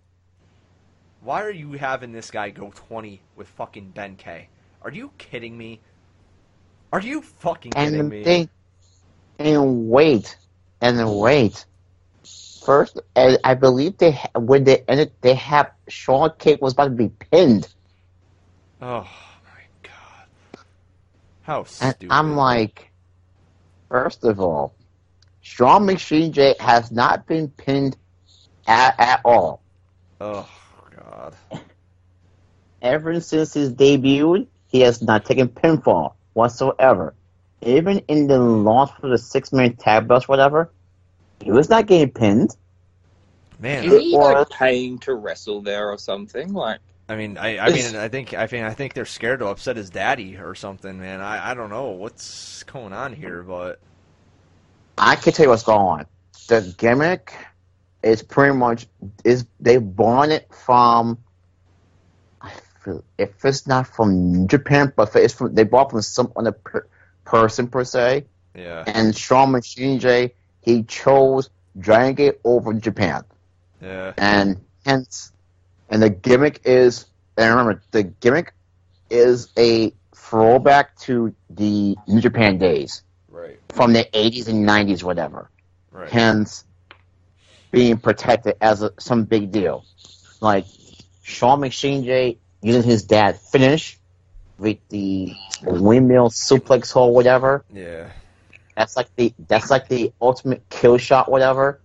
Why 1.20 1.42
are 1.42 1.50
you 1.50 1.72
having 1.72 2.12
this 2.12 2.30
guy 2.30 2.50
go 2.50 2.70
20 2.74 3.22
with 3.36 3.48
fucking 3.48 3.90
Ben 3.90 4.16
K? 4.16 4.48
Are 4.82 4.90
you 4.90 5.12
kidding 5.18 5.56
me? 5.56 5.80
Are 6.92 7.00
you 7.00 7.20
fucking 7.22 7.74
kidding 7.74 8.08
And 8.08 8.10
me? 8.10 8.32
they 8.32 8.50
and 9.38 9.88
wait 9.88 10.36
and 10.80 11.16
wait. 11.18 11.66
First, 12.64 13.00
I 13.16 13.38
I 13.44 13.54
believe 13.54 13.98
they 13.98 14.12
when 14.36 14.64
they 14.64 14.84
ended, 14.88 15.12
they 15.20 15.34
have 15.34 15.72
Sean 15.88 16.30
Cake 16.38 16.60
was 16.62 16.72
about 16.72 16.84
to 16.86 16.90
be 16.90 17.08
pinned, 17.08 17.68
oh 18.84 19.08
my 19.44 19.62
god. 19.82 20.64
How 21.42 21.58
and 21.60 21.68
stupid. 21.68 22.08
I'm 22.10 22.36
like, 22.36 22.90
first 23.88 24.24
of 24.24 24.40
all, 24.40 24.74
Sean 25.40 25.86
Machine 25.86 26.32
J 26.32 26.54
has 26.60 26.90
not 26.90 27.26
been 27.26 27.48
pinned 27.48 27.96
at, 28.66 28.94
at 28.98 29.20
all. 29.24 29.62
Oh 30.20 30.48
god. 30.96 31.34
Ever 32.82 33.20
since 33.20 33.54
his 33.54 33.72
debut, 33.72 34.46
he 34.68 34.80
has 34.80 35.00
not 35.00 35.24
taken 35.24 35.48
pinfall 35.48 36.14
whatsoever. 36.34 37.14
Even 37.62 37.98
in 38.08 38.26
the 38.26 38.38
loss 38.38 38.90
for 39.00 39.08
the 39.08 39.16
six 39.16 39.52
man 39.52 39.76
tag 39.76 40.06
belts, 40.06 40.28
whatever, 40.28 40.70
he 41.40 41.50
was 41.50 41.70
not 41.70 41.86
getting 41.86 42.10
pinned. 42.10 42.54
Man, 43.58 43.84
Is 43.84 44.02
he 44.02 44.14
Or- 44.14 44.34
like 44.34 44.50
paying 44.50 44.98
to 45.00 45.14
wrestle 45.14 45.62
there 45.62 45.90
or 45.90 45.96
something? 45.96 46.52
Like, 46.52 46.80
I 47.08 47.16
mean, 47.16 47.36
I, 47.36 47.58
I 47.58 47.70
mean, 47.70 47.96
I 47.96 48.08
think, 48.08 48.32
I 48.34 48.48
mean, 48.50 48.64
I 48.64 48.72
think 48.72 48.94
they're 48.94 49.04
scared 49.04 49.40
to 49.40 49.48
upset 49.48 49.76
his 49.76 49.90
daddy 49.90 50.36
or 50.36 50.54
something, 50.54 50.98
man. 50.98 51.20
I, 51.20 51.50
I 51.50 51.54
don't 51.54 51.70
know 51.70 51.90
what's 51.90 52.62
going 52.64 52.92
on 52.94 53.12
here, 53.12 53.42
but 53.42 53.80
I 54.96 55.16
can 55.16 55.32
tell 55.32 55.44
you 55.44 55.50
what's 55.50 55.62
going 55.64 55.78
on. 55.80 56.06
The 56.48 56.74
gimmick 56.78 57.34
is 58.02 58.22
pretty 58.22 58.54
much 58.56 58.86
is 59.24 59.46
they 59.60 59.78
born 59.78 60.30
it 60.32 60.48
from. 60.54 61.18
I 62.40 62.52
feel 62.84 63.04
if 63.18 63.44
it's 63.44 63.66
not 63.66 63.86
from 63.86 64.46
Japan, 64.48 64.92
but 64.96 65.14
it's 65.16 65.34
from 65.34 65.54
they 65.54 65.64
bought 65.64 65.90
from 65.90 66.02
some 66.02 66.32
other 66.36 66.52
per, 66.52 66.86
person 67.24 67.68
per 67.68 67.84
se. 67.84 68.26
yeah, 68.54 68.84
And 68.86 69.14
Strong 69.14 69.52
Machine 69.52 69.98
J, 69.98 70.34
he 70.62 70.84
chose 70.84 71.50
Dragon 71.78 72.14
Gate 72.14 72.40
over 72.44 72.72
Japan. 72.74 73.24
yeah, 73.82 74.12
and 74.18 74.60
hence, 74.86 75.32
and 75.88 76.02
the 76.02 76.10
gimmick 76.10 76.60
is, 76.64 77.06
and 77.36 77.50
remember, 77.50 77.82
the 77.90 78.02
gimmick 78.04 78.52
is 79.10 79.48
a 79.58 79.92
throwback 80.14 80.96
to 81.00 81.34
the 81.50 81.96
New 82.06 82.20
Japan 82.20 82.58
days 82.58 83.02
right, 83.28 83.58
from 83.70 83.92
the 83.92 84.04
80s 84.12 84.48
and 84.48 84.66
90s, 84.66 85.02
whatever. 85.02 85.50
right, 85.92 86.08
Hence, 86.10 86.64
being 87.70 87.98
protected 87.98 88.56
as 88.60 88.82
a, 88.82 88.92
some 88.98 89.24
big 89.24 89.50
deal. 89.50 89.84
Like, 90.40 90.66
Shawn 91.22 91.60
Machine 91.60 92.04
J 92.04 92.38
using 92.62 92.82
his 92.82 93.02
dad 93.04 93.38
finish 93.40 93.98
with 94.58 94.78
the 94.88 95.32
windmill 95.62 96.30
suplex 96.30 96.94
or 96.96 97.12
whatever. 97.12 97.64
yeah. 97.72 98.10
That's 98.76 98.96
like 98.96 99.14
the 99.14 99.32
that's 99.46 99.70
like 99.70 99.88
the 99.88 100.12
ultimate 100.20 100.68
kill 100.68 100.98
shot, 100.98 101.30
whatever. 101.30 101.78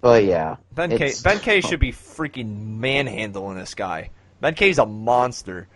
But 0.00 0.24
yeah, 0.24 0.56
Ben 0.72 0.96
K, 0.96 1.12
Ben 1.24 1.38
K 1.40 1.60
should 1.60 1.80
be 1.80 1.92
freaking 1.92 2.78
manhandling 2.78 3.56
this 3.56 3.74
guy. 3.74 4.10
Ben 4.40 4.54
K's 4.54 4.78
a 4.78 4.86
monster. 4.86 5.68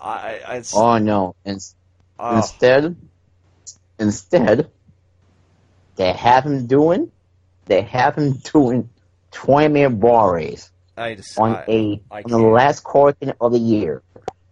I, 0.00 0.62
oh 0.74 0.98
no! 0.98 1.34
In, 1.44 1.56
oh, 1.56 1.58
ah. 2.18 2.36
Instead, 2.36 2.96
instead, 3.98 4.70
they 5.96 6.12
have 6.12 6.44
him 6.44 6.66
doing, 6.66 7.10
they 7.66 7.82
have 7.82 8.16
him 8.16 8.32
doing 8.38 8.90
twenty 9.30 9.68
minute 9.68 10.00
bar 10.00 10.34
race 10.34 10.70
just, 10.96 11.38
on 11.38 11.56
I, 11.56 11.64
a 11.68 12.02
I 12.10 12.22
on 12.22 12.30
the 12.30 12.38
can't. 12.38 12.52
last 12.52 12.84
quarter 12.84 13.34
of 13.40 13.52
the 13.52 13.58
year. 13.58 14.02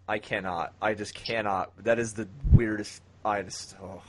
I 0.07 0.17
cannot. 0.17 0.73
I 0.81 0.95
just 0.95 1.13
cannot. 1.13 1.71
That 1.83 1.99
is 1.99 2.13
the 2.13 2.27
weirdest. 2.51 3.03
I 3.23 3.43
just. 3.43 3.75
Oh. 3.81 4.01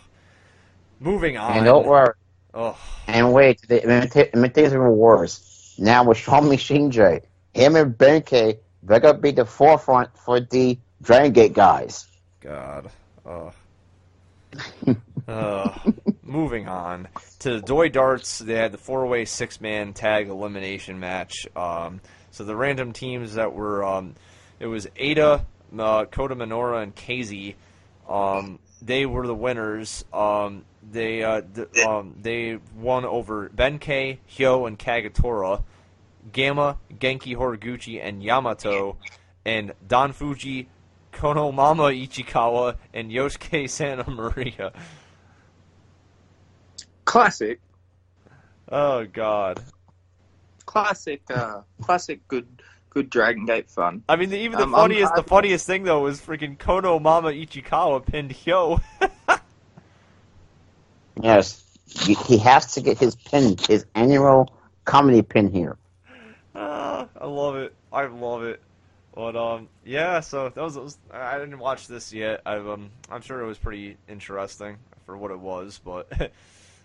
Moving 0.98 1.36
on. 1.36 1.56
And 1.56 1.64
don't 1.64 1.86
worry, 1.86 2.12
Oh, 2.52 2.76
and 3.06 3.32
wait, 3.32 3.62
the 3.68 3.80
imita- 3.80 4.54
things 4.54 4.72
even 4.72 4.96
worse. 4.96 5.76
Now 5.78 6.04
with 6.04 6.18
Shawn 6.18 6.48
Machine 6.48 6.90
him 6.90 7.76
and 7.76 7.96
Ben 7.96 8.22
K, 8.22 8.58
they're 8.82 9.00
gonna 9.00 9.18
be 9.18 9.30
the 9.30 9.44
forefront 9.44 10.16
for 10.16 10.40
the 10.40 10.78
Dragon 11.02 11.32
Gate 11.32 11.52
guys. 11.52 12.06
God. 12.40 12.90
Oh. 13.24 13.52
uh, 15.28 15.78
moving 16.22 16.68
on 16.68 17.08
to 17.40 17.52
the 17.52 17.60
Doi 17.60 17.88
Darts. 17.88 18.38
They 18.38 18.54
had 18.54 18.72
the 18.72 18.78
four-way 18.78 19.24
six-man 19.24 19.92
tag 19.92 20.28
elimination 20.28 20.98
match. 20.98 21.46
Um, 21.54 22.00
so 22.30 22.44
the 22.44 22.56
random 22.56 22.92
teams 22.92 23.34
that 23.34 23.52
were, 23.52 23.84
um, 23.84 24.14
it 24.58 24.66
was 24.66 24.88
Ada, 24.96 25.44
uh, 25.78 26.04
Kota 26.06 26.34
Minoura, 26.34 26.82
and 26.82 26.94
KZ. 26.94 27.54
Um, 28.08 28.58
they 28.82 29.06
were 29.06 29.26
the 29.26 29.34
winners. 29.34 30.04
Um, 30.12 30.64
they 30.82 31.22
uh, 31.22 31.42
th- 31.54 31.84
um, 31.86 32.14
they 32.20 32.58
won 32.76 33.04
over 33.04 33.48
Benkei, 33.50 34.18
Hyo, 34.28 34.66
and 34.66 34.78
Kagetora. 34.78 35.62
Gamma, 36.32 36.76
Genki 36.92 37.34
Horiguchi, 37.34 37.98
and 38.02 38.22
Yamato, 38.22 38.98
and 39.46 39.72
Don 39.88 40.12
Fuji, 40.12 40.68
Konomama 41.14 41.90
Ichikawa, 42.06 42.76
and 42.92 43.10
Yosuke 43.10 43.68
Santa 43.70 44.08
Maria. 44.10 44.70
classic, 47.04 47.60
Oh 48.70 49.04
God! 49.06 49.62
classic, 50.66 51.22
uh, 51.30 51.62
classic, 51.82 52.26
good, 52.28 52.46
good 52.90 53.10
Dragon 53.10 53.44
Gate 53.46 53.68
fun. 53.70 54.04
I 54.08 54.16
mean, 54.16 54.30
the, 54.30 54.38
even 54.38 54.58
the 54.58 54.64
Um, 54.64 54.74
I'm- 54.74 54.82
funniest, 54.90 55.14
the 55.14 55.20
I'm- 55.22 55.28
funniest 55.28 55.66
thing 55.66 55.82
though 55.84 56.00
was 56.02 56.20
freaking 56.20 56.56
Konomama 56.58 57.32
Ichikawa 57.34 58.04
pinned 58.06 58.30
Hyo. 58.30 58.80
Yes, 61.20 61.64
he 61.86 62.14
he 62.14 62.38
has 62.38 62.74
to 62.74 62.80
get 62.80 62.98
his 62.98 63.16
pin, 63.16 63.56
his 63.68 63.86
annual 63.94 64.52
comedy 64.84 65.22
pin 65.22 65.50
here. 65.50 65.76
Ah, 66.54 67.08
I 67.20 67.26
love 67.26 67.56
it. 67.56 67.74
I 67.92 68.06
love 68.06 68.42
it. 68.42 68.60
But 69.14 69.36
um, 69.36 69.68
yeah. 69.84 70.20
So 70.20 70.48
that 70.48 70.60
was, 70.60 70.74
that 70.74 70.82
was 70.82 70.98
I 71.12 71.38
didn't 71.38 71.58
watch 71.58 71.86
this 71.86 72.12
yet. 72.12 72.42
I 72.46 72.56
um, 72.56 72.90
I'm 73.10 73.22
sure 73.22 73.40
it 73.40 73.46
was 73.46 73.58
pretty 73.58 73.96
interesting 74.08 74.76
for 75.06 75.16
what 75.16 75.30
it 75.30 75.38
was. 75.38 75.80
But 75.84 76.32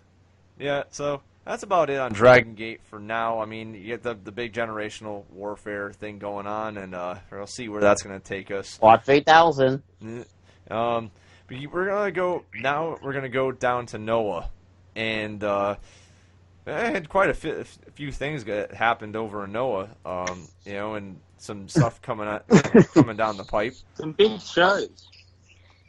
yeah, 0.58 0.84
so 0.90 1.22
that's 1.44 1.62
about 1.62 1.90
it 1.90 1.98
on 1.98 2.12
Dragon 2.12 2.54
Gate 2.54 2.80
for 2.90 2.98
now. 2.98 3.40
I 3.40 3.44
mean, 3.44 3.74
you 3.74 3.86
get 3.86 4.02
the 4.02 4.14
the 4.14 4.32
big 4.32 4.52
generational 4.52 5.24
warfare 5.30 5.92
thing 5.92 6.18
going 6.18 6.46
on, 6.46 6.76
and 6.76 6.94
uh, 6.94 7.16
we'll 7.30 7.46
see 7.46 7.68
where 7.68 7.80
that's 7.80 8.02
going 8.02 8.18
to 8.18 8.24
take 8.24 8.50
us. 8.50 8.78
Watch 8.80 9.08
eight 9.08 9.26
thousand. 9.26 9.82
Um, 10.70 11.10
but 11.46 11.58
we're 11.72 11.86
gonna 11.86 12.10
go 12.10 12.44
now. 12.54 12.98
We're 13.02 13.12
gonna 13.12 13.28
go 13.28 13.52
down 13.52 13.86
to 13.86 13.98
Noah, 13.98 14.50
and 14.94 15.42
uh, 15.42 15.76
I 16.66 16.70
had 16.70 17.08
quite 17.08 17.30
a, 17.30 17.34
fi- 17.34 17.50
a 17.50 17.64
few 17.94 18.10
things 18.10 18.44
that 18.44 18.74
happened 18.74 19.16
over 19.16 19.44
in 19.44 19.52
Noah. 19.52 19.88
Um, 20.04 20.48
you 20.64 20.72
know, 20.74 20.94
and 20.94 21.20
some 21.38 21.68
stuff 21.68 22.02
coming 22.02 22.26
out, 22.26 22.48
coming 22.94 23.16
down 23.16 23.36
the 23.36 23.44
pipe. 23.44 23.74
Some 23.94 24.12
big 24.12 24.40
shows. 24.40 25.08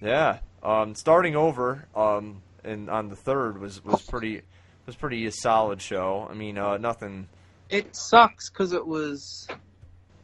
Yeah. 0.02 0.40
Um, 0.64 0.96
starting 0.96 1.36
over, 1.36 1.88
um, 1.96 2.42
and 2.64 2.90
on 2.90 3.10
the 3.10 3.16
third 3.16 3.60
was 3.60 3.84
was 3.84 4.02
pretty 4.02 4.42
was 4.86 4.96
pretty 4.96 5.26
a 5.26 5.32
solid 5.32 5.82
show. 5.82 6.28
I 6.30 6.34
mean, 6.34 6.58
uh, 6.58 6.78
nothing. 6.78 7.28
It 7.70 7.96
sucks 7.96 8.50
because 8.50 8.74
it 8.74 8.86
was 8.86 9.48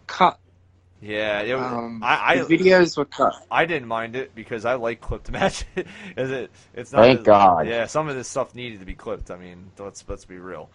cut. 0.07 0.39
Yeah, 1.03 1.41
it 1.41 1.53
Um, 1.53 1.99
I, 2.01 2.37
the 2.37 2.45
I 2.45 2.47
videos 2.47 2.97
were 2.97 3.05
cut. 3.05 3.45
I 3.51 3.65
didn't 3.65 3.89
mind 3.89 4.15
it 4.15 4.33
because 4.35 4.63
I 4.63 4.75
like 4.75 5.01
clipped 5.01 5.29
matches. 5.39 5.65
Is 6.15 6.31
it? 6.31 6.51
It's 6.73 6.93
not. 6.93 7.01
Thank 7.01 7.19
as- 7.19 7.25
God. 7.25 7.67
Yeah, 7.67 7.85
some 7.87 8.07
of 8.07 8.15
this 8.15 8.29
stuff 8.29 8.55
needed 8.55 8.79
to 8.79 8.85
be 8.85 8.93
clipped. 8.93 9.29
I 9.29 9.35
mean, 9.35 9.69
let's 9.77 10.05
let's 10.07 10.23
be 10.23 10.37
real. 10.37 10.69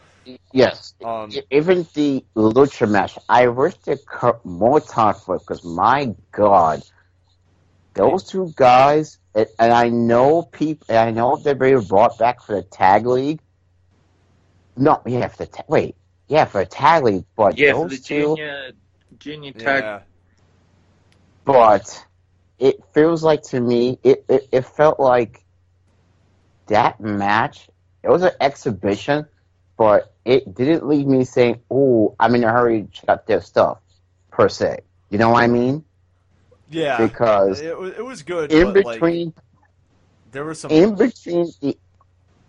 Yes, 0.52 0.92
Um, 1.02 1.30
even 1.50 1.86
the 1.94 2.22
lucha 2.36 2.90
match. 2.90 3.16
I 3.30 3.48
wish 3.48 3.74
they 3.86 3.96
cut 4.06 4.44
more 4.44 4.80
time 4.80 5.14
for 5.14 5.36
it 5.36 5.40
because 5.40 5.64
my 5.64 6.14
God, 6.32 6.82
those 7.94 8.24
two 8.24 8.52
guys. 8.54 9.18
And, 9.34 9.46
and 9.58 9.72
I 9.72 9.88
know 9.88 10.42
people. 10.42 10.94
I 10.94 11.10
know 11.10 11.36
they're 11.36 11.54
being 11.54 11.80
brought 11.80 12.18
back 12.18 12.42
for 12.42 12.54
the 12.56 12.62
tag 12.62 13.06
league. 13.06 13.40
No, 14.76 15.00
yeah, 15.06 15.28
for 15.28 15.44
the 15.44 15.46
ta- 15.46 15.64
wait, 15.68 15.96
yeah, 16.28 16.44
for 16.44 16.60
the 16.60 16.66
tag 16.66 17.04
league. 17.04 17.24
But 17.36 17.56
Yeah, 17.58 17.72
for 17.72 17.88
the 17.88 17.96
two, 17.96 18.36
junior, 18.36 18.72
junior 19.18 19.52
tag. 19.52 19.82
yeah, 19.82 20.00
but 21.48 22.04
it 22.58 22.76
feels 22.92 23.22
like 23.24 23.42
to 23.42 23.58
me 23.60 23.98
it, 24.04 24.22
it, 24.28 24.48
it 24.52 24.64
felt 24.66 25.00
like 25.00 25.42
that 26.66 27.00
match 27.00 27.70
it 28.02 28.10
was 28.10 28.22
an 28.22 28.32
exhibition 28.40 29.26
but 29.78 30.14
it 30.26 30.54
didn't 30.54 30.86
leave 30.86 31.06
me 31.06 31.24
saying 31.24 31.58
oh 31.70 32.14
i'm 32.20 32.34
in 32.34 32.44
a 32.44 32.52
hurry 32.52 32.82
to 32.82 32.88
check 32.88 33.08
out 33.08 33.26
their 33.26 33.40
stuff 33.40 33.78
per 34.30 34.48
se 34.48 34.80
you 35.08 35.16
know 35.16 35.30
what 35.30 35.42
i 35.42 35.46
mean 35.46 35.82
Yeah, 36.70 37.06
because 37.06 37.62
it, 37.62 37.78
was- 37.78 37.94
it 37.94 38.04
was 38.04 38.22
good. 38.22 38.52
in 38.52 38.64
but, 38.74 38.84
like, 38.84 39.00
between 39.00 39.32
there 40.32 40.44
was 40.44 40.60
some. 40.60 40.70
in 40.70 40.94
between 40.96 41.50
the 41.62 41.78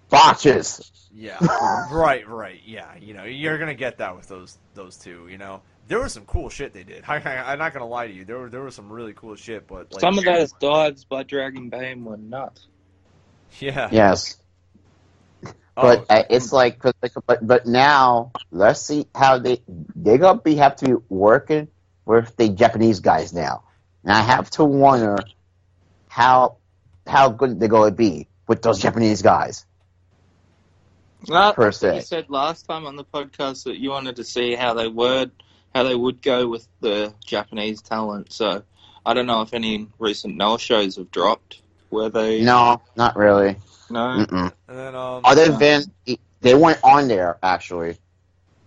botches, 0.09 0.91
yeah, 1.15 1.39
right, 1.89 2.27
right. 2.27 2.59
Yeah, 2.65 2.87
you 2.99 3.13
know, 3.13 3.23
you're 3.23 3.57
gonna 3.57 3.75
get 3.75 3.99
that 3.99 4.17
with 4.17 4.27
those 4.27 4.57
those 4.73 4.97
two. 4.97 5.29
You 5.29 5.37
know, 5.37 5.61
there 5.89 5.99
was 5.99 6.13
some 6.13 6.25
cool 6.25 6.47
shit 6.49 6.73
they 6.73 6.83
did. 6.83 7.03
I, 7.07 7.17
I, 7.17 7.51
I'm 7.51 7.59
not 7.59 7.73
gonna 7.73 7.87
lie 7.87 8.07
to 8.07 8.13
you. 8.13 8.23
There 8.23 8.37
were 8.39 8.49
there 8.49 8.61
was 8.61 8.75
some 8.75 8.89
really 8.91 9.13
cool 9.13 9.35
shit, 9.35 9.67
but 9.67 9.91
like, 9.91 9.99
Some 10.01 10.17
of 10.17 10.23
those 10.23 10.53
dives 10.53 11.03
by 11.03 11.23
Dragon 11.23 11.69
Bane 11.69 12.05
were 12.05 12.15
nuts. 12.17 12.65
yeah, 13.59 13.89
yes. 13.91 14.37
Oh, 15.45 15.51
But 15.75 16.05
uh, 16.09 16.23
it's 16.29 16.51
like, 16.53 16.79
'cause- 16.79 16.93
but 17.25 17.45
but 17.45 17.65
now 17.65 18.31
let's 18.51 18.81
see 18.81 19.07
how 19.15 19.39
they 19.39 19.61
they 19.95 20.17
gonna 20.17 20.39
be 20.39 20.55
have 20.55 20.75
to 20.77 20.85
be 20.85 20.93
working 21.09 21.67
with 22.05 22.35
the 22.37 22.49
Japanese 22.49 22.99
guys 23.01 23.33
now, 23.33 23.63
and 24.03 24.11
I 24.13 24.21
have 24.21 24.49
to 24.51 24.63
wonder 24.63 25.17
how 26.07 26.57
how 27.07 27.29
good 27.29 27.59
they're 27.59 27.69
going 27.69 27.89
to 27.91 27.95
be 27.95 28.27
with 28.47 28.61
those 28.61 28.79
Japanese 28.79 29.21
guys. 29.23 29.65
Well, 31.27 31.53
Per 31.53 31.65
that's 31.65 31.81
what 31.81 31.95
you 31.95 32.01
said 32.01 32.29
last 32.29 32.63
time 32.67 32.85
on 32.85 32.95
the 32.95 33.03
podcast 33.03 33.63
that 33.65 33.77
you 33.77 33.89
wanted 33.89 34.17
to 34.17 34.23
see 34.23 34.53
how 34.55 34.73
they 34.73 34.87
would 34.87 35.31
how 35.73 35.83
they 35.83 35.95
would 35.95 36.21
go 36.21 36.47
with 36.47 36.67
the 36.81 37.13
Japanese 37.25 37.81
talent. 37.81 38.31
So 38.33 38.63
I 39.05 39.13
don't 39.13 39.27
know 39.27 39.41
if 39.41 39.53
any 39.53 39.87
recent 39.99 40.35
Noah 40.35 40.59
shows 40.59 40.95
have 40.97 41.11
dropped 41.11 41.61
Were 41.89 42.09
they 42.09 42.41
No, 42.43 42.81
not 42.95 43.15
really. 43.15 43.55
no. 43.89 43.99
Mm-mm. 44.25 44.51
and 44.67 44.77
then 44.77 44.95
um, 44.95 45.21
Other 45.23 45.49
than 45.49 45.83
they 46.41 46.55
weren't 46.55 46.83
on 46.83 47.07
there 47.07 47.37
actually. 47.43 47.97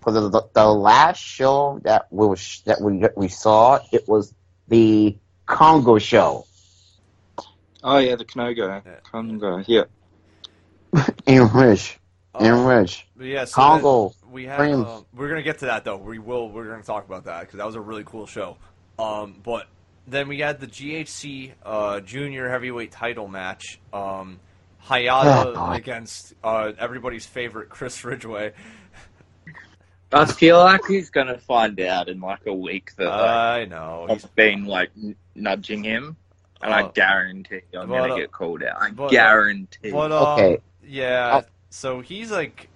For 0.00 0.10
the, 0.10 0.28
the 0.28 0.42
the 0.52 0.66
last 0.66 1.18
show 1.22 1.78
that 1.84 2.08
we 2.10 2.26
was 2.26 2.62
that 2.64 2.80
we 2.80 3.04
we 3.16 3.28
saw, 3.28 3.78
it 3.92 4.08
was 4.08 4.34
the 4.66 5.16
Kongo 5.46 5.98
show 5.98 6.44
Oh 7.84 7.98
yeah, 7.98 8.14
the 8.16 8.24
Kongo. 8.24 8.82
Yeah. 8.84 8.96
Kongo, 9.10 9.64
yeah. 9.66 9.84
in 11.26 11.48
which 11.48 11.98
in 12.40 12.52
um, 12.52 12.64
which 12.64 13.06
yeah, 13.18 13.44
so 13.44 13.54
Kongo 13.54 14.08
then 14.20 14.21
we 14.32 14.46
had. 14.46 14.56
Cream. 14.58 14.84
Um, 14.84 15.06
we're 15.14 15.28
gonna 15.28 15.42
get 15.42 15.58
to 15.60 15.66
that 15.66 15.84
though. 15.84 15.96
We 15.96 16.18
will. 16.18 16.48
We're 16.48 16.68
gonna 16.70 16.82
talk 16.82 17.06
about 17.06 17.24
that 17.24 17.40
because 17.42 17.58
that 17.58 17.66
was 17.66 17.74
a 17.76 17.80
really 17.80 18.04
cool 18.04 18.26
show. 18.26 18.56
Um, 18.98 19.36
but 19.42 19.66
then 20.06 20.28
we 20.28 20.40
had 20.40 20.58
the 20.60 20.66
GHC 20.66 21.52
uh, 21.64 22.00
Junior 22.00 22.48
Heavyweight 22.48 22.90
Title 22.92 23.28
match. 23.28 23.78
Um, 23.92 24.40
Oh, 24.84 24.94
Hayata 24.94 25.54
God. 25.54 25.76
against 25.76 26.34
uh, 26.42 26.72
everybody's 26.76 27.24
favorite 27.24 27.68
Chris 27.68 28.04
Ridgeway. 28.04 28.52
I 30.12 30.24
feel 30.26 30.58
like 30.58 30.80
he's 30.86 31.08
gonna 31.08 31.38
find 31.38 31.78
out 31.80 32.08
in 32.08 32.20
like 32.20 32.44
a 32.46 32.52
week 32.52 32.90
that 32.96 33.06
like, 33.06 33.20
I 33.20 33.64
know. 33.64 34.06
He's, 34.10 34.24
I've 34.24 34.34
been 34.34 34.64
like 34.66 34.90
nudging 35.36 35.84
him, 35.84 36.16
and 36.60 36.74
I 36.74 36.82
Uh, 36.82 36.88
guarantee 36.88 37.60
I'm 37.74 37.88
but, 37.88 37.98
gonna 37.98 38.14
uh, 38.14 38.16
get 38.16 38.32
called 38.32 38.62
out. 38.64 38.76
I 38.82 38.90
but, 38.90 39.04
uh, 39.04 39.08
guarantee. 39.10 39.90
But 39.92 40.10
um, 40.12 40.28
Okay. 40.40 40.58
yeah. 40.84 41.42
Oh. 41.44 41.48
So 41.70 42.00
he's 42.00 42.30
like, 42.32 42.68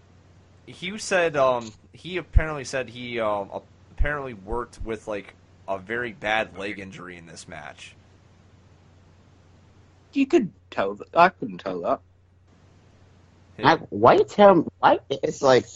he 0.67 0.99
said 0.99 1.37
um 1.37 1.73
he 1.93 2.17
apparently 2.17 2.65
said 2.65 2.89
he 2.89 3.21
um 3.21 3.51
apparently 3.93 4.35
worked 4.35 4.81
with 4.85 5.09
like 5.09 5.35
a 5.69 5.79
very 5.79 6.13
bad 6.13 6.57
leg 6.59 6.79
injury 6.79 7.17
in 7.17 7.27
this 7.27 7.49
match. 7.49 7.95
you 10.13 10.27
could 10.27 10.51
tell 10.71 10.95
that. 10.95 11.09
I 11.15 11.29
couldn't 11.29 11.59
tell 11.59 11.81
that. 11.83 12.01
I, 13.63 13.77
why 13.91 14.15
you 14.15 14.25
tell 14.25 14.57
me? 14.57 14.65
Why 14.79 14.99
it's 15.11 15.43
like 15.43 15.67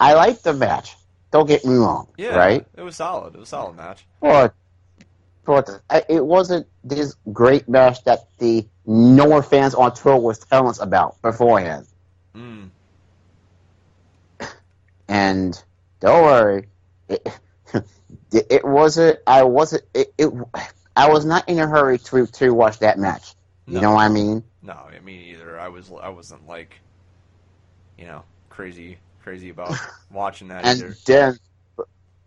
I 0.00 0.14
like 0.14 0.42
the 0.42 0.54
match. 0.54 0.96
Don't 1.30 1.46
get 1.46 1.64
me 1.64 1.74
wrong, 1.74 2.08
Yeah, 2.16 2.36
right? 2.36 2.66
It 2.76 2.82
was 2.82 2.96
solid. 2.96 3.34
It 3.34 3.38
was 3.38 3.48
a 3.48 3.50
solid 3.50 3.76
match. 3.76 4.06
But 4.20 4.54
but 5.44 5.68
it 6.08 6.24
wasn't 6.24 6.66
this 6.82 7.14
great 7.32 7.68
match 7.68 8.02
that 8.04 8.28
the 8.38 8.66
Noah 8.86 9.42
fans 9.42 9.74
on 9.74 9.94
Twitter 9.94 10.18
was 10.18 10.38
telling 10.38 10.68
us 10.68 10.80
about 10.80 11.20
beforehand. 11.22 11.86
Mm. 12.34 12.70
And 15.08 15.60
don't 16.00 16.22
worry, 16.22 16.68
it, 17.08 17.26
it, 18.32 18.46
it 18.50 18.64
wasn't. 18.64 19.18
I 19.26 19.44
wasn't. 19.44 19.84
It, 19.94 20.12
it. 20.18 20.32
I 20.96 21.10
was 21.10 21.24
not 21.24 21.48
in 21.48 21.58
a 21.58 21.66
hurry 21.66 21.98
to 21.98 22.26
to 22.26 22.50
watch 22.50 22.78
that 22.80 22.98
match. 22.98 23.34
You 23.66 23.74
No. 23.74 23.80
know 23.80 23.90
what 23.92 24.02
I 24.02 24.08
mean? 24.08 24.44
No, 24.62 24.72
I 24.74 24.98
mean 25.00 25.20
either. 25.34 25.58
I 25.58 25.68
was 25.68 25.90
I 26.02 26.08
wasn't 26.08 26.46
like, 26.46 26.80
you 27.98 28.06
know, 28.06 28.24
crazy 28.48 28.98
crazy 29.22 29.50
about 29.50 29.74
watching 30.10 30.48
that 30.48 30.64
And 30.64 30.80
either. 30.80 30.96
then, 31.06 31.38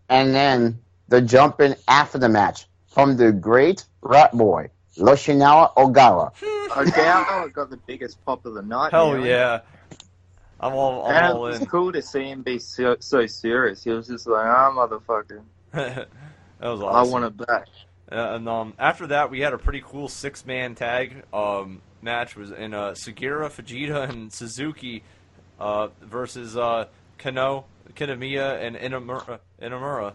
and 0.08 0.34
then 0.34 0.78
the 1.08 1.20
jump 1.22 1.60
in 1.60 1.76
after 1.88 2.18
the 2.18 2.28
match 2.28 2.66
from 2.88 3.16
the 3.16 3.32
great 3.32 3.84
rat 4.02 4.32
boy 4.32 4.70
Yoshinari 4.96 5.74
Ogawa. 5.74 6.32
Ogawa 6.70 7.52
got 7.52 7.70
the 7.70 7.76
biggest 7.78 8.22
pop 8.24 8.44
of 8.46 8.54
the 8.54 8.62
night. 8.62 8.92
Hell 8.92 9.12
really. 9.12 9.30
yeah. 9.30 9.60
I'm 10.60 10.74
all 10.74 11.06
I'm 11.06 11.16
And 11.16 11.26
it 11.26 11.30
all 11.32 11.40
was 11.40 11.60
in. 11.60 11.66
cool 11.66 11.92
to 11.92 12.02
see 12.02 12.24
him 12.24 12.42
be 12.42 12.58
so, 12.58 12.96
so 13.00 13.26
serious. 13.26 13.82
He 13.82 13.90
was 13.90 14.06
just 14.08 14.26
like, 14.26 14.44
"Ah, 14.46 14.70
motherfucker, 14.74 15.40
that 15.72 16.08
was 16.60 16.80
I 16.82 17.02
want 17.10 17.24
it 17.24 17.36
back." 17.46 17.66
Uh, 18.12 18.34
and 18.34 18.48
um, 18.48 18.74
after 18.78 19.06
that, 19.06 19.30
we 19.30 19.40
had 19.40 19.52
a 19.54 19.58
pretty 19.58 19.82
cool 19.86 20.08
six-man 20.08 20.74
tag 20.74 21.22
um, 21.32 21.80
match. 22.02 22.36
Was 22.36 22.50
in 22.50 22.74
uh, 22.74 22.90
Sugiura, 22.90 23.48
Fujita, 23.50 24.08
and 24.10 24.32
Suzuki 24.32 25.02
uh, 25.58 25.88
versus 26.02 26.56
uh, 26.56 26.86
Kano, 27.18 27.64
Kitamiya, 27.94 28.60
and 28.62 28.76
Inamura. 28.76 29.38
Inamura. 29.62 30.12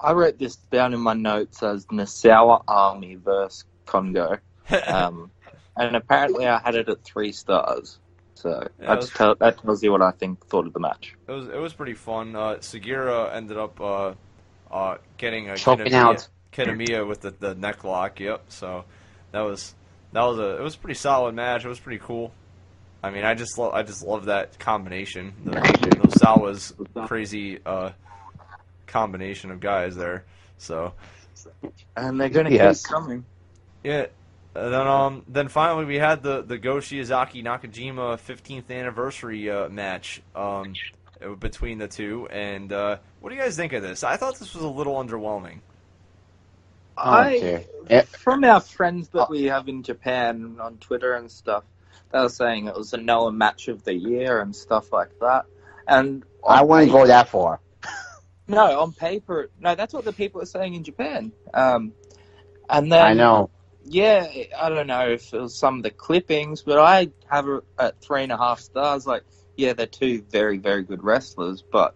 I 0.00 0.12
wrote 0.12 0.38
this 0.38 0.56
down 0.56 0.94
in 0.94 1.00
my 1.00 1.12
notes 1.12 1.62
as 1.62 1.84
Nasawa 1.86 2.62
Army 2.66 3.16
versus 3.16 3.64
Kongo, 3.84 4.38
um, 4.86 5.30
and 5.76 5.94
apparently 5.96 6.46
I 6.46 6.58
had 6.58 6.74
it 6.74 6.88
at 6.88 7.04
three 7.04 7.32
stars. 7.32 7.98
So 8.40 8.48
Yeah, 8.50 8.58
that's 8.78 9.06
that's- 9.06 9.10
tell, 9.10 9.34
that 9.36 9.58
tells 9.62 9.82
you 9.82 9.92
what 9.92 10.02
I 10.02 10.12
think 10.12 10.46
thought 10.46 10.66
of 10.66 10.72
the 10.72 10.80
match. 10.80 11.14
It 11.28 11.32
was 11.32 11.48
it 11.48 11.56
was 11.58 11.72
pretty 11.74 11.94
fun. 11.94 12.34
Uh, 12.34 12.54
Sugiura 12.56 13.34
ended 13.34 13.58
up 13.58 13.80
uh, 13.80 14.14
uh, 14.70 14.96
getting 15.18 15.50
a 15.50 15.56
Choking 15.56 15.86
Kitamiya, 15.86 15.92
out. 15.94 16.28
Kitamiya 16.52 17.06
with 17.06 17.20
the, 17.20 17.30
the 17.32 17.54
neck 17.54 17.84
lock. 17.84 18.18
Yep. 18.20 18.44
So 18.48 18.84
that 19.32 19.40
was 19.42 19.74
that 20.12 20.22
was 20.22 20.38
a 20.38 20.56
it 20.58 20.62
was 20.62 20.74
a 20.74 20.78
pretty 20.78 20.98
solid 20.98 21.34
match. 21.34 21.64
It 21.64 21.68
was 21.68 21.80
pretty 21.80 22.02
cool. 22.02 22.32
I 23.02 23.10
mean, 23.10 23.24
I 23.24 23.34
just 23.34 23.56
lo- 23.58 23.70
I 23.72 23.82
just 23.82 24.02
love 24.04 24.26
that 24.26 24.58
combination. 24.58 25.32
The, 25.44 25.52
the 26.02 26.10
Sawa's 26.18 26.72
crazy 27.06 27.58
uh, 27.64 27.90
combination 28.86 29.50
of 29.50 29.60
guys 29.60 29.96
there. 29.96 30.24
So 30.58 30.92
And 31.96 32.20
they're 32.20 32.28
going 32.28 32.46
to 32.46 32.52
Yes. 32.52 32.82
keep 32.84 32.92
coming. 32.92 33.24
yeah. 33.84 34.06
And 34.54 34.74
then 34.74 34.86
um 34.86 35.24
then 35.28 35.48
finally 35.48 35.84
we 35.84 35.96
had 35.96 36.22
the 36.22 36.42
the 36.42 36.58
Go 36.58 36.76
Shiozaki 36.76 37.42
Nakajima 37.44 38.18
15th 38.18 38.70
anniversary 38.70 39.48
uh, 39.50 39.68
match 39.68 40.22
um 40.34 40.74
between 41.38 41.78
the 41.78 41.86
two 41.86 42.26
and 42.30 42.72
uh, 42.72 42.96
what 43.20 43.30
do 43.30 43.36
you 43.36 43.40
guys 43.42 43.56
think 43.56 43.72
of 43.74 43.82
this? 43.82 44.02
I 44.02 44.16
thought 44.16 44.38
this 44.38 44.54
was 44.54 44.64
a 44.64 44.68
little 44.68 44.94
underwhelming. 44.94 45.58
I, 46.96 47.36
Okay. 47.36 47.66
Eh. 47.88 48.02
from 48.02 48.44
our 48.44 48.60
friends 48.60 49.08
that 49.10 49.28
we 49.30 49.44
have 49.44 49.68
in 49.68 49.82
Japan 49.82 50.56
on 50.60 50.76
Twitter 50.78 51.14
and 51.14 51.30
stuff, 51.30 51.64
they 52.12 52.20
were 52.20 52.28
saying 52.28 52.66
it 52.66 52.74
was 52.74 52.92
a 52.92 52.96
Noah 52.98 53.32
match 53.32 53.68
of 53.68 53.84
the 53.84 53.94
year 53.94 54.40
and 54.40 54.54
stuff 54.54 54.92
like 54.92 55.10
that. 55.20 55.46
And 55.86 56.24
I 56.46 56.62
wouldn't 56.62 56.90
paper- 56.90 57.00
go 57.00 57.06
that 57.06 57.28
far. 57.28 57.60
No, 58.48 58.80
on 58.80 58.92
paper, 58.92 59.48
no, 59.60 59.76
that's 59.76 59.94
what 59.94 60.04
the 60.04 60.12
people 60.12 60.42
are 60.42 60.46
saying 60.46 60.74
in 60.74 60.82
Japan. 60.82 61.30
Um, 61.54 61.92
and 62.68 62.90
then 62.90 63.04
I 63.04 63.12
know. 63.12 63.48
Yeah, 63.84 64.26
I 64.58 64.68
don't 64.68 64.86
know 64.86 65.08
if 65.08 65.32
it 65.32 65.40
was 65.40 65.54
some 65.56 65.78
of 65.78 65.82
the 65.82 65.90
clippings, 65.90 66.62
but 66.62 66.78
I 66.78 67.10
have 67.26 67.48
it 67.48 67.64
at 67.78 68.00
three 68.00 68.22
and 68.22 68.32
a 68.32 68.36
half 68.36 68.60
stars. 68.60 69.06
Like, 69.06 69.24
yeah, 69.56 69.72
they're 69.72 69.86
two 69.86 70.22
very, 70.30 70.58
very 70.58 70.82
good 70.82 71.02
wrestlers, 71.02 71.62
but 71.62 71.94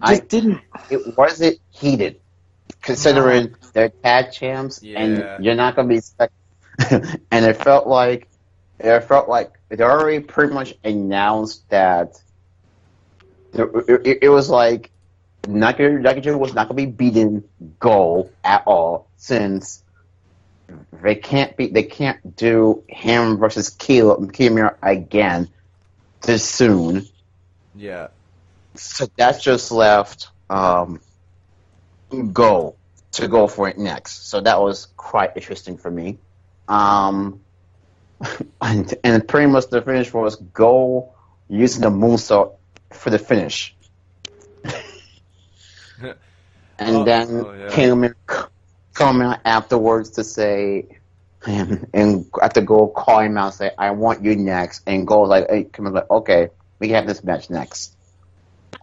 I- 0.00 0.20
didn't. 0.20 0.60
It 0.90 1.16
wasn't 1.16 1.58
heated, 1.70 2.20
considering 2.82 3.54
they're 3.72 3.90
tag 3.90 4.32
champs, 4.32 4.82
Yeah. 4.82 5.00
and 5.00 5.44
you're 5.44 5.54
not 5.54 5.76
gonna 5.76 5.88
be. 5.88 6.00
Spec- 6.00 6.32
and 6.90 7.44
it 7.44 7.56
felt 7.56 7.86
like 7.86 8.28
it 8.78 9.00
felt 9.04 9.28
like 9.28 9.52
they 9.68 9.82
already 9.82 10.20
pretty 10.20 10.54
much 10.54 10.74
announced 10.84 11.68
that. 11.70 12.20
It, 13.52 13.68
it, 14.06 14.18
it 14.22 14.28
was 14.28 14.48
like 14.48 14.90
Nakajima 15.42 16.00
Nakajima 16.02 16.38
was 16.38 16.54
not 16.54 16.68
gonna 16.68 16.76
be 16.76 16.86
beating 16.86 17.44
Go 17.78 18.30
at 18.44 18.62
all 18.66 19.08
since 19.16 19.82
they 20.92 21.14
can't 21.14 21.56
be 21.56 21.68
they 21.68 21.82
can't 21.84 22.36
do 22.36 22.84
him 22.88 23.38
versus 23.38 23.70
Kiyomiya 23.70 24.76
again 24.82 25.48
this 26.22 26.48
soon. 26.48 27.06
Yeah. 27.74 28.08
So 28.74 29.06
that 29.16 29.40
just 29.40 29.72
left 29.72 30.28
um, 30.48 31.00
Go 32.32 32.74
to 33.12 33.28
go 33.28 33.46
for 33.46 33.68
it 33.68 33.78
next. 33.78 34.28
So 34.28 34.40
that 34.40 34.60
was 34.60 34.86
quite 34.96 35.32
interesting 35.36 35.76
for 35.78 35.90
me. 35.90 36.18
Um, 36.68 37.40
and, 38.60 38.92
and 39.04 39.26
pretty 39.28 39.50
much 39.50 39.68
the 39.70 39.80
finish 39.82 40.12
was 40.12 40.36
Go 40.36 41.14
using 41.48 41.82
the 41.82 41.90
moonsault 41.90 42.54
for 42.92 43.10
the 43.10 43.18
finish. 43.18 43.76
and 46.78 46.96
Oh, 46.96 47.04
then 47.04 47.28
oh, 47.30 47.52
yeah. 47.52 47.68
Kiyomiya 47.68 48.14
come 49.00 49.22
out 49.22 49.40
afterwards 49.46 50.10
to 50.10 50.24
say, 50.24 50.86
and, 51.46 51.88
and 51.94 52.26
have 52.40 52.52
to 52.52 52.60
go 52.60 52.86
call 52.88 53.20
him 53.20 53.38
out 53.38 53.46
and 53.46 53.54
say, 53.54 53.70
I 53.78 53.92
want 53.92 54.22
you 54.22 54.36
next, 54.36 54.82
and 54.86 55.06
go 55.06 55.22
like, 55.22 55.48
hey, 55.48 55.64
come 55.64 55.86
on, 55.86 55.94
like, 55.94 56.10
okay, 56.10 56.48
we 56.78 56.90
have 56.90 57.06
this 57.06 57.24
match 57.24 57.48
next. 57.48 57.96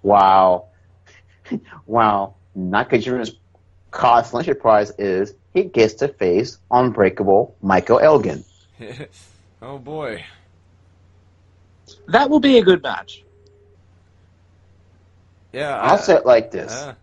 Wow. 0.01 0.69
wow. 1.85 2.35
Nakajima's 2.57 3.35
consolation 3.91 4.55
prize 4.55 4.91
is 4.97 5.33
he 5.53 5.63
gets 5.63 5.95
to 5.95 6.07
face 6.07 6.57
Unbreakable 6.71 7.55
Michael 7.61 7.99
Elgin. 7.99 8.43
oh 9.61 9.77
boy. 9.77 10.25
That 12.07 12.29
will 12.29 12.39
be 12.39 12.57
a 12.57 12.63
good 12.63 12.81
match. 12.81 13.23
Yeah, 15.53 15.77
I'll 15.79 15.93
I- 15.93 16.01
say 16.01 16.15
it 16.15 16.25
like 16.25 16.49
this. 16.51 16.71
yeah. 16.71 16.95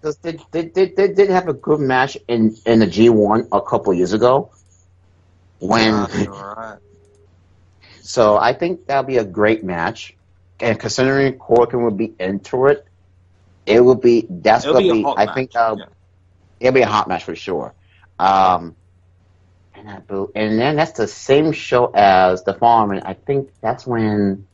Because 0.00 0.16
they, 0.18 0.38
they, 0.52 0.66
they, 0.66 0.86
they 0.86 1.08
did 1.12 1.30
have 1.30 1.48
a 1.48 1.52
good 1.52 1.80
match 1.80 2.16
in, 2.28 2.56
in 2.64 2.78
the 2.78 2.86
G1 2.86 3.48
a 3.52 3.60
couple 3.60 3.92
years 3.94 4.12
ago. 4.12 4.50
When 5.60 5.94
Alright. 5.94 6.78
So 8.08 8.38
I 8.38 8.54
think 8.54 8.86
that'll 8.86 9.02
be 9.02 9.18
a 9.18 9.24
great 9.24 9.62
match. 9.62 10.16
And 10.60 10.78
considering 10.78 11.34
Korakuen 11.34 11.84
would 11.84 11.98
be 11.98 12.14
into 12.18 12.66
it, 12.66 12.86
it 13.66 13.80
will 13.80 13.96
be 13.96 14.26
that's 14.28 14.64
It'll 14.64 14.80
gonna 14.80 14.92
be 14.92 15.02
be. 15.02 15.06
I 15.06 15.26
match, 15.26 15.34
think 15.34 15.54
uh, 15.54 15.76
yeah. 15.78 15.84
it'll 16.58 16.74
be 16.74 16.80
a 16.80 16.86
hot 16.86 17.06
match 17.06 17.24
for 17.24 17.36
sure. 17.36 17.74
Um, 18.18 18.74
and 19.74 19.90
I 19.90 20.00
and 20.34 20.58
then 20.58 20.76
that's 20.76 20.92
the 20.92 21.06
same 21.06 21.52
show 21.52 21.92
as 21.94 22.42
the 22.44 22.54
Farm, 22.54 22.90
and 22.92 23.02
I 23.04 23.12
think 23.12 23.50
that's 23.60 23.86
when 23.86 24.46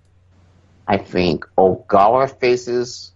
I 0.87 0.99
think 0.99 1.47
Ogawa 1.57 2.39
faces 2.39 3.13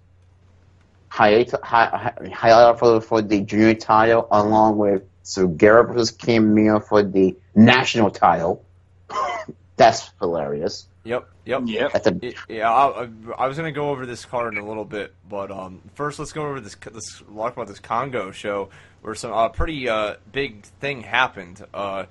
Hayata 1.11 1.63
Hay- 1.65 2.29
Hayata 2.31 2.79
for 2.79 3.01
for 3.01 3.23
the 3.23 3.41
junior 3.41 3.75
title, 3.75 4.27
along 4.31 4.79
with 4.79 5.03
Sugiura 5.25 5.87
versus 5.87 6.13
Kimura 6.13 6.83
for 6.87 7.03
the 7.03 7.37
national 7.55 8.11
title. 8.11 8.65
that's 9.77 10.11
hilarious. 10.21 10.87
Yep. 11.05 11.29
Yep. 11.47 11.63
Yep. 11.67 11.93
That's 11.93 12.07
a 12.07 12.13
Y- 12.13 12.35
Yeah, 12.49 12.71
I, 12.71 13.05
I, 13.05 13.09
I 13.39 13.47
was 13.47 13.57
gonna 13.57 13.73
go 13.73 13.91
over 13.91 14.05
this 14.05 14.25
card 14.27 14.53
in 14.55 14.61
a 14.63 14.67
little 14.67 14.85
bit, 14.85 15.15
but 15.29 15.51
um, 15.51 15.81
first 15.95 16.19
let's 16.19 16.33
go 16.33 16.47
over 16.47 16.61
this. 16.61 16.77
Let's 16.91 17.21
talk 17.21 17.55
about 17.55 17.69
this 17.69 17.79
Kongo 17.81 18.31
show, 18.31 18.69
where 19.03 19.15
some 19.15 19.33
uh, 19.33 19.49
pretty 19.49 19.89
uh, 19.89 20.17
big 20.33 20.63
thing 20.81 21.03
happened 21.03 21.65
uh, 21.73 22.05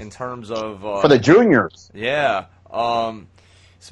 in 0.00 0.10
terms 0.10 0.50
of 0.50 0.84
uh, 0.84 1.00
for 1.00 1.08
the 1.08 1.18
juniors. 1.18 1.90
yeah. 1.94 2.46
Um, 2.70 3.28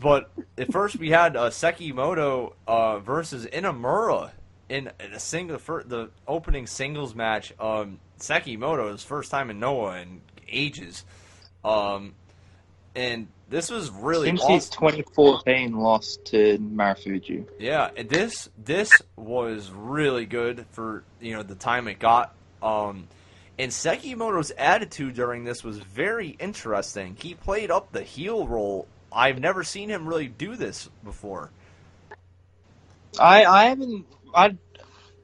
but 0.02 0.30
at 0.56 0.70
first 0.72 0.98
we 0.98 1.10
had 1.10 1.36
uh, 1.36 1.50
Sekimoto 1.50 2.52
uh, 2.66 2.98
versus 3.00 3.46
Inamura 3.46 4.30
in, 4.70 4.90
in 5.00 5.12
a 5.12 5.20
single 5.20 5.58
fir- 5.58 5.82
the 5.82 6.08
opening 6.26 6.66
singles 6.66 7.14
match. 7.14 7.52
Um, 7.60 7.98
Sekimoto 8.18 8.92
his 8.92 9.02
first 9.02 9.30
time 9.30 9.50
in 9.50 9.58
Noah 9.58 10.00
in 10.00 10.20
ages, 10.48 11.04
um, 11.64 12.14
and 12.94 13.26
this 13.48 13.70
was 13.70 13.90
really 13.90 14.28
Since 14.28 14.42
awesome. 14.42 14.54
his 14.54 14.68
2014 14.70 15.72
loss 15.72 16.18
to 16.26 16.58
Marufuji. 16.58 17.46
Yeah, 17.58 17.90
this 18.06 18.48
this 18.56 18.92
was 19.16 19.70
really 19.70 20.24
good 20.26 20.66
for 20.70 21.02
you 21.20 21.34
know 21.34 21.42
the 21.42 21.56
time 21.56 21.88
it 21.88 21.98
got. 21.98 22.34
Um, 22.62 23.08
and 23.58 23.72
Sekimoto's 23.72 24.52
attitude 24.52 25.14
during 25.14 25.44
this 25.44 25.64
was 25.64 25.78
very 25.78 26.28
interesting. 26.38 27.16
He 27.20 27.34
played 27.34 27.70
up 27.70 27.92
the 27.92 28.02
heel 28.02 28.46
role. 28.46 28.86
I've 29.12 29.40
never 29.40 29.64
seen 29.64 29.88
him 29.88 30.06
really 30.06 30.28
do 30.28 30.54
this 30.56 30.88
before. 31.02 31.50
I 33.18 33.44
I 33.44 33.64
haven't 33.64 34.06
I 34.34 34.56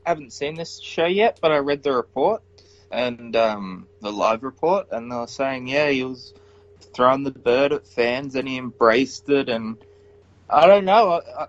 haven't 0.04 0.32
seen 0.32 0.54
this 0.54 0.80
show 0.80 1.06
yet, 1.06 1.38
but 1.40 1.52
I 1.52 1.58
read 1.58 1.82
the 1.82 1.92
report 1.92 2.42
and 2.90 3.34
um, 3.36 3.88
the 4.00 4.12
live 4.12 4.42
report, 4.42 4.88
and 4.92 5.10
they 5.10 5.16
were 5.16 5.26
saying 5.26 5.68
yeah 5.68 5.90
he 5.90 6.04
was 6.04 6.34
throwing 6.94 7.24
the 7.24 7.30
bird 7.30 7.72
at 7.72 7.86
fans 7.86 8.34
and 8.34 8.48
he 8.48 8.56
embraced 8.56 9.28
it, 9.28 9.48
and 9.48 9.76
I 10.48 10.66
don't 10.66 10.84
know. 10.84 11.10
I, 11.12 11.42
I, 11.42 11.46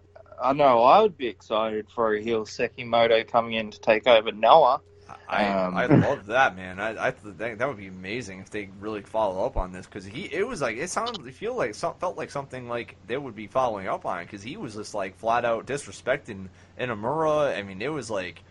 I 0.49 0.53
know 0.53 0.83
I 0.83 1.01
would 1.01 1.17
be 1.17 1.27
excited 1.27 1.87
for 1.89 2.13
a 2.13 2.21
heel 2.21 2.45
Sekimoto 2.45 3.27
coming 3.27 3.53
in 3.53 3.71
to 3.71 3.79
take 3.79 4.07
over 4.07 4.31
Noah. 4.31 4.81
I 5.27 5.45
Um, 5.47 5.75
I 5.75 5.85
love 5.87 6.27
that 6.27 6.55
man. 6.55 6.79
I 6.79 7.07
I 7.07 7.11
th- 7.11 7.35
that, 7.37 7.57
that 7.59 7.67
would 7.67 7.77
be 7.77 7.87
amazing 7.87 8.39
if 8.39 8.49
they 8.49 8.69
really 8.79 9.01
follow 9.01 9.45
up 9.45 9.57
on 9.57 9.71
this 9.71 9.85
because 9.85 10.05
he 10.05 10.23
it 10.25 10.47
was 10.47 10.61
like 10.61 10.77
it 10.77 10.89
sounded 10.89 11.25
it 11.25 11.33
feel 11.33 11.55
like 11.55 11.75
felt 11.75 12.17
like 12.17 12.29
something 12.31 12.67
like 12.69 12.95
they 13.07 13.17
would 13.17 13.35
be 13.35 13.47
following 13.47 13.87
up 13.87 14.05
on 14.05 14.23
because 14.23 14.43
he 14.43 14.57
was 14.57 14.75
just 14.75 14.93
like 14.93 15.17
flat 15.17 15.45
out 15.45 15.65
disrespecting 15.67 16.47
Inamura. 16.79 17.57
I 17.57 17.63
mean 17.63 17.81
it 17.81 17.91
was 17.91 18.09
like 18.09 18.41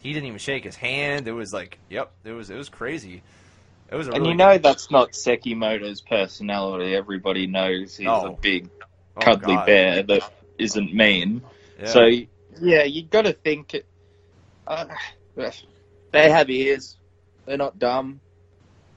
he 0.00 0.12
didn't 0.12 0.26
even 0.26 0.38
shake 0.38 0.64
his 0.64 0.76
hand. 0.76 1.26
It 1.28 1.32
was 1.32 1.52
like 1.52 1.78
yep 1.88 2.12
it 2.24 2.32
was 2.32 2.50
it 2.50 2.56
was 2.56 2.68
crazy. 2.68 3.22
It 3.90 3.94
was 3.96 4.08
a 4.08 4.12
And 4.12 4.20
really 4.20 4.32
you 4.32 4.36
know 4.36 4.58
that's 4.58 4.90
not 4.90 5.12
Sekimoto's 5.12 6.00
personality. 6.00 6.94
Everybody 6.94 7.46
knows 7.46 7.96
he's 7.96 8.06
No. 8.06 8.26
a 8.26 8.30
big 8.32 8.68
oh, 9.16 9.20
cuddly 9.20 9.54
God. 9.54 9.66
bear 9.66 10.02
that 10.02 10.22
isn't 10.58 10.92
mean. 10.94 11.42
Yeah. 11.78 11.86
So 11.86 12.10
yeah, 12.60 12.84
you 12.84 13.02
got 13.04 13.22
to 13.22 13.32
think. 13.32 13.74
it- 13.74 13.86
Uh, 14.66 14.86
they 16.16 16.30
have 16.30 16.50
ears. 16.50 16.96
They're 17.44 17.56
not 17.56 17.78
dumb. 17.78 18.20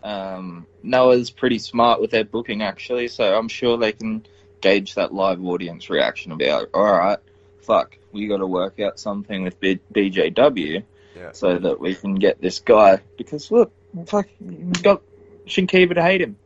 Um, 0.04 0.66
Noah's 0.82 1.30
pretty 1.30 1.60
smart 1.60 2.00
with 2.00 2.12
their 2.12 2.24
booking 2.24 2.62
actually, 2.62 3.10
so 3.10 3.38
I'm 3.38 3.50
sure 3.50 3.78
they 3.78 3.92
can 3.92 4.26
gauge 4.62 4.96
that 4.96 5.14
live 5.14 5.44
audience 5.44 5.90
reaction 5.90 6.32
and 6.32 6.40
be 6.40 6.52
like, 6.52 6.68
"All 6.74 6.84
right, 6.84 7.20
fuck, 7.62 7.98
we 8.12 8.28
got 8.28 8.38
to 8.38 8.48
work 8.48 8.80
out 8.80 9.00
something 9.00 9.44
with 9.44 9.60
B- 9.60 9.80
BJW 9.94 10.84
Yeah. 11.18 11.32
so 11.34 11.58
that 11.58 11.80
we 11.80 11.96
can 11.96 12.16
get 12.16 12.42
this 12.42 12.60
guy." 12.60 13.02
Because 13.18 13.52
look, 13.52 13.74
fuck, 14.06 14.28
you 14.40 14.72
got 14.82 15.02
Shinkiba 15.48 15.96
to 15.96 16.02
hate 16.02 16.22
him. 16.22 16.38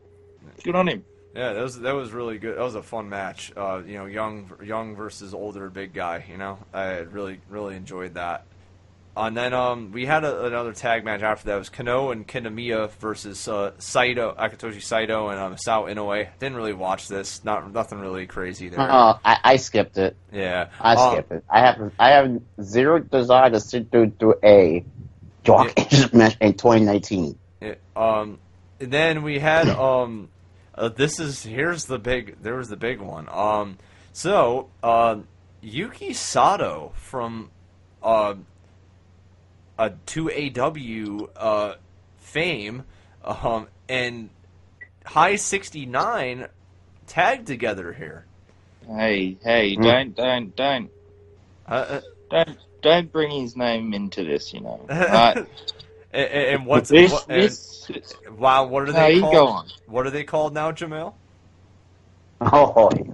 Good 0.64 0.76
on 0.76 0.88
him. 0.88 1.06
Yeah, 1.36 1.54
that 1.54 1.62
was 1.64 1.80
that 1.80 1.94
was 1.96 2.12
really 2.12 2.38
good. 2.38 2.58
That 2.58 2.64
was 2.64 2.76
a 2.76 2.84
fun 2.84 3.10
match. 3.10 3.52
Uh, 3.56 3.82
you 3.86 3.98
know, 3.98 4.06
young 4.06 4.52
young 4.64 4.96
versus 4.96 5.34
older 5.34 5.70
big 5.70 5.94
guy. 5.94 6.26
You 6.30 6.38
know, 6.38 6.58
I 6.74 6.98
really 7.00 7.40
really 7.50 7.76
enjoyed 7.76 8.14
that. 8.16 8.46
And 9.16 9.38
then 9.38 9.54
um, 9.54 9.92
we 9.92 10.08
had 10.08 10.24
a, 10.24 10.46
another 10.46 10.74
tag 10.74 11.06
match 11.06 11.22
after 11.22 11.46
that. 11.48 11.56
It 11.56 11.60
was 11.60 11.70
Kano 11.70 12.10
and 12.10 12.28
Kitamiya 12.28 12.90
versus 12.94 13.48
uh, 13.48 13.74
Saito, 13.78 14.34
Akitoshi 14.34 14.82
Saito, 14.82 15.30
and 15.30 15.40
um, 15.40 15.56
Sao 15.58 15.84
Inoue. 15.84 16.28
Didn't 16.40 16.56
really 16.56 16.74
watch 16.74 17.08
this. 17.08 17.44
Not 17.44 17.72
nothing 17.72 18.00
really 18.00 18.26
crazy 18.26 18.70
there. 18.70 18.80
Uh, 18.80 19.20
I, 19.24 19.38
I 19.44 19.56
skipped 19.58 19.98
it. 20.00 20.16
Yeah, 20.32 20.70
I 20.80 20.96
Um, 20.96 21.14
skipped 21.14 21.32
it. 21.32 21.44
I 21.48 21.60
have 21.60 21.92
I 22.00 22.10
have 22.10 22.42
zero 22.62 23.00
desire 23.00 23.52
to 23.52 23.60
sit 23.60 23.92
through 23.92 24.14
through 24.18 24.36
a 24.44 24.84
dark 25.44 25.74
ages 25.80 26.12
match 26.12 26.36
in 26.42 26.54
2019. 26.54 27.38
Yeah, 27.62 27.76
um, 27.96 28.40
and 28.80 28.92
then 28.92 29.22
we 29.22 29.38
had 29.38 29.70
um, 29.70 30.30
uh, 30.74 30.90
this 30.90 31.20
is 31.20 31.44
here's 31.44 31.86
the 31.86 32.00
big 32.00 32.42
there 32.42 32.56
was 32.56 32.68
the 32.70 32.78
big 32.78 33.00
one. 33.00 33.30
Um, 33.30 33.78
so 34.12 34.70
um, 34.82 35.28
Yuki 35.62 36.14
Sato 36.14 36.94
from 36.96 37.52
uh, 38.02 38.34
a 39.78 39.92
two 40.06 40.32
AW 40.32 41.28
uh 41.36 41.76
fame 42.18 42.84
um 43.24 43.68
and 43.90 44.30
High 45.06 45.36
sixty 45.36 45.86
nine 45.86 46.48
tagged 47.08 47.46
together 47.48 47.92
here. 47.94 48.26
Hey, 48.88 49.38
hey, 49.44 49.76
Hmm. 49.76 49.84
don't, 49.84 50.16
don't, 50.16 50.56
don't, 50.56 50.92
Uh, 51.68 52.02
don't, 52.30 52.58
don't 52.82 53.12
bring 53.12 53.32
his 53.32 53.56
name 53.56 53.94
into 53.94 54.24
this. 54.24 54.54
You 54.54 54.62
know. 54.62 54.86
uh, 54.90 54.96
Right? 55.36 55.48
and, 56.14 56.30
and 56.32 56.66
what's 56.66 56.90
this, 56.90 57.12
what, 57.12 57.26
and- 57.30 57.42
this. 57.42 57.92
wow? 58.38 58.66
What 58.66 58.84
are 58.90 58.94
they 58.94 59.20
called? 59.20 59.34
go 59.34 59.48
on. 59.48 59.68
What 59.88 60.08
are 60.08 60.12
they 60.12 60.24
called 60.24 60.54
now, 60.54 60.72
Jamel? 60.72 61.14
Oh, 62.42 62.66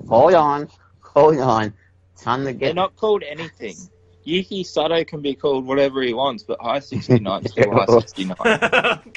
hold 0.08 0.34
on, 0.34 0.70
hold 1.02 1.38
on. 1.38 1.74
Time 2.18 2.46
to 2.46 2.54
get. 2.54 2.60
They're 2.68 2.74
not 2.74 2.96
called 2.96 3.24
anything. 3.24 3.76
Yuki 4.24 4.64
Sato 4.64 5.04
can 5.04 5.22
be 5.22 5.34
called 5.36 5.66
whatever 5.66 6.02
he 6.02 6.14
wants, 6.14 6.44
but 6.44 6.60
High 6.62 6.80
69 6.80 7.42
is 7.46 7.52
still 7.52 7.72
High 7.72 7.86
69. 7.86 9.02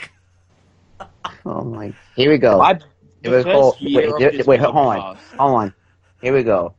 Oh 1.44 1.62
my. 1.64 1.92
Here 2.14 2.30
we 2.30 2.38
go. 2.38 2.60
I, 2.60 2.74
the 2.74 3.30
Wait, 3.30 3.42
first 3.42 3.46
hold- 3.46 3.76
wait, 3.80 4.12
wait, 4.12 4.46
wait, 4.46 4.60
hold 4.60 4.76
on. 4.76 5.16
Hold 5.38 5.54
on. 5.60 5.74
Here 6.20 6.32
we 6.32 6.42
go. 6.44 6.74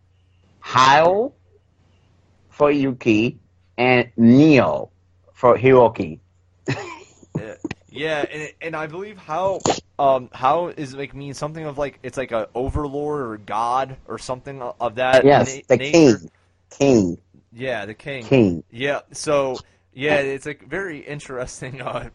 Haoh 0.62 1.34
for 2.50 2.72
Yuki 2.72 3.40
and 3.78 4.10
Nioh 4.18 4.90
for 5.34 5.58
Hiroki. 5.58 6.20
Yeah, 7.36 7.56
yeah, 7.90 8.26
and 8.32 8.54
and 8.62 8.76
I 8.76 8.86
believe 8.88 9.18
how 9.18 9.60
um 9.98 10.30
how 10.34 10.68
is 10.68 10.94
like 10.94 11.16
mean 11.16 11.34
something 11.34 11.66
of 11.66 11.80
like 11.80 11.98
it's 12.04 12.16
like 12.16 12.32
a 12.32 12.48
overlord 12.54 13.22
or 13.22 13.38
god 13.38 13.98
or 14.08 14.20
something 14.20 14.62
of 14.62 14.76
of 14.80 14.96
that. 14.96 15.26
yes, 15.26 15.56
na- 15.56 15.62
the 15.68 15.78
nature. 15.78 16.20
king. 16.70 17.18
King. 17.54 17.64
Yeah, 17.64 17.86
the 17.86 17.94
king. 17.94 18.26
King. 18.26 18.64
Yeah, 18.72 19.02
so 19.12 19.58
yeah, 19.94 20.16
it's 20.16 20.48
a 20.48 20.54
very 20.54 21.00
interesting 21.00 21.82
uh, 21.82 22.10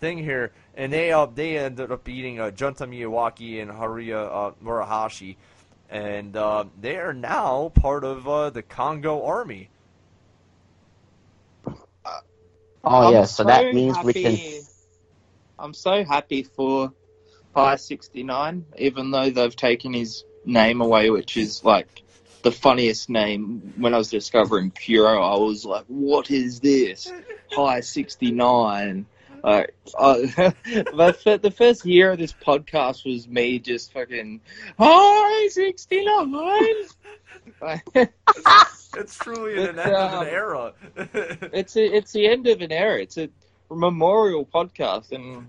thing 0.00 0.18
here, 0.18 0.52
and 0.74 0.92
they 0.92 1.12
uh, 1.12 1.26
they 1.26 1.58
ended 1.58 1.90
up 1.92 2.04
beating 2.04 2.40
uh, 2.40 2.50
Junta 2.50 2.86
Miyawaki 2.86 3.62
and 3.62 3.70
Haruya 3.70 4.26
uh, 4.30 4.50
Murahashi, 4.62 5.36
and 5.90 6.36
uh, 6.36 6.64
they 6.80 6.96
are 6.96 7.14
now 7.14 7.70
part 7.74 8.04
of 8.04 8.26
uh, 8.28 8.50
the 8.50 8.62
Kongo 8.62 9.24
Army. 9.24 9.70
Oh 12.86 13.08
I'm 13.08 13.12
yes, 13.14 13.36
so 13.36 13.44
that 13.44 13.72
means 13.74 13.96
we 14.04 14.12
can. 14.12 14.38
I'm 15.58 15.72
so 15.72 16.04
happy 16.04 16.42
for 16.42 16.92
Pi69, 17.56 18.64
even 18.76 19.10
though 19.10 19.30
they've 19.30 19.56
taken 19.56 19.94
his 19.94 20.24
name 20.44 20.82
away, 20.82 21.08
which 21.08 21.36
is 21.36 21.64
like 21.64 22.03
the 22.44 22.52
funniest 22.52 23.08
name. 23.08 23.72
When 23.76 23.94
I 23.94 23.98
was 23.98 24.10
discovering 24.10 24.70
Puro, 24.70 25.20
I 25.20 25.36
was 25.36 25.64
like, 25.64 25.84
what 25.88 26.30
is 26.30 26.60
this? 26.60 27.10
High 27.50 27.80
69. 27.80 29.06
Like, 29.42 29.74
uh, 29.98 30.14
the, 30.64 31.40
the 31.42 31.50
first 31.50 31.84
year 31.84 32.12
of 32.12 32.18
this 32.18 32.32
podcast 32.32 33.04
was 33.04 33.26
me 33.26 33.58
just 33.58 33.92
fucking, 33.92 34.40
High 34.78 35.48
69! 35.48 36.34
It's 38.96 39.18
truly 39.18 39.54
an 39.54 39.70
It's, 39.70 39.78
end 39.78 39.96
of 39.96 40.12
um, 40.12 40.22
an 40.22 40.28
era. 40.28 40.72
it's 41.52 41.76
a, 41.76 41.84
it's 41.84 42.12
the 42.12 42.28
end 42.28 42.46
of 42.46 42.60
an 42.60 42.70
era. 42.70 43.00
It's 43.02 43.16
a 43.16 43.28
memorial 43.68 44.46
podcast, 44.46 45.10
and 45.10 45.48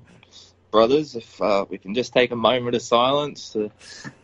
brothers, 0.71 1.15
if 1.15 1.39
uh, 1.39 1.65
we 1.69 1.77
can 1.77 1.93
just 1.93 2.11
take 2.11 2.31
a 2.31 2.35
moment 2.35 2.75
of 2.75 2.81
silence 2.81 3.51
to, 3.51 3.69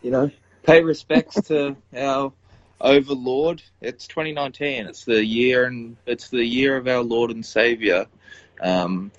you 0.01 0.09
know, 0.09 0.31
pay 0.63 0.81
respects 0.81 1.39
to 1.43 1.75
our 1.95 2.33
overlord. 2.81 3.61
It's 3.81 4.07
2019. 4.07 4.87
It's 4.87 5.05
the 5.05 5.23
year, 5.23 5.65
and 5.65 5.97
it's 6.05 6.29
the 6.29 6.43
year 6.43 6.77
of 6.77 6.87
our 6.87 7.01
Lord 7.01 7.31
and 7.31 7.45
Savior, 7.45 8.07
um, 8.61 9.11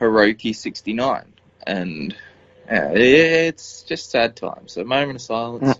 Hiroki 0.00 0.54
69, 0.54 1.32
and 1.66 2.16
yeah, 2.68 2.90
it's 2.92 3.82
just 3.82 4.10
sad 4.10 4.36
times. 4.36 4.72
So, 4.72 4.82
a 4.82 4.84
moment 4.84 5.16
of 5.16 5.22
silence. 5.22 5.78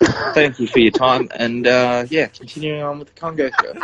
Thank 0.00 0.60
you 0.60 0.66
for 0.66 0.78
your 0.78 0.92
time, 0.92 1.28
and 1.34 1.66
uh, 1.66 2.06
yeah, 2.08 2.26
continuing 2.26 2.82
on 2.82 2.98
with 2.98 3.14
the 3.14 3.20
Kongo 3.20 3.50
show. 3.60 3.74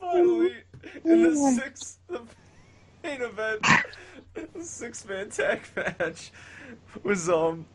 Finally, 0.00 0.54
in 1.04 1.22
the 1.22 1.60
sixth 1.60 1.98
the 2.08 2.22
main 3.02 3.22
event, 3.22 3.66
the 4.34 4.62
six 4.62 5.04
man 5.06 5.30
tag 5.30 5.62
match 5.76 6.30
was 7.02 7.28
um 7.28 7.66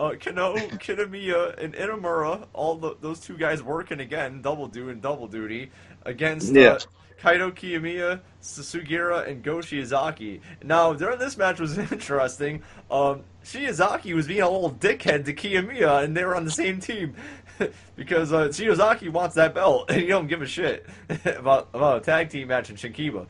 uh 0.00 0.14
Kano, 0.18 0.56
Kinamiya, 0.56 1.62
and 1.62 1.74
Inamura, 1.74 2.46
all 2.54 2.76
the, 2.76 2.96
those 3.00 3.20
two 3.20 3.36
guys 3.36 3.62
working 3.62 4.00
again, 4.00 4.40
double 4.40 4.66
doing 4.66 5.00
double 5.00 5.28
duty 5.28 5.70
against 6.06 6.52
Yeah. 6.54 6.70
uh, 6.70 6.78
Kaito 7.22 7.52
Kiyomiya, 7.52 8.20
Sugiura, 8.42 9.28
and 9.28 9.42
Go 9.42 9.56
Shiozaki. 9.58 10.40
Now, 10.64 10.94
during 10.94 11.18
this 11.18 11.36
match 11.36 11.60
was 11.60 11.76
interesting. 11.92 12.62
Um, 12.90 13.24
Shiozaki 13.44 14.14
was 14.14 14.26
being 14.26 14.40
a 14.40 14.48
little 14.48 14.70
dickhead 14.72 15.26
to 15.26 15.34
Kiyomiya, 15.34 16.04
and 16.04 16.16
they 16.16 16.24
were 16.24 16.34
on 16.34 16.46
the 16.46 16.50
same 16.50 16.80
team. 16.80 17.14
because 17.96 18.32
uh, 18.32 18.48
Shiozaki 18.48 19.10
wants 19.10 19.34
that 19.34 19.54
belt, 19.54 19.90
and 19.90 20.00
you 20.00 20.08
don't 20.08 20.28
give 20.28 20.40
a 20.40 20.46
shit 20.46 20.86
about, 21.26 21.68
about 21.74 21.98
a 21.98 22.00
tag 22.00 22.30
team 22.30 22.48
match 22.48 22.70
in 22.70 22.76
Shinkiba. 22.76 23.26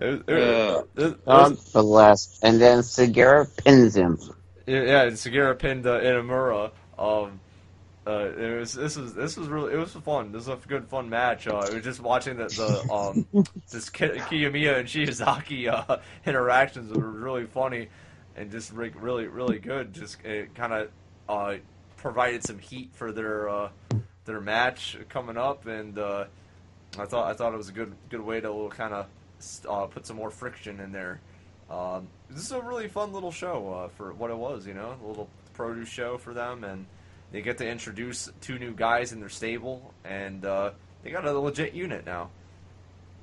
It 0.00 0.04
was- 0.06 0.20
it 0.26 0.34
was- 0.34 0.84
it 0.96 1.26
was- 1.26 1.50
Um, 1.52 1.58
the 1.72 1.82
last, 1.82 2.38
and 2.42 2.60
then 2.60 2.78
Sugiura 2.80 3.46
pins 3.64 3.94
him. 3.96 4.18
Yeah, 4.66 4.82
yeah, 4.82 5.02
and 5.02 5.12
Sugiura 5.16 5.58
pinned 5.58 5.86
uh, 5.86 6.00
Inamura. 6.00 6.70
Um, 6.98 7.40
uh, 8.06 8.30
it 8.36 8.58
was 8.60 8.72
this 8.72 8.96
was 8.96 9.14
this 9.14 9.36
was 9.36 9.48
really 9.48 9.74
it 9.74 9.76
was 9.76 9.92
fun. 9.92 10.32
This 10.32 10.46
was 10.46 10.58
a 10.64 10.68
good 10.68 10.88
fun 10.88 11.08
match. 11.10 11.46
Uh, 11.46 11.66
it 11.68 11.74
was 11.74 11.84
just 11.84 12.00
watching 12.00 12.36
the, 12.36 12.44
the 12.46 12.92
um 12.92 13.26
this 13.70 13.90
Ki- 13.90 14.06
Kiyomiya 14.06 14.78
and 14.80 14.88
Shiozaki 14.88 15.68
uh, 15.68 15.98
interactions 16.26 16.92
were 16.96 17.08
really 17.10 17.44
funny 17.46 17.88
and 18.36 18.50
just 18.50 18.72
re- 18.72 18.92
really 18.98 19.26
really 19.26 19.58
good. 19.58 19.92
Just 19.92 20.24
it 20.24 20.54
kind 20.54 20.72
of 20.72 20.88
uh, 21.28 21.56
provided 21.98 22.42
some 22.44 22.58
heat 22.58 22.90
for 22.94 23.12
their 23.12 23.48
uh, 23.48 23.68
their 24.24 24.40
match 24.40 24.96
coming 25.08 25.36
up, 25.36 25.66
and 25.66 25.98
uh, 25.98 26.24
I 26.98 27.04
thought 27.04 27.30
I 27.30 27.34
thought 27.34 27.52
it 27.52 27.58
was 27.58 27.68
a 27.68 27.72
good 27.72 27.92
good 28.08 28.22
way 28.22 28.40
to 28.40 28.70
kind 28.74 28.94
of 28.94 29.06
uh, 29.68 29.86
put 29.86 30.06
some 30.06 30.16
more 30.16 30.30
friction 30.30 30.80
in 30.80 30.92
there. 30.92 31.20
Um, 31.70 32.08
this 32.28 32.44
is 32.44 32.52
a 32.52 32.60
really 32.60 32.88
fun 32.88 33.12
little 33.12 33.30
show 33.30 33.72
uh, 33.72 33.88
for 33.88 34.12
what 34.12 34.30
it 34.30 34.36
was, 34.36 34.66
you 34.66 34.74
know, 34.74 34.96
a 35.02 35.06
little 35.06 35.28
produce 35.54 35.88
show 35.88 36.18
for 36.18 36.34
them, 36.34 36.64
and 36.64 36.86
they 37.32 37.42
get 37.42 37.58
to 37.58 37.68
introduce 37.68 38.30
two 38.40 38.58
new 38.58 38.72
guys 38.72 39.12
in 39.12 39.20
their 39.20 39.28
stable, 39.28 39.94
and 40.04 40.44
uh, 40.44 40.70
they 41.02 41.10
got 41.10 41.24
a 41.24 41.32
legit 41.38 41.74
unit 41.74 42.04
now. 42.04 42.30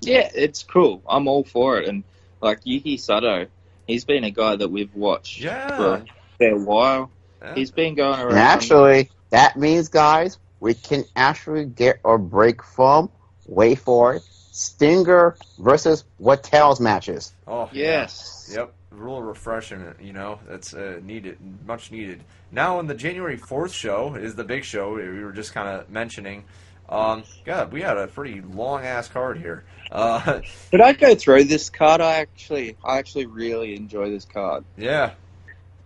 Yeah, 0.01 0.29
it's 0.33 0.63
cool. 0.63 1.01
I'm 1.07 1.27
all 1.27 1.43
for 1.43 1.79
it. 1.79 1.89
And 1.89 2.03
like 2.41 2.59
Yuki 2.63 2.97
Sato, 2.97 3.47
he's 3.87 4.05
been 4.05 4.23
a 4.23 4.31
guy 4.31 4.55
that 4.55 4.69
we've 4.69 4.93
watched 4.95 5.41
for 5.41 5.95
a 5.95 6.05
fair 6.37 6.57
while. 6.57 7.11
yeah. 7.41 7.55
He's 7.55 7.71
been 7.71 7.95
going 7.95 8.19
around. 8.19 8.29
And 8.31 8.39
actually, 8.39 9.09
that 9.31 9.57
means, 9.57 9.89
guys, 9.89 10.37
we 10.59 10.73
can 10.73 11.03
actually 11.15 11.65
get 11.65 11.99
our 12.05 12.17
break 12.17 12.63
from, 12.63 13.09
wait 13.45 13.79
for 13.79 14.15
it, 14.15 14.21
Stinger 14.57 15.37
versus 15.59 16.03
Wattels 16.19 16.79
matches. 16.79 17.33
oh 17.47 17.69
yeah. 17.71 18.01
yes. 18.01 18.51
Yep, 18.55 18.73
real 18.91 19.21
refreshing. 19.21 19.93
You 20.01 20.13
know, 20.13 20.39
that's 20.47 20.73
uh, 20.73 20.99
needed, 21.03 21.37
much 21.65 21.91
needed. 21.91 22.23
Now, 22.51 22.79
on 22.79 22.87
the 22.87 22.95
January 22.95 23.37
fourth 23.37 23.71
show 23.71 24.15
is 24.15 24.35
the 24.35 24.43
big 24.43 24.63
show 24.63 24.95
we 24.95 25.23
were 25.23 25.31
just 25.31 25.53
kind 25.53 25.67
of 25.69 25.89
mentioning. 25.89 26.43
Um, 26.89 27.23
God, 27.45 27.71
we 27.73 27.81
had 27.81 27.97
a 27.97 28.07
pretty 28.07 28.41
long 28.41 28.83
ass 28.85 29.09
card 29.09 29.37
here. 29.37 29.63
Uh, 29.91 30.41
Did 30.71 30.81
I 30.81 30.93
go 30.93 31.13
through 31.15 31.43
this 31.43 31.69
card? 31.69 31.99
I 32.01 32.15
actually, 32.15 32.77
I 32.83 32.97
actually 32.97 33.25
really 33.25 33.75
enjoy 33.75 34.09
this 34.09 34.25
card. 34.25 34.63
yeah, 34.77 35.11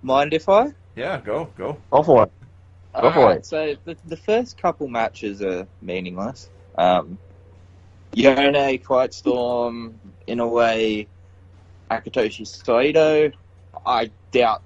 Mind 0.03 0.33
if 0.33 0.47
I? 0.47 0.73
yeah, 0.95 1.19
go, 1.19 1.49
go. 1.57 1.77
Go 1.91 2.03
for 2.03 2.23
it. 2.23 2.31
Go 2.93 3.11
for 3.11 3.19
Alright, 3.19 3.37
it. 3.39 3.45
So 3.45 3.75
the, 3.85 3.97
the 4.05 4.17
first 4.17 4.57
couple 4.57 4.87
matches 4.87 5.41
are 5.41 5.67
meaningless. 5.81 6.49
Um, 6.77 7.17
Yone, 8.13 8.77
Quiet 8.79 9.13
Storm, 9.13 9.99
in 10.27 10.39
a 10.39 10.47
way, 10.47 11.07
Akitoshi 11.89 12.45
Saito. 12.45 13.31
I 13.85 14.11
doubt 14.31 14.63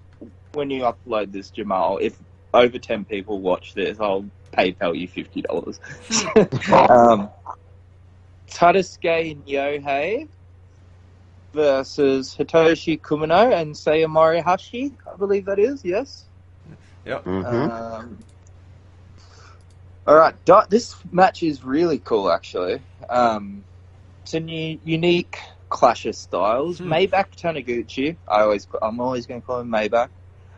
when 0.54 0.70
you 0.70 0.84
upload 0.84 1.32
this, 1.32 1.52
Jamal, 1.52 2.00
if 2.02 2.18
over 2.54 2.80
10 2.80 3.06
people 3.06 3.40
watch 3.42 3.74
this, 3.74 4.00
I'll 4.00 4.26
PayPal 4.54 4.98
you 4.98 5.08
$50. 5.08 5.80
um, 6.90 7.30
Tadasuke 8.50 9.32
and 9.32 9.46
Yohei 9.46 10.28
versus 11.54 12.36
Hitoshi 12.38 13.00
Kumano 13.00 13.54
and 13.54 13.76
Seiya 13.76 14.08
Morohashi, 14.08 14.94
I 15.12 15.18
believe 15.18 15.46
that 15.46 15.60
is, 15.60 15.84
yes? 15.84 16.26
hmm 17.06 17.40
Um, 17.44 18.20
all 20.08 20.16
right, 20.16 20.46
Di- 20.46 20.66
this 20.70 20.96
match 21.12 21.44
is 21.44 21.64
really 21.64 22.00
cool, 22.00 22.32
actually. 22.32 22.82
Um, 23.10 23.64
it's 24.24 24.34
a 24.34 24.40
new, 24.40 24.80
unique 24.84 25.38
clash 25.70 26.06
of 26.06 26.16
styles. 26.16 26.78
Hmm. 26.78 26.92
Maybach 26.92 27.36
Taniguchi, 27.36 28.18
I 28.28 28.42
always, 28.42 28.68
I'm 28.82 29.00
always 29.00 29.26
going 29.26 29.42
to 29.42 29.46
call 29.46 29.60
him 29.62 29.70
Maybach. 29.70 30.10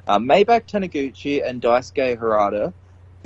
Um, 0.06 0.28
Maybach 0.28 0.68
Taniguchi 0.68 1.48
and 1.48 1.62
Daisuke 1.62 2.18
Harada 2.18 2.74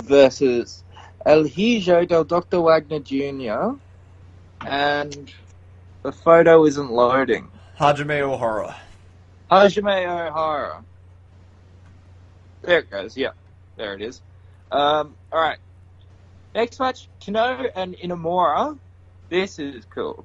versus 0.02 0.84
El 1.26 1.44
Hijo 1.44 2.04
del 2.04 2.24
Dr. 2.24 2.60
Wagner 2.60 3.00
Jr. 3.00 3.76
And 4.66 5.32
the 6.02 6.12
photo 6.12 6.64
isn't 6.66 6.90
loading. 6.90 7.50
Hajime 7.78 8.20
Ohara. 8.20 8.74
Hajime 9.50 10.06
Ohara. 10.06 10.84
There 12.62 12.78
it 12.80 12.90
goes. 12.90 13.16
Yeah, 13.16 13.30
there 13.76 13.94
it 13.94 14.02
is. 14.02 14.22
Um, 14.70 15.16
all 15.30 15.40
right. 15.40 15.58
Next 16.54 16.78
match, 16.78 17.08
Kano 17.24 17.66
and 17.74 17.94
Inamura. 17.94 18.78
This 19.28 19.58
is 19.58 19.84
cool. 19.86 20.24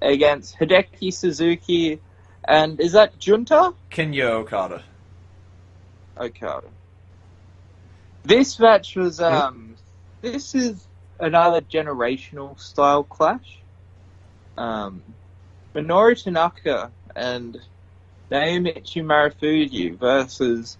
Against 0.00 0.56
Hideki 0.58 1.12
Suzuki 1.12 2.00
and 2.46 2.80
is 2.80 2.92
that 2.92 3.18
Junta? 3.18 3.74
Kinya 3.90 4.30
Okada. 4.30 4.82
Okada. 6.16 6.68
This 8.24 8.58
match 8.58 8.96
was 8.96 9.20
um. 9.20 9.74
This 10.22 10.54
is 10.54 10.86
another 11.20 11.60
generational 11.60 12.58
style 12.58 13.04
clash. 13.04 13.58
Um, 14.56 15.02
Minoru 15.74 16.20
Tanaka 16.20 16.90
and 17.14 17.60
Naomichi 18.30 19.04
Marufuji 19.04 19.96
versus 19.96 20.78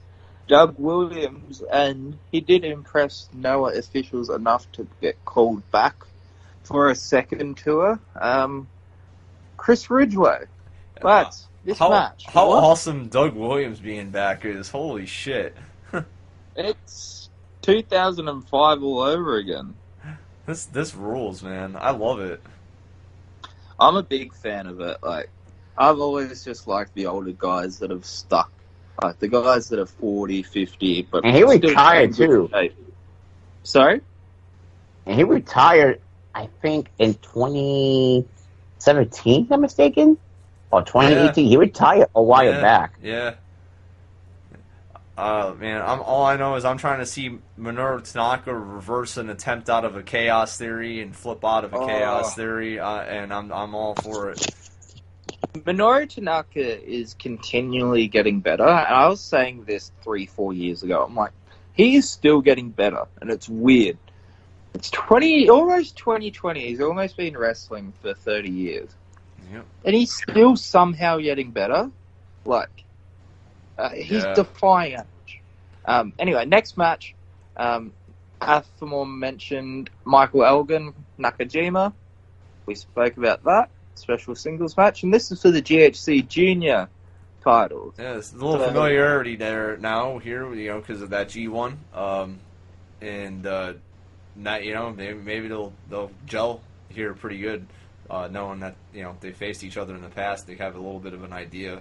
Doug 0.48 0.76
Williams, 0.78 1.62
and 1.72 2.18
he 2.30 2.40
did 2.40 2.64
impress 2.64 3.28
Noah 3.32 3.76
officials 3.76 4.30
enough 4.30 4.70
to 4.72 4.86
get 5.00 5.24
called 5.24 5.68
back 5.70 5.96
for 6.62 6.90
a 6.90 6.94
second 6.94 7.56
tour. 7.56 7.98
Um, 8.14 8.68
Chris 9.56 9.90
Ridgeway. 9.90 10.44
But 11.00 11.36
this 11.64 11.78
how, 11.78 11.90
match, 11.90 12.24
how 12.26 12.48
what? 12.50 12.62
awesome 12.62 13.08
Doug 13.08 13.34
Williams 13.34 13.80
being 13.80 14.10
back 14.10 14.44
is. 14.44 14.70
Holy 14.70 15.06
shit. 15.06 15.56
it's 16.56 17.28
2005 17.62 18.82
all 18.82 19.00
over 19.00 19.36
again. 19.36 19.74
This 20.46 20.66
this 20.66 20.94
rules, 20.94 21.42
man. 21.42 21.76
I 21.78 21.90
love 21.90 22.20
it. 22.20 22.40
I'm 23.78 23.96
a 23.96 24.02
big 24.02 24.32
fan 24.32 24.66
of 24.66 24.80
it. 24.80 24.98
Like, 25.02 25.28
I've 25.76 25.98
always 25.98 26.44
just 26.44 26.66
liked 26.66 26.94
the 26.94 27.06
older 27.06 27.32
guys 27.32 27.80
that 27.80 27.90
have 27.90 28.06
stuck. 28.06 28.50
Like, 29.02 29.18
the 29.18 29.28
guys 29.28 29.68
that 29.68 29.78
are 29.78 29.84
40, 29.86 30.42
50, 30.42 31.02
but 31.10 31.24
And 31.24 31.36
he 31.36 31.42
retired, 31.44 32.14
too. 32.14 32.48
shape. 32.52 32.74
Sorry? 33.62 34.00
And 35.06 35.16
he 35.16 35.24
retired 35.24 36.00
I 36.34 36.48
think 36.60 36.88
in 36.98 37.14
2017, 37.14 39.44
if 39.46 39.52
I'm 39.52 39.60
mistaken, 39.62 40.18
or 40.70 40.82
2018. 40.82 41.46
He 41.48 41.56
retired 41.56 42.08
a 42.14 42.22
while 42.22 42.52
yeah, 42.52 42.60
back. 42.60 42.98
Yeah. 43.02 43.34
Uh, 45.16 45.54
man, 45.58 45.80
I'm 45.80 46.02
all 46.02 46.26
I 46.26 46.36
know 46.36 46.56
is 46.56 46.66
I'm 46.66 46.76
trying 46.76 46.98
to 46.98 47.06
see 47.06 47.38
Minoru 47.58 48.02
Tanaka 48.12 48.54
reverse 48.54 49.16
an 49.16 49.30
attempt 49.30 49.70
out 49.70 49.86
of 49.86 49.96
a 49.96 50.02
chaos 50.02 50.58
theory 50.58 51.00
and 51.00 51.16
flip 51.16 51.42
out 51.42 51.64
of 51.64 51.72
a 51.72 51.78
Oh. 51.78 51.86
chaos 51.86 52.34
theory, 52.34 52.78
uh, 52.78 53.00
and 53.00 53.32
I'm 53.32 53.50
I'm 53.50 53.74
all 53.74 53.94
for 53.94 54.32
it. 54.32 54.46
Minoru 55.64 56.08
Tanaka 56.08 56.82
is 56.88 57.14
continually 57.14 58.08
getting 58.08 58.40
better, 58.40 58.64
and 58.66 58.94
I 58.94 59.08
was 59.08 59.20
saying 59.20 59.64
this 59.64 59.92
three, 60.02 60.26
four 60.26 60.52
years 60.52 60.82
ago. 60.82 61.04
I'm 61.04 61.14
like, 61.14 61.32
he 61.72 61.96
is 61.96 62.10
still 62.10 62.40
getting 62.40 62.70
better, 62.70 63.06
and 63.20 63.30
it's 63.30 63.48
weird. 63.48 63.98
It's 64.74 64.90
twenty, 64.90 65.48
almost 65.48 65.96
2020. 65.96 66.60
He's 66.60 66.80
almost 66.80 67.16
been 67.16 67.36
wrestling 67.36 67.92
for 68.02 68.14
30 68.14 68.50
years, 68.50 68.90
Yep. 69.52 69.64
and 69.84 69.94
he's 69.94 70.14
still 70.14 70.56
somehow 70.56 71.18
getting 71.18 71.50
better. 71.50 71.90
Like, 72.44 72.84
uh, 73.78 73.90
he's 73.90 74.24
Yeah. 74.24 74.34
defying 74.34 74.92
age. 74.94 75.40
Um, 75.84 76.12
anyway, 76.18 76.44
next 76.44 76.76
match. 76.76 77.14
Um, 77.56 77.92
Athmore 78.40 79.06
mentioned 79.06 79.88
Michael 80.04 80.44
Elgin, 80.44 80.92
Nakajima. 81.18 81.94
We 82.66 82.74
spoke 82.74 83.16
about 83.16 83.44
that 83.44 83.70
special 83.98 84.34
singles 84.34 84.76
match, 84.76 85.02
and 85.02 85.12
this 85.12 85.30
is 85.30 85.42
for 85.42 85.50
the 85.50 85.62
GHC 85.62 86.28
Junior 86.28 86.88
titles. 87.42 87.94
Yeah, 87.98 88.12
there's 88.14 88.32
a 88.32 88.36
little 88.36 88.58
So- 88.58 88.68
familiarity 88.68 89.36
there 89.36 89.76
now 89.76 90.18
here, 90.18 90.52
you 90.54 90.68
know, 90.70 90.80
because 90.80 91.02
of 91.02 91.10
that 91.10 91.28
G1, 91.28 91.76
um, 91.94 92.38
and 93.00 93.46
uh, 93.46 93.74
not 94.34 94.64
you 94.64 94.74
know 94.74 94.90
maybe 94.92 95.18
maybe 95.18 95.48
they'll 95.48 95.72
they'll 95.88 96.10
gel 96.26 96.60
here 96.88 97.14
pretty 97.14 97.38
good, 97.38 97.66
uh, 98.10 98.28
knowing 98.30 98.60
that 98.60 98.74
you 98.92 99.02
know 99.02 99.16
they 99.20 99.32
faced 99.32 99.64
each 99.64 99.76
other 99.76 99.94
in 99.94 100.02
the 100.02 100.08
past. 100.08 100.46
They 100.46 100.56
have 100.56 100.74
a 100.74 100.78
little 100.78 101.00
bit 101.00 101.14
of 101.14 101.24
an 101.24 101.32
idea, 101.32 101.80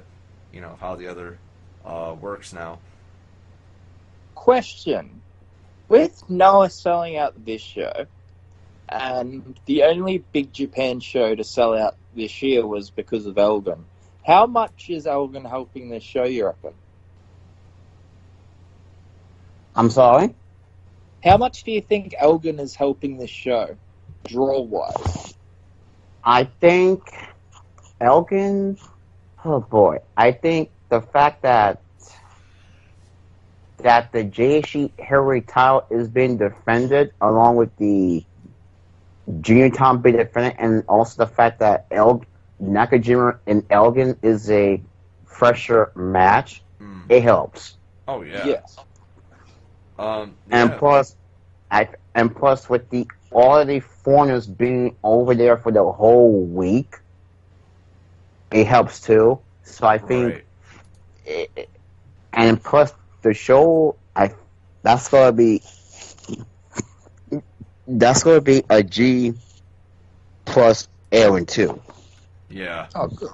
you 0.54 0.62
know, 0.62 0.70
of 0.70 0.80
how 0.80 0.96
the 0.96 1.08
other 1.08 1.38
uh, 1.86 2.16
works 2.20 2.54
now. 2.54 2.80
Question: 4.36 5.22
With 5.88 6.30
Noah 6.30 6.70
selling 6.70 7.18
out 7.18 7.46
this 7.46 7.62
show, 7.62 8.06
and 8.90 9.58
the 9.66 9.84
only 9.84 10.20
Big 10.32 10.52
Japan 10.54 11.00
show 11.00 11.36
to 11.36 11.44
sell 11.44 11.78
out 11.78 11.96
this 12.16 12.42
year 12.42 12.66
was 12.66 12.90
because 12.90 13.26
of 13.26 13.38
Elgin. 13.38 13.86
How 14.26 14.48
much 14.48 14.90
is 14.90 15.06
Elgin 15.06 15.46
helping 15.46 15.90
this 15.90 16.04
show? 16.04 16.24
You 16.24 16.48
reckon? 16.48 16.74
I'm 19.76 19.90
sorry. 19.90 20.34
How 21.24 21.38
much 21.38 21.64
do 21.64 21.72
you 21.72 21.82
think 21.82 22.16
Elgin 22.18 22.60
is 22.60 22.76
helping 22.76 23.18
this 23.18 23.30
show, 23.30 23.76
draw 24.26 24.62
wise? 24.62 25.36
I 26.24 26.46
think 26.46 27.02
Elgin. 28.00 28.78
Oh 29.44 29.60
boy, 29.60 30.00
I 30.18 30.32
think 30.32 30.72
the 30.90 31.02
fact 31.02 31.44
that 31.44 31.82
that 33.78 34.12
the 34.12 34.24
GHC 34.24 35.00
heavyweight 35.00 35.48
title 35.48 35.86
is 35.90 36.08
being 36.08 36.38
defended 36.38 37.12
along 37.22 37.58
with 37.58 37.76
the 37.78 38.24
junior 39.42 39.70
title 39.70 39.98
being 39.98 40.18
defended, 40.18 40.56
and 40.60 40.84
also 40.88 41.24
the 41.26 41.32
fact 41.32 41.60
that 41.60 41.86
El 41.92 42.24
Nakajima 42.62 43.40
and 43.48 43.64
Elgin 43.70 44.18
is 44.22 44.50
a 44.50 44.82
fresher 45.26 45.92
match, 45.96 46.64
Mm. 46.82 47.04
it 47.10 47.24
helps. 47.24 47.78
Oh 48.08 48.22
yeah. 48.22 48.46
Yes. 48.46 48.78
Um, 49.98 50.36
And 50.52 50.74
plus, 50.78 51.16
I 51.72 51.90
and 52.14 52.36
plus 52.36 52.70
with 52.70 52.90
the 52.90 53.08
all 53.32 53.58
of 53.60 53.68
the 53.68 53.80
foreigners 53.80 54.48
being 54.48 54.96
over 55.04 55.34
there 55.36 55.58
for 55.58 55.72
the 55.72 55.84
whole 55.84 56.44
week, 56.46 56.96
it 58.52 58.68
helps 58.68 59.02
too. 59.02 59.40
So 59.64 59.88
I 59.88 59.98
think, 59.98 60.34
Right. 60.34 60.46
it, 61.26 61.52
it- 61.56 61.70
and 62.34 62.62
plus 62.62 62.94
the 63.22 63.34
show, 63.34 63.96
I 64.16 64.32
that's 64.84 65.10
gonna 65.10 65.32
be 65.32 65.62
that's 67.88 68.24
gonna 68.24 68.42
be 68.42 68.64
a 68.70 68.84
G 68.84 69.34
plus 70.46 70.88
Aaron 71.12 71.46
too. 71.46 71.82
Yeah. 72.50 72.88
Oh, 72.96 73.08
good. 73.08 73.30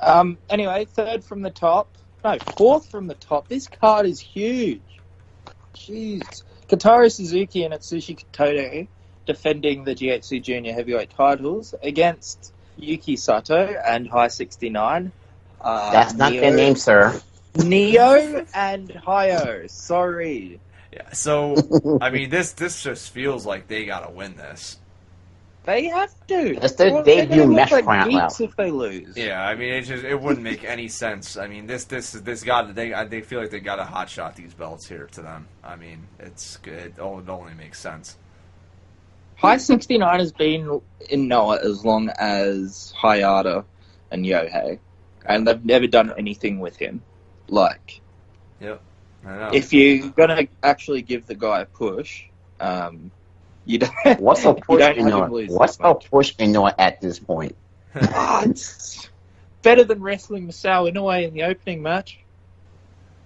Um. 0.00 0.38
Anyway, 0.50 0.84
third 0.86 1.24
from 1.24 1.42
the 1.42 1.50
top. 1.50 1.88
No, 2.24 2.38
fourth 2.56 2.90
from 2.90 3.06
the 3.06 3.14
top. 3.14 3.48
This 3.48 3.68
card 3.68 4.06
is 4.06 4.20
huge. 4.20 4.80
Jeez. 5.74 6.42
Kotaro 6.68 7.12
Suzuki 7.12 7.64
and 7.64 7.74
Atsushi 7.74 8.24
Kotoge 8.32 8.88
defending 9.26 9.84
the 9.84 9.94
GHC 9.94 10.42
Junior 10.42 10.72
Heavyweight 10.72 11.10
titles 11.10 11.74
against 11.82 12.52
Yuki 12.76 13.16
Sato 13.16 13.56
and 13.56 14.10
Hi69. 14.10 15.12
Uh, 15.60 15.92
That's 15.92 16.14
not 16.14 16.32
Neo, 16.32 16.40
their 16.40 16.56
name, 16.56 16.76
sir. 16.76 17.20
Neo 17.56 18.46
and 18.54 18.88
Hayo. 18.88 19.70
Sorry. 19.70 20.60
Yeah. 20.92 21.10
So 21.12 21.56
I 22.00 22.10
mean, 22.10 22.30
this 22.30 22.52
this 22.52 22.82
just 22.82 23.10
feels 23.10 23.46
like 23.46 23.68
they 23.68 23.84
gotta 23.86 24.10
win 24.10 24.36
this. 24.36 24.78
They 25.64 25.84
have 25.86 26.10
to. 26.26 26.56
That's 26.60 26.74
their 26.74 26.90
Or 26.92 27.04
they're 27.04 27.24
debut 27.26 27.42
gonna 27.44 27.54
match 27.54 27.70
like 27.70 27.86
right 27.86 28.10
now. 28.10 28.28
if 28.40 28.56
they 28.56 28.70
lose. 28.72 29.16
Yeah, 29.16 29.46
I 29.46 29.54
mean, 29.54 29.72
it 29.72 29.82
just 29.82 30.04
it 30.04 30.20
wouldn't 30.20 30.42
make 30.42 30.64
any 30.64 30.88
sense. 30.88 31.36
I 31.36 31.46
mean, 31.46 31.66
this 31.66 31.84
this 31.84 32.12
this 32.12 32.42
got 32.42 32.74
they 32.74 32.92
they 33.08 33.20
feel 33.20 33.40
like 33.40 33.50
they 33.50 33.60
got 33.60 33.76
to 33.76 33.84
hot 33.84 34.10
shot 34.10 34.34
these 34.34 34.54
belts 34.54 34.88
here 34.88 35.08
to 35.12 35.22
them. 35.22 35.46
I 35.62 35.76
mean, 35.76 36.08
it's 36.18 36.58
it, 36.64 36.94
oh, 36.98 37.20
it 37.20 37.28
only 37.28 37.54
makes 37.54 37.78
sense. 37.78 38.16
Hi69 39.40 40.18
has 40.18 40.32
been 40.32 40.80
in 41.10 41.28
Noah 41.28 41.58
as 41.64 41.84
long 41.84 42.08
as 42.10 42.92
Hayata 43.00 43.64
and 44.10 44.24
Yohei, 44.24 44.78
and 45.26 45.46
they've 45.46 45.64
never 45.64 45.86
done 45.86 46.12
anything 46.18 46.58
with 46.60 46.76
him. 46.76 47.02
Like, 47.48 48.00
I 48.60 48.64
know. 48.64 48.78
If 49.50 49.72
you're 49.72 50.10
gonna 50.10 50.48
actually 50.62 51.02
give 51.02 51.26
the 51.26 51.34
guy 51.34 51.60
a 51.62 51.66
push, 51.66 52.24
um, 52.60 53.12
you 53.64 53.78
don't. 53.78 53.92
What's 54.16 54.44
a 54.44 54.54
push 54.54 54.88
don't 54.88 54.96
in 54.96 55.06
have 55.06 55.14
him 55.14 55.14
Noah? 55.18 55.30
lose 55.30 55.58
What's 55.58 55.76
that 55.78 55.78
a 55.82 55.94
much. 55.94 56.10
push 56.10 56.34
in 56.38 56.52
Noah 56.52 56.74
at 56.78 57.00
this 57.00 57.18
point? 57.20 57.56
Ah, 57.94 58.44
it's 58.44 59.10
better 59.62 59.84
than 59.84 60.00
wrestling 60.02 60.48
Masao 60.48 60.90
Inoue 60.92 61.26
in 61.28 61.34
the 61.34 61.44
opening 61.44 61.82
match. 61.82 62.18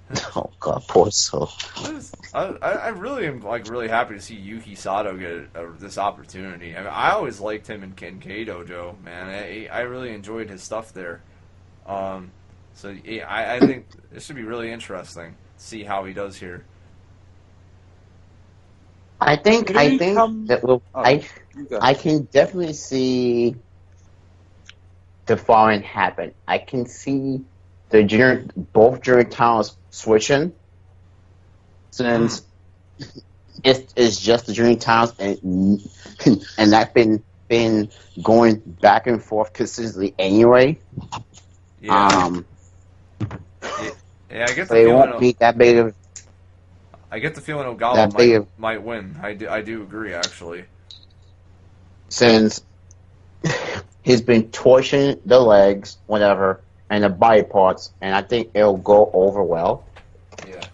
Oh 0.36 0.52
god, 0.60 0.84
poor 0.88 1.10
soul. 1.10 1.50
I, 1.74 1.92
was- 1.92 2.12
I, 2.32 2.42
I 2.62 2.70
I 2.72 2.88
really 2.88 3.26
am 3.26 3.40
like 3.40 3.68
really 3.68 3.88
happy 3.88 4.14
to 4.14 4.20
see 4.20 4.36
Yuki 4.36 4.74
Sato 4.76 5.16
get 5.16 5.48
a, 5.60 5.66
this 5.78 5.98
opportunity. 5.98 6.76
I 6.76 6.80
mean, 6.80 6.88
I 6.92 7.10
always 7.10 7.40
liked 7.40 7.66
him 7.66 7.82
in 7.82 7.92
Kaientai 7.94 8.46
Dojo, 8.46 9.00
man. 9.02 9.28
I, 9.28 9.66
I 9.70 9.80
really 9.80 10.12
enjoyed 10.14 10.48
his 10.48 10.62
stuff 10.62 10.92
there. 10.92 11.22
Um, 11.86 12.30
so 12.74 12.94
yeah, 13.04 13.28
I, 13.28 13.56
I 13.56 13.60
think 13.60 13.86
this 14.12 14.24
should 14.24 14.36
be 14.36 14.44
really 14.44 14.70
interesting. 14.70 15.34
To 15.58 15.64
See 15.64 15.82
how 15.84 16.04
he 16.04 16.12
does 16.12 16.36
here. 16.36 16.64
I 19.20 19.36
think 19.36 19.68
Did 19.68 19.76
I 19.76 19.96
think 19.98 20.16
come- 20.16 20.46
that 20.46 20.62
will 20.62 20.82
Oh. 20.94 21.00
I 21.02 21.24
I 21.80 21.94
can 21.94 22.24
definitely 22.24 22.74
see 22.74 23.56
the 25.24 25.36
following 25.36 25.82
happen. 25.82 26.32
I 26.46 26.58
can 26.58 26.86
see 26.86 27.40
the 27.88 28.04
junior 28.04 28.44
both 28.72 29.00
junior 29.00 29.24
towns 29.24 29.76
switching 29.90 30.52
since 31.90 32.42
it's, 33.64 33.92
it's 33.96 34.20
just 34.20 34.46
the 34.46 34.52
junior 34.52 34.76
towns 34.76 35.14
and 35.18 35.80
and 36.58 36.72
that's 36.72 36.92
been 36.92 37.22
been 37.48 37.88
going 38.22 38.56
back 38.82 39.06
and 39.06 39.22
forth 39.22 39.52
consistently 39.54 40.14
anyway. 40.18 40.78
Yeah, 41.80 42.06
Um, 42.08 42.44
yeah. 44.36 44.46
I 44.48 44.54
get 44.54 44.68
the 44.70 44.76
so 44.76 44.76
it 44.76 44.86
feeling. 44.86 45.10
won't 45.10 45.20
be 45.20 45.32
that 45.40 45.58
big 45.58 45.78
of 45.78 45.94
I 47.10 47.20
get 47.20 47.34
the 47.34 47.40
feeling 47.40 47.66
Ogawa 47.66 48.12
might, 48.12 48.32
of 48.34 48.48
might 48.58 48.82
win. 48.82 49.18
I 49.22 49.34
do, 49.34 49.48
I 49.48 49.62
do 49.62 49.82
agree, 49.82 50.12
actually. 50.14 50.64
since 52.08 52.62
he's 54.02 54.22
been 54.22 54.50
torching 54.50 55.20
the 55.24 55.40
legs, 55.40 55.98
whatever, 56.06 56.62
and 56.90 57.04
the 57.04 57.08
body 57.08 57.42
parts, 57.44 57.92
and 58.00 58.14
I 58.14 58.22
think 58.22 58.50
it'll 58.54 58.76
go 58.78 59.10
over 59.12 59.42
well. 59.42 59.86
Yeah. 60.46 60.68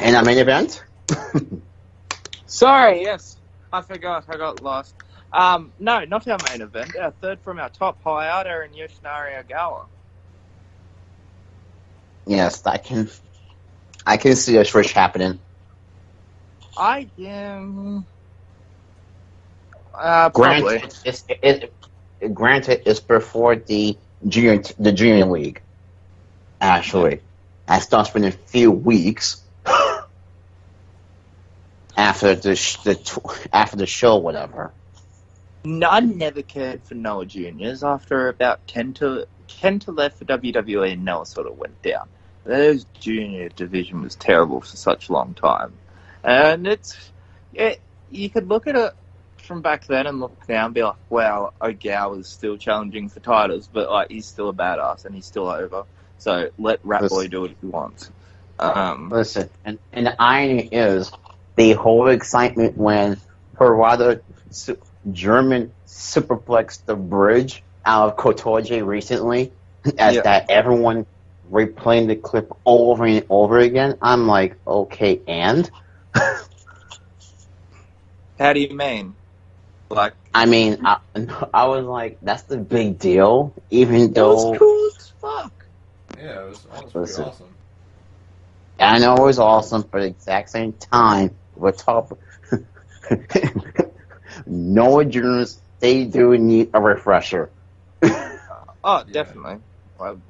And 0.00 0.16
our 0.16 0.22
main 0.24 0.38
event, 0.38 0.84
Sorry, 2.46 3.02
yes. 3.02 3.36
I 3.72 3.82
forgot. 3.82 4.24
I 4.28 4.36
got 4.36 4.62
lost. 4.62 4.94
Um, 5.36 5.74
no, 5.78 6.02
not 6.06 6.26
our 6.28 6.38
main 6.50 6.62
event. 6.62 6.96
Our 6.96 7.10
third 7.10 7.42
from 7.42 7.58
our 7.58 7.68
top, 7.68 8.02
Hayata 8.02 8.64
and 8.64 8.74
Yoshinari 8.74 9.44
Ogawa. 9.44 9.84
yes, 12.26 12.64
I 12.66 12.78
can, 12.78 13.10
I 14.06 14.16
can 14.16 14.34
see 14.34 14.56
a 14.56 14.64
switch 14.64 14.92
happening. 14.92 15.40
I 16.78 17.10
am. 17.18 18.06
Uh, 19.94 20.30
probably. 20.30 20.78
Granted, 20.78 20.94
it's, 21.04 21.24
it, 21.28 21.74
it, 22.20 22.34
granted, 22.34 22.82
it's 22.86 23.00
before 23.00 23.56
the 23.56 23.98
junior 24.26 24.62
the 24.78 24.92
junior 24.92 25.26
league. 25.26 25.62
Actually, 26.62 27.20
that 27.66 27.80
starts 27.82 28.14
in 28.14 28.24
a 28.24 28.32
few 28.32 28.70
weeks. 28.70 29.42
after 31.96 32.34
the 32.34 32.56
sh- 32.56 32.78
the 32.84 32.94
tw- 32.94 33.48
after 33.52 33.76
the 33.76 33.86
show, 33.86 34.16
whatever. 34.16 34.74
I 35.66 36.00
never 36.00 36.42
cared 36.42 36.84
for 36.84 36.94
Noah 36.94 37.26
Juniors. 37.26 37.82
After 37.82 38.28
about 38.28 38.66
ten 38.68 38.94
to 38.94 39.26
ten 39.48 39.78
to 39.80 39.92
left 39.92 40.18
for 40.18 40.24
WWE, 40.24 40.92
and 40.92 41.04
Noah 41.04 41.26
sort 41.26 41.46
of 41.46 41.58
went 41.58 41.80
down. 41.82 42.08
Those 42.44 42.84
junior 43.00 43.48
division 43.48 44.02
was 44.02 44.14
terrible 44.14 44.60
for 44.60 44.76
such 44.76 45.08
a 45.08 45.12
long 45.12 45.34
time, 45.34 45.72
and 46.22 46.66
it's 46.66 47.10
it, 47.52 47.80
you 48.10 48.30
could 48.30 48.48
look 48.48 48.66
at 48.66 48.76
it 48.76 48.92
from 49.38 49.62
back 49.62 49.86
then 49.86 50.06
and 50.06 50.20
look 50.20 50.36
now 50.48 50.66
and 50.66 50.74
be 50.74 50.82
like, 50.82 50.96
wow, 51.08 51.52
is 52.14 52.28
still 52.28 52.56
challenging 52.56 53.08
for 53.08 53.20
titles, 53.20 53.68
but 53.72 53.90
like 53.90 54.10
he's 54.10 54.26
still 54.26 54.48
a 54.48 54.52
badass 54.52 55.04
and 55.04 55.14
he's 55.14 55.26
still 55.26 55.48
over. 55.48 55.84
So 56.18 56.50
let 56.58 56.80
Rat 56.84 57.02
Listen. 57.02 57.16
Boy 57.16 57.28
do 57.28 57.40
what 57.42 57.50
he 57.50 57.66
wants. 57.66 58.10
Um, 58.58 59.10
Listen, 59.10 59.50
and, 59.64 59.78
and 59.92 60.06
the 60.06 60.20
irony 60.20 60.68
is 60.72 61.10
the 61.56 61.72
whole 61.72 62.08
excitement 62.08 62.76
when 62.76 63.18
Parada 63.56 64.20
German 65.12 65.72
superplexed 65.86 66.84
the 66.86 66.96
bridge 66.96 67.62
out 67.84 68.08
of 68.10 68.16
Kotoge 68.16 68.84
recently, 68.84 69.52
as 69.98 70.16
Yeah. 70.16 70.22
that 70.22 70.50
everyone 70.50 71.06
replaying 71.50 72.08
the 72.08 72.16
clip 72.16 72.50
over 72.64 73.04
and 73.04 73.24
over 73.30 73.58
again. 73.58 73.96
I'm 74.02 74.26
like, 74.26 74.56
okay, 74.66 75.20
and 75.26 75.70
how 78.38 78.52
do 78.52 78.60
you 78.60 78.76
mean? 78.76 79.14
Like 79.90 80.14
I 80.34 80.46
mean, 80.46 80.84
I, 80.84 80.98
I 81.54 81.66
was 81.66 81.84
like, 81.84 82.18
that's 82.22 82.42
the 82.44 82.56
big 82.58 82.98
deal, 82.98 83.54
even 83.70 84.00
though 84.00 84.06
it 84.06 84.14
though 84.14 84.34
was 84.50 84.58
cool 84.58 84.90
as 84.98 85.12
fuck. 85.20 85.66
Yeah, 86.18 86.42
it 86.44 86.48
was, 86.48 86.62
that 86.64 86.84
was 86.84 86.94
Listen. 86.94 87.24
awesome. 87.24 87.54
I 88.78 88.98
know 88.98 89.14
it 89.16 89.22
was 89.22 89.38
awesome, 89.38 89.82
but 89.90 90.02
at 90.02 90.04
the 90.04 90.08
exact 90.10 90.50
same 90.50 90.72
time, 90.74 91.36
we're 91.54 91.72
top. 91.72 92.18
Noah 94.44 95.04
Jones, 95.04 95.60
they 95.80 96.04
do 96.04 96.36
need 96.36 96.70
a 96.74 96.80
refresher. 96.80 97.50
Oh, 98.88 99.02
definitely. 99.02 99.56
Well, 99.98 100.20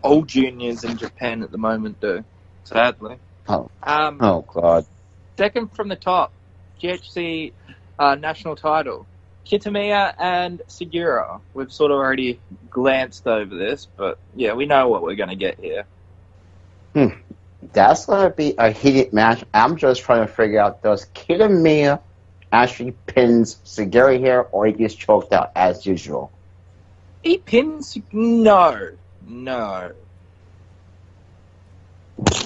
all 0.00 0.22
juniors 0.22 0.84
in 0.84 0.96
Japan 0.96 1.42
at 1.42 1.50
the 1.50 1.58
moment 1.58 2.00
do, 2.00 2.24
sadly. 2.62 3.16
Oh. 3.48 3.68
Um, 3.82 4.18
Oh 4.20 4.42
God. 4.42 4.86
Second 5.36 5.72
from 5.72 5.88
the 5.88 5.96
top, 5.96 6.32
GHC 6.80 7.52
uh, 7.98 8.14
national 8.14 8.54
title. 8.54 9.08
Kitamiya 9.44 10.14
and 10.18 10.62
Sugiura. 10.68 11.40
We've 11.52 11.72
sort 11.72 11.90
of 11.90 11.96
already 11.96 12.38
glanced 12.70 13.26
over 13.26 13.56
this, 13.56 13.88
but 13.96 14.18
yeah, 14.36 14.52
we 14.52 14.66
know 14.66 14.88
what 14.88 15.02
we're 15.02 15.16
going 15.16 15.30
to 15.30 15.34
get 15.34 15.58
here. 15.58 15.84
Hmm. 16.94 17.08
That's 17.72 18.06
gonna 18.06 18.30
be 18.30 18.54
a 18.56 18.70
heated 18.70 19.12
match. 19.12 19.42
I'm 19.52 19.76
just 19.76 20.02
trying 20.02 20.24
to 20.24 20.32
figure 20.32 20.60
out 20.60 20.80
does 20.80 21.06
Kitamiya 21.06 22.00
actually 22.52 22.92
pins 22.92 23.56
Sugiura 23.64 24.18
here 24.18 24.46
or 24.52 24.66
he 24.66 24.72
gets 24.72 24.94
choked 24.94 25.32
out 25.32 25.52
as 25.54 25.84
usual? 25.86 26.32
He 27.22 27.38
pins. 27.38 27.96
No, 28.12 28.90
no, 29.26 29.92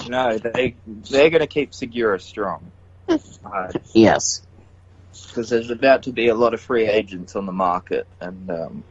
no. 0.07 0.37
They 0.37 0.75
they're 0.87 1.29
going 1.29 1.41
to 1.41 1.47
keep 1.47 1.71
Sugiura 1.71 2.21
strong. 2.21 2.71
Uh, 3.07 3.71
Yes. 3.93 4.41
because 5.27 5.49
there's 5.49 5.69
about 5.69 6.03
to 6.03 6.11
be 6.11 6.27
a 6.29 6.35
lot 6.35 6.53
of 6.53 6.61
free 6.61 6.87
agents 6.87 7.35
on 7.35 7.45
the 7.45 7.51
market, 7.51 8.07
and 8.19 8.49
um, 8.49 8.83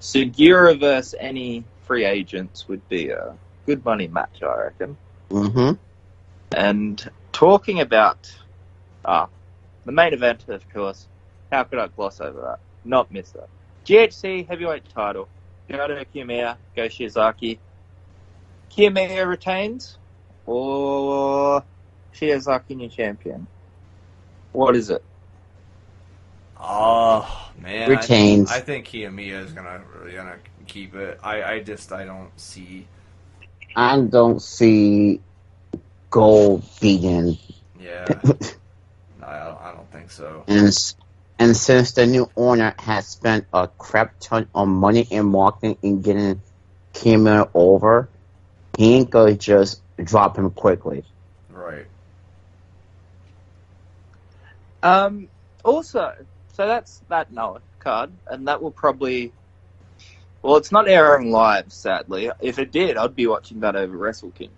Sugiura 0.00 0.78
versus 0.78 1.14
any 1.18 1.64
free 1.82 2.04
agents 2.04 2.66
would 2.68 2.88
be 2.88 3.10
a 3.10 3.34
good 3.66 3.84
money 3.84 4.08
match, 4.08 4.42
I 4.42 4.56
reckon. 4.56 4.96
Mm-hmm. 5.30 5.72
And 6.56 7.10
talking 7.32 7.80
about 7.80 8.32
ah, 9.04 9.28
the 9.86 9.92
main 9.92 10.12
event, 10.12 10.44
of 10.48 10.68
course, 10.70 11.08
how 11.50 11.64
could 11.64 11.78
I 11.78 11.88
gloss 11.88 12.20
over 12.20 12.40
that? 12.42 12.58
Not 12.84 13.10
miss 13.10 13.30
that. 13.32 13.48
GHC 13.86 14.48
heavyweight 14.48 14.88
title. 14.90 15.28
Goto 15.70 16.04
Kiyomiya, 16.14 16.58
Go 16.76 16.82
Shiozaki. 16.86 17.58
Kiyomiya 18.70 19.26
retains, 19.26 19.98
or 20.44 21.64
Shiozaki 22.14 22.76
new 22.76 22.88
champion? 22.88 23.46
What 24.52 24.76
is 24.76 24.90
it? 24.90 25.04
Oh 26.58 27.52
man, 27.62 27.90
Retains. 27.90 28.50
I, 28.50 28.56
I 28.56 28.60
think 28.60 28.86
Kiyomiya 28.86 29.44
is 29.44 29.52
gonna 29.52 29.80
gonna 30.14 30.38
keep 30.66 30.94
it. 30.94 31.18
I, 31.22 31.42
I 31.42 31.60
just 31.62 31.92
I 31.92 32.04
don't 32.04 32.38
see. 32.38 32.86
I 33.76 34.00
don't 34.00 34.42
see 34.42 35.20
gold 36.10 36.64
beating 36.80 37.38
Yeah, 37.78 38.20
no, 38.24 38.36
I 39.26 39.44
don't, 39.44 39.60
I 39.60 39.72
don't 39.72 39.90
think 39.90 40.10
so. 40.10 40.44
And, 40.46 40.72
and 41.38 41.56
since 41.56 41.92
the 41.92 42.06
new 42.06 42.30
owner 42.36 42.74
has 42.78 43.08
spent 43.08 43.46
a 43.52 43.68
crap 43.68 44.14
ton 44.20 44.48
of 44.54 44.68
money 44.68 45.06
in 45.10 45.26
marketing 45.26 45.78
and 45.82 46.04
getting 46.04 46.40
Kimura 46.94 47.50
over, 47.52 48.08
he 48.78 48.94
ain't 48.94 49.10
gonna 49.10 49.34
just 49.34 49.82
drop 50.02 50.38
him 50.38 50.50
quickly. 50.50 51.04
Right. 51.50 51.86
Um, 54.82 55.28
also, 55.64 56.12
so 56.52 56.66
that's 56.66 57.00
that 57.08 57.32
Noah 57.32 57.60
card, 57.80 58.12
and 58.30 58.48
that 58.48 58.62
will 58.62 58.70
probably. 58.70 59.32
Well, 60.42 60.56
it's 60.56 60.70
not 60.70 60.88
airing 60.88 61.32
live, 61.32 61.72
sadly. 61.72 62.30
If 62.40 62.60
it 62.60 62.70
did, 62.70 62.96
I'd 62.96 63.16
be 63.16 63.26
watching 63.26 63.60
that 63.60 63.74
over 63.74 63.96
Wrestle 63.96 64.30
Kingdom. 64.30 64.54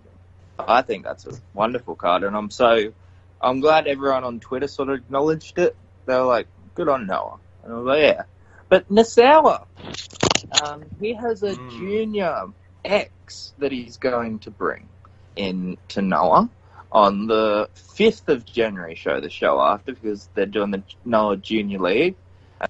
I 0.59 0.83
think 0.83 1.03
that's 1.03 1.25
a 1.25 1.31
wonderful 1.53 1.95
card, 1.95 2.23
and 2.23 2.35
I'm 2.35 2.51
so. 2.51 2.93
I'm 3.41 3.59
glad 3.61 3.87
everyone 3.87 4.23
on 4.23 4.39
Twitter 4.39 4.67
sort 4.67 4.89
of 4.89 4.95
acknowledged 4.95 5.57
it. 5.59 5.75
They 6.05 6.15
were 6.15 6.23
like, 6.25 6.47
good 6.75 6.89
on 6.89 7.07
Noah. 7.07 7.39
And 7.63 7.73
I 7.73 7.75
was 7.77 7.85
like, 7.85 8.01
yeah. 8.01 8.23
But 8.69 8.89
Nosawa, 8.89 9.65
um, 10.63 10.85
he 10.99 11.13
has 11.13 11.43
a 11.43 11.55
Hmm. 11.55 11.67
junior 11.67 12.47
X 12.83 13.53
that 13.57 13.71
he's 13.71 13.97
going 13.97 14.39
to 14.39 14.51
bring 14.51 14.89
in 15.35 15.77
to 15.89 16.01
Noah 16.01 16.49
on 16.91 17.27
the 17.27 17.69
5th 17.75 18.27
of 18.29 18.45
January 18.45 18.95
show, 18.95 19.19
the 19.21 19.29
show 19.29 19.59
after, 19.61 19.93
because 19.93 20.29
they're 20.33 20.45
doing 20.45 20.71
the 20.71 20.83
Noah 21.05 21.37
Junior 21.37 21.79
League, 21.79 22.15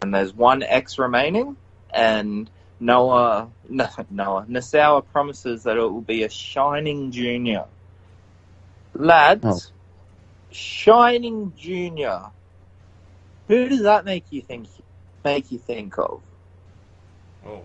and 0.01 0.13
there's 0.13 0.33
one 0.33 0.61
X 0.63 0.99
remaining, 0.99 1.55
and 1.93 2.49
Noah, 2.79 3.49
no, 3.69 3.87
Noah, 4.09 4.45
Nosawa 4.49 5.05
promises 5.07 5.63
that 5.63 5.77
it 5.77 5.81
will 5.81 6.01
be 6.01 6.23
a 6.23 6.29
shining 6.29 7.11
junior. 7.11 7.65
Lads, 8.93 9.71
Oh. 9.71 9.78
Shining 10.51 11.53
junior. 11.57 12.21
Who 13.47 13.69
does 13.69 13.83
that 13.83 14.05
make 14.05 14.25
you 14.31 14.41
think? 14.41 14.67
Make 15.23 15.51
you 15.51 15.57
think 15.57 15.97
of? 15.97 16.21
Oh. 17.45 17.61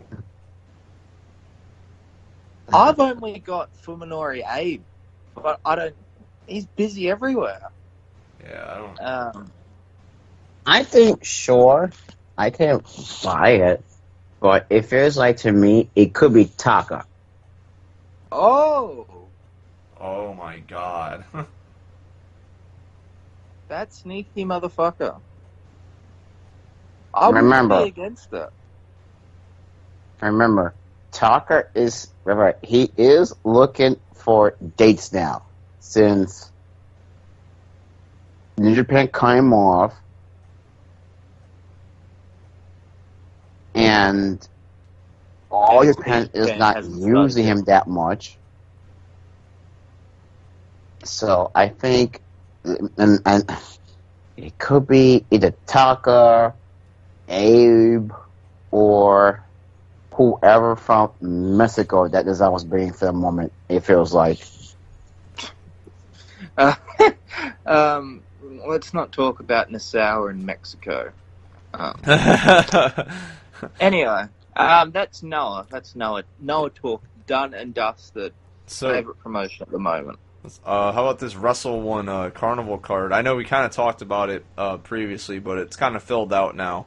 I've 2.73 2.99
only 2.99 3.39
got 3.39 3.71
Fuminori 3.85 4.43
Abe, 4.51 4.83
but 5.35 5.61
I 5.65 5.75
don't. 5.77 5.95
He's 6.47 6.67
busy 6.67 7.11
everywhere. 7.11 7.71
Yeah, 8.43 8.65
I 8.69 8.79
don't. 8.79 9.03
Um, 9.37 9.53
I 10.67 10.83
think, 10.83 11.25
sure, 11.25 11.91
I 12.37 12.51
can't 12.51 12.83
buy 13.23 13.51
it, 13.51 13.85
but 14.41 14.67
it 14.71 14.87
feels 14.87 15.17
like 15.17 15.39
to 15.39 15.53
me 15.53 15.91
it 15.95 16.15
could 16.15 16.33
be 16.33 16.47
Taka. 16.47 17.05
oh, 18.33 19.07
Oh 20.01 20.35
my 20.35 20.59
god. 20.59 21.25
that 23.69 23.93
sneaky 23.93 24.45
motherfucker. 24.45 25.23
I 27.15 27.29
wouldn't 27.31 27.67
Remember. 27.67 27.69
be 27.69 27.83
against 27.87 28.33
it. 28.33 28.51
Remember, 30.23 30.77
Taka 31.13 31.65
is 31.75 32.15
remember 32.25 32.59
he 32.63 32.85
is 32.97 33.33
looking 33.45 34.01
for 34.15 34.57
dates 34.77 35.13
now 35.13 35.47
since 35.81 36.53
New 38.59 38.75
Japan 38.75 39.09
cut 39.09 39.39
him 39.39 39.53
off, 39.55 40.01
and 43.75 44.47
all 45.51 45.85
And 45.85 45.87
Japan 45.87 46.29
New 46.31 46.31
is 46.35 46.55
Japan 46.55 46.57
not 46.57 46.83
using 46.85 47.45
him 47.45 47.65
that 47.65 47.89
much. 47.89 48.41
So 51.05 51.51
I 51.55 51.69
think, 51.69 52.24
and, 52.65 53.21
and 53.25 53.59
it 54.37 54.59
could 54.59 54.87
be 54.87 55.25
either 55.31 55.53
Taka, 55.67 56.55
Abe, 57.29 58.11
or 58.71 59.45
whoever 60.13 60.77
from 60.77 61.13
Mexico 61.21 62.09
that 62.09 62.25
design 62.25 62.53
was 62.53 62.65
being 62.65 62.93
for 62.93 63.07
the 63.07 63.13
moment. 63.13 63.53
It 63.69 63.81
feels 63.81 64.13
like. 64.13 64.39
Uh, 66.57 66.75
um, 67.67 68.23
let's 68.69 68.95
not 68.95 69.11
talk 69.11 69.41
about 69.41 69.71
Nosawa 69.71 70.31
in 70.31 70.45
Mexico. 70.47 71.11
Um, 71.73 71.99
anyway, 73.81 74.27
um, 74.55 74.93
that's 74.93 75.23
Noah. 75.25 75.67
That's 75.69 75.97
Noah. 75.97 76.23
Noah 76.39 76.71
talk 76.71 77.03
done 77.27 77.55
and 77.55 77.75
dusted. 77.75 78.33
so 78.67 78.93
Favorite 78.93 79.19
promotion 79.19 79.63
at 79.63 79.71
the 79.71 79.79
moment. 79.79 80.19
Uh, 80.65 80.93
how 80.93 81.03
about 81.07 81.19
this 81.19 81.35
Wrestle 81.37 81.81
One 81.81 82.09
uh, 82.09 82.31
Carnival 82.31 82.79
card? 82.79 83.13
I 83.13 83.23
know 83.23 83.35
we 83.37 83.45
kind 83.45 83.65
of 83.65 83.73
talked 83.73 84.03
about 84.03 84.29
it 84.29 84.45
uh, 84.59 84.77
previously, 84.77 85.39
but 85.39 85.59
it's 85.59 85.77
kind 85.77 85.97
of 85.97 86.03
filled 86.03 86.33
out 86.33 86.55
now. 86.55 86.87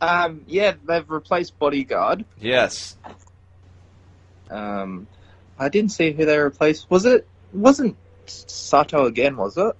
Um, 0.00 0.42
yeah, 0.46 0.74
they've 0.84 1.08
replaced 1.08 1.58
Bodyguard. 1.58 2.24
Yes. 2.40 2.96
Um, 4.50 5.06
I 5.58 5.68
didn't 5.68 5.92
see 5.92 6.12
who 6.12 6.24
they 6.24 6.38
replaced. 6.38 6.90
Was 6.90 7.04
it? 7.04 7.26
Wasn't 7.52 7.96
Sato 8.26 9.06
again? 9.06 9.36
Was 9.36 9.56
it? 9.56 9.76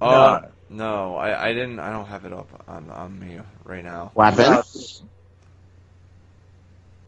Uh, 0.00 0.40
no, 0.68 1.16
I, 1.16 1.48
I 1.48 1.52
didn't. 1.52 1.78
I 1.78 1.90
don't 1.90 2.06
have 2.06 2.24
it 2.24 2.32
up 2.32 2.64
on 2.66 2.90
on 2.90 3.18
me 3.18 3.38
right 3.64 3.84
now. 3.84 4.10
What 4.14 4.34
happened? 4.34 4.64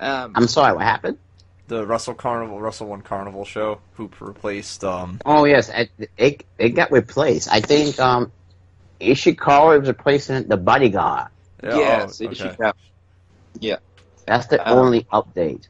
Um, 0.01 0.32
I'm 0.35 0.48
sorry, 0.48 0.74
what 0.74 0.85
happened? 0.85 1.19
The 1.66 1.86
Wrestle 1.86 2.15
Carnival, 2.15 2.61
Wrestle 2.61 2.89
One 2.89 3.01
Carnival 3.01 3.45
show, 3.45 3.81
who 3.95 4.11
replaced 4.20 4.85
um. 4.85 5.20
Oh 5.24 5.45
yes, 5.45 5.70
it 5.70 5.91
it, 6.19 6.45
it 6.59 6.70
got 6.70 6.93
replaced. 6.93 7.49
I 7.51 7.61
think 7.61 7.99
um, 7.99 8.32
Ishikawa 9.01 9.81
was 9.81 9.89
replacing 9.89 10.49
the 10.49 10.59
bodyguard. 10.59 11.28
Yeah, 11.62 11.77
yes, 11.78 12.20
oh, 12.20 12.24
it 12.24 12.27
okay. 12.28 12.35
should 12.35 12.57
have. 12.61 12.77
That's 14.27 14.47
the 14.47 14.66
Um, 14.66 14.78
only 14.78 15.05
update. 15.05 15.69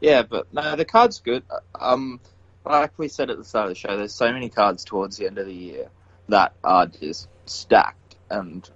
Yeah, 0.00 0.22
but 0.22 0.52
no, 0.52 0.76
the 0.76 0.84
card's 0.84 1.20
good. 1.20 1.42
Um, 1.78 2.20
like 2.64 2.98
we 2.98 3.08
said 3.08 3.30
at 3.30 3.36
the 3.36 3.44
start 3.44 3.64
of 3.64 3.70
the 3.70 3.74
show, 3.74 3.96
there's 3.96 4.14
so 4.14 4.32
many 4.32 4.48
cards 4.48 4.84
towards 4.84 5.16
the 5.16 5.26
end 5.26 5.38
of 5.38 5.46
the 5.46 5.54
year 5.54 5.88
that 6.28 6.54
are 6.64 6.86
just 6.86 7.28
stacked, 7.46 8.16
and 8.30 8.68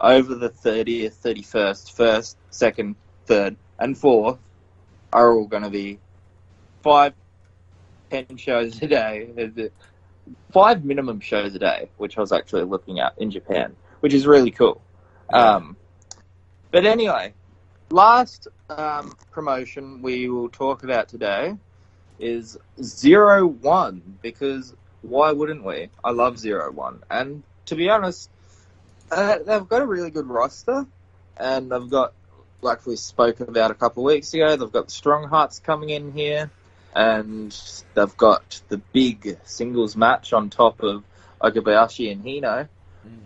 over 0.00 0.34
the 0.34 0.50
30th, 0.50 1.14
31st, 1.14 1.96
1st, 1.96 2.36
2nd, 2.52 2.94
3rd, 3.26 3.56
and 3.78 3.96
4th 3.96 4.38
are 5.12 5.32
all 5.32 5.46
going 5.46 5.62
to 5.62 5.70
be 5.70 5.98
five, 6.82 7.14
ten 8.10 8.36
shows 8.36 8.80
a 8.82 8.86
day. 8.86 9.70
Five 10.52 10.84
minimum 10.84 11.20
shows 11.20 11.54
a 11.54 11.58
day, 11.58 11.88
which 11.96 12.18
I 12.18 12.20
was 12.20 12.32
actually 12.32 12.64
looking 12.64 13.00
at 13.00 13.14
in 13.18 13.30
Japan, 13.30 13.74
which 14.00 14.12
is 14.12 14.26
really 14.26 14.50
cool. 14.50 14.80
Um, 15.32 15.76
but 16.70 16.84
anyway, 16.84 17.34
last 17.90 18.48
um, 18.68 19.14
promotion 19.30 20.02
we 20.02 20.28
will 20.28 20.48
talk 20.48 20.84
about 20.84 21.08
today 21.08 21.56
is 22.18 22.58
Zero 22.82 23.46
One 23.46 24.18
because 24.20 24.74
why 25.02 25.32
wouldn't 25.32 25.64
we? 25.64 25.88
I 26.04 26.10
love 26.10 26.38
Zero 26.38 26.70
One, 26.70 27.02
and 27.10 27.42
to 27.66 27.76
be 27.76 27.88
honest, 27.88 28.30
uh, 29.10 29.38
they've 29.46 29.68
got 29.68 29.82
a 29.82 29.86
really 29.86 30.10
good 30.10 30.26
roster, 30.26 30.86
and 31.36 31.70
they've 31.70 31.88
got 31.88 32.12
like 32.60 32.86
we 32.86 32.96
spoke 32.96 33.40
about 33.40 33.70
a 33.70 33.74
couple 33.74 34.02
of 34.02 34.06
weeks 34.06 34.34
ago. 34.34 34.56
They've 34.56 34.72
got 34.72 34.86
the 34.86 34.92
Strong 34.92 35.28
Hearts 35.28 35.58
coming 35.58 35.90
in 35.90 36.12
here, 36.12 36.50
and 36.94 37.56
they've 37.94 38.16
got 38.16 38.60
the 38.68 38.78
big 38.78 39.38
singles 39.44 39.96
match 39.96 40.32
on 40.32 40.50
top 40.50 40.82
of 40.82 41.04
Okabayashi 41.40 42.10
and 42.10 42.24
Hino. 42.24 42.68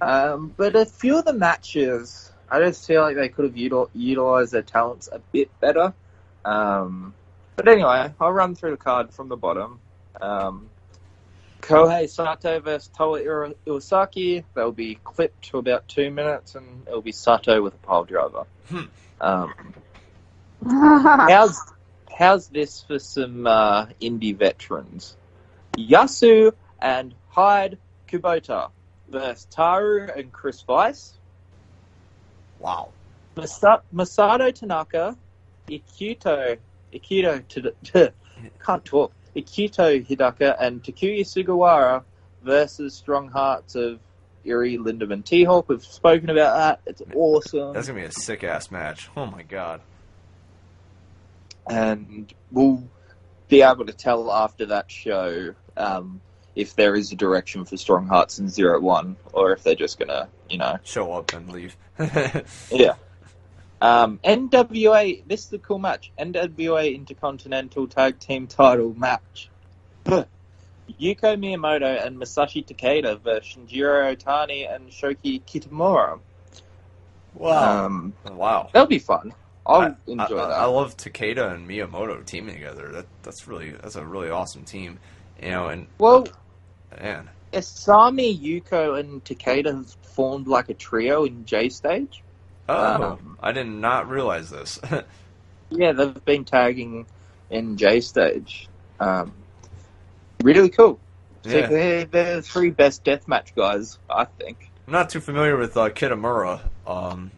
Um, 0.00 0.52
but 0.56 0.76
a 0.76 0.84
few 0.84 1.18
of 1.18 1.24
the 1.24 1.32
matches, 1.32 2.30
I 2.50 2.60
just 2.60 2.86
feel 2.86 3.02
like 3.02 3.16
they 3.16 3.28
could 3.28 3.44
have 3.44 3.54
util- 3.54 3.90
utilized 3.94 4.52
their 4.52 4.62
talents 4.62 5.08
a 5.10 5.18
bit 5.18 5.48
better. 5.60 5.94
Um, 6.44 7.14
but 7.56 7.68
anyway, 7.68 8.12
I'll 8.20 8.32
run 8.32 8.54
through 8.54 8.72
the 8.72 8.76
card 8.76 9.12
from 9.12 9.28
the 9.28 9.36
bottom. 9.36 9.80
Um, 10.20 10.68
Kohei 11.60 12.08
Sato 12.08 12.60
versus 12.60 12.90
Toa 12.96 13.20
Iwasaki. 13.66 14.44
They'll 14.54 14.72
be 14.72 14.96
clipped 14.96 15.50
to 15.50 15.58
about 15.58 15.86
two 15.86 16.10
minutes, 16.10 16.56
and 16.56 16.82
it'll 16.86 17.02
be 17.02 17.12
Sato 17.12 17.62
with 17.62 17.74
a 17.74 17.78
pile 17.78 18.04
driver. 18.04 18.44
Hmm. 18.68 18.86
Um, 19.22 19.54
how's 20.68 21.58
how's 22.18 22.48
this 22.48 22.82
for 22.82 22.98
some 22.98 23.46
uh, 23.46 23.86
indie 24.00 24.36
veterans? 24.36 25.16
Yasu 25.78 26.52
and 26.80 27.14
Hide 27.28 27.78
Kubota 28.08 28.70
versus 29.08 29.46
Taru 29.50 30.14
and 30.18 30.32
Chris 30.32 30.62
Vice. 30.62 31.18
Wow. 32.58 32.90
Masa- 33.36 33.82
Masato 33.94 34.52
Tanaka, 34.52 35.16
Ikuto, 35.68 36.58
Ikuto, 36.92 37.72
T- 37.84 38.08
can't 38.64 38.84
talk. 38.84 39.12
Ikuto 39.36 40.04
Hidaka 40.06 40.56
and 40.60 40.82
Takuya 40.82 41.20
Sugawara 41.20 42.02
versus 42.42 42.94
Strong 42.94 43.28
Hearts 43.28 43.76
of 43.76 44.00
Irie, 44.44 44.78
Lindaman, 44.78 45.24
T-Hawk. 45.24 45.68
We've 45.68 45.84
spoken 45.84 46.30
about 46.30 46.56
that. 46.56 46.90
It's 46.90 47.02
awesome. 47.14 47.72
That's 47.72 47.88
gonna 47.88 48.00
be 48.00 48.06
a 48.06 48.12
sick 48.12 48.44
ass 48.44 48.70
match. 48.70 49.08
Oh 49.16 49.26
my 49.26 49.42
god. 49.42 49.80
and 51.68 52.32
we'll 52.50 52.82
be 53.48 53.62
able 53.62 53.86
to 53.86 53.92
tell 53.92 54.32
after 54.32 54.66
that 54.66 54.90
show 54.90 55.54
um, 55.76 56.20
if 56.54 56.74
there 56.74 56.94
is 56.94 57.12
a 57.12 57.16
direction 57.16 57.64
for 57.64 57.76
Strong 57.76 58.06
Hearts 58.08 58.38
and 58.38 58.50
Zero 58.50 58.80
One, 58.80 59.16
or 59.32 59.52
if 59.52 59.62
they're 59.62 59.74
just 59.74 59.98
gonna, 59.98 60.28
you 60.50 60.58
know, 60.58 60.78
Show 60.84 61.12
up 61.12 61.32
and 61.32 61.50
leave. 61.52 61.76
yeah. 62.70 62.94
Um, 63.80 64.20
NWA. 64.22 65.22
This 65.26 65.46
is 65.46 65.52
a 65.52 65.58
cool 65.58 65.78
match. 65.78 66.12
NWA 66.18 66.94
Intercontinental 66.94 67.88
Tag 67.88 68.18
Team 68.20 68.46
Title 68.46 68.94
match. 68.96 69.50
Yuko 71.00 71.36
Miyamoto 71.38 72.04
and 72.06 72.16
Masashi 72.18 72.64
Takeda 72.64 73.20
versus 73.20 73.54
Shinjiro 73.56 74.16
Otani 74.16 74.72
and 74.72 74.88
Shoki 74.90 75.42
Kitamura. 75.42 76.18
wow. 77.34 77.86
Um, 77.86 78.12
wow. 78.30 78.68
that'll 78.72 78.86
be 78.86 78.98
fun. 78.98 79.32
I'll 79.66 79.82
I- 79.82 79.94
enjoy 80.06 80.38
I, 80.38 80.48
that. 80.48 80.58
I 80.60 80.64
love 80.64 80.96
Takeda 80.96 81.52
and 81.54 81.68
Miyamoto 81.68 82.24
teaming 82.24 82.54
together. 82.54 82.88
That 82.90 83.06
that's 83.22 83.46
really 83.46 83.70
that's 83.70 83.96
a 83.96 84.04
really 84.04 84.30
awesome 84.30 84.64
team. 84.64 84.98
You 85.42 85.50
know, 85.50 85.68
and 85.68 85.86
well, 85.98 86.26
man, 87.00 87.28
Isami, 87.52 88.38
Yuko, 88.40 88.98
and 88.98 89.24
Takeda 89.24 89.66
have 89.74 89.90
formed 90.02 90.46
like 90.48 90.68
a 90.68 90.74
trio 90.74 91.24
in 91.24 91.44
J 91.44 91.68
stage. 91.68 92.22
oh, 92.68 93.02
Um, 93.12 93.38
I 93.42 93.52
did 93.52 93.66
not 93.66 94.08
realize 94.08 94.50
this. 94.50 94.80
Yeah, 95.74 95.92
they've 95.92 96.22
been 96.26 96.44
tagging 96.44 97.06
in 97.48 97.78
J 97.78 98.02
stage. 98.02 98.68
Um, 99.00 99.32
really 100.42 100.68
cool. 100.68 100.98
So 101.44 101.50
Yeah. 101.50 101.66
they're, 101.66 102.04
they're 102.04 102.36
the 102.36 102.42
three 102.42 102.70
best 102.70 103.04
deathmatch 103.04 103.54
guys, 103.54 103.98
I 104.08 104.24
think. 104.24 104.70
I'm 104.86 104.92
not 104.92 105.10
too 105.10 105.20
familiar 105.20 105.56
with 105.56 105.76
uh, 105.76 105.90
Kitamura. 105.90 106.60
Um, 106.86 107.30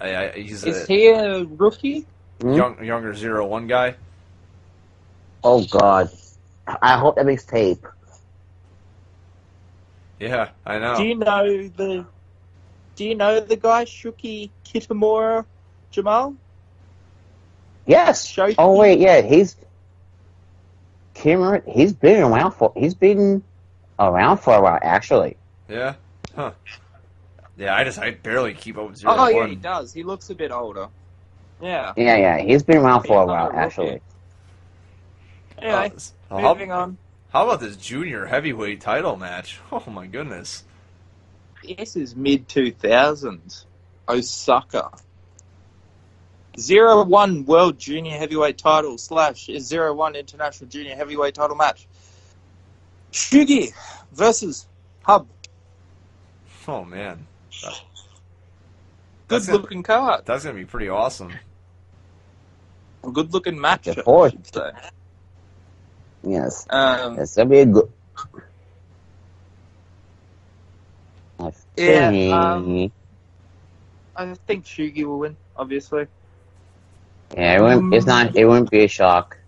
I, 0.00 0.16
I, 0.16 0.30
he's 0.32 0.64
Is 0.64 0.84
a 0.84 0.86
he 0.86 1.08
a 1.08 1.44
rookie? 1.44 2.06
Hmm? 2.40 2.54
young, 2.54 2.84
younger 2.84 3.14
zero 3.14 3.46
one 3.46 3.66
guy. 3.66 3.94
Oh 5.42 5.64
God, 5.64 6.10
I 6.66 6.96
hope 6.98 7.16
that 7.16 7.26
makes 7.26 7.44
tape. 7.44 7.84
Yeah, 10.20 10.50
I 10.64 10.78
know. 10.78 10.96
Do 10.96 11.04
you 11.04 11.16
know 11.16 11.68
the? 11.68 12.06
Do 12.96 13.04
you 13.04 13.14
know 13.14 13.40
the 13.40 13.56
guy 13.56 13.84
Shoki 13.84 14.50
Kitamura, 14.64 15.44
Jamal? 15.90 16.34
Yes. 17.86 18.26
Shoki? 18.26 18.54
Oh 18.56 18.76
wait, 18.78 19.00
yeah, 19.00 19.20
he's 19.20 19.56
Cameron. 21.14 21.62
He's 21.66 21.92
been 21.92 22.22
around 22.22 22.52
for. 22.52 22.72
He's 22.76 22.94
been 22.94 23.42
around 23.98 24.38
for 24.38 24.54
a 24.54 24.60
while, 24.60 24.78
actually. 24.82 25.36
Yeah, 25.68 25.94
huh? 26.34 26.52
Yeah, 27.56 27.74
I 27.74 27.84
just 27.84 27.98
I 27.98 28.10
barely 28.10 28.52
keep 28.54 28.76
up 28.76 28.88
with 28.90 28.98
zero 28.98 29.14
Oh 29.16 29.28
yeah, 29.28 29.36
one. 29.38 29.50
he 29.50 29.56
does. 29.56 29.92
He 29.92 30.02
looks 30.02 30.28
a 30.30 30.34
bit 30.34 30.50
older. 30.50 30.88
Yeah. 31.62 31.92
Yeah, 31.96 32.16
yeah, 32.16 32.38
he's 32.38 32.62
been 32.64 32.78
around 32.78 33.04
for 33.04 33.18
a 33.18 33.20
He's 33.22 33.26
not 33.28 33.28
while, 33.28 33.50
a 33.50 33.54
actually. 33.64 34.00
Anyway, 35.58 35.92
Uh, 36.30 36.38
how, 36.38 36.52
moving 36.52 36.72
on. 36.72 36.98
how 37.32 37.44
about 37.44 37.60
this 37.60 37.76
junior 37.76 38.26
heavyweight 38.26 38.80
title 38.80 39.16
match? 39.16 39.60
Oh 39.72 39.84
my 39.88 40.06
goodness. 40.06 40.64
This 41.62 41.96
is 41.96 42.14
mid 42.16 42.48
two 42.48 42.72
thousands. 42.72 43.66
Osaka. 44.08 44.90
Zero 46.58 47.02
one 47.04 47.44
World 47.46 47.78
Junior 47.78 48.16
Heavyweight 48.16 48.58
Title 48.58 48.96
slash 48.96 49.50
zero 49.58 49.92
one 49.94 50.14
International 50.14 50.68
Junior 50.70 50.94
Heavyweight 50.94 51.34
Title 51.34 51.56
match. 51.56 51.86
Sugi 53.12 53.72
versus 54.12 54.66
Hub. 55.02 55.26
Oh 56.68 56.84
man, 56.84 57.26
Good 57.60 57.72
That's 59.28 59.48
it. 59.48 59.52
looking 59.52 59.82
card. 59.82 60.24
that's 60.26 60.44
gonna 60.44 60.56
be 60.56 60.64
pretty 60.64 60.88
awesome. 60.88 61.32
A 63.02 63.10
good 63.10 63.32
looking 63.32 63.60
match. 63.60 63.86
Of 63.88 64.04
course. 64.04 64.32
Yes, 66.22 66.66
Um, 66.70 67.16
that's 67.16 67.34
gonna 67.36 67.50
be 67.50 67.58
a 67.60 67.66
good. 67.66 67.90
I 71.38 71.52
Yeah, 71.76 72.10
think- 72.10 72.32
um, 72.32 72.92
I 74.16 74.34
think 74.46 74.64
Sugi 74.64 75.04
will 75.04 75.18
win. 75.18 75.36
Obviously. 75.56 76.06
Yeah, 77.36 77.56
it 77.58 77.62
wouldn't, 77.62 77.94
it's 77.94 78.06
not. 78.06 78.36
It 78.36 78.44
wouldn't 78.46 78.70
be 78.70 78.84
a 78.84 78.88
shock. 78.88 79.38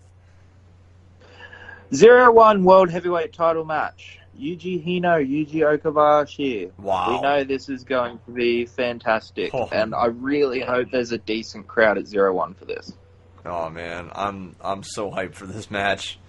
Zero 1.93 2.31
one 2.31 2.63
World 2.63 2.89
Heavyweight 2.89 3.33
Title 3.33 3.63
match. 3.65 4.19
Yuji 4.37 4.85
Hino, 4.85 5.17
Yuji 5.25 5.55
Okabayashi. 5.79 6.69
Wow. 6.77 7.09
We 7.15 7.21
know 7.21 7.43
this 7.43 7.69
is 7.69 7.83
going 7.83 8.19
to 8.25 8.31
be 8.31 8.65
fantastic, 8.65 9.51
Oh. 9.53 9.67
and 9.71 9.95
I 9.95 10.07
really 10.07 10.59
hope 10.59 10.91
there's 10.91 11.11
a 11.11 11.17
decent 11.17 11.67
crowd 11.67 11.97
at 11.97 12.05
Zero 12.07 12.33
One 12.33 12.53
for 12.53 12.65
this. 12.65 12.93
Oh 13.45 13.69
man, 13.69 14.09
I'm 14.13 14.55
I'm 14.61 14.83
so 14.83 15.09
hyped 15.09 15.33
for 15.35 15.45
this 15.47 15.71
match. 15.71 16.19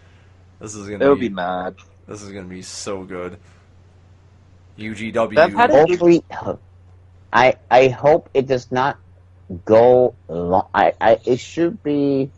This 0.61 0.75
is 0.75 0.87
gonna 0.87 0.99
They'll 0.99 1.17
be, 1.17 1.29
be 1.29 1.35
mad. 1.35 1.75
this 2.07 2.23
is 2.23 2.31
gonna 2.33 2.47
be 2.47 2.63
so 2.63 3.03
good. 3.03 3.39
UGW. 4.79 5.35
They've 5.35 5.53
had 5.55 5.71
a- 5.71 5.75
Hopefully, 5.81 6.23
I 7.33 7.57
I 7.71 7.89
hope 7.89 8.31
it 8.33 8.47
does 8.47 8.71
not 8.71 8.97
go 9.65 10.15
long. 10.29 10.69
I, 10.75 10.93
I 11.01 11.19
it 11.25 11.41
should 11.41 11.83
be. 11.83 12.31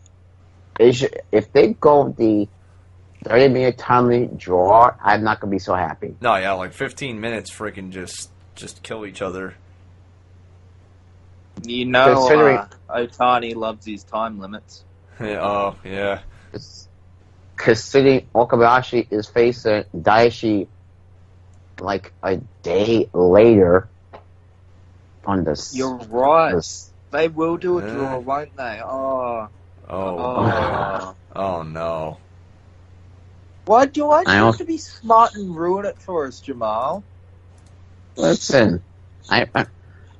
It 0.79 0.93
should, 0.93 1.21
if 1.31 1.51
they 1.53 1.73
go 1.73 2.09
the 2.17 2.47
thirty 3.23 3.47
minute 3.53 3.77
timely 3.77 4.27
draw, 4.35 4.95
I'm 5.03 5.23
not 5.23 5.39
gonna 5.39 5.51
be 5.51 5.59
so 5.59 5.75
happy. 5.75 6.15
no, 6.21 6.35
yeah, 6.35 6.53
like 6.53 6.73
15 6.73 7.19
minutes, 7.19 7.51
freaking 7.51 7.91
just 7.91 8.29
just 8.55 8.81
kill 8.83 9.05
each 9.05 9.21
other. 9.21 9.55
You 11.63 11.85
know, 11.85 12.15
Considering- 12.15 12.57
uh, 12.57 12.67
Otani 12.89 13.55
loves 13.55 13.85
his 13.85 14.03
time 14.03 14.39
limits. 14.39 14.83
Yeah, 15.19 15.41
oh 15.41 15.75
yeah, 15.83 16.21
It's- 16.49 16.87
Considering 17.57 18.25
Okabayashi 18.33 19.07
is 19.11 19.27
facing 19.27 19.83
Daichi 19.95 20.67
like 21.79 22.11
a 22.23 22.37
day 22.63 23.07
later 23.13 23.87
on 25.27 25.43
the 25.43 25.69
You're 25.73 25.95
right. 25.97 26.51
the 26.53 26.57
s- 26.57 26.90
They 27.11 27.27
will 27.29 27.57
do 27.57 27.77
a 27.77 27.83
Yeah. 27.83 27.83
draw, 27.83 28.19
won't 28.19 28.55
they? 28.57 28.81
Oh, 28.83 29.49
oh, 29.87 30.31
oh. 30.35 31.17
oh 31.35 31.63
no. 31.63 32.21
Why 33.65 33.85
do 33.85 34.11
I 34.11 34.25
I 34.25 34.35
have 34.35 34.57
to 34.57 34.65
be 34.65 34.77
smart 34.77 35.35
and 35.35 35.55
ruin 35.55 35.85
it 35.85 36.01
for 36.01 36.27
us, 36.27 36.39
Jamal? 36.41 37.05
Listen, 38.17 38.83
I, 39.29 39.47
I 39.55 39.67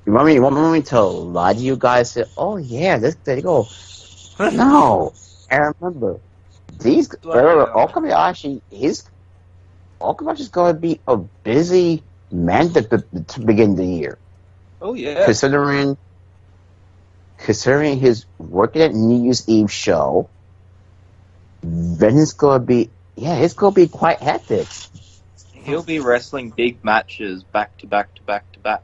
you 0.06 0.14
want 0.14 0.28
me 0.28 0.34
you 0.36 0.42
want 0.42 0.74
me 0.74 0.82
to 0.84 1.02
lie 1.02 1.54
to 1.54 1.60
you 1.60 1.78
guys? 1.78 2.12
Say, 2.12 2.26
oh 2.38 2.58
yeah, 2.58 2.98
this 2.98 3.16
there 3.26 3.38
you 3.38 3.44
go. 3.44 3.68
No, 4.52 5.14
I 5.50 5.72
remember 5.80 6.22
these. 6.80 7.10
Like, 7.24 7.44
Remember, 7.44 7.68
uh, 7.68 7.76
Okabayashi, 7.76 8.62
his 8.70 9.04
Okabayashi's 10.02 10.50
going 10.50 10.76
to 10.76 10.80
be 10.80 11.02
a 11.08 11.18
busy 11.44 12.04
man 12.32 12.70
to, 12.74 12.84
to 13.28 13.40
begin 13.42 13.76
the 13.76 13.86
year, 13.86 14.20
Oh 14.82 14.94
yeah. 14.96 15.34
considering 15.34 15.98
considering 17.44 18.00
his 18.00 18.26
working 18.38 18.82
at 18.82 18.94
New 18.94 19.24
Year's 19.24 19.48
Eve 19.48 19.72
show. 19.72 20.30
Then 21.64 22.18
it's 22.18 22.34
going 22.34 22.60
to 22.62 22.66
be 22.66 22.90
yeah, 23.16 23.36
it's 23.36 23.54
to 23.54 23.72
be 23.72 23.88
quite 23.88 24.20
hectic. 24.20 24.68
He'll 25.54 25.84
be 25.84 26.00
wrestling 26.00 26.50
big 26.50 26.84
matches 26.84 27.44
back 27.44 27.78
to 27.80 27.88
back 27.88 28.16
to 28.16 28.24
back 28.24 28.52
to 28.54 28.60
back. 28.60 28.82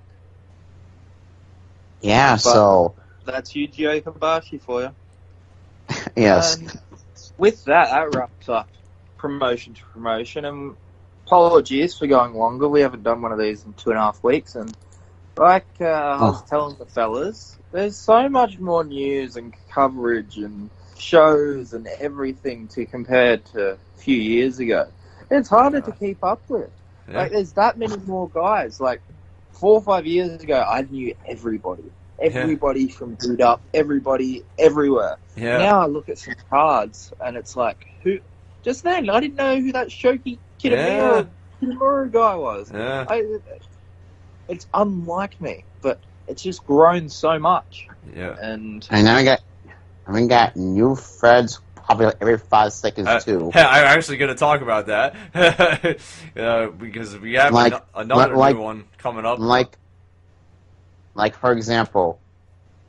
Yeah, 2.01 2.33
But- 2.33 2.41
so 2.41 2.95
That's 3.25 3.53
Yuji 3.53 4.01
Okabayashi 4.03 4.61
for 4.61 4.81
you. 4.83 4.95
yes, 6.15 6.55
And 6.57 6.79
with 7.37 7.63
that, 7.65 7.89
that 7.89 8.15
wraps 8.15 8.47
up 8.49 8.69
promotion 9.17 9.73
to 9.73 9.81
promotion. 9.93 10.45
And 10.45 10.75
apologies 11.25 11.97
for 11.97 12.05
going 12.07 12.35
longer. 12.35 12.67
We 12.69 12.81
haven't 12.81 13.03
done 13.03 13.21
one 13.21 13.31
of 13.31 13.39
these 13.39 13.65
in 13.65 13.73
two 13.73 13.89
and 13.89 13.97
a 13.99 14.01
half 14.01 14.23
weeks. 14.23 14.55
And 14.55 14.75
like 15.35 15.65
uh, 15.81 15.85
I 15.85 16.21
was 16.21 16.41
Oh. 16.41 16.45
telling 16.47 16.77
the 16.77 16.85
fellas, 16.85 17.56
there's 17.71 17.97
so 17.97 18.29
much 18.29 18.59
more 18.59 18.83
news 18.83 19.35
and 19.35 19.53
coverage 19.69 20.37
and 20.37 20.69
shows 20.97 21.73
and 21.73 21.87
everything 21.99 22.67
to 22.69 22.85
compare 22.85 23.37
to 23.37 23.71
a 23.71 23.77
few 23.97 24.17
years 24.17 24.59
ago. 24.59 24.87
It's 25.29 25.49
harder 25.49 25.81
to 25.81 25.91
keep 25.91 26.23
up 26.23 26.41
with. 26.47 26.71
Yeah. 27.09 27.17
Like, 27.17 27.31
there's 27.31 27.53
that 27.53 27.77
many 27.77 27.97
more 27.97 28.29
guys. 28.29 28.79
Like, 28.79 29.01
four 29.51 29.75
or 29.75 29.81
five 29.81 30.05
years 30.05 30.41
ago, 30.41 30.63
I 30.67 30.81
knew 30.81 31.15
everybody. 31.27 31.83
Everybody 32.19 32.87
from 32.87 33.15
Boot 33.15 33.41
Up, 33.41 33.61
everybody, 33.73 34.43
everywhere. 34.57 35.17
yeah. 35.35 35.57
Now 35.59 35.81
I 35.81 35.85
look 35.85 36.09
at 36.09 36.17
some 36.17 36.33
cards, 36.49 37.13
and 37.19 37.37
it's 37.37 37.55
like, 37.55 37.85
who? 38.01 38.19
Just 38.63 38.83
then, 38.83 39.09
I 39.09 39.19
didn't 39.19 39.35
know 39.35 39.59
who 39.59 39.71
that 39.73 39.89
Shoki 39.89 40.39
Kitamura, 40.59 41.29
Kitamura 41.61 42.11
guy 42.11 42.35
was. 42.35 42.71
yeah. 42.73 43.05
I, 43.07 43.23
it's 44.49 44.65
unlike 44.73 45.39
me, 45.39 45.63
but 45.81 45.99
it's 46.27 46.41
just 46.43 46.65
grown 46.65 47.09
so 47.09 47.37
much. 47.39 47.87
Yeah. 48.15 48.35
And 48.39 48.87
And 48.89 49.05
now 49.05 49.17
we 49.17 49.23
got, 49.23 49.41
and 50.05 50.15
we 50.15 50.27
got 50.27 50.55
new 50.55 50.95
threads 50.95 51.59
popping 51.75 52.07
up 52.07 52.15
every 52.21 52.37
five 52.37 52.73
seconds 52.73 53.07
Uh, 53.07 53.19
too. 53.19 53.51
I'm 53.55 53.85
actually 53.85 54.17
going 54.17 54.29
to 54.29 54.35
talk 54.35 54.61
about 54.61 54.87
that 54.87 55.15
uh, 56.37 56.67
because 56.67 57.17
we 57.17 57.33
have 57.35 57.53
Like- 57.53 57.73
ano- 57.73 57.83
another 57.95 58.35
like- 58.35 58.55
new 58.55 58.61
one 58.61 58.85
coming 58.97 59.25
up. 59.25 59.39
Like, 59.39 59.77
like 61.15 61.35
for 61.35 61.51
example, 61.51 62.19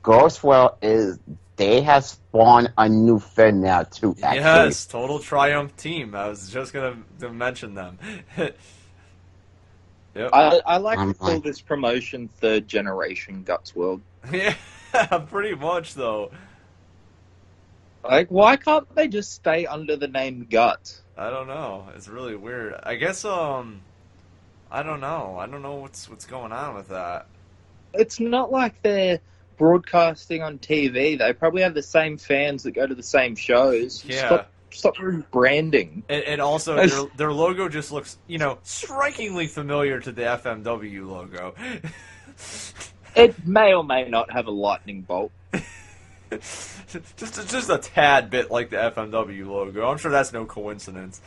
Guts 0.03 0.43
World 0.43 0.73
is 0.83 1.19
they 1.57 1.81
have 1.83 2.05
spawned 2.05 2.73
a 2.79 2.89
new 2.89 3.19
thread 3.19 3.55
now 3.55 3.83
too. 3.83 4.15
Actually, 4.23 4.45
yes, 4.45 4.87
Total 4.87 5.19
Triumph 5.19 5.77
Team. 5.77 6.15
I 6.15 6.29
was 6.29 6.49
just 6.51 6.73
going 6.73 7.05
to 7.21 7.31
mention 7.33 7.75
them. 7.75 7.99
yep. 10.19 10.31
I, 10.33 10.61
I 10.67 10.77
like 10.79 10.99
I'm 10.99 11.13
to 11.13 11.19
call 11.19 11.29
fine. 11.29 11.41
this 11.41 11.61
promotion 11.61 12.29
third 12.29 12.69
generation 12.69 13.43
Guts 13.43 13.75
World. 13.75 14.03
yeah, 14.33 14.55
pretty 15.29 15.55
much 15.55 15.95
though. 15.95 16.31
Like, 18.05 18.29
why 18.29 18.57
can't 18.57 18.95
they 18.95 19.09
just 19.09 19.33
stay 19.33 19.67
under 19.67 19.97
the 19.97 20.09
name 20.09 20.47
Guts? 20.51 21.03
I 21.17 21.31
don't 21.31 21.49
know. 21.49 21.89
It's 21.97 22.09
really 22.09 22.37
weird. 22.37 22.75
I 22.83 22.95
guess 22.95 23.25
um, 23.25 23.81
I 24.71 24.83
don't 24.83 25.01
know. 25.01 25.37
I 25.39 25.47
don't 25.47 25.63
know 25.63 25.77
what's 25.77 26.09
what's 26.09 26.27
going 26.27 26.53
on 26.53 26.75
with 26.75 26.89
that. 26.89 27.27
It's 27.95 28.21
not 28.21 28.53
like 28.53 28.83
they're 28.83 29.21
broadcasting 29.57 30.43
on 30.43 30.59
TV. 30.59 31.19
They 31.19 31.33
probably 31.33 31.63
have 31.63 31.75
the 31.75 31.83
same 31.83 32.19
fans 32.19 32.63
that 32.63 32.73
go 32.73 32.87
to 32.87 32.95
the 32.95 33.03
same 33.03 33.35
shows. 33.35 34.05
Yeah. 34.05 34.27
Stop, 34.27 34.51
stop 34.71 34.95
branding. 35.31 36.03
And, 36.09 36.25
and 36.25 36.41
also, 36.41 36.87
their, 36.87 37.05
their 37.17 37.33
logo 37.33 37.69
just 37.69 37.93
looks, 37.93 38.19
you 38.27 38.39
know, 38.39 38.59
strikingly 38.63 39.47
familiar 39.47 40.01
to 40.01 40.13
the 40.13 40.23
FMW 40.23 41.09
logo. 41.09 41.55
It 43.17 43.49
may 43.49 43.75
or 43.75 43.83
may 43.83 44.09
not 44.09 44.31
have 44.31 44.47
a 44.47 44.53
lightning 44.53 45.01
bolt. 45.01 45.33
just, 46.31 47.17
just 47.17 47.69
a 47.69 47.79
tad 47.79 48.31
bit 48.31 48.49
like 48.49 48.71
the 48.71 48.77
FMW 48.77 49.45
logo. 49.45 49.89
I'm 49.89 49.99
sure 49.99 50.13
that's 50.13 50.33
no 50.33 50.45
coincidence. 50.45 51.21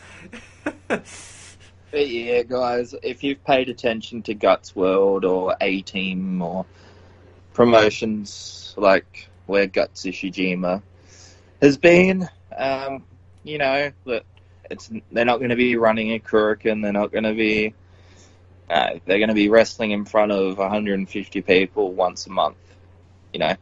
But 1.92 2.08
yeah, 2.08 2.44
guys, 2.44 2.96
if 3.04 3.24
you've 3.24 3.44
paid 3.44 3.68
attention 3.68 4.22
to 4.24 4.34
Guts 4.34 4.74
World 4.74 5.26
or 5.26 5.58
A 5.60 5.82
Team 5.82 6.42
or 6.42 6.66
promotions 7.54 8.74
like 8.78 9.28
where 9.46 9.68
Guts 9.68 10.06
Ishijima 10.06 10.82
has 11.62 11.78
been, 11.78 12.30
um, 12.58 13.04
you 13.44 13.58
know 13.58 13.92
that 14.06 14.24
it's 14.70 14.90
they're 15.12 15.26
not 15.26 15.38
going 15.38 15.50
to 15.50 15.56
be 15.56 15.76
running 15.76 16.14
a 16.14 16.20
Korakuen. 16.20 16.82
They're 16.82 16.94
not 16.94 17.12
going 17.12 17.26
to 17.26 17.34
be. 17.34 17.74
Uh, 18.70 19.00
they're 19.06 19.18
going 19.18 19.30
to 19.30 19.36
be 19.36 19.50
wrestling 19.50 19.92
in 19.92 20.06
front 20.06 20.32
of 20.32 20.58
150 20.58 21.42
people 21.42 21.92
once 21.92 22.26
a 22.28 22.30
month, 22.30 22.56
you 23.34 23.40
know. 23.40 23.56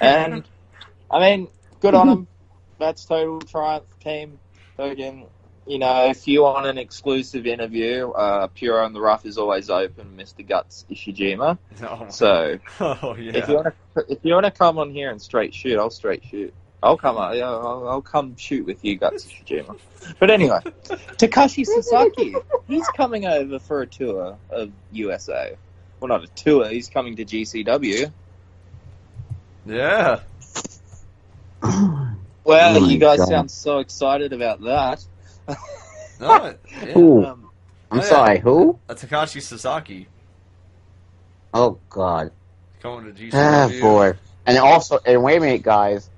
And 0.00 0.42
I 1.10 1.20
mean, 1.20 1.48
good 1.80 1.94
on 1.94 2.08
them. 2.08 2.26
That's 2.78 3.04
total 3.04 3.40
triumph 3.40 3.86
team. 4.00 4.38
Again, 4.76 5.26
you 5.66 5.78
know, 5.78 6.10
if 6.10 6.28
you 6.28 6.42
want 6.42 6.66
an 6.66 6.78
exclusive 6.78 7.46
interview, 7.46 8.10
uh, 8.10 8.48
Puro 8.48 8.84
on 8.84 8.92
the 8.92 9.00
Rough 9.00 9.24
is 9.24 9.38
always 9.38 9.70
open, 9.70 10.16
Mr. 10.16 10.46
Guts 10.46 10.84
Ishijima. 10.90 11.58
Oh, 11.82 12.06
So 12.08 12.58
oh 12.80 13.16
yeah. 13.16 13.32
if 13.36 13.48
you 13.48 13.54
want 13.54 13.74
to, 13.94 14.04
if 14.08 14.18
you 14.22 14.34
want 14.34 14.46
to 14.46 14.50
come 14.50 14.78
on 14.78 14.90
here 14.90 15.10
and 15.10 15.20
straight 15.20 15.54
shoot, 15.54 15.78
I'll 15.78 15.90
straight 15.90 16.24
shoot. 16.24 16.52
I'll 16.82 16.98
come 16.98 17.16
on. 17.16 17.40
I'll, 17.42 17.88
I'll 17.88 18.02
come 18.02 18.36
shoot 18.36 18.66
with 18.66 18.84
you, 18.84 18.96
Guts 18.98 19.26
Ishijima. 19.26 19.76
But 20.20 20.30
anyway, 20.30 20.60
Takashi 21.18 21.66
Sasaki, 21.66 22.44
he's 22.66 22.88
coming 22.90 23.26
over 23.26 23.58
for 23.58 23.82
a 23.82 23.86
tour 23.86 24.38
of 24.50 24.72
USA. 24.92 25.56
Well, 26.00 26.08
not 26.08 26.24
a 26.24 26.28
tour. 26.28 26.68
He's 26.68 26.88
coming 26.88 27.16
to 27.16 27.24
GCW. 27.24 28.12
yeah. 29.66 30.20
Well, 32.44 32.78
Oh 32.78 32.80
you 32.80 32.98
guys 32.98 33.18
God. 33.18 33.26
sound 33.26 33.50
so 33.50 33.78
excited 33.80 34.32
about 34.32 34.62
that. 34.62 35.04
No, 36.20 36.56
yeah. 36.82 36.92
Who? 36.94 37.22
Um, 37.22 37.50
I'm 37.90 38.00
Oh, 38.00 38.04
yeah. 38.04 38.08
sorry, 38.08 38.40
who? 38.40 38.80
Uh, 38.88 38.94
Takashi 38.94 39.42
Sasaki 39.42 40.08
Oh 41.52 41.80
God, 41.88 42.32
Coming 42.80 43.14
to 43.14 43.20
GCW. 43.22 43.32
ah 43.32 43.68
boy. 43.80 44.14
And 44.46 44.58
also, 44.58 44.98
and 45.04 45.22
wait 45.22 45.38
a 45.38 45.40
minute, 45.40 45.62
guys. 45.62 46.10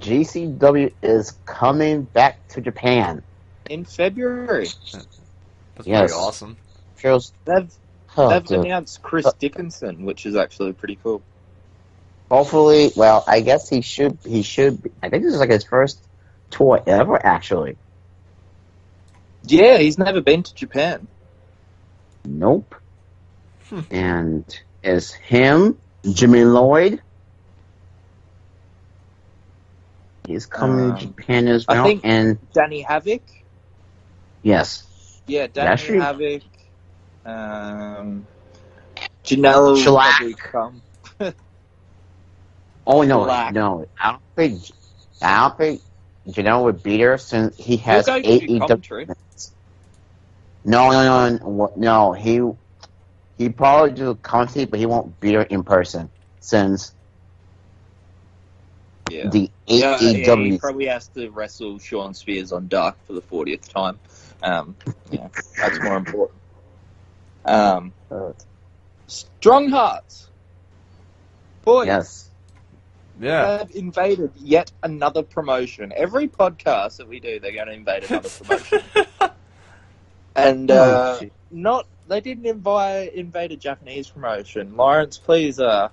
GCW 0.00 0.92
is 1.02 1.32
coming 1.46 2.02
back 2.02 2.46
to 2.48 2.60
Japan. 2.60 3.22
in 3.70 3.84
February, 3.84 4.66
That's 4.92 5.86
Yes. 5.86 6.00
pretty 6.10 6.12
awesome. 6.12 6.56
Feels 6.96 7.32
they've 7.46 7.72
oh, 8.16 8.28
they've 8.28 8.44
dude. 8.44 8.64
announced 8.66 9.02
Chris 9.02 9.26
Dickinson, 9.38 10.04
which 10.04 10.26
is 10.26 10.36
actually 10.36 10.72
pretty 10.74 10.96
cool. 11.02 11.22
Hopefully, 12.30 12.90
well, 12.96 13.24
I 13.26 13.40
guess 13.40 13.68
he 13.68 13.80
should. 13.80 14.18
He 14.24 14.42
should. 14.42 14.82
Be, 14.82 14.90
I 15.02 15.08
think 15.08 15.22
this 15.24 15.32
is 15.34 15.40
like 15.40 15.50
his 15.50 15.64
first 15.64 15.98
tour 16.50 16.82
ever, 16.86 17.24
actually. 17.24 17.76
Yeah, 19.44 19.78
he's 19.78 19.98
never 19.98 20.20
been 20.20 20.42
to 20.42 20.54
Japan. 20.54 21.06
Nope. 22.24 22.74
Hmm. 23.68 23.80
And 23.90 24.60
is 24.82 25.12
him, 25.12 25.78
Jimmy 26.10 26.44
Lloyd, 26.44 27.00
He's 30.26 30.46
coming 30.46 30.90
Um, 30.90 30.98
to 30.98 31.06
Japan 31.06 31.48
as 31.48 31.64
I 31.68 31.74
well. 31.74 31.84
think- 31.84 32.00
and 32.04 32.38
Danny 32.52 32.80
Havoc. 32.82 33.22
yes, 34.42 34.84
Yeah, 35.26 35.46
Danny. 35.46 35.98
Havoc. 35.98 36.42
Um, 37.26 38.26
Shellac. 39.24 40.16
probably 40.16 40.34
come. 40.34 40.82
oh 42.86 43.02
no, 43.02 43.24
Black. 43.24 43.54
no, 43.54 43.86
I 44.00 44.12
don't 44.12 44.22
think 44.36 44.62
I 45.22 45.40
don't 45.40 45.56
think 45.56 45.80
Janela 46.28 46.64
would 46.64 46.82
beat 46.82 47.00
her 47.00 47.16
since 47.18 47.56
he 47.56 47.76
has 47.78 48.06
go 48.06 48.16
eight 48.16 48.24
give 48.24 48.42
you 48.42 48.56
EW. 48.56 48.60
commentary. 48.60 49.06
No, 50.66 50.90
no, 50.90 51.28
no, 51.30 51.38
no, 51.38 51.72
no. 51.76 52.12
He 52.12 52.40
he 53.38 53.48
probably 53.50 53.92
do 53.92 54.14
commentary, 54.16 54.66
but 54.66 54.78
he 54.78 54.86
won't 54.86 55.18
beat 55.20 55.34
her 55.34 55.42
in 55.42 55.62
person 55.64 56.10
since 56.40 56.92
Yeah. 59.10 59.28
the 59.30 59.50
Yeah, 59.66 59.98
yeah, 60.12 60.34
AEW. 60.34 60.52
he 60.52 60.58
probably 60.58 60.86
has 60.86 61.08
to 61.08 61.30
wrestle 61.30 61.78
Shawn 61.78 62.14
Spears 62.14 62.52
on 62.52 62.68
Dark 62.68 62.96
for 63.06 63.12
the 63.12 63.22
40th 63.22 63.68
time. 63.68 63.98
Um, 64.42 64.76
yeah, 65.10 65.28
that's 65.56 65.80
more 65.82 65.96
important. 65.96 66.40
Um, 67.44 67.92
Strong 69.06 69.70
Hearts. 69.70 70.30
Boys 71.62 71.86
yes, 71.86 72.30
Yeah. 73.20 73.58
have 73.58 73.70
invaded 73.70 74.32
yet 74.36 74.72
another 74.82 75.22
promotion. 75.22 75.92
Every 75.94 76.28
podcast 76.28 76.96
that 76.98 77.08
we 77.08 77.20
do, 77.20 77.40
they're 77.40 77.52
going 77.52 77.68
to 77.68 77.72
invade 77.72 78.04
another 78.04 78.28
promotion. 78.38 78.80
and 80.36 80.70
uh, 80.70 81.20
Oh, 81.20 81.30
not, 81.50 81.86
they 82.08 82.20
didn't 82.20 82.46
invite, 82.46 83.14
invade 83.14 83.52
a 83.52 83.56
Japanese 83.56 84.08
promotion. 84.08 84.76
Lawrence, 84.76 85.18
please 85.18 85.58
uh, 85.60 85.88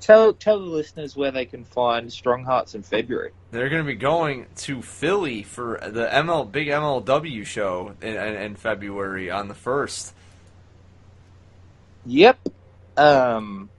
tell 0.00 0.32
tell 0.32 0.58
the 0.58 0.66
listeners 0.66 1.16
where 1.16 1.30
they 1.30 1.44
can 1.44 1.64
find 1.64 2.12
Strong 2.12 2.44
Hearts 2.44 2.74
in 2.74 2.82
February. 2.82 3.32
They're 3.50 3.68
going 3.68 3.82
to 3.82 3.86
be 3.86 3.94
going 3.94 4.46
to 4.56 4.82
Philly 4.82 5.42
for 5.42 5.78
the 5.82 6.06
ML 6.06 6.50
big 6.50 6.68
MLW 6.68 7.44
show 7.44 7.94
in, 8.00 8.16
in, 8.16 8.34
in 8.36 8.56
February 8.56 9.30
on 9.30 9.48
the 9.48 9.54
first. 9.54 10.14
Yep. 12.06 12.38
Um, 12.96 13.70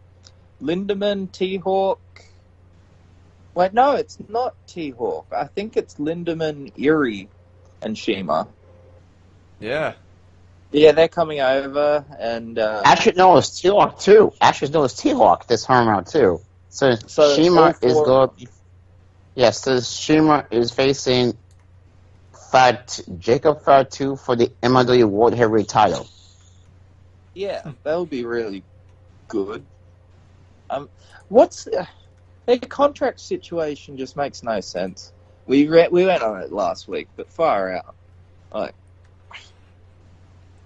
Lindaman, 0.62 1.32
T 1.32 1.58
Hawk. 1.58 2.00
Wait, 3.54 3.74
no, 3.74 3.96
it's 3.96 4.18
not 4.30 4.56
T 4.68 4.92
Hawk. 4.92 5.28
I 5.36 5.46
think 5.46 5.76
it's 5.76 5.96
Lindaman, 5.96 6.74
Irie, 6.78 7.28
and 7.82 7.98
CIMA. 7.98 8.48
Yeah. 9.60 9.94
Yeah, 10.72 10.92
they're 10.92 11.08
coming 11.08 11.40
over, 11.40 12.06
and 12.20 12.60
uh, 12.60 12.84
actually 12.86 13.14
no, 13.14 13.38
it's 13.38 13.60
T 13.60 13.70
Hawk 13.70 14.00
too. 14.00 14.34
Actually 14.40 14.72
no, 14.72 14.84
it's 14.84 14.94
T 14.94 15.12
Hawk 15.12 15.48
this 15.48 15.66
time 15.66 15.88
around 15.88 16.06
too. 16.08 16.42
So, 16.70 16.96
So 17.08 17.36
CIMA 17.36 17.76
is 17.82 17.94
going. 17.94 18.30
Yes, 19.36 19.62
so 19.62 19.80
CIMA 19.80 20.48
is 20.52 20.72
facing 20.72 21.38
Fat 22.52 23.00
Jacob 23.18 23.64
Fatu 23.64 24.16
for 24.16 24.36
the 24.36 24.48
MLW 24.62 25.06
World 25.06 25.34
Heavyweight 25.34 25.68
title. 25.68 26.08
yeah, 27.34 27.72
that 27.84 28.00
would 28.00 28.10
be 28.10 28.26
really 28.26 28.64
good. 29.28 29.66
Um, 30.70 30.90
what's 31.30 31.68
uh, 31.68 31.86
their 32.46 32.58
contract 32.60 33.22
situation? 33.22 33.98
Just 33.98 34.16
makes 34.16 34.44
no 34.44 34.60
sense. 34.62 35.14
We 35.48 35.68
re- 35.68 35.90
we 35.90 36.06
went 36.06 36.22
on 36.22 36.42
it 36.42 36.52
last 36.52 36.88
week, 36.88 37.08
but 37.16 37.32
far 37.32 37.72
out. 37.72 37.96
Like, 38.52 38.76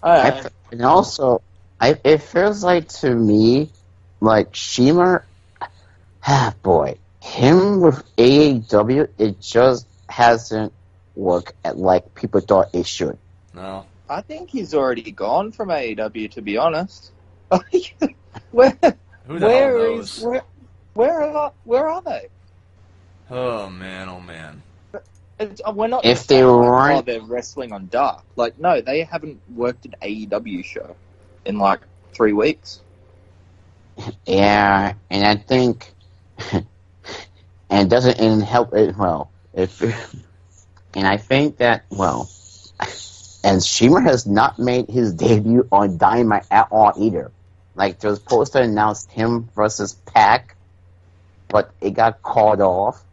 I. 0.04 0.30
I, 0.30 0.50
and 0.72 0.82
also, 0.84 1.42
I, 1.80 2.00
it 2.04 2.22
feels 2.22 2.64
like 2.64 2.90
to 3.00 3.14
me, 3.14 3.70
like 4.20 4.56
CIMA, 4.56 5.24
ah, 6.28 6.54
boy, 6.62 6.98
him 7.22 7.82
with 7.82 8.04
AEW, 8.18 9.08
it 9.18 9.40
just 9.40 9.88
hasn't 10.10 10.74
worked 11.16 11.54
at 11.64 11.78
like 11.78 12.14
people 12.16 12.42
thought 12.42 12.70
it 12.74 12.86
should. 12.86 13.18
No. 13.54 13.86
I 14.10 14.22
think 14.22 14.50
he's 14.50 14.74
already 14.74 15.12
gone 15.12 15.52
from 15.52 15.70
AEW. 15.70 16.32
To 16.32 16.42
be 16.42 16.58
honest, 16.58 17.12
where 18.52 18.78
Who 19.28 19.40
the 19.40 19.48
where 19.48 19.78
hell 19.78 20.00
is 20.00 20.22
where 20.22 20.44
where 20.94 21.22
are 21.22 21.54
where 21.64 21.88
are 21.88 22.02
they? 22.02 22.28
Oh 23.30 23.70
man, 23.70 24.10
oh 24.10 24.20
man. 24.20 24.62
Uh, 25.66 25.72
we're 25.72 25.88
not 25.88 26.06
If 26.06 26.28
they 26.28 26.36
saying, 26.36 26.48
like, 26.48 26.70
weren't- 26.70 26.98
oh, 26.98 27.02
they're 27.02 27.22
wrestling 27.22 27.72
on 27.74 27.88
Dark. 27.88 28.24
Like, 28.36 28.60
no, 28.60 28.82
they 28.82 29.04
haven't 29.04 29.42
worked 29.54 29.86
an 29.86 29.96
AEW 30.02 30.64
show 30.64 30.96
in 31.46 31.58
like 31.58 31.82
three 32.14 32.34
weeks. 32.34 32.82
Yeah, 34.26 34.94
and 35.10 35.26
I 35.26 35.36
think, 35.36 35.92
and 36.52 36.66
it 37.70 37.90
doesn't 37.90 38.20
even 38.20 38.42
help 38.42 38.74
it 38.74 38.96
well. 38.98 39.32
If, 39.54 39.82
and 40.96 41.08
I 41.08 41.18
think 41.18 41.58
that 41.58 41.86
well, 41.90 42.30
and 43.44 43.62
CIMA 43.64 44.02
has 44.02 44.26
not 44.26 44.58
made 44.58 44.90
his 44.90 45.14
debut 45.14 45.68
on 45.72 45.98
Dynamite 45.98 46.46
at 46.50 46.70
all 46.72 46.94
either. 46.98 47.32
Like 47.76 48.00
there 48.00 48.10
was 48.10 48.20
supposed 48.20 48.54
to 48.54 48.62
announce 48.62 49.06
him 49.08 49.50
versus 49.56 49.94
Pac, 49.94 50.56
but 51.48 51.72
it 51.82 51.92
got 51.92 52.22
called 52.22 52.62
off, 52.62 53.04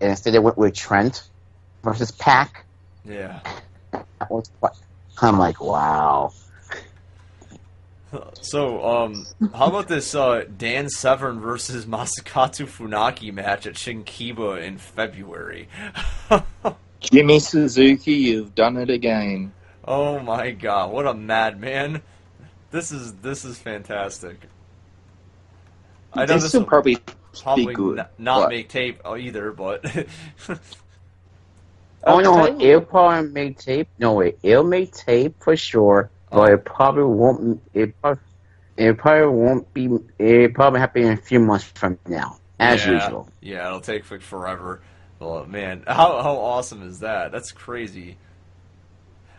and 0.00 0.10
instead 0.10 0.34
they 0.34 0.38
went 0.38 0.58
with 0.58 0.74
Trent 0.74 1.22
versus 1.82 2.10
Pac. 2.12 2.64
Yeah. 3.04 3.40
That 3.92 4.30
was 4.30 4.50
what 4.60 4.76
I'm 5.22 5.38
like, 5.38 5.60
wow. 5.60 6.32
So, 8.40 8.84
um, 8.84 9.24
how 9.54 9.66
about 9.68 9.86
this 9.86 10.16
uh, 10.16 10.42
Dan 10.58 10.88
Severn 10.88 11.38
versus 11.38 11.86
Masakatsu 11.86 12.66
Funaki 12.66 13.32
match 13.32 13.68
at 13.68 13.74
Shinkiba 13.74 14.60
in 14.60 14.78
February? 14.78 15.68
Jimmy 17.00 17.38
Suzuki, 17.38 18.14
you've 18.14 18.52
done 18.56 18.76
it 18.78 18.90
again. 18.90 19.52
oh 19.84 20.18
my 20.18 20.50
god, 20.50 20.90
what 20.90 21.06
a 21.06 21.14
madman! 21.14 22.02
This 22.72 22.90
is 22.90 23.14
this 23.14 23.44
is 23.44 23.58
fantastic. 23.60 24.40
I 26.12 26.26
know 26.26 26.34
this 26.34 26.42
this 26.42 26.54
will 26.54 26.60
will 26.62 26.66
probably 26.66 26.98
probably 27.44 27.66
be 27.66 27.74
good. 27.74 27.98
n- 28.00 28.06
not 28.18 28.40
but- 28.40 28.48
make 28.48 28.68
tape 28.68 29.06
either, 29.06 29.52
but 29.52 29.84
Oh 32.04 32.16
I'll 32.16 32.22
no, 32.22 32.34
tell 32.46 32.60
you- 32.60 32.68
it'll 32.68 32.80
probably 32.82 33.30
make 33.30 33.58
tape. 33.58 33.88
No 33.98 34.14
wait, 34.14 34.38
it'll 34.42 34.64
make 34.64 34.92
tape 34.94 35.36
for 35.42 35.56
sure, 35.56 36.10
but 36.30 36.52
it 36.52 36.64
probably 36.64 37.04
won't. 37.04 37.60
It 37.74 38.00
probably, 38.00 38.22
it 38.76 38.96
probably 38.98 39.26
won't 39.36 39.74
be. 39.74 39.88
It 40.18 40.54
probably 40.54 40.80
happen 40.80 41.02
in 41.02 41.12
a 41.12 41.16
few 41.16 41.40
months 41.40 41.64
from 41.64 41.98
now, 42.08 42.38
as 42.58 42.84
Yeah. 42.86 42.92
usual. 43.04 43.28
yeah, 43.40 43.66
it'll 43.66 43.80
take 43.80 44.10
like 44.10 44.22
forever. 44.22 44.80
Well, 45.18 45.44
man, 45.44 45.84
how 45.86 46.22
how 46.22 46.36
awesome 46.36 46.82
is 46.88 47.00
that? 47.00 47.32
That's 47.32 47.52
crazy. 47.52 48.16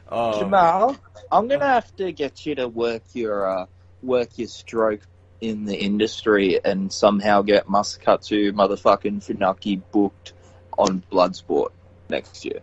Uh, 0.08 0.40
Jamal, 0.40 0.98
I'm 1.32 1.48
gonna 1.48 1.66
have 1.66 1.96
to 1.96 2.12
get 2.12 2.46
you 2.46 2.56
to 2.56 2.68
work 2.68 3.02
your 3.14 3.50
uh, 3.50 3.66
work 4.04 4.38
your 4.38 4.48
stroke 4.50 5.02
in 5.40 5.66
the 5.66 5.76
industry 5.76 6.60
and 6.64 6.92
somehow 6.94 7.42
get 7.42 7.66
Masakatsu 7.66 8.52
motherfucking 8.52 9.26
Funaki 9.26 9.82
booked 9.92 10.34
on 10.78 11.02
Bloodsport 11.12 11.70
next 12.12 12.46
year. 12.46 12.60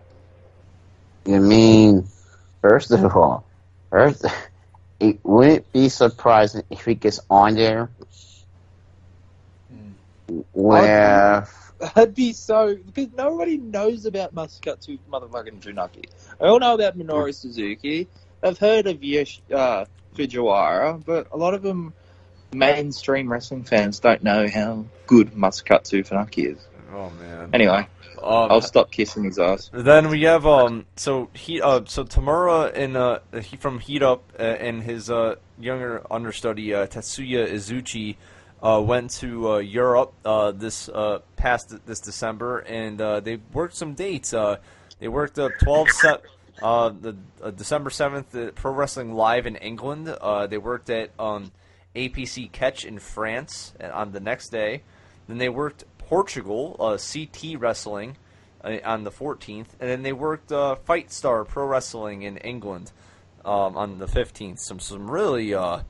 I 1.27 1.39
mean, 1.39 2.07
first 2.63 2.93
of 2.93 3.05
all, 3.05 3.45
first, 3.91 4.25
it 5.01 5.19
wouldn't 5.25 5.73
be 5.73 5.89
surprising 5.89 6.63
if 6.71 6.85
he 6.85 6.95
gets 6.95 7.21
on 7.29 7.55
there. 7.55 7.91
Where 10.53 11.49
That'd 11.81 12.15
be 12.15 12.33
so 12.33 12.75
because 12.75 13.13
nobody 13.13 13.57
knows 13.57 14.05
about 14.05 14.35
Masakatsu 14.35 14.99
motherfucking 15.11 15.61
Funaki. 15.61 16.07
I 16.41 16.47
all 16.47 16.59
know 16.59 16.75
about 16.75 16.99
Minoru 16.99 17.33
Suzuki. 17.33 18.09
I've 18.43 18.59
heard 18.59 18.87
of 18.89 19.03
Yosh, 19.03 19.41
uh, 19.53 19.85
Fujiwara, 20.17 21.05
but 21.05 21.29
a 21.31 21.37
lot 21.37 21.55
of 21.55 21.63
them 21.63 21.95
mainstream 22.53 23.31
wrestling 23.31 23.65
fans 23.65 24.01
don't 24.01 24.23
know 24.23 24.49
how 24.49 24.87
good 25.07 25.33
Masakatsu 25.33 26.07
Funaki 26.09 26.53
is. 26.53 26.59
oh 26.93 27.11
man. 27.11 27.51
Anyway, 27.53 27.87
Um, 28.23 28.51
I'll 28.51 28.61
stop 28.61 28.91
kissing 28.91 29.25
his 29.25 29.39
ass. 29.39 29.71
Then 29.73 30.09
we 30.09 30.23
have 30.23 30.47
um 30.47 30.87
so 30.97 31.29
he 31.35 31.61
uh 31.61 31.83
so 31.87 32.05
Tamura 32.05 32.73
and 32.75 32.97
uh 32.97 33.21
he 33.43 33.57
from 33.57 33.79
Heat 33.79 34.03
Up 34.03 34.33
uh, 34.39 34.43
and 34.43 34.83
his 34.83 35.11
uh 35.11 35.37
younger 35.59 36.03
understudy 36.11 36.75
uh, 36.75 36.87
Tetsuya 36.87 37.51
Izuchi 37.51 38.17
uh 38.63 38.81
went 38.85 39.11
to 39.13 39.53
uh, 39.53 39.59
Europe 39.59 40.13
uh 40.25 40.51
this 40.53 40.89
uh 40.89 41.21
past 41.37 41.75
this 41.87 42.01
December 42.01 42.59
and 42.61 43.01
uh 43.01 43.21
they 43.21 43.37
worked 43.53 43.75
some 43.75 43.95
dates 43.95 44.35
uh 44.35 44.57
they 44.99 45.09
worked 45.09 45.39
uh 45.39 45.49
12 45.63 45.91
set 45.91 46.23
uh 46.63 46.89
the 46.89 47.17
uh, 47.43 47.51
December 47.51 47.91
7th 47.91 48.49
at 48.49 48.55
Pro 48.55 48.73
Wrestling 48.73 49.15
Live 49.15 49.47
in 49.47 49.57
England 49.57 50.09
uh 50.09 50.47
they 50.47 50.59
worked 50.59 50.91
at 50.91 51.11
um 51.19 51.53
APC 51.95 52.51
Catch 52.51 52.85
in 52.85 52.99
France 52.99 53.75
uh, 53.81 53.91
on 53.93 54.13
the 54.13 54.21
next 54.21 54.49
day 54.51 54.83
then 55.29 55.39
they 55.39 55.49
worked 55.49 55.85
Portugal 56.09 56.75
uh 56.81 56.97
CT 56.97 57.61
Wrestling 57.61 58.17
uh, 58.65 58.79
on 58.83 59.05
the 59.05 59.11
14th, 59.11 59.67
and 59.79 59.91
then 59.91 60.03
they 60.03 60.13
worked 60.13 60.51
uh, 60.51 60.75
Fight 60.75 61.13
Star 61.13 61.45
Pro 61.45 61.67
Wrestling 61.67 62.23
in 62.23 62.39
England 62.39 62.91
um, 63.45 63.77
on 63.77 63.99
the 63.99 64.07
15th. 64.07 64.59
Some 64.59 64.81
some 64.81 65.11
really 65.11 65.53
uh, 65.53 65.81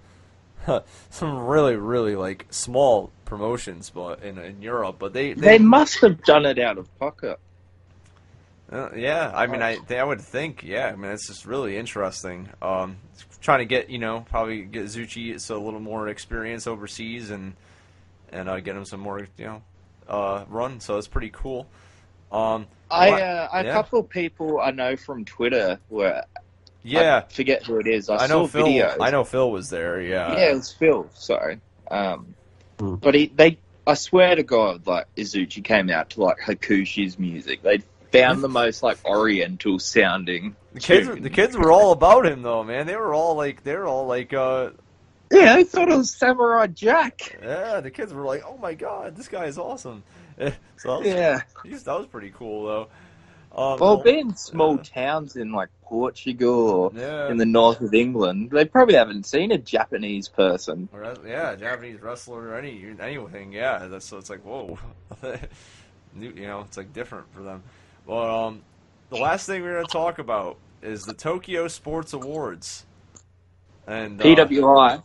some 1.10 1.46
really 1.46 1.76
really 1.76 2.16
like 2.16 2.46
small 2.50 3.10
promotions, 3.24 3.90
but 3.90 4.22
in 4.22 4.38
in 4.38 4.60
Europe, 4.60 4.96
but 4.98 5.12
they 5.12 5.34
They 5.34 5.58
must 5.58 6.00
have 6.00 6.22
done 6.24 6.46
it 6.46 6.58
out 6.58 6.78
of 6.78 6.98
pocket. 6.98 7.38
Uh, 8.70 8.90
yeah, 8.94 9.32
I 9.34 9.46
mean, 9.46 9.62
I 9.62 9.78
I 9.88 10.04
would 10.04 10.20
think, 10.20 10.62
yeah. 10.62 10.88
I 10.88 10.96
mean, 10.96 11.10
it's 11.12 11.28
just 11.28 11.46
really 11.46 11.78
interesting. 11.78 12.50
Um, 12.60 12.98
trying 13.40 13.60
to 13.60 13.64
get 13.64 13.88
you 13.88 13.98
know 13.98 14.26
probably 14.28 14.62
get 14.62 14.86
Zucci 14.86 15.40
so 15.40 15.56
a 15.56 15.62
little 15.64 15.80
more 15.80 16.08
experience 16.08 16.66
overseas 16.66 17.30
and 17.30 17.54
and 18.30 18.48
uh, 18.48 18.60
get 18.60 18.76
him 18.76 18.84
some 18.84 19.00
more 19.00 19.20
you 19.38 19.44
know 19.44 19.62
uh, 20.08 20.44
run. 20.48 20.80
So 20.80 20.98
it's 20.98 21.08
pretty 21.08 21.30
cool. 21.30 21.66
Um, 22.32 22.66
I 22.90 23.10
uh, 23.10 23.48
a 23.52 23.64
Yeah. 23.64 23.72
couple 23.72 24.00
of 24.00 24.08
people 24.08 24.60
I 24.60 24.70
know 24.70 24.96
from 24.96 25.24
Twitter 25.24 25.78
were 25.88 26.22
yeah, 26.82 27.22
I 27.28 27.32
forget 27.32 27.64
who 27.66 27.78
it 27.78 27.86
is. 27.86 28.08
I, 28.08 28.16
I, 28.16 28.26
know 28.28 28.46
saw 28.46 28.58
Phil. 28.58 28.66
videos. 28.66 28.96
I 29.00 29.10
know 29.10 29.24
Phil 29.24 29.50
was 29.50 29.68
there. 29.70 30.00
Yeah, 30.00 30.32
yeah, 30.32 30.50
it 30.50 30.54
was 30.54 30.72
Phil. 30.72 31.08
Sorry, 31.14 31.60
um, 31.90 32.34
Hmm. 32.78 32.94
but 32.96 33.14
he 33.14 33.26
they 33.34 33.58
I 33.86 33.94
swear 33.94 34.36
to 34.36 34.42
God, 34.42 34.86
like 34.86 35.06
Izuchi 35.16 35.64
came 35.64 35.90
out 35.90 36.10
to 36.10 36.22
like 36.22 36.38
Hakushi's 36.38 37.18
music. 37.18 37.62
They 37.62 37.82
found 38.12 38.42
the 38.42 38.48
most 38.48 38.82
like 38.82 38.98
Oriental 39.04 39.78
sounding. 39.78 40.54
The 40.74 40.80
kids, 40.80 41.08
tune. 41.08 41.22
the 41.22 41.30
kids 41.30 41.56
were 41.56 41.72
all 41.72 41.92
about 41.92 42.26
him 42.26 42.42
though, 42.42 42.62
man. 42.62 42.86
They 42.86 42.96
were 42.96 43.14
all 43.14 43.34
like, 43.34 43.64
they 43.64 43.74
were 43.74 43.86
all 43.86 44.06
like, 44.06 44.32
uh, 44.34 44.70
Yeah, 45.30 45.54
I 45.54 45.64
thought 45.64 45.90
it 45.90 45.96
was 45.96 46.14
Samurai 46.14 46.66
Jack. 46.68 47.38
yeah. 47.42 47.80
The 47.80 47.90
kids 47.90 48.12
were 48.12 48.24
like, 48.24 48.42
oh 48.46 48.56
my 48.58 48.74
god, 48.74 49.16
this 49.16 49.28
guy 49.28 49.44
is 49.46 49.58
awesome. 49.58 50.02
so 50.38 50.50
that 50.84 50.98
was, 50.98 51.06
Yeah. 51.06 51.40
that 51.64 51.86
was 51.98 52.06
pretty 52.06 52.30
cool 52.30 52.66
though. 52.66 52.88
Um, 53.50 53.78
Well, 53.78 54.02
being 54.02 54.34
small 54.34 54.78
uh, 54.78 54.82
towns 54.82 55.36
in 55.36 55.52
like 55.52 55.70
Portugal 55.82 56.68
or 56.70 56.92
yeah, 56.94 57.30
in 57.30 57.38
the 57.38 57.46
north 57.46 57.80
of 57.80 57.94
England, 57.94 58.50
they 58.50 58.64
probably 58.66 58.94
haven't 58.94 59.24
seen 59.26 59.52
a 59.52 59.58
Japanese 59.58 60.28
person. 60.28 60.88
Or, 60.92 61.14
yeah, 61.26 61.54
Japanese 61.56 62.00
wrestler 62.00 62.48
or 62.48 62.54
any 62.58 62.94
anything. 63.00 63.52
Yeah, 63.52 63.86
that's 63.86 64.06
so 64.06 64.18
it's 64.18 64.30
like 64.30 64.44
whoa, 64.44 64.78
New, 66.14 66.30
you 66.36 66.46
know, 66.46 66.60
it's 66.60 66.76
like 66.76 66.92
different 66.92 67.32
for 67.32 67.42
them. 67.42 67.62
But 68.06 68.46
um, 68.46 68.62
the 69.10 69.16
last 69.16 69.46
thing 69.46 69.62
we're 69.62 69.76
gonna 69.76 69.88
talk 69.88 70.18
about 70.18 70.58
is 70.82 71.04
the 71.04 71.14
Tokyo 71.14 71.68
Sports 71.68 72.12
Awards, 72.12 72.84
and 73.86 74.20
uh, 74.20 74.24
PWI. 74.24 75.02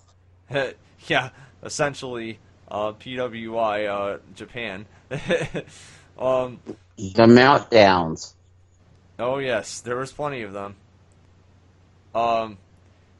yeah, 1.08 1.30
essentially 1.64 2.40
uh, 2.70 2.94
PWI 2.94 3.88
uh, 3.88 4.20
Japan. 4.36 4.86
um, 6.18 6.60
The 6.98 7.26
meltdowns. 7.26 8.34
oh 9.20 9.38
yes, 9.40 9.82
there 9.82 9.98
was 9.98 10.12
plenty 10.12 10.42
of 10.44 10.54
them. 10.54 10.76
Um, 12.16 12.58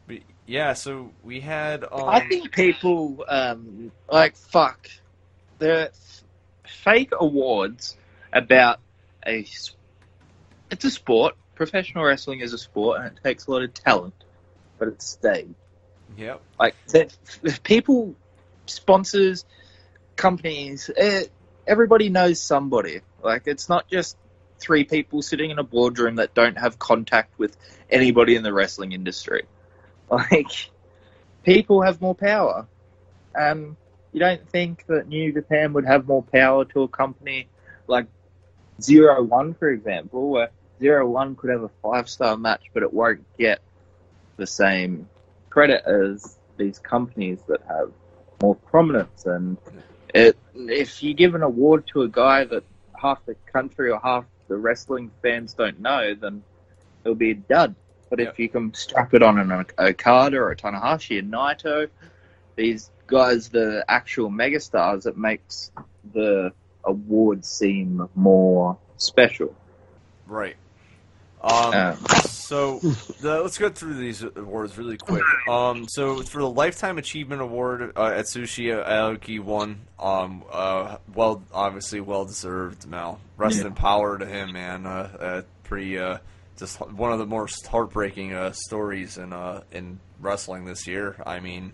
but 0.08 0.20
yeah, 0.45 0.74
so 0.74 1.12
we 1.24 1.40
had. 1.42 1.84
Um, 1.84 2.08
I 2.10 2.20
think 2.22 2.52
people 2.52 3.24
um, 3.28 3.92
like 4.12 4.36
fuck 4.36 4.88
the 5.60 5.90
f- 5.92 6.24
fake 6.68 7.12
awards 7.20 7.98
about 8.32 8.80
a. 9.26 9.42
s- 9.42 9.76
It's 10.72 10.86
a 10.86 10.92
sport. 10.92 11.36
Professional 11.56 12.03
wrestling 12.03 12.42
is 12.42 12.53
a 12.53 12.58
sport, 12.58 13.00
and 13.02 13.18
it 13.18 13.24
takes 13.24 13.48
a 13.48 13.52
lot 13.52 13.62
of 13.64 13.74
talent, 13.74 14.16
but 14.80 14.88
it's 14.88 15.06
staged. 15.08 15.56
Yep. 16.17 16.42
Like 16.59 16.75
that, 16.90 17.16
people, 17.64 18.16
sponsors, 18.66 19.45
companies, 20.16 20.90
eh, 20.95 21.24
everybody 21.67 22.09
knows 22.09 22.42
somebody. 22.42 23.01
Like 23.22 23.43
it's 23.45 23.69
not 23.69 23.90
just 23.90 24.17
three 24.59 24.83
people 24.83 25.22
sitting 25.22 25.50
in 25.51 25.59
a 25.59 25.64
boardroom 25.64 26.16
that 26.16 26.33
don't 26.33 26.58
have 26.58 26.80
contact 26.80 27.38
with 27.38 27.58
anybody 27.90 28.35
in 28.35 28.43
the 28.43 28.53
wrestling 28.53 28.92
industry. 28.92 29.43
Like 30.09 30.69
people 31.43 31.82
have 31.82 32.00
more 32.00 32.14
power. 32.14 32.67
Um, 33.35 33.77
you 34.11 34.19
don't 34.19 34.48
think 34.50 34.85
that 34.88 35.08
New 35.08 35.33
Japan 35.33 35.74
would 35.74 35.85
have 35.85 36.06
more 36.06 36.22
power 36.22 36.66
to 36.66 36.83
a 36.83 36.88
company 36.88 37.48
like 37.88 38.08
Zero 38.80 39.24
One, 39.24 39.56
for 39.56 39.69
example, 39.69 40.30
where 40.30 40.50
Zero 40.80 41.09
One 41.09 41.35
could 41.35 41.50
have 41.50 41.64
a 41.64 41.72
five 41.82 42.09
star 42.09 42.38
match, 42.38 42.61
but 42.74 42.83
it 42.83 42.93
won't 42.93 43.25
get 43.38 43.61
the 44.38 44.45
same 44.45 45.09
credit 45.53 45.83
as 45.85 46.40
these 46.57 46.80
companies 46.80 47.40
that 47.48 47.61
have 47.67 47.91
more 48.41 48.56
prominence. 48.56 49.27
And 49.27 49.57
it, 50.14 50.35
if 50.56 51.03
you 51.03 51.14
give 51.14 51.35
an 51.35 51.43
award 51.43 51.85
to 51.93 52.01
a 52.01 52.09
guy 52.09 52.43
that 52.45 52.64
half 52.99 53.23
the 53.27 53.35
country 53.51 53.91
or 53.91 53.99
half 53.99 54.25
the 54.48 54.57
wrestling 54.57 55.11
fans 55.22 55.53
don't 55.53 55.80
know, 55.80 56.15
then 56.15 56.43
it'll 57.03 57.14
be 57.14 57.32
a 57.32 57.35
dud. 57.35 57.75
But 58.09 58.19
if 58.19 58.40
you 58.40 58.49
can 58.49 58.73
strap 58.73 59.14
it 59.14 59.22
on 59.22 59.38
an 59.38 59.65
Okada 59.77 60.38
or 60.38 60.51
a 60.51 60.56
Tanahashi 60.56 61.19
and 61.19 61.32
Naito, 61.32 61.88
these 62.56 62.90
guys, 63.06 63.49
the 63.49 63.85
actual 63.88 64.30
megastars, 64.32 65.06
it 65.06 65.17
makes 65.17 65.72
the 66.14 66.51
award 66.83 67.45
seem 67.45 68.07
more 68.15 68.77
special. 68.98 69.56
Right. 70.25 70.56
Um, 71.43 71.97
so 72.25 72.80
the, 72.80 73.41
let's 73.41 73.57
go 73.57 73.69
through 73.69 73.95
these 73.95 74.23
awards 74.23 74.77
really 74.77 74.97
quick. 74.97 75.23
Um, 75.49 75.88
so 75.89 76.22
for 76.22 76.39
the 76.41 76.49
Lifetime 76.49 76.97
Achievement 76.97 77.41
Award, 77.41 77.91
uh, 77.95 78.11
Atsushi 78.11 78.67
Aoki 78.85 79.39
won. 79.41 79.81
Um, 79.99 80.43
uh, 80.51 80.97
well, 81.13 81.43
obviously 81.53 81.99
well 81.99 82.25
deserved. 82.25 82.88
Mal, 82.88 83.19
rest 83.38 83.59
Yeah. 83.59 83.67
in 83.67 83.73
power 83.73 84.17
to 84.17 84.25
him, 84.25 84.53
man. 84.53 84.85
Uh, 84.85 85.17
uh, 85.19 85.41
pretty, 85.63 85.97
uh, 85.99 86.19
just 86.57 86.80
one 86.80 87.11
of 87.11 87.19
the 87.19 87.25
most 87.25 87.67
heartbreaking 87.67 88.33
uh, 88.33 88.51
stories 88.53 89.17
in 89.17 89.33
uh, 89.33 89.63
in 89.72 89.99
wrestling 90.22 90.63
this 90.65 90.88
year. 90.88 91.15
I 91.25 91.39
mean, 91.41 91.73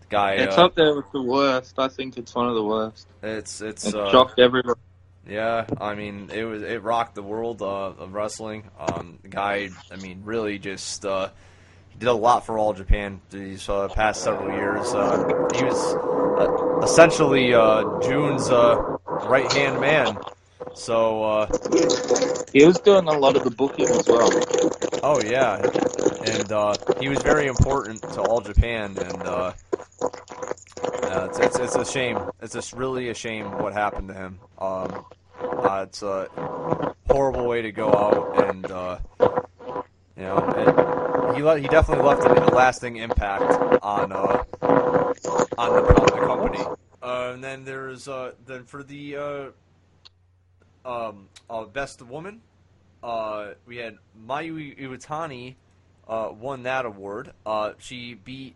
the 0.00 0.06
guy. 0.08 0.32
it's 0.34 0.58
uh, 0.58 0.64
up 0.64 0.74
there 0.74 0.96
with 0.96 1.10
the 1.12 1.22
worst. 1.22 1.78
I 1.78 1.86
think 1.88 2.16
it's 2.16 2.34
one 2.34 2.48
of 2.48 2.54
the 2.54 2.64
worst. 2.64 3.06
it's 3.22 3.60
it's 3.60 3.86
It 3.86 3.94
uh, 3.94 4.10
shocked 4.10 4.40
everybody. 4.40 4.80
Yeah, 5.28 5.66
I 5.80 5.94
mean, 5.94 6.30
it 6.32 6.44
was 6.44 6.62
it 6.62 6.82
rocked 6.82 7.14
the 7.14 7.22
world 7.22 7.62
uh, 7.62 7.66
of 7.66 8.12
wrestling. 8.12 8.70
Um, 8.78 9.18
the 9.22 9.28
guy, 9.28 9.70
I 9.90 9.96
mean, 9.96 10.22
really 10.24 10.58
just 10.58 11.04
uh, 11.04 11.30
he 11.88 11.98
did 11.98 12.08
a 12.08 12.12
lot 12.14 12.44
for 12.44 12.58
all 12.58 12.72
Japan 12.72 13.20
these 13.30 13.68
uh, 13.68 13.88
past 13.88 14.22
several 14.22 14.54
years. 14.56 14.92
Uh, 14.92 15.26
he 15.54 15.64
was 15.64 15.94
uh, 15.94 16.80
essentially 16.84 17.54
uh, 17.54 17.84
June's 18.02 18.50
right 18.50 19.50
hand 19.52 19.80
man. 19.80 20.18
So, 20.74 21.22
uh, 21.22 21.46
He 22.52 22.64
was 22.64 22.78
doing 22.80 23.06
a 23.06 23.18
lot 23.18 23.36
of 23.36 23.44
the 23.44 23.50
booking 23.50 23.86
as 23.88 24.06
well. 24.06 24.30
oh 25.02 25.20
yeah, 25.22 25.56
and 26.26 26.52
uh, 26.52 26.74
he 27.00 27.08
was 27.08 27.20
very 27.22 27.46
important 27.46 28.02
to 28.02 28.20
all 28.22 28.40
Japan, 28.40 28.96
and 28.98 29.22
uh, 29.22 29.52
uh, 30.02 31.28
it's, 31.30 31.38
it's 31.38 31.58
it's 31.58 31.76
a 31.76 31.84
shame. 31.84 32.18
It's 32.42 32.54
just 32.54 32.72
really 32.72 33.08
a 33.08 33.14
shame 33.14 33.50
what 33.58 33.72
happened 33.72 34.08
to 34.08 34.14
him. 34.14 34.40
Um, 34.58 35.04
uh, 35.40 35.84
it's 35.88 36.02
a 36.02 36.28
horrible 37.08 37.46
way 37.46 37.62
to 37.62 37.72
go 37.72 37.88
out, 37.88 38.44
and 38.50 38.70
uh, 38.70 38.98
you 40.16 40.22
know, 40.22 40.38
it, 40.38 41.36
he 41.36 41.42
le- 41.42 41.58
he 41.60 41.68
definitely 41.68 42.04
left 42.04 42.22
a 42.24 42.54
lasting 42.54 42.96
impact 42.96 43.42
on 43.82 44.12
uh, 44.12 44.44
on 44.62 45.72
the, 45.72 45.82
on 46.00 46.20
the 46.20 46.26
company. 46.26 46.64
Uh, 47.02 47.32
and 47.34 47.44
then 47.44 47.64
there's 47.64 48.08
uh, 48.08 48.32
then 48.46 48.64
for 48.64 48.82
the 48.82 49.16
uh, 49.16 49.44
um, 50.84 51.28
uh, 51.48 51.64
best 51.64 52.02
woman, 52.02 52.40
uh, 53.02 53.52
we 53.66 53.76
had 53.76 53.96
Mayu 54.26 54.78
Iwatani 54.80 55.54
uh, 56.08 56.28
won 56.38 56.62
that 56.64 56.84
award. 56.86 57.32
Uh, 57.46 57.72
she 57.78 58.14
beat 58.14 58.54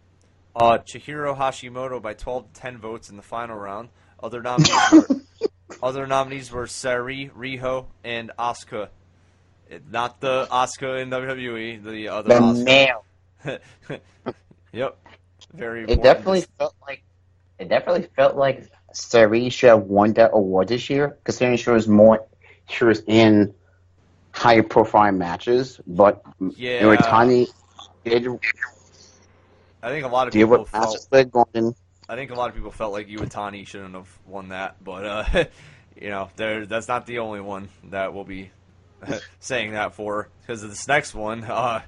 uh, 0.57 0.78
Chihiro 0.78 1.36
Hashimoto 1.36 2.00
by 2.00 2.15
12 2.15 2.52
to 2.52 2.60
10 2.60 2.78
votes 2.78 3.10
in 3.10 3.16
the 3.16 3.23
final 3.23 3.57
round. 3.57 3.89
Other 4.23 4.42
nominees 4.42 4.90
were 4.92 5.08
other 5.82 6.07
nominees 6.07 6.50
were 6.50 6.66
Sari, 6.66 7.31
Riho, 7.36 7.86
and 8.05 8.32
Asuka. 8.39 8.89
It- 9.70 9.90
Not 9.90 10.20
the 10.20 10.47
Asuka 10.50 11.00
in 11.02 11.10
WWE, 11.10 11.84
the 11.84 12.08
other 12.08 12.28
The 12.31 12.40
Asuka. 12.40 12.65
male. 12.65 13.05
yep. 14.73 14.97
Very 15.55 15.84
It 15.84 15.90
important. 15.90 16.02
definitely 16.02 16.44
felt 16.58 16.74
like 16.86 17.02
it 17.58 17.68
definitely 17.68 18.08
felt 18.16 18.36
like 18.36 18.68
Sari 18.99 19.49
should 19.49 19.68
have 19.68 19.83
won 19.85 20.12
that 20.15 20.31
award 20.33 20.68
this 20.68 20.91
year, 20.91 21.17
considering 21.25 21.57
she 21.57 21.70
was 21.70 21.86
more 21.86 22.27
she 22.68 22.85
was 22.85 23.02
in 23.07 23.55
higher 24.33 24.62
profile 24.62 25.12
matches, 25.12 25.81
but 25.86 26.20
Yeah. 26.57 26.83
Iwatani 26.83 27.47
did 28.05 28.27
I 29.83 29.91
think 29.91 30.05
a 30.05 30.09
lot 30.09 30.27
of 30.27 30.33
people 30.33 30.65
felt 30.65 31.31
Gordon. 31.31 31.75
I 32.09 32.17
think 32.17 32.33
a 32.33 32.35
lot 32.35 32.49
of 32.49 32.57
people 32.57 32.73
felt 32.73 32.93
like 32.93 33.09
Iwatani 33.09 33.67
shouldn't 33.67 33.94
have 33.94 34.09
won 34.27 34.49
that, 34.49 34.83
but 34.83 35.05
uh, 35.05 35.44
you 36.01 36.10
know, 36.10 36.31
there 36.36 36.67
that's 36.67 36.89
not 36.89 37.07
the 37.07 37.20
only 37.20 37.41
one 37.41 37.68
that 37.91 38.12
we'll 38.12 38.25
be 38.25 38.51
saying 39.41 39.73
that 39.73 39.94
for 39.94 40.28
because 40.41 40.60
this 40.62 40.89
next 40.89 41.15
one, 41.15 41.44
uh, 41.44 41.83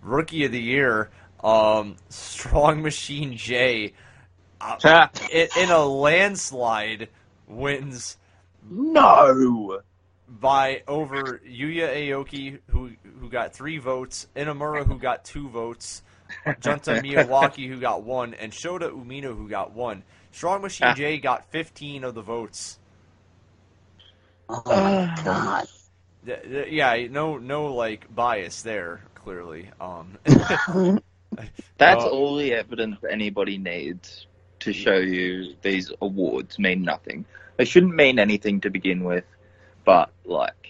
rookie 0.00 0.46
of 0.46 0.52
the 0.52 0.60
year, 0.62 1.10
um, 1.42 1.96
Strong 2.08 2.82
Machine 2.82 3.36
J, 3.36 3.92
uh, 4.84 5.08
in, 5.30 5.48
in 5.56 5.70
a 5.70 5.84
landslide, 5.84 7.08
wins 7.46 8.18
no. 8.62 9.80
by 10.28 10.82
over 10.88 11.40
Yuya 11.46 11.88
Aoki, 12.08 12.60
who 12.70 12.92
who 13.20 13.28
got 13.28 13.54
three 13.54 13.78
votes, 13.78 14.26
Inamura, 14.36 14.86
who 14.86 14.98
got 14.98 15.24
two 15.24 15.48
votes, 15.48 16.02
Junta 16.60 16.96
Miyawaki, 16.96 17.68
who 17.68 17.80
got 17.80 18.02
one, 18.04 18.34
and 18.34 18.52
Shota 18.52 18.90
Umino, 18.90 19.36
who 19.36 19.48
got 19.48 19.72
one. 19.72 20.04
Strong 20.32 20.62
Machine 20.62 20.92
Ah. 20.92 20.94
J 20.94 21.18
got 21.18 21.50
15 21.50 22.04
of 22.04 22.14
the 22.14 22.22
votes. 22.22 22.78
Oh 24.48 24.76
my 24.76 25.06
god. 25.24 25.66
Th- 26.26 26.42
th- 26.42 26.72
Yeah, 26.72 27.06
no, 27.10 27.38
no, 27.38 27.74
like 27.74 28.12
bias 28.14 28.62
there. 28.62 29.02
Clearly, 29.14 29.70
um, 29.80 30.18
That's 31.78 32.04
Uh, 32.04 32.08
all 32.08 32.36
the 32.36 32.52
evidence 32.54 32.98
anybody 33.10 33.58
needs 33.58 34.26
to 34.64 34.72
show 34.72 34.96
you 34.96 35.54
these 35.62 35.92
awards 36.02 36.58
mean 36.58 36.82
nothing. 36.82 37.24
They 37.56 37.64
shouldn't 37.64 37.94
mean 37.94 38.18
anything 38.18 38.60
to 38.62 38.70
begin 38.70 39.04
with, 39.04 39.24
but 39.84 40.10
like 40.24 40.64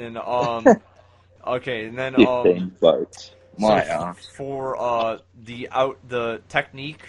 and 0.00 0.18
um, 0.18 0.66
okay, 1.46 1.86
and 1.86 1.98
then 1.98 2.14
fifteen 2.14 2.62
um, 2.62 2.76
votes. 2.80 3.32
My 3.58 3.84
so 3.84 3.90
ass. 3.92 4.26
for 4.34 4.80
uh 4.80 5.18
the 5.44 5.68
out 5.70 5.98
the 6.08 6.40
technique 6.48 7.02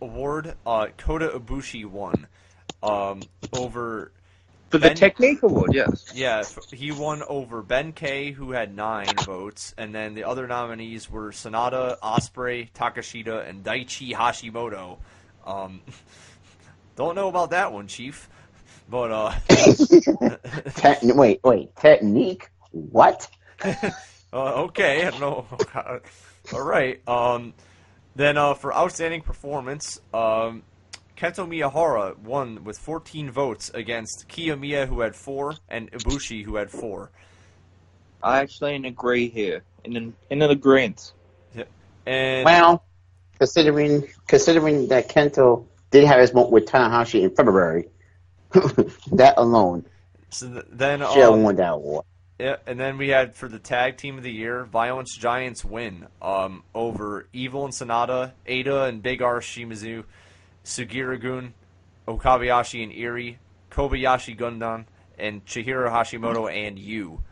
award, 0.00 0.54
uh, 0.66 0.88
Kota 0.96 1.28
Ibushi 1.28 1.84
won, 1.84 2.26
um, 2.82 3.20
over 3.52 4.12
For 4.70 4.78
the 4.78 4.88
Ben- 4.88 4.96
technique 4.96 5.42
award, 5.42 5.72
yes. 5.72 6.12
Yeah, 6.14 6.42
he 6.72 6.90
won 6.90 7.22
over 7.28 7.62
Ben-K, 7.62 8.32
who 8.32 8.50
had 8.50 8.74
nine 8.74 9.14
votes, 9.24 9.72
and 9.78 9.94
then 9.94 10.14
the 10.14 10.24
other 10.24 10.48
nominees 10.48 11.08
were 11.08 11.30
SANADA, 11.30 11.98
Osprey, 12.02 12.70
Takeshita, 12.74 13.48
and 13.48 13.62
Daichi 13.62 14.12
Hashimoto. 14.12 14.98
Um, 15.46 15.80
don't 16.96 17.14
know 17.14 17.28
about 17.28 17.50
that 17.50 17.72
one, 17.72 17.86
Chief, 17.86 18.28
but 18.90 19.12
uh, 19.12 19.34
Te- 20.74 21.12
wait, 21.12 21.40
wait. 21.44 21.76
Technique? 21.76 22.50
What? 22.72 23.28
uh, 23.64 23.92
okay, 24.32 25.06
I 25.06 25.10
don't 25.10 25.20
know. 25.20 25.46
All 26.52 26.62
right. 26.62 27.00
Um, 27.08 27.54
then 28.16 28.36
uh, 28.36 28.54
for 28.54 28.74
outstanding 28.74 29.20
performance, 29.20 30.00
um, 30.12 30.62
Kento 31.16 31.46
Miyahara 31.48 32.16
won 32.18 32.62
with 32.64 32.78
14 32.78 33.30
votes 33.30 33.70
against 33.72 34.28
Kiyomiya, 34.28 34.86
who 34.86 35.00
had 35.00 35.16
four, 35.16 35.54
and 35.68 35.90
Ibushi, 35.92 36.44
who 36.44 36.56
had 36.56 36.70
four. 36.70 37.10
I 38.22 38.38
actually 38.40 38.74
agree 38.86 39.28
here. 39.28 39.62
In 39.84 39.96
an, 39.96 40.14
in 40.30 40.42
an 40.42 40.50
agreement. 40.50 41.12
And 42.06 42.44
Well, 42.44 42.84
considering 43.38 44.06
considering 44.28 44.88
that 44.88 45.08
Kento 45.08 45.64
did 45.90 46.04
have 46.04 46.20
his 46.20 46.34
moment 46.34 46.52
with 46.52 46.66
Tanahashi 46.66 47.22
in 47.22 47.30
February, 47.34 47.88
that 49.12 49.34
alone 49.36 49.84
So 50.30 50.48
th- 50.52 50.64
then, 50.70 51.00
should 51.00 51.22
have 51.22 51.32
um, 51.32 51.42
won 51.42 51.56
that 51.56 51.72
award. 51.72 52.04
yeah, 52.38 52.56
and 52.66 52.78
then 52.78 52.96
we 52.98 53.08
had 53.08 53.34
for 53.34 53.48
the 53.48 53.58
tag 53.58 53.96
team 53.96 54.18
of 54.18 54.22
the 54.24 54.30
year, 54.32 54.64
Violent 54.64 55.08
Giants 55.08 55.64
win 55.64 56.06
um, 56.22 56.62
over 56.74 57.26
Evil 57.32 57.64
and 57.64 57.72
SANADA, 57.74 58.32
Ada 58.46 58.84
and 58.84 59.02
Big 59.02 59.22
R 59.22 59.40
Shimizu, 59.40 60.04
Sugiura-gun, 60.66 61.54
Okabayashi 62.08 62.82
and 62.82 62.92
Irie, 62.92 63.36
Kobayashi 63.70 64.36
Gundam, 64.36 64.84
and 65.18 65.44
Chihiro 65.46 65.88
Hashimoto 65.90 66.52
and 66.52 66.78
you. 66.78 67.22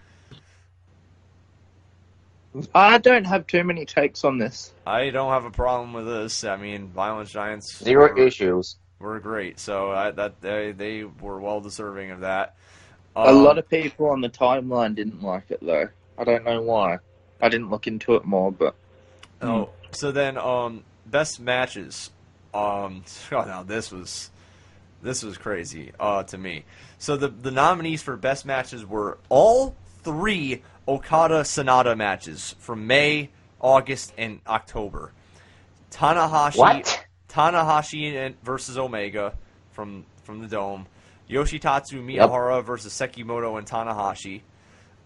I 2.74 2.98
don't 2.98 3.24
have 3.24 3.46
too 3.48 3.64
many 3.64 3.84
takes 3.84 4.22
on 4.24 4.38
this. 4.38 4.72
I 4.86 5.10
don't 5.10 5.32
have 5.32 5.44
a 5.44 5.50
problem 5.50 5.92
with 5.92 6.06
this. 6.06 6.44
I 6.44 6.56
mean, 6.56 6.88
Violent 6.88 7.28
Giants 7.28 7.82
Zero 7.82 8.12
were, 8.12 8.16
issues. 8.16 8.76
were 9.00 9.18
great, 9.18 9.58
so 9.58 9.90
I, 9.90 10.10
that 10.12 10.40
they 10.40 10.70
they 10.70 11.02
were 11.04 11.40
well 11.40 11.60
deserving 11.60 12.12
of 12.12 12.20
that. 12.20 12.54
A 13.16 13.30
Um, 13.30 13.44
lot 13.44 13.58
of 13.58 13.68
people 13.68 14.06
on 14.10 14.20
the 14.20 14.30
timeline 14.30 14.94
didn't 14.94 15.22
like 15.22 15.50
it 15.50 15.58
though. 15.60 15.88
I 16.16 16.24
don't 16.24 16.44
know 16.44 16.62
why. 16.62 16.98
I 17.40 17.48
didn't 17.48 17.70
look 17.70 17.86
into 17.88 18.14
it 18.14 18.24
more, 18.24 18.52
but 18.52 18.76
Oh, 19.42 19.70
so 19.90 20.12
then 20.12 20.38
um 20.38 20.84
best 21.06 21.40
matches. 21.40 22.10
Um 22.54 23.04
oh, 23.32 23.42
now 23.42 23.62
this 23.62 23.90
was 23.92 24.30
this 25.02 25.22
was 25.22 25.36
crazy 25.36 25.92
uh 25.98 26.22
to 26.24 26.38
me. 26.38 26.64
So 26.98 27.16
the 27.16 27.28
the 27.28 27.50
nominees 27.50 28.02
for 28.02 28.16
best 28.16 28.46
matches 28.46 28.86
were 28.86 29.18
all 29.28 29.74
three 30.02 30.62
Okada 30.86 31.40
SANADA 31.44 31.96
matches 31.96 32.54
from 32.58 32.86
May, 32.86 33.30
August, 33.60 34.12
and 34.18 34.40
October. 34.46 35.12
Tanahashi 35.90 36.56
What? 36.58 37.04
Tanahashi 37.28 38.14
and- 38.14 38.40
versus 38.42 38.78
Omega 38.78 39.34
from 39.72 40.04
from 40.24 40.40
the 40.40 40.46
Dome. 40.48 40.86
Yoshitatsu 41.28 42.04
Miyahara 42.04 42.62
versus 42.62 42.92
Sekimoto 42.92 43.56
and 43.58 43.66
Tanahashi. 43.66 44.42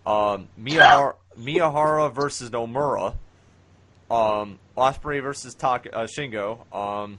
Um, 0.05 0.49
Miyahara, 0.60 1.15
Miyahara 1.39 2.12
versus 2.12 2.51
Nomura. 2.51 3.15
Um, 4.10 4.59
Osprey 4.77 5.20
versus 5.20 5.55
Tak- 5.55 5.89
uh, 5.93 6.07
Shingo. 6.07 6.73
Um, 6.75 7.18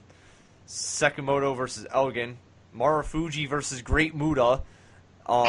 Sekimoto 0.70 1.56
versus 1.56 1.86
Elgin. 1.92 2.38
Marufuji 2.74 3.48
versus 3.48 3.82
Great 3.82 4.14
Muta. 4.14 4.62
Um, 5.26 5.48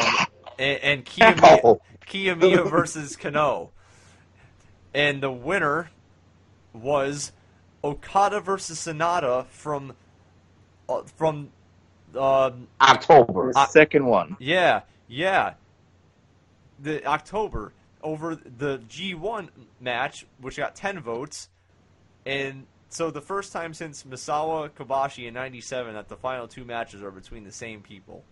and, 0.58 0.78
and 0.82 1.04
Kiyomiya. 1.04 1.78
Kiyomiya 2.06 2.68
versus 2.68 3.16
Kenoh. 3.16 3.70
And 4.92 5.22
the 5.22 5.30
winner 5.30 5.90
was 6.72 7.32
Okada 7.84 8.40
versus 8.40 8.78
SANADA 8.80 9.46
from 9.46 9.94
uh, 10.88 11.02
from 11.16 11.50
um, 12.18 12.68
October. 12.80 13.52
the 13.52 13.66
second 13.66 14.04
one. 14.04 14.36
yeah, 14.38 14.82
yeah. 15.08 15.54
The 16.80 17.06
October 17.06 17.72
over 18.02 18.34
the 18.34 18.78
G1 18.88 19.48
match, 19.80 20.26
which 20.40 20.56
got 20.56 20.74
10 20.74 21.00
votes. 21.00 21.48
And 22.26 22.66
so 22.92 23.10
the 23.10 23.20
first 23.20 23.52
time 23.52 23.74
since 23.74 24.04
Misawa 24.04 24.70
Kobashi 24.70 25.26
in 25.26 25.34
97 25.34 25.94
that 25.94 26.08
the 26.08 26.16
final 26.16 26.46
two 26.46 26.64
matches 26.64 27.02
are 27.02 27.10
between 27.10 27.44
the 27.44 27.52
same 27.52 27.80
people. 27.80 28.24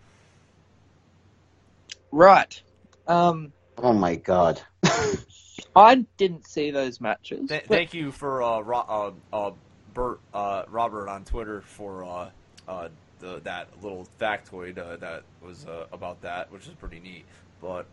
Right. 2.11 2.61
Um 3.07 3.53
Oh 3.77 3.93
my 3.93 4.15
god. 4.15 4.61
I 5.75 6.05
didn't 6.17 6.47
see 6.47 6.71
those 6.71 7.01
matches. 7.01 7.49
Th- 7.49 7.63
but- 7.67 7.75
thank 7.75 7.93
you 7.93 8.11
for 8.11 8.43
uh, 8.43 8.59
Ro- 8.59 9.13
uh, 9.33 9.35
uh, 9.35 9.51
Bert, 9.93 10.19
uh, 10.33 10.63
Robert 10.69 11.09
on 11.09 11.25
Twitter 11.25 11.61
for 11.61 12.03
uh, 12.03 12.29
uh, 12.67 12.89
the, 13.19 13.39
that 13.43 13.67
little 13.81 14.07
factoid 14.19 14.77
uh, 14.77 14.97
that 14.97 15.23
was 15.41 15.65
uh, 15.65 15.85
about 15.91 16.21
that, 16.21 16.51
which 16.51 16.67
is 16.67 16.73
pretty 16.73 16.99
neat. 16.99 17.25
But 17.61 17.85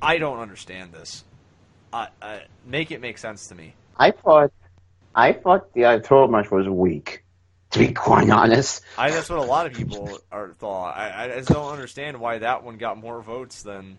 I 0.00 0.18
don't 0.18 0.38
understand 0.38 0.92
this. 0.92 1.24
I, 1.92 2.08
I, 2.20 2.42
make 2.66 2.90
it 2.90 3.00
make 3.00 3.18
sense 3.18 3.48
to 3.48 3.54
me. 3.54 3.74
I 3.98 4.10
thought 4.10 4.52
I 5.14 5.32
thought 5.32 5.72
the 5.74 5.84
October 5.86 6.30
match 6.32 6.50
was 6.50 6.68
weak. 6.68 7.24
To 7.72 7.78
be 7.78 7.92
quite 7.94 8.28
honest. 8.28 8.82
I 8.98 9.10
that's 9.10 9.30
what 9.30 9.38
a 9.38 9.42
lot 9.42 9.64
of 9.64 9.72
people 9.72 10.18
are 10.30 10.52
thought. 10.52 10.94
I, 10.94 11.24
I 11.24 11.28
just 11.38 11.48
don't 11.48 11.72
understand 11.72 12.20
why 12.20 12.36
that 12.38 12.62
one 12.64 12.76
got 12.76 12.98
more 12.98 13.22
votes 13.22 13.62
than. 13.62 13.96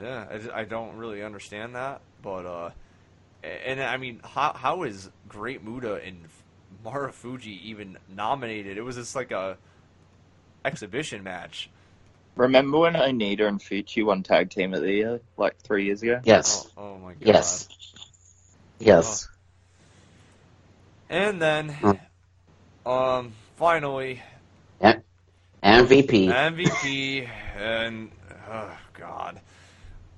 Yeah, 0.00 0.26
I, 0.30 0.38
just- 0.38 0.50
I 0.52 0.62
don't 0.64 0.96
really 0.96 1.24
understand 1.24 1.74
that, 1.74 2.00
but 2.22 2.46
uh, 2.46 2.70
and 3.42 3.82
I 3.82 3.96
mean, 3.96 4.20
how 4.22 4.52
how 4.52 4.84
is 4.84 5.10
Great 5.28 5.64
Muta 5.64 5.94
and 5.96 6.20
Marufuji 6.84 7.60
even 7.62 7.98
nominated? 8.14 8.78
It 8.78 8.82
was 8.82 8.94
just 8.94 9.16
like 9.16 9.32
a 9.32 9.56
exhibition 10.64 11.24
match. 11.24 11.68
Remember 12.36 12.78
when 12.78 12.94
Onita 12.94 13.48
and 13.48 13.58
Fuchi 13.60 14.04
won 14.04 14.22
tag 14.22 14.50
team 14.50 14.72
of 14.72 14.82
the 14.82 14.92
year 14.92 15.20
like 15.36 15.58
three 15.58 15.86
years 15.86 16.02
ago? 16.04 16.20
Yes. 16.22 16.68
Oh, 16.76 16.82
oh 16.94 16.98
my 16.98 17.14
god. 17.14 17.22
Yes. 17.26 17.68
Yes. 18.78 19.28
And 21.10 21.40
then, 21.40 21.74
um, 22.84 23.32
finally, 23.56 24.22
MVP. 25.62 26.28
MVP 26.28 27.28
and 27.56 28.10
oh 28.50 28.78
god, 28.94 29.40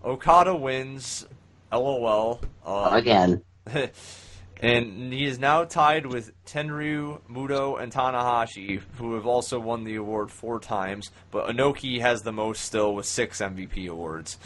Okada 0.04 0.54
wins. 0.54 1.26
LOL. 1.72 2.40
Um, 2.66 2.94
Again. 2.94 3.42
and 4.60 5.12
he 5.12 5.24
is 5.24 5.38
now 5.38 5.64
tied 5.64 6.06
with 6.06 6.32
Tenryu, 6.44 7.20
Muto, 7.30 7.80
and 7.80 7.92
Tanahashi, 7.92 8.80
who 8.96 9.14
have 9.14 9.26
also 9.26 9.60
won 9.60 9.84
the 9.84 9.96
award 9.96 10.30
four 10.30 10.58
times. 10.58 11.10
But 11.30 11.48
Inoki 11.48 12.00
has 12.00 12.22
the 12.22 12.32
most 12.32 12.64
still 12.64 12.94
with 12.94 13.06
six 13.06 13.40
MVP 13.40 13.88
awards. 13.88 14.36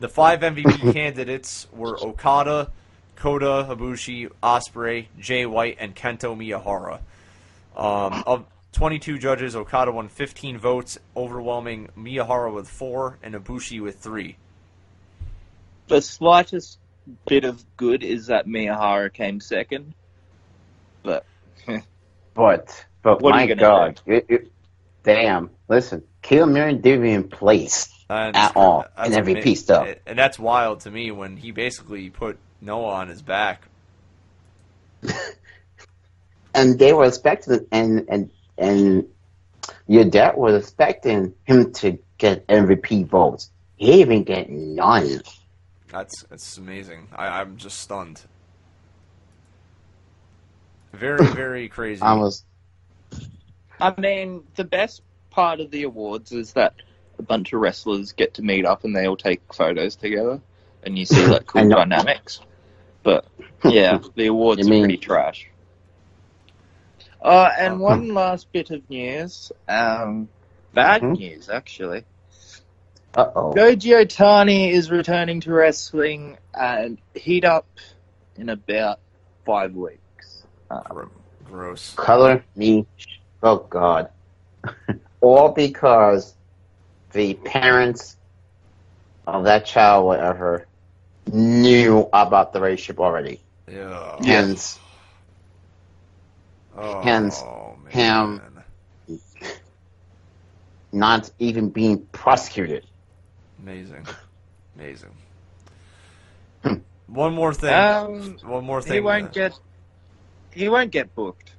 The 0.00 0.08
five 0.08 0.40
MVP 0.40 0.92
candidates 0.94 1.66
were 1.72 2.02
Okada, 2.02 2.72
Kota 3.16 3.66
Ibushi, 3.70 4.30
Osprey, 4.42 5.08
Jay 5.18 5.46
White, 5.46 5.76
and 5.80 5.94
Kento 5.94 6.36
Miyahara. 6.36 7.00
Um, 7.76 8.22
of 8.26 8.44
22 8.72 9.18
judges, 9.18 9.54
Okada 9.54 9.92
won 9.92 10.08
15 10.08 10.58
votes, 10.58 10.98
overwhelming 11.16 11.88
Miyahara 11.96 12.52
with 12.52 12.68
four 12.68 13.18
and 13.22 13.34
Ibushi 13.34 13.80
with 13.82 13.98
three. 13.98 14.36
The 15.88 16.00
slightest 16.00 16.78
bit 17.26 17.44
of 17.44 17.64
good 17.76 18.02
is 18.02 18.26
that 18.26 18.46
Miyahara 18.46 19.12
came 19.12 19.40
second. 19.40 19.94
But 21.02 21.24
But 22.34 22.86
but 23.02 23.20
What 23.20 23.34
my 23.34 23.46
god. 23.46 24.00
It, 24.06 24.26
it, 24.28 24.52
damn. 25.02 25.50
Listen, 25.68 26.02
Kill 26.22 26.46
Mirren 26.46 26.80
didn't 26.80 27.06
even 27.06 27.28
place. 27.28 27.88
And 28.08 28.36
At 28.36 28.56
all, 28.56 28.84
in 29.04 29.14
every 29.14 29.36
piece, 29.36 29.62
though, 29.62 29.94
And 30.06 30.18
that's 30.18 30.38
wild 30.38 30.80
to 30.80 30.90
me 30.90 31.10
when 31.10 31.36
he 31.36 31.50
basically 31.50 32.10
put 32.10 32.38
Noah 32.62 32.94
on 32.94 33.08
his 33.08 33.20
back 33.20 33.62
and 36.54 36.78
they 36.78 36.92
were 36.92 37.04
expecting 37.04 37.66
and 37.70 38.06
and 38.08 38.30
and 38.58 39.06
your 39.86 40.04
dad 40.04 40.36
was 40.36 40.54
expecting 40.54 41.34
him 41.44 41.72
to 41.72 41.98
get 42.18 42.46
MVP 42.46 43.06
votes. 43.06 43.50
He 43.76 44.04
didn't 44.04 44.24
get 44.24 44.48
none. 44.50 45.22
That's 45.88 46.22
that's 46.24 46.56
amazing. 46.56 47.08
I, 47.14 47.40
I'm 47.40 47.56
just 47.56 47.80
stunned. 47.80 48.22
Very 50.92 51.26
very 51.34 51.68
crazy. 51.68 52.02
I 52.02 52.14
was 52.14 52.44
I 53.80 53.94
mean, 54.00 54.44
the 54.54 54.64
best 54.64 55.02
part 55.30 55.60
of 55.60 55.70
the 55.70 55.82
awards 55.82 56.30
is 56.32 56.52
that 56.52 56.74
a 57.18 57.22
bunch 57.22 57.52
of 57.52 57.60
wrestlers 57.60 58.12
get 58.12 58.34
to 58.34 58.42
meet 58.42 58.64
up 58.64 58.84
and 58.84 58.94
they 58.94 59.06
all 59.06 59.16
take 59.16 59.52
photos 59.52 59.96
together, 59.96 60.40
and 60.84 60.98
you 60.98 61.04
see 61.04 61.26
like 61.26 61.46
cool 61.46 61.68
dynamics. 61.68 62.40
But 63.02 63.26
yeah, 63.64 63.98
the 64.14 64.26
awards 64.26 64.60
You 64.60 64.66
are 64.66 64.70
mean- 64.70 64.82
pretty 64.84 64.98
trash. 64.98 65.48
Uh, 67.20 67.48
and 67.56 67.74
Uh, 67.74 67.78
one 67.78 68.08
last 68.14 68.50
bit 68.52 68.70
of 68.70 68.88
news, 68.90 69.52
um, 69.68 70.28
bad 70.74 71.02
Hmm? 71.02 71.12
news 71.12 71.48
actually. 71.48 72.04
uh 73.14 73.30
oh. 73.36 73.52
Goji 73.52 73.92
Otani 74.04 74.72
is 74.72 74.90
returning 74.90 75.40
to 75.42 75.52
wrestling 75.52 76.38
and 76.52 76.98
heat 77.14 77.44
up 77.44 77.66
in 78.36 78.48
about 78.48 78.98
five 79.44 79.74
weeks. 79.74 80.42
Gro- 80.88 81.10
Gross. 81.44 81.92
Color 81.94 82.44
me 82.56 82.86
oh 83.42 83.58
god. 83.58 84.08
All 85.20 85.50
because 85.50 86.34
the 87.12 87.34
parents 87.34 88.16
of 89.26 89.44
that 89.44 89.64
child 89.66 90.06
whatever 90.06 90.66
knew 91.32 92.08
about 92.12 92.52
the 92.52 92.60
relationship 92.60 93.00
already. 93.00 93.40
Yeah. 93.68 94.20
Yeah. 94.22 94.44
Hence 94.44 94.80
Oh, 96.76 97.02
Hence, 97.02 97.44
man. 97.82 97.86
him- 97.88 98.40
not 100.92 101.30
even 101.38 101.70
being 101.70 102.06
prosecuted. 102.12 102.86
Amazing. 103.58 104.06
Amazing. 104.74 105.16
Hmm. 106.62 106.74
One 107.06 107.34
more 107.34 107.54
thing. 107.54 107.88
Um, 107.88 108.38
One 108.42 108.64
more 108.64 108.80
thing. 108.82 108.94
he 108.94 109.00
won't 109.00 109.32
get 109.32 109.58
he 110.52 110.68
won't 110.68 110.90
get 110.92 111.14
booked. 111.14 111.56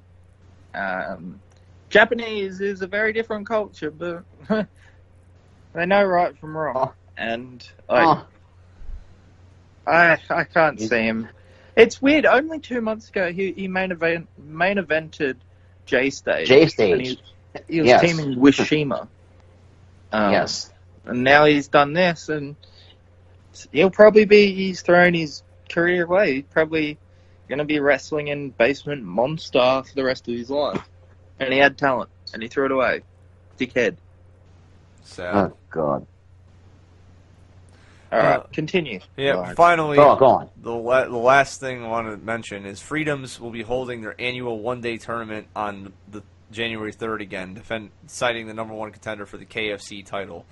Um, 0.74 1.42
Japanese 1.90 2.60
is 2.60 2.82
a 2.82 2.86
very 2.86 3.12
different 3.12 3.46
culture, 3.46 3.90
but 3.90 4.24
they 5.74 5.86
know 5.86 6.04
right 6.04 6.36
from 6.38 6.56
wrong, 6.56 6.92
and 7.16 7.66
I, 7.88 8.04
Oh, 8.04 8.26
I 9.86 10.18
I 10.30 10.44
can't 10.44 10.78
He's- 10.78 10.90
see 10.90 11.02
him. 11.02 11.28
It's 11.76 12.00
weird. 12.00 12.24
Only 12.24 12.60
two 12.60 12.80
months 12.80 13.08
ago, 13.08 13.32
he 13.32 13.52
he 13.52 13.68
main 13.68 13.90
event 13.90 14.28
main 14.38 14.76
evented 14.78 15.36
J 15.86 16.10
stage. 16.10 16.46
J 16.48 16.68
stage. 16.68 17.08
He, 17.08 17.18
he 17.68 17.80
was 17.80 17.88
Yes. 17.88 18.00
teaming 18.00 18.38
with 18.40 18.54
Shima. 18.54 19.08
Um, 20.12 20.32
yes. 20.32 20.72
and 21.04 21.24
now 21.24 21.44
he's 21.46 21.66
done 21.68 21.92
this, 21.92 22.28
and 22.28 22.54
he'll 23.72 23.90
probably 23.90 24.24
be 24.24 24.54
he's 24.54 24.82
thrown 24.82 25.14
his 25.14 25.42
career 25.68 26.04
away. 26.04 26.34
He's 26.36 26.44
probably 26.44 26.98
going 27.48 27.58
to 27.58 27.64
be 27.64 27.80
wrestling 27.80 28.28
in 28.28 28.50
Basement 28.50 29.02
Monster 29.02 29.82
for 29.86 29.94
the 29.94 30.04
rest 30.04 30.28
of 30.28 30.34
his 30.34 30.48
life. 30.50 30.88
And 31.40 31.52
he 31.52 31.58
had 31.58 31.76
talent, 31.76 32.10
and 32.32 32.40
he 32.40 32.48
threw 32.48 32.66
it 32.66 32.70
away. 32.72 33.02
Dickhead. 33.58 33.96
Sad. 35.02 35.34
Oh 35.34 35.56
god. 35.70 36.06
All 38.14 38.20
right, 38.20 38.36
Uh, 38.40 38.42
continue. 38.52 39.00
yeah. 39.16 39.34
Lawrence. 39.34 39.56
Finally, 39.56 39.96
Go 39.96 40.08
on, 40.10 40.18
go 40.18 40.26
on. 40.26 40.50
the 40.62 40.72
la- 40.72 41.04
the 41.04 41.16
last 41.16 41.60
thing 41.60 41.84
I 41.84 41.88
want 41.88 42.08
to 42.08 42.16
mention 42.16 42.64
is 42.66 42.80
Freedoms 42.80 43.40
will 43.40 43.50
be 43.50 43.62
holding 43.62 44.00
their 44.02 44.14
annual 44.20 44.60
one 44.60 44.80
day 44.80 44.96
tournament 44.98 45.48
on 45.56 45.92
the 46.10 46.22
January 46.52 46.92
third 46.92 47.20
again, 47.22 47.54
defend 47.54 47.90
citing 48.06 48.46
the 48.46 48.54
number 48.54 48.74
one 48.74 48.90
contender 48.92 49.26
for 49.26 49.36
the 49.36 49.46
KFC 49.46 50.04
title. 50.06 50.46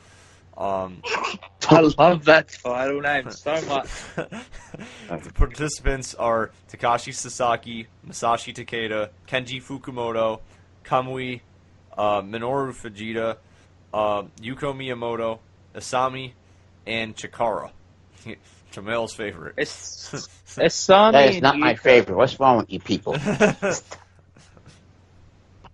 Um, 0.56 1.02
I 1.70 1.80
love 1.96 2.24
that 2.26 2.48
title 2.62 3.00
name 3.00 3.30
so 3.30 3.52
much. 3.68 3.88
the 4.16 5.32
participants 5.34 6.14
are 6.14 6.50
Takashi 6.70 7.14
Sasaki, 7.14 7.86
Masashi 8.06 8.52
Takeda, 8.54 9.10
Kenji 9.28 9.62
Fukumoto, 9.62 10.40
Kamui, 10.84 11.40
uh, 11.96 12.20
Minoru 12.22 12.72
Fujita, 12.74 13.36
uh, 13.94 14.22
Yuko 14.42 14.74
Miyamoto, 14.74 15.38
Isami, 15.74 16.32
and 16.86 17.16
Chikara. 17.16 17.70
Jamel's 18.72 19.12
favorite. 19.14 19.54
It's 19.58 20.10
Isami 20.56 21.12
That 21.12 21.28
is 21.30 21.34
and 21.36 21.42
not 21.42 21.58
my 21.58 21.74
favorite. 21.76 22.16
What's 22.16 22.38
wrong 22.40 22.58
with 22.58 22.72
you 22.72 22.80
people? 22.80 23.14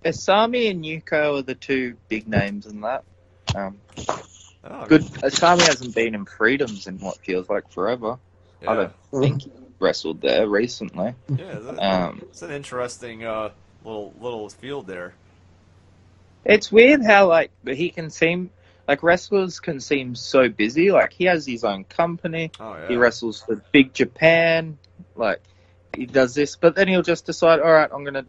Isami 0.05 0.71
and 0.71 0.85
Yuko 0.85 1.39
are 1.39 1.43
the 1.43 1.55
two 1.55 1.97
big 2.09 2.29
names 2.29 2.67
in 2.67 2.81
that. 2.83 3.05
Um, 3.55 3.79
Oh, 4.65 4.85
good. 4.87 5.03
Isami 5.03 5.63
hasn't 5.63 5.95
been 5.95 6.15
in 6.17 6.25
Freedoms 6.25 6.89
in 6.89 6.99
what 6.99 7.17
feels 7.19 7.49
like 7.49 7.71
forever. 7.71 8.19
I 8.67 8.75
don't 8.75 8.93
think 9.13 9.43
he 9.43 9.53
wrestled 9.79 10.21
there 10.21 10.49
recently. 10.49 11.15
yeah 11.31 11.55
that- 11.61 11.79
Um, 11.79 12.19
it's 12.23 12.43
an 12.43 12.51
interesting 12.51 13.25
uh, 13.25 13.51
little 13.85 14.13
little 14.21 14.49
field 14.49 14.89
there. 14.89 15.15
It's 16.45 16.73
weird 16.73 17.03
how 17.05 17.29
like 17.29 17.53
he 17.65 17.91
can 17.91 18.11
seem 18.11 18.51
like 18.89 19.03
wrestlers 19.03 19.61
can 19.61 19.79
seem 19.81 20.15
so 20.15 20.49
busy. 20.49 20.91
Like 20.91 21.13
he 21.13 21.25
has 21.25 21.45
his 21.47 21.63
own 21.63 21.85
company. 21.85 22.51
Oh 22.59 22.73
yeah. 22.73 22.89
He 22.89 22.97
wrestles 22.97 23.43
for 23.43 23.63
Big 23.71 23.93
Japan. 23.93 24.79
Like 25.15 25.43
he 25.95 26.07
does 26.07 26.35
this, 26.35 26.57
but 26.57 26.75
then 26.75 26.89
he'll 26.89 27.03
just 27.03 27.27
decide, 27.27 27.61
all 27.61 27.71
right, 27.71 27.91
I'm 27.93 28.03
gonna 28.03 28.25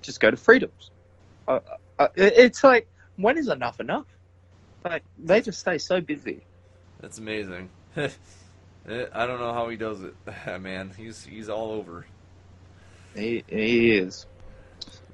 just 0.00 0.18
go 0.18 0.30
to 0.30 0.36
Freedoms. 0.36 0.90
Uh, 1.46 1.60
uh, 1.98 2.08
it's 2.16 2.64
like 2.64 2.88
when 3.16 3.36
is 3.36 3.48
enough 3.48 3.78
enough? 3.78 4.06
Like 4.84 5.04
they 5.18 5.42
just 5.42 5.60
stay 5.60 5.76
so 5.76 6.00
busy. 6.00 6.40
That's 7.00 7.18
amazing. 7.18 7.68
Eh, 8.88 9.04
I 9.12 9.26
don't 9.26 9.38
know 9.38 9.52
how 9.52 9.68
he 9.68 9.76
does 9.76 10.00
it, 10.02 10.14
man. 10.62 10.90
He's 10.96 11.22
he's 11.22 11.50
all 11.50 11.72
over. 11.72 12.06
He 13.14 13.44
he 13.46 13.98
is. 13.98 14.24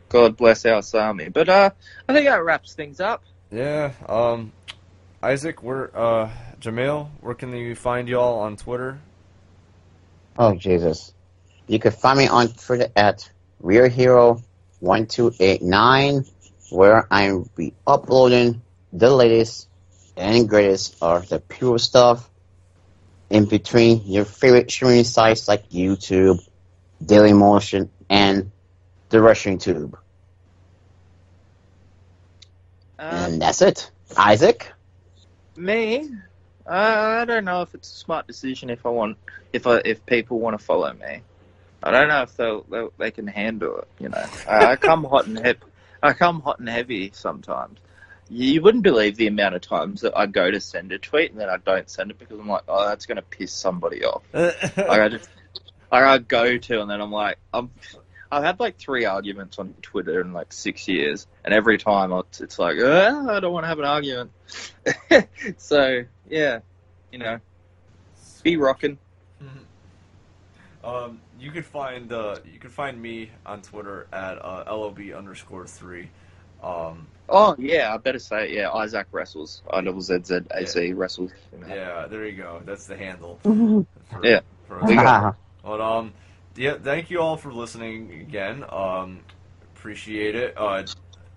God 0.08 0.36
bless 0.36 0.64
our 0.64 0.82
Sami. 0.82 1.30
But 1.30 1.48
uh, 1.48 1.70
I 2.08 2.12
think 2.12 2.28
that 2.28 2.44
wraps 2.44 2.74
things 2.74 3.00
up. 3.00 3.24
Yeah. 3.50 3.92
Um, 4.08 4.52
Isaac, 5.26 5.60
where 5.60 5.90
uh, 5.98 6.30
Jamil, 6.60 7.08
where 7.20 7.34
can 7.34 7.52
you 7.52 7.74
find 7.74 8.08
y'all 8.08 8.38
on 8.38 8.56
Twitter? 8.56 9.00
Oh 10.38 10.54
Jesus! 10.54 11.12
You 11.66 11.80
can 11.80 11.90
find 11.90 12.16
me 12.16 12.28
on 12.28 12.46
Twitter 12.48 12.92
at 12.94 13.28
Real 13.58 13.88
Hero 13.88 14.40
one 14.78 15.06
two 15.06 15.32
eight 15.40 15.62
nine, 15.62 16.24
where 16.70 17.08
I'm 17.10 17.50
be 17.56 17.74
uploading 17.84 18.62
the 18.92 19.10
latest 19.10 19.68
and 20.16 20.48
greatest 20.48 20.96
of 21.02 21.28
the 21.28 21.40
pure 21.40 21.80
stuff. 21.80 22.30
In 23.28 23.46
between 23.46 24.02
your 24.06 24.24
favorite 24.24 24.70
streaming 24.70 25.02
sites 25.02 25.48
like 25.48 25.70
YouTube, 25.70 26.38
Dailymotion, 27.04 27.88
and 28.08 28.52
the 29.08 29.20
Rushing 29.20 29.58
Tube, 29.58 29.98
Um, 33.00 33.16
and 33.16 33.42
that's 33.42 33.60
it. 33.60 33.90
Isaac. 34.16 34.72
Me, 35.56 36.10
I, 36.66 37.20
I 37.20 37.24
don't 37.24 37.44
know 37.44 37.62
if 37.62 37.74
it's 37.74 37.90
a 37.92 37.96
smart 37.96 38.26
decision 38.26 38.70
if 38.70 38.84
I 38.86 38.90
want 38.90 39.16
if 39.52 39.66
I 39.66 39.80
if 39.84 40.04
people 40.06 40.38
want 40.38 40.58
to 40.58 40.64
follow 40.64 40.92
me. 40.92 41.22
I 41.82 41.90
don't 41.90 42.08
know 42.08 42.22
if 42.22 42.36
they'll, 42.36 42.62
they'll 42.62 42.92
they 42.98 43.10
can 43.10 43.26
handle 43.26 43.78
it. 43.78 43.88
You 44.00 44.08
know, 44.08 44.24
I, 44.48 44.72
I 44.72 44.76
come 44.76 45.04
hot 45.04 45.26
and 45.26 45.38
hip. 45.38 45.64
I 46.02 46.12
come 46.12 46.40
hot 46.40 46.58
and 46.58 46.68
heavy 46.68 47.10
sometimes. 47.14 47.78
You 48.28 48.60
wouldn't 48.60 48.82
believe 48.82 49.16
the 49.16 49.28
amount 49.28 49.54
of 49.54 49.60
times 49.60 50.00
that 50.00 50.16
I 50.18 50.26
go 50.26 50.50
to 50.50 50.60
send 50.60 50.90
a 50.90 50.98
tweet 50.98 51.30
and 51.30 51.40
then 51.40 51.48
I 51.48 51.58
don't 51.58 51.88
send 51.88 52.10
it 52.10 52.18
because 52.18 52.40
I'm 52.40 52.48
like, 52.48 52.64
oh, 52.66 52.88
that's 52.88 53.06
going 53.06 53.16
to 53.16 53.22
piss 53.22 53.52
somebody 53.52 54.04
off. 54.04 54.22
Like 54.34 55.00
I 55.00 55.08
just, 55.08 55.28
like 55.92 56.02
I 56.02 56.18
go 56.18 56.58
to 56.58 56.80
and 56.80 56.90
then 56.90 57.00
I'm 57.00 57.12
like, 57.12 57.38
I'm, 57.54 57.70
I've 58.30 58.44
had 58.44 58.60
like 58.60 58.78
three 58.78 59.04
arguments 59.04 59.58
on 59.58 59.74
Twitter 59.82 60.20
in 60.20 60.32
like 60.32 60.52
six 60.52 60.88
years, 60.88 61.26
and 61.44 61.54
every 61.54 61.78
time 61.78 62.12
it's, 62.12 62.40
it's 62.40 62.58
like, 62.58 62.78
uh, 62.78 63.26
I 63.28 63.40
don't 63.40 63.52
want 63.52 63.64
to 63.64 63.68
have 63.68 63.78
an 63.78 63.84
argument. 63.84 64.32
so 65.56 66.04
yeah, 66.28 66.60
you 67.12 67.18
know, 67.18 67.40
be 68.42 68.56
rocking. 68.56 68.98
um, 70.84 71.20
you 71.38 71.50
could 71.50 71.66
find 71.66 72.12
uh, 72.12 72.38
you 72.52 72.58
can 72.58 72.70
find 72.70 73.00
me 73.00 73.30
on 73.44 73.62
Twitter 73.62 74.06
at 74.12 74.44
uh, 74.44 74.64
lob 74.68 74.98
underscore 74.98 75.66
three. 75.66 76.10
Um, 76.62 77.06
Oh 77.28 77.56
yeah, 77.58 77.92
I 77.92 77.96
better 77.96 78.18
say 78.18 78.44
it. 78.44 78.50
Yeah, 78.52 78.70
Isaac 78.70 79.08
wrestles. 79.10 79.62
I 79.70 79.80
double 79.80 80.00
Z 80.00 80.18
Z 80.24 80.40
A 80.52 80.66
C 80.66 80.92
wrestles. 80.92 81.32
You 81.52 81.58
know. 81.58 81.74
yeah, 81.74 82.06
there 82.06 82.24
you 82.26 82.36
go. 82.36 82.62
That's 82.64 82.86
the 82.86 82.96
handle. 82.96 83.40
For, 83.42 83.86
Yeah. 84.22 84.40
For 84.68 85.34
But 85.64 85.80
um, 85.80 86.12
yeah, 86.56 86.78
thank 86.82 87.10
you 87.10 87.20
all 87.20 87.36
for 87.36 87.52
listening 87.52 88.12
again. 88.20 88.64
Um, 88.68 89.20
appreciate 89.74 90.34
it. 90.34 90.54
Uh, 90.56 90.84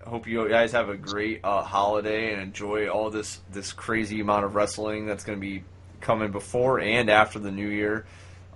hope 0.04 0.26
you 0.26 0.48
guys 0.48 0.72
have 0.72 0.88
a 0.88 0.96
great 0.96 1.40
uh, 1.44 1.62
holiday 1.62 2.32
and 2.32 2.42
enjoy 2.42 2.88
all 2.88 3.10
this 3.10 3.40
this 3.52 3.72
crazy 3.72 4.20
amount 4.20 4.44
of 4.44 4.54
wrestling 4.54 5.06
that's 5.06 5.24
going 5.24 5.38
to 5.38 5.40
be 5.40 5.62
coming 6.00 6.32
before 6.32 6.80
and 6.80 7.10
after 7.10 7.38
the 7.38 7.50
new 7.50 7.68
year. 7.68 8.06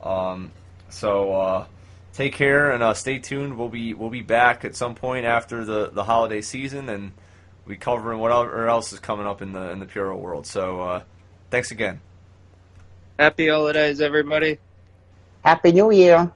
Um, 0.02 0.50
so 0.88 1.32
uh, 1.32 1.66
take 2.12 2.34
care 2.34 2.72
and 2.72 2.82
uh, 2.82 2.94
stay 2.94 3.18
tuned. 3.18 3.58
We'll 3.58 3.68
be 3.68 3.94
we'll 3.94 4.10
be 4.10 4.22
back 4.22 4.64
at 4.64 4.74
some 4.74 4.94
point 4.94 5.26
after 5.26 5.64
the, 5.64 5.90
the 5.90 6.04
holiday 6.04 6.40
season, 6.40 6.88
and 6.88 7.12
we 7.66 7.76
covering 7.76 8.18
whatever 8.18 8.68
else 8.68 8.92
is 8.92 9.00
coming 9.00 9.26
up 9.26 9.42
in 9.42 9.52
the 9.52 9.70
in 9.70 9.80
the 9.80 9.86
Puro 9.86 10.16
world. 10.16 10.46
So 10.46 10.80
uh, 10.80 11.02
thanks 11.50 11.70
again. 11.70 12.00
Happy 13.18 13.48
holidays, 13.48 14.00
everybody. 14.00 14.58
Happy 15.44 15.72
New 15.72 15.92
Year. 15.92 16.32